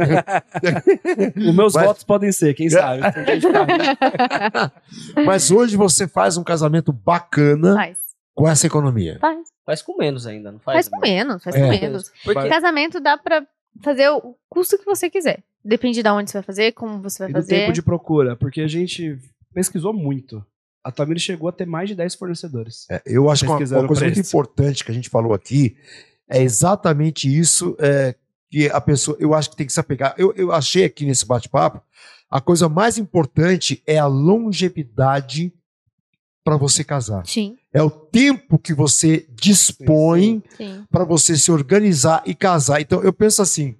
Os 1.48 1.54
meus 1.56 1.74
Mas- 1.74 1.84
votos 1.86 2.04
podem 2.04 2.30
ser, 2.30 2.54
quem 2.54 2.70
sabe? 2.70 3.02
Mas 5.26 5.50
hoje 5.50 5.76
você 5.76 6.06
faz 6.06 6.36
um 6.36 6.44
casamento 6.44 6.92
bacana 6.92 7.74
Faz. 7.74 7.98
com 8.34 8.48
essa 8.48 8.66
economia. 8.66 9.18
Faz. 9.20 9.38
Faz 9.64 9.82
com 9.82 9.96
menos 9.96 10.26
ainda, 10.26 10.50
não 10.52 10.58
faz? 10.58 10.74
Faz 10.76 10.88
com 10.88 11.00
menos, 11.00 11.42
faz 11.42 11.56
É. 11.56 11.60
com 11.60 11.68
menos. 11.68 12.10
Porque 12.24 12.48
Casamento 12.48 13.00
dá 13.00 13.16
pra 13.16 13.44
fazer 13.82 14.08
o 14.10 14.34
custo 14.48 14.76
que 14.78 14.84
você 14.84 15.08
quiser. 15.08 15.40
Depende 15.64 16.02
de 16.02 16.08
onde 16.08 16.30
você 16.30 16.38
vai 16.38 16.42
fazer, 16.42 16.72
como 16.72 17.00
você 17.00 17.20
vai 17.20 17.30
e 17.30 17.32
do 17.32 17.40
fazer. 17.40 17.54
tempo 17.60 17.72
de 17.72 17.82
procura, 17.82 18.34
porque 18.36 18.60
a 18.60 18.66
gente 18.68 19.16
pesquisou 19.54 19.92
muito. 19.92 20.44
A 20.84 20.90
Tamir 20.90 21.18
chegou 21.18 21.48
a 21.48 21.52
ter 21.52 21.66
mais 21.66 21.88
de 21.88 21.94
10 21.94 22.14
fornecedores. 22.16 22.86
É, 22.90 23.02
eu 23.06 23.30
acho 23.30 23.44
que 23.44 23.50
uma, 23.50 23.58
uma 23.58 23.86
coisa 23.86 24.04
muito 24.04 24.20
importante 24.20 24.84
que 24.84 24.90
a 24.90 24.94
gente 24.94 25.08
falou 25.08 25.32
aqui 25.32 25.76
é 26.28 26.42
exatamente 26.42 27.28
isso 27.28 27.76
é, 27.78 28.14
que 28.50 28.68
a 28.68 28.80
pessoa, 28.80 29.16
eu 29.20 29.34
acho 29.34 29.50
que 29.50 29.56
tem 29.56 29.66
que 29.66 29.72
se 29.72 29.80
apegar. 29.80 30.14
Eu, 30.18 30.32
eu 30.36 30.52
achei 30.52 30.84
aqui 30.84 31.06
nesse 31.06 31.24
bate-papo, 31.24 31.82
a 32.30 32.40
coisa 32.40 32.68
mais 32.68 32.98
importante 32.98 33.82
é 33.86 33.98
a 33.98 34.06
longevidade 34.06 35.52
para 36.44 36.56
você 36.56 36.82
casar. 36.82 37.26
Sim, 37.26 37.56
É 37.72 37.82
o 37.82 37.90
tempo 37.90 38.58
que 38.58 38.74
você 38.74 39.26
dispõe 39.30 40.42
para 40.90 41.04
você 41.04 41.36
se 41.36 41.52
organizar 41.52 42.22
e 42.26 42.34
casar. 42.34 42.80
Então 42.80 43.02
eu 43.02 43.12
penso 43.12 43.40
assim: 43.40 43.76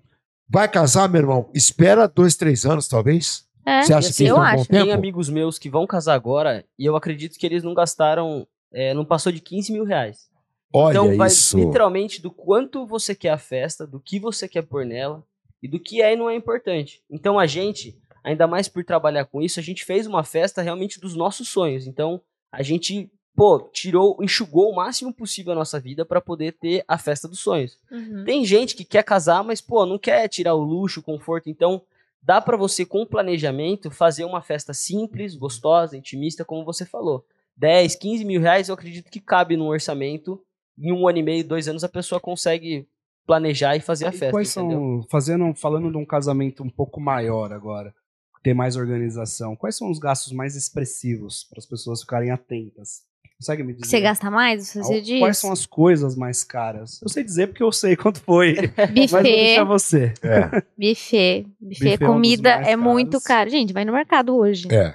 vai 0.48 0.68
casar, 0.68 1.08
meu 1.08 1.20
irmão? 1.20 1.50
Espera 1.52 2.06
dois, 2.06 2.36
três 2.36 2.64
anos, 2.64 2.86
talvez. 2.88 3.44
É, 3.64 3.82
Você 3.82 3.94
acha 3.94 4.08
assim, 4.08 4.24
que 4.24 4.30
eu 4.30 4.40
acho. 4.40 4.66
Tem 4.66 4.92
amigos 4.92 5.28
meus 5.28 5.58
que 5.58 5.70
vão 5.70 5.86
casar 5.86 6.14
agora 6.14 6.64
e 6.78 6.84
eu 6.84 6.96
acredito 6.96 7.38
que 7.38 7.46
eles 7.46 7.62
não 7.62 7.74
gastaram, 7.74 8.46
é, 8.72 8.92
não 8.92 9.04
passou 9.04 9.30
de 9.30 9.40
15 9.40 9.72
mil 9.72 9.84
reais. 9.84 10.30
Olha 10.72 10.94
então 10.94 11.16
vai 11.16 11.28
isso. 11.28 11.58
literalmente 11.58 12.20
do 12.20 12.30
quanto 12.30 12.86
você 12.86 13.14
quer 13.14 13.30
a 13.30 13.38
festa, 13.38 13.86
do 13.86 14.00
que 14.00 14.18
você 14.18 14.48
quer 14.48 14.62
pôr 14.62 14.86
nela 14.86 15.22
e 15.62 15.68
do 15.68 15.78
que 15.78 16.00
é 16.00 16.14
e 16.14 16.16
não 16.16 16.30
é 16.30 16.34
importante. 16.34 17.02
Então 17.10 17.38
a 17.38 17.46
gente, 17.46 17.96
ainda 18.24 18.46
mais 18.46 18.68
por 18.68 18.82
trabalhar 18.82 19.26
com 19.26 19.42
isso, 19.42 19.60
a 19.60 19.62
gente 19.62 19.84
fez 19.84 20.06
uma 20.06 20.24
festa 20.24 20.62
realmente 20.62 20.98
dos 20.98 21.14
nossos 21.14 21.48
sonhos. 21.48 21.86
Então 21.86 22.20
a 22.50 22.62
gente, 22.62 23.10
pô, 23.36 23.60
tirou, 23.72 24.16
enxugou 24.22 24.70
o 24.70 24.74
máximo 24.74 25.12
possível 25.12 25.52
a 25.52 25.56
nossa 25.56 25.78
vida 25.78 26.06
para 26.06 26.22
poder 26.22 26.52
ter 26.52 26.84
a 26.88 26.96
festa 26.96 27.28
dos 27.28 27.40
sonhos. 27.40 27.78
Uhum. 27.90 28.24
Tem 28.24 28.44
gente 28.44 28.74
que 28.74 28.84
quer 28.84 29.04
casar, 29.04 29.44
mas 29.44 29.60
pô, 29.60 29.84
não 29.84 29.98
quer 29.98 30.26
tirar 30.28 30.54
o 30.54 30.64
luxo, 30.64 31.00
o 31.00 31.02
conforto, 31.02 31.50
então 31.50 31.82
dá 32.22 32.40
pra 32.40 32.56
você 32.56 32.84
com 32.86 33.04
planejamento 33.06 33.90
fazer 33.90 34.24
uma 34.24 34.40
festa 34.40 34.72
simples, 34.72 35.34
gostosa, 35.34 35.96
intimista, 35.96 36.44
como 36.44 36.64
você 36.64 36.86
falou. 36.86 37.24
10, 37.56 37.96
15 37.96 38.24
mil 38.24 38.40
reais 38.40 38.68
eu 38.68 38.74
acredito 38.74 39.10
que 39.10 39.20
cabe 39.20 39.56
num 39.56 39.66
orçamento. 39.68 40.42
Em 40.78 40.90
um 40.92 41.06
ano 41.06 41.18
e 41.18 41.22
meio, 41.22 41.46
dois 41.46 41.68
anos 41.68 41.84
a 41.84 41.88
pessoa 41.88 42.20
consegue 42.20 42.88
planejar 43.26 43.76
e 43.76 43.80
fazer 43.80 44.06
a 44.06 44.08
E 44.08 44.12
festa. 44.12 44.30
quais 44.30 44.56
entendeu? 44.56 44.78
são, 44.78 45.06
fazendo, 45.10 45.54
falando 45.54 45.90
de 45.90 45.96
um 45.96 46.04
casamento 46.06 46.62
um 46.62 46.70
pouco 46.70 47.00
maior 47.00 47.52
agora, 47.52 47.94
ter 48.42 48.54
mais 48.54 48.74
organização, 48.74 49.54
quais 49.54 49.76
são 49.76 49.90
os 49.90 49.98
gastos 49.98 50.32
mais 50.32 50.56
expressivos 50.56 51.44
para 51.44 51.58
as 51.58 51.66
pessoas 51.66 52.00
ficarem 52.00 52.30
atentas? 52.30 53.02
Consegue 53.42 53.62
me 53.64 53.72
dizer? 53.72 53.86
Você 53.86 54.00
gasta 54.00 54.30
mais? 54.30 54.72
Você 54.72 55.00
diz? 55.00 55.18
Quais 55.18 55.36
são 55.38 55.50
as 55.50 55.66
coisas 55.66 56.14
mais 56.14 56.44
caras? 56.44 57.02
Eu 57.02 57.08
sei 57.08 57.24
dizer 57.24 57.48
porque 57.48 57.62
eu 57.62 57.72
sei 57.72 57.96
quanto 57.96 58.20
foi. 58.20 58.54
Mas 58.96 59.10
vou 59.10 59.20
Buffet, 59.20 59.22
deixar 59.36 59.64
você. 59.64 60.14
É, 60.22 60.62
buffet, 60.78 61.46
buffet, 61.60 61.60
Buffet 61.60 61.88
é 61.90 61.94
um 61.94 61.98
dos 61.98 62.06
comida 62.06 62.56
mais 62.56 62.68
é 62.68 62.76
muito 62.76 63.20
caro. 63.20 63.50
Gente, 63.50 63.72
vai 63.72 63.84
no 63.84 63.92
mercado 63.92 64.36
hoje. 64.36 64.68
é. 64.72 64.94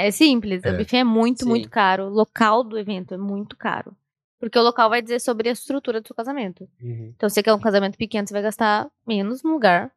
É 0.00 0.12
simples, 0.12 0.62
É. 0.64 0.70
o 0.70 0.76
buffet 0.78 0.98
é 0.98 1.02
muito, 1.04 1.42
Sim. 1.42 1.48
muito 1.48 1.68
caro. 1.68 2.04
O 2.04 2.08
local 2.08 2.62
do 2.62 2.78
evento 2.78 3.14
é 3.14 3.16
muito 3.16 3.56
caro. 3.56 3.90
Porque 4.38 4.56
o 4.56 4.62
local 4.62 4.88
vai 4.88 5.02
dizer 5.02 5.20
sobre 5.20 5.48
a 5.48 5.52
estrutura 5.52 6.00
do 6.00 6.06
seu 6.06 6.14
casamento. 6.14 6.68
Então, 6.80 7.28
se 7.28 7.34
você 7.34 7.42
quer 7.42 7.52
um 7.52 7.58
casamento 7.58 7.98
pequeno, 7.98 8.24
você 8.28 8.32
vai 8.32 8.42
gastar 8.42 8.86
menos 9.04 9.42
num 9.42 9.50
lugar 9.50 9.90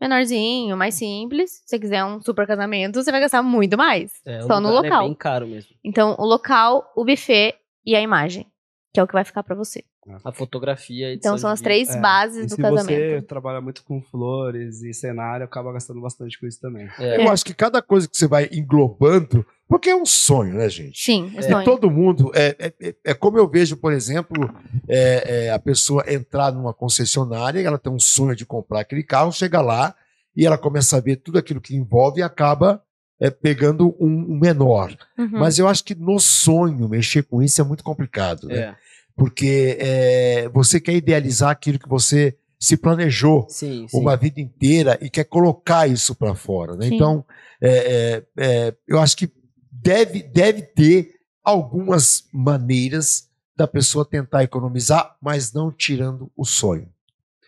menorzinho, 0.00 0.76
mais 0.76 0.94
simples. 0.94 1.50
Se 1.50 1.62
você 1.66 1.78
quiser 1.78 2.04
um 2.04 2.20
super 2.20 2.46
casamento, 2.46 3.02
você 3.02 3.10
vai 3.10 3.20
gastar 3.20 3.42
muito 3.42 3.76
mais. 3.76 4.12
É, 4.24 4.42
só 4.42 4.60
no 4.60 4.68
lugar 4.68 4.84
local. 4.84 5.04
É 5.04 5.06
bem 5.06 5.14
caro 5.14 5.46
mesmo. 5.46 5.74
Então, 5.84 6.16
o 6.18 6.24
local, 6.24 6.92
o 6.96 7.04
buffet 7.04 7.54
e 7.84 7.94
a 7.94 8.00
imagem, 8.00 8.46
que 8.92 9.00
é 9.00 9.02
o 9.02 9.06
que 9.06 9.12
vai 9.12 9.24
ficar 9.24 9.42
pra 9.42 9.54
você. 9.54 9.84
A 10.24 10.32
fotografia. 10.32 11.08
a 11.08 11.12
Então, 11.14 11.36
são 11.36 11.50
as 11.50 11.60
três 11.60 11.88
É, 11.90 12.00
bases 12.00 12.44
E 12.44 12.46
do 12.48 12.54
se 12.54 12.62
casamento. 12.62 12.86
você 12.88 13.22
trabalha 13.22 13.60
muito 13.60 13.82
com 13.84 14.00
flores 14.02 14.82
e 14.82 14.92
cenário, 14.94 15.44
acaba 15.44 15.72
gastando 15.72 16.00
bastante 16.00 16.38
com 16.38 16.46
isso 16.46 16.60
também. 16.60 16.88
É, 16.98 17.24
Eu 17.24 17.30
acho 17.30 17.44
que 17.44 17.52
cada 17.54 17.82
coisa 17.82 18.08
que 18.08 18.16
você 18.16 18.26
vai 18.28 18.48
englobando, 18.52 19.44
porque 19.68 19.90
é 19.90 19.96
um 19.96 20.06
sonho, 20.06 20.54
né, 20.54 20.68
gente? 20.68 20.98
Sim, 21.02 21.32
É, 21.36 21.42
sonho. 21.42 21.64
todo 21.64 21.90
mundo, 21.90 22.30
é, 22.34 22.54
é, 22.58 22.74
é- 22.88 22.94
é 23.06 23.14
como 23.14 23.36
eu 23.38 23.48
vejo, 23.48 23.76
por 23.76 23.92
exemplo, 23.92 24.48
é, 24.88 25.46
é, 25.46 25.50
a 25.50 25.58
pessoa 25.58 26.04
entrar 26.06 26.52
numa 26.52 26.72
concessionária, 26.72 27.60
ela 27.60 27.78
tem 27.78 27.92
um 27.92 27.98
sonho 27.98 28.36
de 28.36 28.46
comprar 28.46 28.80
aquele 28.80 29.02
carro, 29.02 29.32
chega 29.32 29.60
lá 29.60 29.94
e 30.36 30.46
ela 30.46 30.58
começa 30.58 30.96
a 30.96 31.00
ver 31.00 31.16
tudo 31.16 31.38
aquilo 31.38 31.60
que 31.60 31.74
envolve 31.74 32.20
e 32.20 32.22
acaba 32.22 32.82
é, 33.18 33.30
pegando 33.30 33.96
um, 33.98 34.34
um 34.34 34.38
menor. 34.38 34.94
Uhum. 35.18 35.30
Mas 35.32 35.58
eu 35.58 35.66
acho 35.66 35.82
que 35.82 35.94
no 35.94 36.18
sonho, 36.20 36.86
mexer 36.88 37.22
com 37.22 37.42
isso 37.42 37.60
é 37.60 37.64
muito 37.64 37.82
complicado, 37.82 38.46
né? 38.46 38.56
é. 38.58 38.76
Porque 39.16 39.76
é, 39.80 40.48
você 40.50 40.78
quer 40.78 40.94
idealizar 40.94 41.50
aquilo 41.50 41.78
que 41.78 41.88
você 41.88 42.36
se 42.58 42.76
planejou 42.76 43.46
Sim, 43.48 43.86
sim. 43.88 43.98
uma 43.98 44.16
vida 44.16 44.40
inteira 44.40 44.98
e 45.00 45.08
quer 45.08 45.24
colocar 45.24 45.86
isso 45.86 46.14
para 46.14 46.34
fora. 46.34 46.76
Né? 46.76 46.88
Então, 46.88 47.24
é, 47.60 47.70
é, 47.70 48.22
é, 48.36 48.74
eu 48.86 48.98
acho 49.00 49.16
que 49.16 49.30
deve, 49.70 50.22
deve 50.22 50.62
ter 50.62 51.14
algumas 51.42 52.28
maneiras 52.32 53.30
da 53.56 53.66
pessoa 53.66 54.04
tentar 54.04 54.42
economizar, 54.42 55.16
mas 55.20 55.52
não 55.52 55.72
tirando 55.72 56.30
o 56.36 56.44
sonho. 56.44 56.88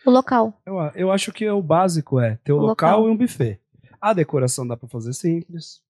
O 0.05 0.09
local. 0.09 0.59
Eu, 0.65 0.75
eu 0.95 1.11
acho 1.11 1.31
que 1.31 1.47
o 1.49 1.61
básico 1.61 2.19
é 2.19 2.39
ter 2.43 2.51
o, 2.53 2.57
O 2.57 2.61
local, 2.61 3.01
local. 3.01 3.09
e 3.09 3.13
um 3.13 3.17
buffet. 3.17 3.59
A 4.01 4.13
decoração 4.13 4.65
dá 4.65 4.77
pra 4.77 4.87
fazer 4.87 5.13
simples. 5.13 5.81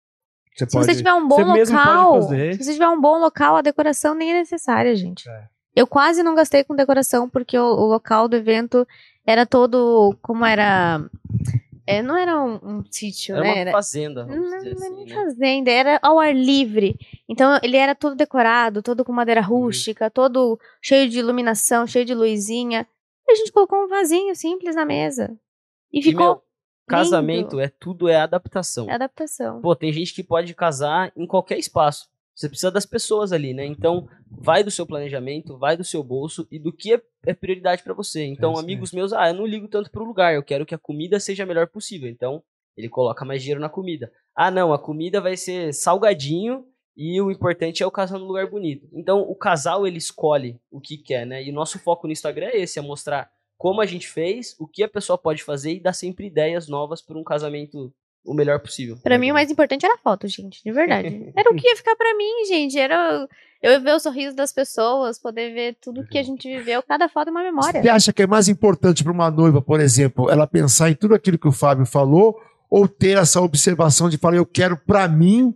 Você 0.57 0.65
Se 0.65 0.73
pode, 0.73 0.87
você 0.87 0.97
tiver 0.97 1.13
um 1.15 1.29
bom 1.29 1.41
local, 1.41 2.23
se 2.23 2.65
você 2.65 2.73
tiver 2.73 2.89
um 2.89 3.01
bom 3.01 3.19
local, 3.19 3.57
a 3.57 3.63
decoração 3.63 4.15
nem 4.15 4.33
é 4.33 4.39
necessária, 4.41 4.97
gente. 4.97 5.29
É. 5.29 5.49
Eu 5.79 5.87
quase 5.87 6.23
não 6.23 6.35
gastei 6.35 6.65
com 6.65 6.75
decoração 6.75 7.29
porque 7.29 7.59
o, 7.59 7.63
o 7.65 7.87
local 7.87 8.29
do 8.29 8.37
evento 8.37 8.87
era 9.27 9.45
todo 9.47 10.17
como 10.23 10.45
era, 10.45 11.01
é, 11.87 12.03
não 12.03 12.17
era 12.17 12.43
um, 12.43 12.55
um 12.63 12.85
sítio, 12.91 13.35
Era 13.37 13.45
né? 13.45 13.51
uma 13.53 13.59
Era- 13.59 13.73
fazenda, 13.73 14.27
não, 14.27 14.35
vamos 14.35 14.51
não 14.51 14.59
dizer 14.59 14.71
era 14.71 14.79
assim, 14.79 14.95
nem 14.95 15.07
né? 15.07 15.15
fazenda, 15.15 15.71
era 15.71 15.99
ao 16.03 16.19
ar 16.19 16.35
livre. 16.35 16.97
Então 17.29 17.59
ele 17.63 17.77
era 17.77 17.95
todo 17.95 18.17
decorado, 18.17 18.83
todo 18.83 19.05
com 19.05 19.13
Uhum. 19.13 19.17
madeira 19.17 19.41
rústica, 19.41 20.11
todo 20.11 20.59
cheio 20.83 21.09
de 21.09 21.19
iluminação, 21.19 21.87
cheio 21.87 22.05
de 22.05 22.15
luzinha. 22.15 22.87
E 23.29 23.33
a 23.33 23.35
gente 23.37 23.53
colocou 23.53 23.85
um 23.85 23.89
vasinho 23.89 24.35
simples 24.35 24.75
na 24.75 24.85
mesa. 24.87 25.37
E 25.93 26.03
ficou 26.03 26.25
meu, 26.25 26.33
lindo. 26.33 26.43
Casamento 26.89 27.61
é 27.61 27.69
tudo 27.69 28.09
é 28.09 28.17
adaptação. 28.17 28.89
É 28.89 28.95
adaptação. 28.95 29.61
Pô, 29.61 29.77
tem 29.77 29.93
gente 29.93 30.15
que 30.15 30.23
pode 30.25 30.55
casar 30.55 31.13
em 31.15 31.27
qualquer 31.27 31.59
espaço. 31.59 32.09
Você 32.39 32.49
precisa 32.49 32.71
das 32.71 32.87
pessoas 32.87 33.33
ali, 33.33 33.53
né? 33.53 33.67
Então, 33.67 34.09
vai 34.31 34.63
do 34.63 34.71
seu 34.71 34.87
planejamento, 34.87 35.59
vai 35.59 35.77
do 35.77 35.83
seu 35.83 36.05
bolso 36.05 36.47
e 36.53 36.57
do 36.57 36.73
que 36.73 36.95
é, 36.95 37.03
é 37.27 37.35
prioridade 37.35 37.83
pra 37.83 37.93
você. 37.93 38.25
Então, 38.25 38.53
aí. 38.53 38.63
amigos 38.63 38.93
meus, 38.93 39.13
ah, 39.13 39.31
eu 39.31 39.35
não 39.35 39.45
ligo 39.45 39.67
tanto 39.67 39.91
pro 39.91 40.05
lugar, 40.05 40.33
eu 40.33 40.43
quero 40.45 40.65
que 40.65 40.73
a 40.73 40.79
comida 40.79 41.19
seja 41.19 41.43
a 41.43 41.47
melhor 41.47 41.67
possível. 41.67 42.09
Então, 42.09 42.41
ele 42.77 42.89
coloca 42.89 43.25
mais 43.25 43.43
dinheiro 43.43 43.61
na 43.61 43.69
comida. 43.69 44.13
Ah, 44.37 44.53
não, 44.53 44.73
a 44.73 44.79
comida 44.79 45.21
vai 45.21 45.37
ser 45.37 45.75
salgadinho 45.75 46.65
e 46.97 47.21
o 47.21 47.29
importante 47.29 47.83
é 47.83 47.87
o 47.89 47.91
casal 47.91 48.21
no 48.21 48.27
lugar 48.27 48.49
bonito. 48.49 48.89
Então, 48.93 49.21
o 49.21 49.35
casal 49.35 49.85
ele 49.85 49.99
escolhe 49.99 50.61
o 50.71 50.81
que 50.81 50.97
quer, 50.97 51.27
né? 51.27 51.43
E 51.43 51.51
o 51.51 51.55
nosso 51.55 51.77
foco 51.81 52.07
no 52.07 52.13
Instagram 52.13 52.51
é 52.53 52.59
esse, 52.59 52.79
é 52.79 52.83
mostrar 52.83 53.29
como 53.57 53.81
a 53.81 53.87
gente 53.87 54.07
fez, 54.07 54.55
o 54.61 54.69
que 54.69 54.85
a 54.85 54.89
pessoa 54.89 55.19
pode 55.19 55.43
fazer 55.43 55.75
e 55.75 55.81
dar 55.81 55.93
sempre 55.93 56.29
ideias 56.29 56.69
novas 56.69 57.03
para 57.03 57.19
um 57.19 57.25
casamento 57.25 57.93
o 58.25 58.35
melhor 58.35 58.61
possível. 58.61 58.97
Pra 59.03 59.19
mim, 59.19 59.31
o 59.31 59.35
mais 59.35 59.51
importante 59.51 59.85
era 59.85 59.95
a 59.95 59.99
foto, 59.99 60.29
gente, 60.29 60.63
de 60.63 60.73
verdade. 60.73 61.33
Era 61.37 61.51
o 61.51 61.55
que 61.55 61.67
ia 61.67 61.77
ficar 61.77 61.97
pra 61.97 62.15
mim, 62.17 62.45
gente. 62.47 62.79
Era 62.79 63.27
eu 63.63 63.81
ver 63.81 63.93
o 63.93 63.99
sorriso 64.01 64.37
das 64.37 64.53
pessoas, 64.53 65.19
poder 65.19 65.53
ver 65.53 65.77
tudo 65.81 66.07
que 66.07 66.19
a 66.19 66.23
gente 66.23 66.49
viveu. 66.49 66.83
Cada 66.83 67.09
foto 67.09 67.29
é 67.29 67.31
uma 67.31 67.43
memória. 67.43 67.83
Você 67.83 67.89
acha 67.89 68.13
que 68.13 68.23
é 68.23 68.27
mais 68.27 68.49
importante 68.49 69.03
para 69.03 69.13
uma 69.13 69.31
noiva, 69.31 69.61
por 69.61 69.81
exemplo, 69.81 70.31
ela 70.31 70.47
pensar 70.47 70.91
em 70.91 70.95
tudo 70.95 71.15
aquilo 71.15 71.39
que 71.39 71.49
o 71.49 71.53
Fábio 71.53 71.85
falou 71.85 72.41
ou 72.71 72.87
ter 72.87 73.17
essa 73.17 73.41
observação 73.41 74.09
de 74.09 74.19
falar, 74.19 74.37
eu 74.37 74.47
quero 74.47 74.77
para 74.77 75.09
mim 75.09 75.55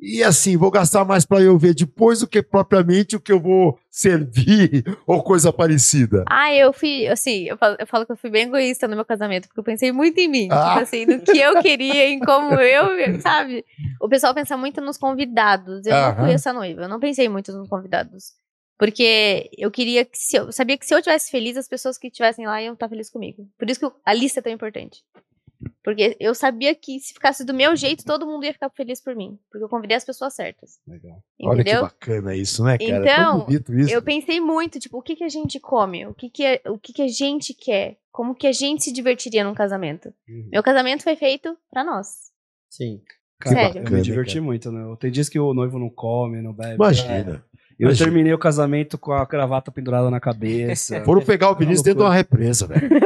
e 0.00 0.24
assim, 0.24 0.56
vou 0.56 0.70
gastar 0.70 1.04
mais 1.04 1.24
para 1.24 1.42
eu 1.42 1.58
ver 1.58 1.74
depois 1.74 2.20
do 2.20 2.26
que 2.26 2.42
propriamente 2.42 3.16
o 3.16 3.20
que 3.20 3.30
eu 3.30 3.40
vou 3.40 3.78
servir 3.90 4.84
ou 5.06 5.22
coisa 5.22 5.52
parecida? 5.52 6.24
Ah, 6.28 6.52
eu 6.54 6.72
fui, 6.72 7.06
assim, 7.06 7.44
eu 7.44 7.58
falo, 7.58 7.76
eu 7.78 7.86
falo 7.86 8.06
que 8.06 8.12
eu 8.12 8.16
fui 8.16 8.30
bem 8.30 8.44
egoísta 8.46 8.88
no 8.88 8.96
meu 8.96 9.04
casamento, 9.04 9.48
porque 9.48 9.60
eu 9.60 9.64
pensei 9.64 9.92
muito 9.92 10.18
em 10.18 10.28
mim. 10.28 10.48
Ah. 10.50 10.68
Tipo 10.68 10.78
assim, 10.80 11.06
no 11.06 11.20
que 11.20 11.38
eu 11.38 11.60
queria, 11.60 12.08
em 12.08 12.18
como 12.18 12.54
eu, 12.54 13.20
sabe? 13.20 13.64
O 14.00 14.08
pessoal 14.08 14.34
pensa 14.34 14.56
muito 14.56 14.80
nos 14.80 14.96
convidados. 14.96 15.84
Eu 15.84 15.92
não 15.92 16.08
Aham. 16.08 16.24
fui 16.24 16.32
essa 16.32 16.52
noiva, 16.52 16.82
eu 16.82 16.88
não 16.88 16.98
pensei 16.98 17.28
muito 17.28 17.52
nos 17.52 17.68
convidados. 17.68 18.40
Porque 18.80 19.50
eu 19.58 19.70
queria 19.70 20.06
que 20.06 20.16
se 20.16 20.36
eu 20.36 20.50
sabia 20.50 20.78
que 20.78 20.86
se 20.86 20.94
eu 20.94 21.02
tivesse 21.02 21.30
feliz, 21.30 21.54
as 21.54 21.68
pessoas 21.68 21.98
que 21.98 22.06
estivessem 22.06 22.46
lá 22.46 22.62
iam 22.62 22.72
estar 22.72 22.88
felizes 22.88 23.12
comigo. 23.12 23.46
Por 23.58 23.68
isso 23.68 23.78
que 23.78 23.96
a 24.06 24.14
lista 24.14 24.40
é 24.40 24.42
tão 24.42 24.50
importante. 24.50 25.02
Porque 25.82 26.14
eu 26.20 26.34
sabia 26.34 26.74
que 26.74 27.00
se 27.00 27.14
ficasse 27.14 27.44
do 27.44 27.54
meu 27.54 27.74
jeito, 27.74 28.04
todo 28.04 28.26
mundo 28.26 28.44
ia 28.44 28.52
ficar 28.52 28.68
feliz 28.70 29.00
por 29.02 29.16
mim. 29.16 29.38
Porque 29.50 29.64
eu 29.64 29.68
convidei 29.68 29.96
as 29.96 30.04
pessoas 30.04 30.34
certas. 30.34 30.78
Legal. 30.86 31.22
Olha 31.42 31.64
que 31.64 31.70
Entendeu? 31.70 31.82
bacana 31.82 32.36
isso, 32.36 32.62
né, 32.62 32.76
cara? 32.76 32.90
É 32.90 32.96
Então, 32.98 33.36
tão 33.38 33.46
bonito 33.46 33.74
isso. 33.78 33.90
Eu 33.94 34.02
pensei 34.02 34.40
muito, 34.40 34.78
tipo, 34.78 34.98
o 34.98 35.02
que, 35.02 35.16
que 35.16 35.24
a 35.24 35.28
gente 35.28 35.58
come? 35.58 36.06
O 36.06 36.12
que, 36.14 36.28
que, 36.28 36.44
é- 36.44 36.60
o 36.66 36.78
que, 36.78 36.92
que 36.92 37.02
a 37.02 37.08
gente 37.08 37.54
quer? 37.54 37.96
Como 38.12 38.34
que 38.34 38.46
a 38.46 38.52
gente 38.52 38.84
se 38.84 38.92
divertiria 38.92 39.42
num 39.42 39.54
casamento? 39.54 40.12
Uhum. 40.28 40.48
Meu 40.52 40.62
casamento 40.62 41.02
foi 41.02 41.16
feito 41.16 41.56
pra 41.70 41.82
nós. 41.82 42.08
Sim. 42.68 43.00
Cara, 43.40 43.56
Sério. 43.56 43.78
eu 43.78 43.82
bacana, 43.84 43.96
me 43.96 44.02
diverti 44.02 44.34
cara. 44.34 44.44
muito, 44.44 44.70
né? 44.70 44.96
Tem 45.00 45.10
dias 45.10 45.30
que 45.30 45.38
o 45.40 45.54
noivo 45.54 45.78
não 45.78 45.88
come, 45.88 46.42
não 46.42 46.52
bebe. 46.52 46.74
Imagina. 46.74 47.42
Eu 47.80 47.86
Imagina. 47.86 48.06
terminei 48.06 48.34
o 48.34 48.38
casamento 48.38 48.98
com 48.98 49.10
a 49.10 49.26
cravata 49.26 49.72
pendurada 49.72 50.10
na 50.10 50.20
cabeça. 50.20 51.00
Foram 51.02 51.22
pegar 51.22 51.50
o 51.50 51.54
Vinícius 51.54 51.82
dentro 51.82 52.00
de 52.00 52.04
uma 52.04 52.14
represa, 52.14 52.66
velho. 52.66 52.90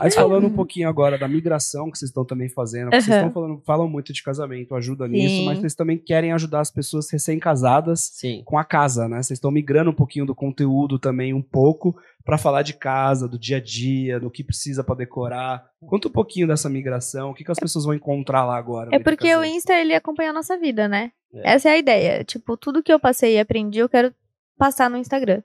Mas 0.00 0.14
falando 0.14 0.46
um 0.46 0.52
pouquinho 0.52 0.88
agora 0.88 1.18
da 1.18 1.26
migração 1.26 1.90
que 1.90 1.98
vocês 1.98 2.10
estão 2.10 2.24
também 2.24 2.48
fazendo, 2.48 2.90
porque 2.90 3.02
vocês 3.02 3.16
estão 3.16 3.32
falando, 3.32 3.60
falam 3.66 3.88
muito 3.88 4.12
de 4.12 4.22
casamento, 4.22 4.76
ajuda 4.76 5.08
nisso, 5.08 5.34
Sim. 5.34 5.46
mas 5.46 5.58
vocês 5.58 5.74
também 5.74 5.98
querem 5.98 6.32
ajudar 6.32 6.60
as 6.60 6.70
pessoas 6.70 7.10
recém-casadas 7.10 8.12
Sim. 8.14 8.42
com 8.44 8.56
a 8.56 8.62
casa, 8.62 9.08
né? 9.08 9.16
Vocês 9.16 9.38
estão 9.38 9.50
migrando 9.50 9.90
um 9.90 9.94
pouquinho 9.94 10.26
do 10.26 10.34
conteúdo 10.34 11.00
também 11.00 11.34
um 11.34 11.42
pouco 11.42 11.96
para 12.24 12.38
falar 12.38 12.62
de 12.62 12.74
casa, 12.74 13.26
do 13.26 13.38
dia 13.38 13.56
a 13.56 13.60
dia, 13.60 14.20
do 14.20 14.30
que 14.30 14.44
precisa 14.44 14.84
para 14.84 14.94
decorar. 14.94 15.64
Conta 15.80 16.08
um 16.08 16.12
pouquinho 16.12 16.46
dessa 16.46 16.68
migração, 16.68 17.30
o 17.30 17.34
que, 17.34 17.44
que 17.44 17.52
as 17.52 17.58
pessoas 17.58 17.84
vão 17.84 17.94
encontrar 17.94 18.44
lá 18.44 18.56
agora. 18.56 18.90
É 18.92 18.98
porque 18.98 19.34
o. 19.34 19.44
Insta, 19.44 19.74
ele 19.74 19.94
acompanha 19.94 20.30
a 20.30 20.32
nossa 20.32 20.56
vida, 20.58 20.88
né? 20.88 21.12
É. 21.34 21.54
Essa 21.54 21.68
é 21.68 21.72
a 21.72 21.78
ideia. 21.78 22.24
Tipo, 22.24 22.56
tudo 22.56 22.82
que 22.82 22.92
eu 22.92 22.98
passei 22.98 23.36
e 23.36 23.40
aprendi, 23.40 23.78
eu 23.78 23.88
quero 23.88 24.14
passar 24.56 24.88
no 24.88 24.96
Instagram. 24.96 25.42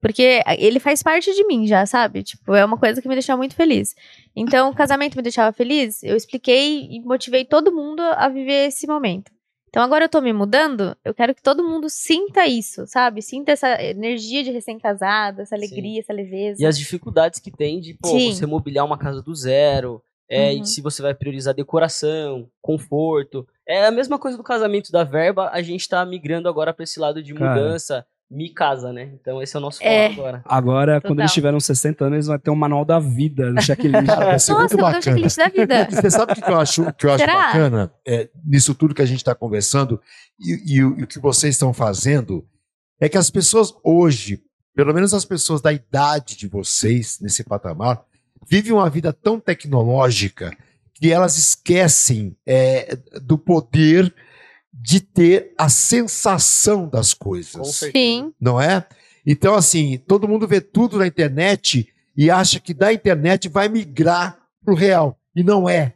Porque 0.00 0.42
ele 0.58 0.78
faz 0.78 1.02
parte 1.02 1.34
de 1.34 1.44
mim 1.46 1.66
já, 1.66 1.84
sabe? 1.86 2.22
Tipo, 2.22 2.54
é 2.54 2.64
uma 2.64 2.78
coisa 2.78 3.00
que 3.00 3.08
me 3.08 3.14
deixa 3.14 3.36
muito 3.36 3.56
feliz. 3.56 3.94
Então, 4.36 4.70
o 4.70 4.74
casamento 4.74 5.16
me 5.16 5.22
deixava 5.22 5.52
feliz, 5.52 6.02
eu 6.02 6.14
expliquei 6.14 6.86
e 6.90 7.00
motivei 7.00 7.44
todo 7.44 7.74
mundo 7.74 8.00
a 8.00 8.28
viver 8.28 8.68
esse 8.68 8.86
momento. 8.86 9.32
Então, 9.68 9.82
agora 9.82 10.04
eu 10.04 10.08
tô 10.08 10.20
me 10.20 10.32
mudando, 10.32 10.96
eu 11.04 11.12
quero 11.12 11.34
que 11.34 11.42
todo 11.42 11.62
mundo 11.62 11.90
sinta 11.90 12.46
isso, 12.46 12.86
sabe? 12.86 13.20
Sinta 13.20 13.52
essa 13.52 13.80
energia 13.82 14.42
de 14.42 14.50
recém-casado, 14.50 15.42
essa 15.42 15.54
alegria, 15.54 16.00
essa 16.00 16.12
leveza. 16.12 16.62
E 16.62 16.66
as 16.66 16.78
dificuldades 16.78 17.40
que 17.40 17.50
tem 17.50 17.80
de, 17.80 17.94
pô, 17.94 18.08
Sim. 18.08 18.32
você 18.32 18.46
mobiliar 18.46 18.86
uma 18.86 18.96
casa 18.96 19.20
do 19.20 19.34
zero, 19.34 20.02
é, 20.28 20.52
Uhum. 20.52 20.62
e 20.62 20.66
se 20.66 20.80
você 20.80 21.02
vai 21.02 21.14
priorizar 21.14 21.54
decoração, 21.54 22.48
conforto. 22.62 23.46
É 23.68 23.86
a 23.86 23.90
mesma 23.90 24.18
coisa 24.18 24.36
do 24.36 24.42
casamento 24.42 24.90
da 24.90 25.04
verba, 25.04 25.50
a 25.52 25.60
gente 25.62 25.88
tá 25.88 26.04
migrando 26.06 26.48
agora 26.48 26.72
pra 26.72 26.84
esse 26.84 26.98
lado 26.98 27.22
de 27.22 27.34
Cara. 27.34 27.54
mudança, 27.60 28.06
mi 28.30 28.52
casa, 28.52 28.92
né? 28.92 29.10
Então 29.20 29.40
esse 29.40 29.54
é 29.54 29.58
o 29.58 29.62
nosso 29.62 29.78
foco 29.78 29.88
É. 29.88 30.06
agora. 30.06 30.42
Agora, 30.44 31.00
quando 31.00 31.10
Total. 31.10 31.22
eles 31.24 31.32
tiveram 31.32 31.60
60 31.60 32.04
anos, 32.04 32.16
eles 32.16 32.26
vão 32.26 32.38
ter 32.38 32.50
um 32.50 32.56
manual 32.56 32.84
da 32.84 32.98
vida, 32.98 33.52
no 33.52 33.62
checklist. 33.62 33.92
Cara, 34.06 34.24
vai 34.26 34.38
ser 34.38 34.52
Nossa, 34.52 34.60
muito 34.62 34.72
eu 34.72 34.78
dou 34.78 34.88
um 34.88 34.92
bacana. 34.92 35.02
checklist 35.02 35.36
da 35.36 35.48
vida. 35.48 35.88
Você 35.90 36.10
sabe 36.10 36.32
o 36.32 36.34
que 36.34 36.50
eu 36.50 36.56
acho, 36.60 36.92
que 36.94 37.06
eu 37.06 37.10
acho 37.12 37.24
Será? 37.24 37.34
bacana 37.46 37.92
é, 38.06 38.28
nisso 38.44 38.74
tudo 38.74 38.94
que 38.94 39.02
a 39.02 39.06
gente 39.06 39.18
está 39.18 39.34
conversando 39.34 40.00
e, 40.40 40.74
e 40.76 40.84
o 40.84 40.98
e 40.98 41.02
o 41.04 41.06
que 41.06 41.18
vocês 41.20 41.54
estão 41.54 41.72
fazendo? 41.72 42.44
É 43.00 43.08
que 43.08 43.16
as 43.18 43.30
pessoas 43.30 43.72
hoje, 43.84 44.42
pelo 44.74 44.92
menos 44.92 45.14
as 45.14 45.24
pessoas 45.24 45.60
da 45.60 45.72
idade 45.72 46.36
de 46.36 46.48
vocês, 46.48 47.18
nesse 47.20 47.44
patamar, 47.44 48.02
vivem 48.48 48.72
uma 48.72 48.88
vida 48.90 49.12
tão 49.12 49.38
tecnológica 49.38 50.56
que 50.94 51.12
elas 51.12 51.36
esquecem 51.36 52.34
é, 52.46 52.96
do 53.22 53.36
poder 53.36 54.12
de 54.80 55.00
ter 55.00 55.54
a 55.56 55.68
sensação 55.68 56.88
das 56.88 57.14
coisas. 57.14 57.76
Sim. 57.76 58.32
não 58.40 58.60
é? 58.60 58.86
Então, 59.26 59.54
assim, 59.54 59.98
todo 60.06 60.28
mundo 60.28 60.46
vê 60.46 60.60
tudo 60.60 60.98
na 60.98 61.06
internet 61.06 61.92
e 62.16 62.30
acha 62.30 62.60
que 62.60 62.72
da 62.72 62.92
internet 62.92 63.48
vai 63.48 63.68
migrar 63.68 64.38
para 64.64 64.72
o 64.72 64.76
real. 64.76 65.18
E 65.34 65.42
não 65.42 65.68
é. 65.68 65.94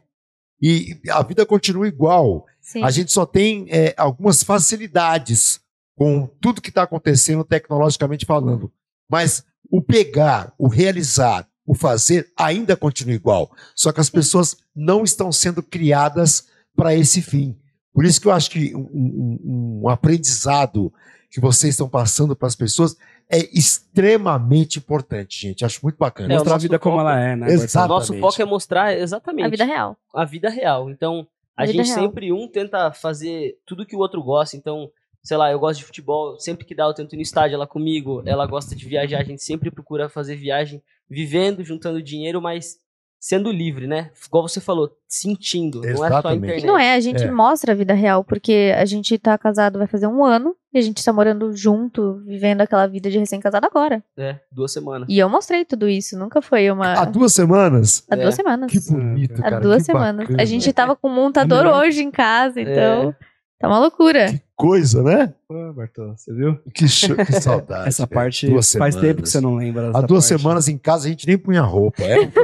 E 0.61 0.99
a 1.09 1.23
vida 1.23 1.45
continua 1.45 1.87
igual. 1.87 2.45
Sim. 2.59 2.83
A 2.83 2.91
gente 2.91 3.11
só 3.11 3.25
tem 3.25 3.65
é, 3.69 3.93
algumas 3.97 4.43
facilidades 4.43 5.59
com 5.95 6.27
tudo 6.39 6.61
que 6.61 6.69
está 6.69 6.83
acontecendo 6.83 7.43
tecnologicamente 7.43 8.25
falando. 8.25 8.71
Mas 9.09 9.43
o 9.69 9.81
pegar, 9.81 10.53
o 10.57 10.67
realizar, 10.67 11.47
o 11.65 11.73
fazer 11.73 12.31
ainda 12.37 12.75
continua 12.75 13.15
igual. 13.15 13.51
Só 13.75 13.91
que 13.91 14.01
as 14.01 14.09
pessoas 14.09 14.57
não 14.75 15.03
estão 15.03 15.31
sendo 15.31 15.63
criadas 15.63 16.47
para 16.75 16.95
esse 16.95 17.21
fim. 17.21 17.57
Por 17.93 18.05
isso 18.05 18.19
que 18.21 18.27
eu 18.27 18.31
acho 18.31 18.49
que 18.49 18.75
um, 18.75 18.89
um- 18.93 19.81
um 19.83 19.89
aprendizado 19.89 20.93
que 21.29 21.39
vocês 21.39 21.73
estão 21.73 21.87
passando 21.89 22.35
para 22.35 22.47
as 22.47 22.55
pessoas 22.55 22.95
é 23.29 23.39
extremamente 23.57 24.79
importante, 24.79 25.39
gente. 25.41 25.63
Acho 25.65 25.79
muito 25.83 25.97
bacana. 25.97 26.33
É, 26.33 26.37
Mostrar 26.37 26.55
a 26.55 26.57
vida 26.57 26.79
como 26.79 26.97
foco- 26.97 27.07
ela 27.09 27.19
é, 27.19 27.35
né? 27.35 27.47
Exato. 27.51 27.87
Nosso 27.87 28.13
Exatamente. 28.13 28.21
foco 28.21 28.41
é 28.41 28.45
mostrar 28.45 28.97
exatamente 28.97 29.45
A 29.45 29.49
vida 29.49 29.65
real. 29.65 29.97
a 30.13 30.25
vida 30.25 30.49
real. 30.49 30.89
Então, 30.89 31.27
a, 31.55 31.63
A 31.63 31.65
gente 31.65 31.83
real. 31.83 31.99
sempre 31.99 32.31
um 32.33 32.47
tenta 32.47 32.91
fazer 32.91 33.57
tudo 33.65 33.85
que 33.85 33.95
o 33.95 33.99
outro 33.99 34.21
gosta. 34.23 34.57
Então, 34.57 34.89
sei 35.23 35.37
lá, 35.37 35.51
eu 35.51 35.59
gosto 35.59 35.79
de 35.79 35.85
futebol, 35.85 36.37
sempre 36.39 36.65
que 36.65 36.75
dá 36.75 36.85
eu 36.85 36.93
tento 36.93 37.13
ir 37.13 37.17
no 37.17 37.21
estádio 37.21 37.55
ela 37.55 37.67
comigo. 37.67 38.23
Ela 38.25 38.45
gosta 38.45 38.75
de 38.75 38.85
viajar, 38.85 39.19
a 39.19 39.23
gente 39.23 39.43
sempre 39.43 39.69
procura 39.71 40.09
fazer 40.09 40.35
viagem, 40.35 40.81
vivendo, 41.09 41.63
juntando 41.63 42.01
dinheiro, 42.01 42.41
mas 42.41 42.77
sendo 43.23 43.51
livre, 43.51 43.85
né? 43.85 44.09
Igual 44.27 44.47
você 44.47 44.59
falou, 44.59 44.89
sentindo, 45.07 45.79
não 45.81 45.89
é 45.89 45.95
só 45.95 46.03
a 46.03 46.07
Exatamente. 46.07 46.37
internet. 46.39 46.63
E 46.63 46.65
não 46.67 46.77
é, 46.79 46.95
a 46.95 46.99
gente 46.99 47.23
É. 47.23 47.29
mostra 47.31 47.71
a 47.73 47.75
vida 47.75 47.93
real, 47.93 48.23
porque 48.23 48.73
a 48.75 48.83
gente 48.83 49.15
tá 49.19 49.37
casado 49.37 49.77
vai 49.77 49.85
fazer 49.87 50.07
um 50.07 50.25
ano 50.25 50.55
e 50.73 50.79
a 50.79 50.81
gente 50.81 51.05
tá 51.05 51.13
morando 51.13 51.55
junto, 51.55 52.15
vivendo 52.25 52.61
aquela 52.61 52.87
vida 52.87 53.11
de 53.11 53.19
recém-casado 53.19 53.63
agora. 53.67 54.03
É, 54.17 54.37
duas 54.51 54.71
semanas. 54.73 55.07
E 55.07 55.19
eu 55.19 55.29
mostrei 55.29 55.63
tudo 55.63 55.87
isso, 55.87 56.17
nunca 56.17 56.41
foi 56.41 56.71
uma. 56.71 56.93
Há 56.93 57.05
duas 57.05 57.31
semanas? 57.33 58.03
Há 58.09 58.15
duas 58.15 58.33
É. 58.33 58.37
semanas. 58.37 58.71
Que 58.71 58.91
bonito, 58.91 59.39
Há 59.39 59.43
cara. 59.43 59.59
duas 59.59 59.77
que 59.77 59.83
semanas. 59.85 60.21
bacana. 60.25 60.41
A 60.41 60.45
gente 60.45 60.73
tava 60.73 60.95
com 60.95 61.07
um 61.07 61.13
montador 61.13 61.63
melhor- 61.65 61.85
hoje 61.85 62.01
em 62.01 62.09
casa, 62.09 62.59
então. 62.59 63.09
É. 63.11 63.15
Tá 63.59 63.67
uma 63.67 63.77
loucura. 63.77 64.25
Que 64.31 64.41
coisa, 64.61 65.01
né? 65.01 65.33
Pô, 65.47 65.73
Bartô, 65.73 66.15
você 66.15 66.31
viu? 66.31 66.55
Que, 66.71 66.87
show, 66.87 67.15
que 67.15 67.33
saudade. 67.41 67.87
Essa 67.87 68.05
velho. 68.05 68.13
parte 68.13 68.47
Duas 68.47 68.71
faz 68.73 68.93
semanas. 68.93 69.09
tempo 69.09 69.23
que 69.23 69.29
você 69.29 69.41
não 69.41 69.55
lembra. 69.55 69.89
Há 69.89 70.01
duas 70.01 70.29
parte. 70.29 70.39
semanas 70.39 70.67
em 70.67 70.77
casa 70.77 71.07
a 71.07 71.09
gente 71.09 71.25
nem 71.25 71.35
punha 71.37 71.63
roupa. 71.63 72.03
É? 72.03 72.27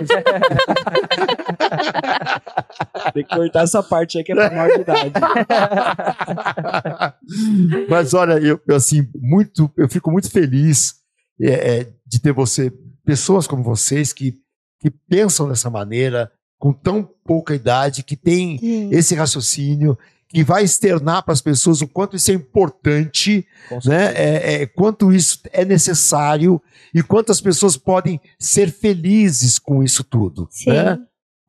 Tem 3.13 3.23
que 3.23 3.35
cortar 3.35 3.63
essa 3.63 3.83
parte 3.83 4.17
aí 4.17 4.23
que 4.23 4.31
é 4.31 4.35
pra 4.35 4.49
maior 4.49 4.75
de 4.75 4.81
idade. 4.81 5.11
Mas 7.87 8.15
olha, 8.15 8.39
eu, 8.39 8.59
eu, 8.67 8.75
assim, 8.75 9.07
muito, 9.15 9.71
eu 9.77 9.87
fico 9.87 10.11
muito 10.11 10.31
feliz 10.31 10.95
é, 11.39 11.79
é, 11.79 11.87
de 12.05 12.19
ter 12.19 12.33
você, 12.33 12.73
pessoas 13.05 13.45
como 13.45 13.61
vocês 13.61 14.11
que, 14.11 14.33
que 14.81 14.89
pensam 14.89 15.47
dessa 15.47 15.69
maneira, 15.69 16.31
com 16.59 16.73
tão 16.73 17.07
pouca 17.23 17.53
idade, 17.53 18.03
que 18.03 18.15
tem 18.15 18.57
Sim. 18.57 18.89
esse 18.91 19.13
raciocínio, 19.13 19.95
que 20.29 20.43
vai 20.43 20.63
externar 20.63 21.23
para 21.23 21.33
as 21.33 21.41
pessoas 21.41 21.81
o 21.81 21.87
quanto 21.87 22.15
isso 22.15 22.31
é 22.31 22.33
importante, 22.33 23.47
né? 23.85 24.13
É, 24.13 24.61
é, 24.61 24.65
quanto 24.65 25.11
isso 25.11 25.39
é 25.53 25.63
necessário 25.63 26.61
e 26.93 27.01
quantas 27.01 27.39
pessoas 27.39 27.77
podem 27.77 28.19
ser 28.37 28.71
felizes 28.71 29.57
com 29.57 29.81
isso 29.83 30.03
tudo. 30.03 30.47
Sim. 30.51 30.71
Né? 30.71 30.99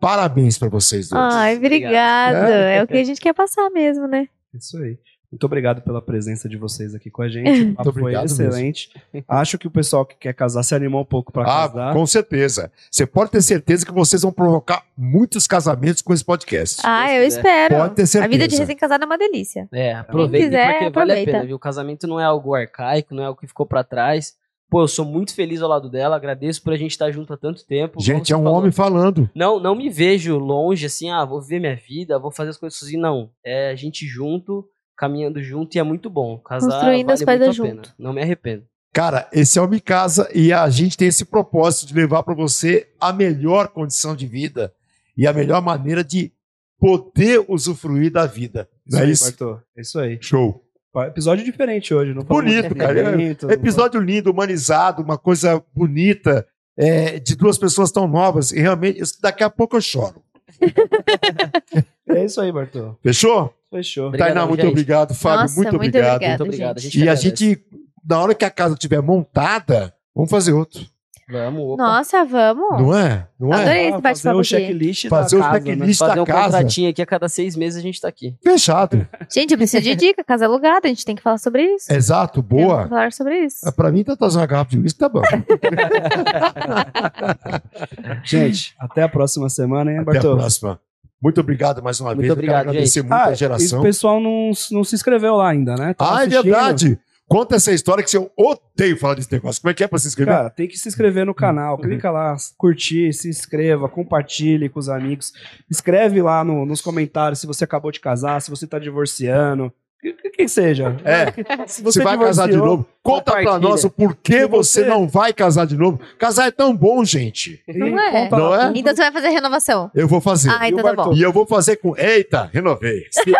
Parabéns 0.00 0.56
para 0.56 0.68
vocês 0.68 1.08
dois. 1.08 1.34
Ai, 1.34 1.56
obrigado. 1.56 2.36
É 2.36 2.82
o 2.82 2.86
que 2.86 2.96
a 2.96 3.04
gente 3.04 3.20
quer 3.20 3.34
passar 3.34 3.68
mesmo, 3.70 4.06
né? 4.06 4.28
Isso 4.54 4.78
aí. 4.78 4.96
Muito 5.30 5.44
obrigado 5.44 5.82
pela 5.82 6.00
presença 6.00 6.48
de 6.48 6.56
vocês 6.56 6.94
aqui 6.94 7.10
com 7.10 7.20
a 7.22 7.28
gente. 7.28 7.48
O 7.72 7.74
papo 7.74 7.92
foi 7.92 8.02
obrigado 8.02 8.24
excelente. 8.26 8.90
Acho 9.28 9.58
que 9.58 9.66
o 9.66 9.70
pessoal 9.70 10.06
que 10.06 10.16
quer 10.16 10.32
casar 10.32 10.62
se 10.62 10.74
animou 10.74 11.02
um 11.02 11.04
pouco 11.04 11.30
pra 11.30 11.42
Ah, 11.42 11.68
casar. 11.68 11.92
com 11.92 12.06
certeza. 12.06 12.72
Você 12.90 13.06
pode 13.06 13.30
ter 13.30 13.42
certeza 13.42 13.84
que 13.84 13.92
vocês 13.92 14.22
vão 14.22 14.32
provocar 14.32 14.82
muitos 14.96 15.46
casamentos 15.46 16.00
com 16.00 16.14
esse 16.14 16.24
podcast. 16.24 16.80
Ah, 16.82 17.12
eu 17.12 17.24
quiser. 17.24 17.38
espero. 17.38 17.76
Pode 17.76 17.94
ter 17.94 18.06
certeza. 18.06 18.24
A 18.24 18.28
vida 18.28 18.48
de 18.48 18.56
recém-casado 18.56 19.04
é 19.04 19.06
uma 19.06 19.18
delícia. 19.18 19.68
É, 19.70 19.94
aproveita 19.94 20.46
quiser, 20.46 20.66
porque 20.78 20.90
vale 20.90 21.12
a 21.12 21.14
aproveita. 21.14 21.32
pena, 21.32 21.44
viu? 21.46 21.56
O 21.56 21.60
casamento 21.60 22.06
não 22.06 22.18
é 22.18 22.24
algo 22.24 22.54
arcaico, 22.54 23.14
não 23.14 23.22
é 23.22 23.26
algo 23.26 23.38
que 23.38 23.46
ficou 23.46 23.66
pra 23.66 23.84
trás. 23.84 24.34
Pô, 24.70 24.82
eu 24.82 24.88
sou 24.88 25.04
muito 25.04 25.34
feliz 25.34 25.60
ao 25.62 25.68
lado 25.68 25.88
dela, 25.90 26.16
agradeço 26.16 26.62
por 26.62 26.72
a 26.72 26.76
gente 26.76 26.90
estar 26.90 27.10
junto 27.10 27.32
há 27.32 27.36
tanto 27.38 27.66
tempo. 27.66 28.00
Gente, 28.00 28.32
é 28.32 28.36
um 28.36 28.42
falou. 28.44 28.58
homem 28.58 28.70
falando. 28.72 29.28
Não, 29.34 29.58
não 29.60 29.74
me 29.74 29.88
vejo 29.90 30.36
longe, 30.38 30.84
assim, 30.86 31.10
ah, 31.10 31.24
vou 31.24 31.40
viver 31.40 31.58
minha 31.60 31.76
vida, 31.76 32.18
vou 32.18 32.30
fazer 32.30 32.50
as 32.50 32.58
coisas 32.58 32.78
sozinho. 32.78 33.00
Não, 33.00 33.30
é 33.44 33.70
a 33.70 33.74
gente 33.74 34.06
junto, 34.06 34.66
caminhando 34.98 35.40
junto 35.42 35.76
e 35.76 35.78
é 35.78 35.82
muito 35.82 36.10
bom. 36.10 36.36
Casar 36.38 36.68
Construindo 36.68 37.06
vale 37.06 37.14
as 37.14 37.22
a 37.22 37.26
pena. 37.26 37.52
junto. 37.52 37.94
Não 37.98 38.12
me 38.12 38.20
arrependo. 38.20 38.64
Cara, 38.92 39.28
esse 39.32 39.58
é 39.58 39.62
o 39.62 39.68
Me 39.68 39.80
Casa 39.80 40.28
e 40.34 40.52
a 40.52 40.68
gente 40.68 40.96
tem 40.96 41.06
esse 41.08 41.24
propósito 41.24 41.86
de 41.86 41.94
levar 41.94 42.22
para 42.24 42.34
você 42.34 42.88
a 43.00 43.12
melhor 43.12 43.68
condição 43.68 44.16
de 44.16 44.26
vida 44.26 44.72
e 45.16 45.26
a 45.26 45.32
melhor 45.32 45.62
maneira 45.62 46.02
de 46.02 46.32
poder 46.80 47.44
usufruir 47.48 48.10
da 48.10 48.26
vida. 48.26 48.68
Não 48.90 48.98
é 48.98 49.02
aí, 49.04 49.10
isso? 49.12 49.24
Bartô. 49.24 49.60
É 49.76 49.80
isso 49.80 49.98
aí. 50.00 50.18
Show. 50.20 50.64
Episódio 51.06 51.44
diferente 51.44 51.94
hoje. 51.94 52.12
Não 52.12 52.24
Bonito, 52.24 52.74
cara. 52.74 53.12
não 53.12 53.50
Episódio 53.52 54.00
lindo, 54.00 54.30
humanizado, 54.32 55.00
uma 55.00 55.16
coisa 55.16 55.62
bonita, 55.72 56.44
é, 56.76 57.20
de 57.20 57.36
duas 57.36 57.56
pessoas 57.56 57.92
tão 57.92 58.08
novas. 58.08 58.50
E 58.50 58.58
realmente, 58.58 59.00
isso- 59.00 59.20
daqui 59.20 59.44
a 59.44 59.50
pouco 59.50 59.76
eu 59.76 59.80
choro. 59.80 60.20
É 62.10 62.24
isso 62.24 62.40
aí, 62.40 62.50
Bartô. 62.50 62.96
Fechou? 63.02 63.52
Fechou. 63.70 64.06
Obrigado, 64.08 64.28
Tainá, 64.28 64.46
muito 64.46 64.60
gente. 64.62 64.70
obrigado. 64.70 65.14
Fábio, 65.14 65.40
Nossa, 65.42 65.54
muito, 65.56 65.76
muito 65.76 65.88
obrigado. 65.88 66.14
obrigada. 66.16 66.38
Muito 66.44 66.54
obrigado. 66.54 66.78
A 66.78 66.80
gente 66.80 66.98
E 67.00 67.08
a 67.08 67.14
gente, 67.14 67.62
na 68.08 68.20
hora 68.20 68.34
que 68.34 68.44
a 68.44 68.50
casa 68.50 68.74
estiver 68.74 69.02
montada, 69.02 69.92
vamos 70.14 70.30
fazer 70.30 70.52
outro. 70.52 70.84
Vamos, 71.30 71.60
opa. 71.74 71.82
Nossa, 71.82 72.24
vamos. 72.24 72.80
Não 72.80 72.96
é? 72.96 73.28
Não 73.38 73.52
é? 73.52 73.60
Adorei. 73.60 73.82
esse 73.88 73.96
Ah, 73.96 74.00
bate-papo 74.00 74.22
fazer 74.22 74.34
o 74.34 74.38
aqui. 74.38 74.48
checklist 74.48 75.08
Fazer 75.08 75.36
da 75.36 75.42
o 75.42 75.44
casa, 75.44 75.60
checklist 75.66 75.98
Fazer 75.98 76.14
da 76.14 76.22
um 76.22 76.24
casa. 76.24 76.44
contratinho 76.56 76.88
aqui 76.88 77.02
a 77.02 77.06
cada 77.06 77.28
seis 77.28 77.54
meses 77.54 77.78
a 77.78 77.82
gente 77.82 78.00
tá 78.00 78.08
aqui. 78.08 78.34
Fechado. 78.42 79.06
Gente, 79.30 79.50
eu 79.50 79.58
preciso 79.58 79.82
de 79.82 79.94
dica. 79.94 80.24
Casa 80.24 80.46
alugada. 80.46 80.86
A 80.86 80.88
gente 80.88 81.04
tem 81.04 81.14
que 81.14 81.20
falar 81.22 81.36
sobre 81.36 81.64
isso. 81.74 81.92
Exato, 81.92 82.42
Temos 82.42 82.66
boa. 82.66 82.88
falar 82.88 83.12
sobre 83.12 83.40
isso. 83.44 83.58
Ah, 83.62 83.70
Pra 83.72 83.92
mim, 83.92 84.02
tá 84.04 84.16
trazendo 84.16 84.40
uma 84.40 84.46
garrafa 84.46 84.70
de 84.70 84.78
uísque, 84.78 84.98
tá 84.98 85.08
bom. 85.10 85.20
né? 85.20 85.44
Gente, 88.24 88.74
até 88.78 89.02
a 89.02 89.08
próxima 89.10 89.50
semana, 89.50 89.92
hein, 89.92 89.98
Até 89.98 90.10
a 90.10 90.14
Bartô? 90.14 90.34
próxima. 90.34 90.80
Muito 91.20 91.40
obrigado 91.40 91.82
mais 91.82 91.98
uma 92.00 92.10
Muito 92.10 92.20
vez. 92.20 92.32
Obrigado, 92.32 92.56
quero 92.58 92.70
agradecer 92.70 93.02
muito 93.02 93.12
Ah, 93.12 93.26
a 93.26 93.32
e 93.32 93.34
geração. 93.34 93.80
o 93.80 93.82
pessoal 93.82 94.20
não, 94.20 94.50
não 94.70 94.84
se 94.84 94.94
inscreveu 94.94 95.34
lá 95.36 95.50
ainda, 95.50 95.74
né? 95.74 95.94
Ah, 95.98 96.20
é 96.22 96.26
assistindo. 96.26 96.42
verdade. 96.44 96.98
Conta 97.26 97.56
essa 97.56 97.70
história 97.72 98.02
que 98.02 98.16
eu 98.16 98.30
odeio 98.38 98.96
falar 98.96 99.14
desse 99.16 99.30
negócio. 99.30 99.60
Como 99.60 99.70
é 99.70 99.74
que 99.74 99.84
é 99.84 99.86
pra 99.86 99.98
se 99.98 100.06
inscrever? 100.08 100.32
Cara, 100.34 100.48
tem 100.48 100.66
que 100.66 100.78
se 100.78 100.88
inscrever 100.88 101.26
no 101.26 101.34
canal. 101.34 101.76
Clica 101.76 102.10
lá, 102.10 102.34
curtir, 102.56 103.12
se 103.12 103.28
inscreva, 103.28 103.86
compartilhe 103.86 104.68
com 104.70 104.78
os 104.80 104.88
amigos. 104.88 105.32
Escreve 105.70 106.22
lá 106.22 106.42
no- 106.42 106.64
nos 106.64 106.80
comentários 106.80 107.38
se 107.40 107.46
você 107.46 107.64
acabou 107.64 107.90
de 107.92 108.00
casar, 108.00 108.40
se 108.40 108.48
você 108.48 108.66
tá 108.66 108.78
divorciando. 108.78 109.70
O 109.98 110.00
que, 110.00 110.12
que, 110.12 110.30
que 110.30 110.48
seja. 110.48 110.96
É. 111.04 111.66
Se 111.66 111.82
Você 111.82 112.02
vai 112.04 112.16
casar 112.16 112.48
de 112.48 112.56
novo? 112.56 112.86
Conta 113.02 113.32
pra 113.32 113.58
nós 113.58 113.82
o 113.82 113.90
porquê 113.90 114.46
você... 114.46 114.82
você- 114.82 114.88
não 114.88 115.08
vai 115.08 115.32
casar 115.32 115.66
de 115.66 115.76
novo. 115.76 115.98
Casar 116.18 116.46
é 116.46 116.50
tão 116.52 116.76
bom, 116.76 117.04
gente. 117.04 117.60
Não 117.66 117.98
é? 118.00 118.28
Não 118.30 118.54
é? 118.54 118.72
Então 118.76 118.94
você 118.94 119.02
vai 119.02 119.10
fazer 119.12 119.28
renovação. 119.30 119.90
Eu 119.94 120.06
vou 120.06 120.20
fazer. 120.20 120.50
Ah, 120.50 120.68
E 120.68 120.70
então 120.70 120.84
tá 120.84 121.04
bom. 121.04 121.12
E 121.14 121.20
eu 121.20 121.32
vou 121.32 121.44
fazer 121.46 121.76
com. 121.76 121.96
Eita, 121.98 122.48
renovei. 122.52 123.06
Se, 123.10 123.22
se 123.24 123.34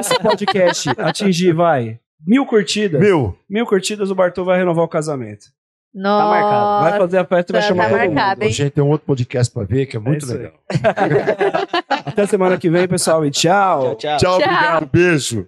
esse 0.00 0.18
podcast 0.20 0.90
atingir, 0.98 1.52
vai, 1.54 1.98
mil 2.26 2.44
curtidas, 2.44 3.00
Meu, 3.00 3.34
mil 3.48 3.64
curtidas, 3.64 4.10
o 4.10 4.14
Bartô 4.14 4.44
vai 4.44 4.58
renovar 4.58 4.84
o 4.84 4.88
casamento. 4.88 5.46
Nossa. 5.94 6.26
marcado. 6.26 6.82
Vai 6.90 6.98
fazer 7.00 7.18
a 7.18 7.24
festa 7.26 7.52
e 7.52 7.54
vai 7.54 7.60
Tá 7.62 7.68
chamar 7.68 7.88
todo 7.90 7.98
marcado, 7.98 8.30
mundo. 8.40 8.42
hein? 8.48 8.52
gente, 8.52 8.70
tem 8.70 8.82
um 8.84 8.88
outro 8.88 9.06
podcast 9.06 9.52
pra 9.52 9.62
ver 9.64 9.84
que 9.86 9.96
é 9.96 10.00
muito 10.00 10.24
isso 10.24 10.32
aí. 10.32 10.38
legal. 10.38 10.54
Até 12.06 12.26
semana 12.26 12.56
que 12.56 12.70
vem, 12.70 12.88
pessoal, 12.88 13.24
e 13.26 13.30
tchau. 13.30 13.94
Tchau, 13.94 13.96
tchau. 13.96 14.16
Tchau, 14.16 14.18
Tchau. 14.18 14.34
obrigado, 14.36 14.86
beijo. 14.90 15.46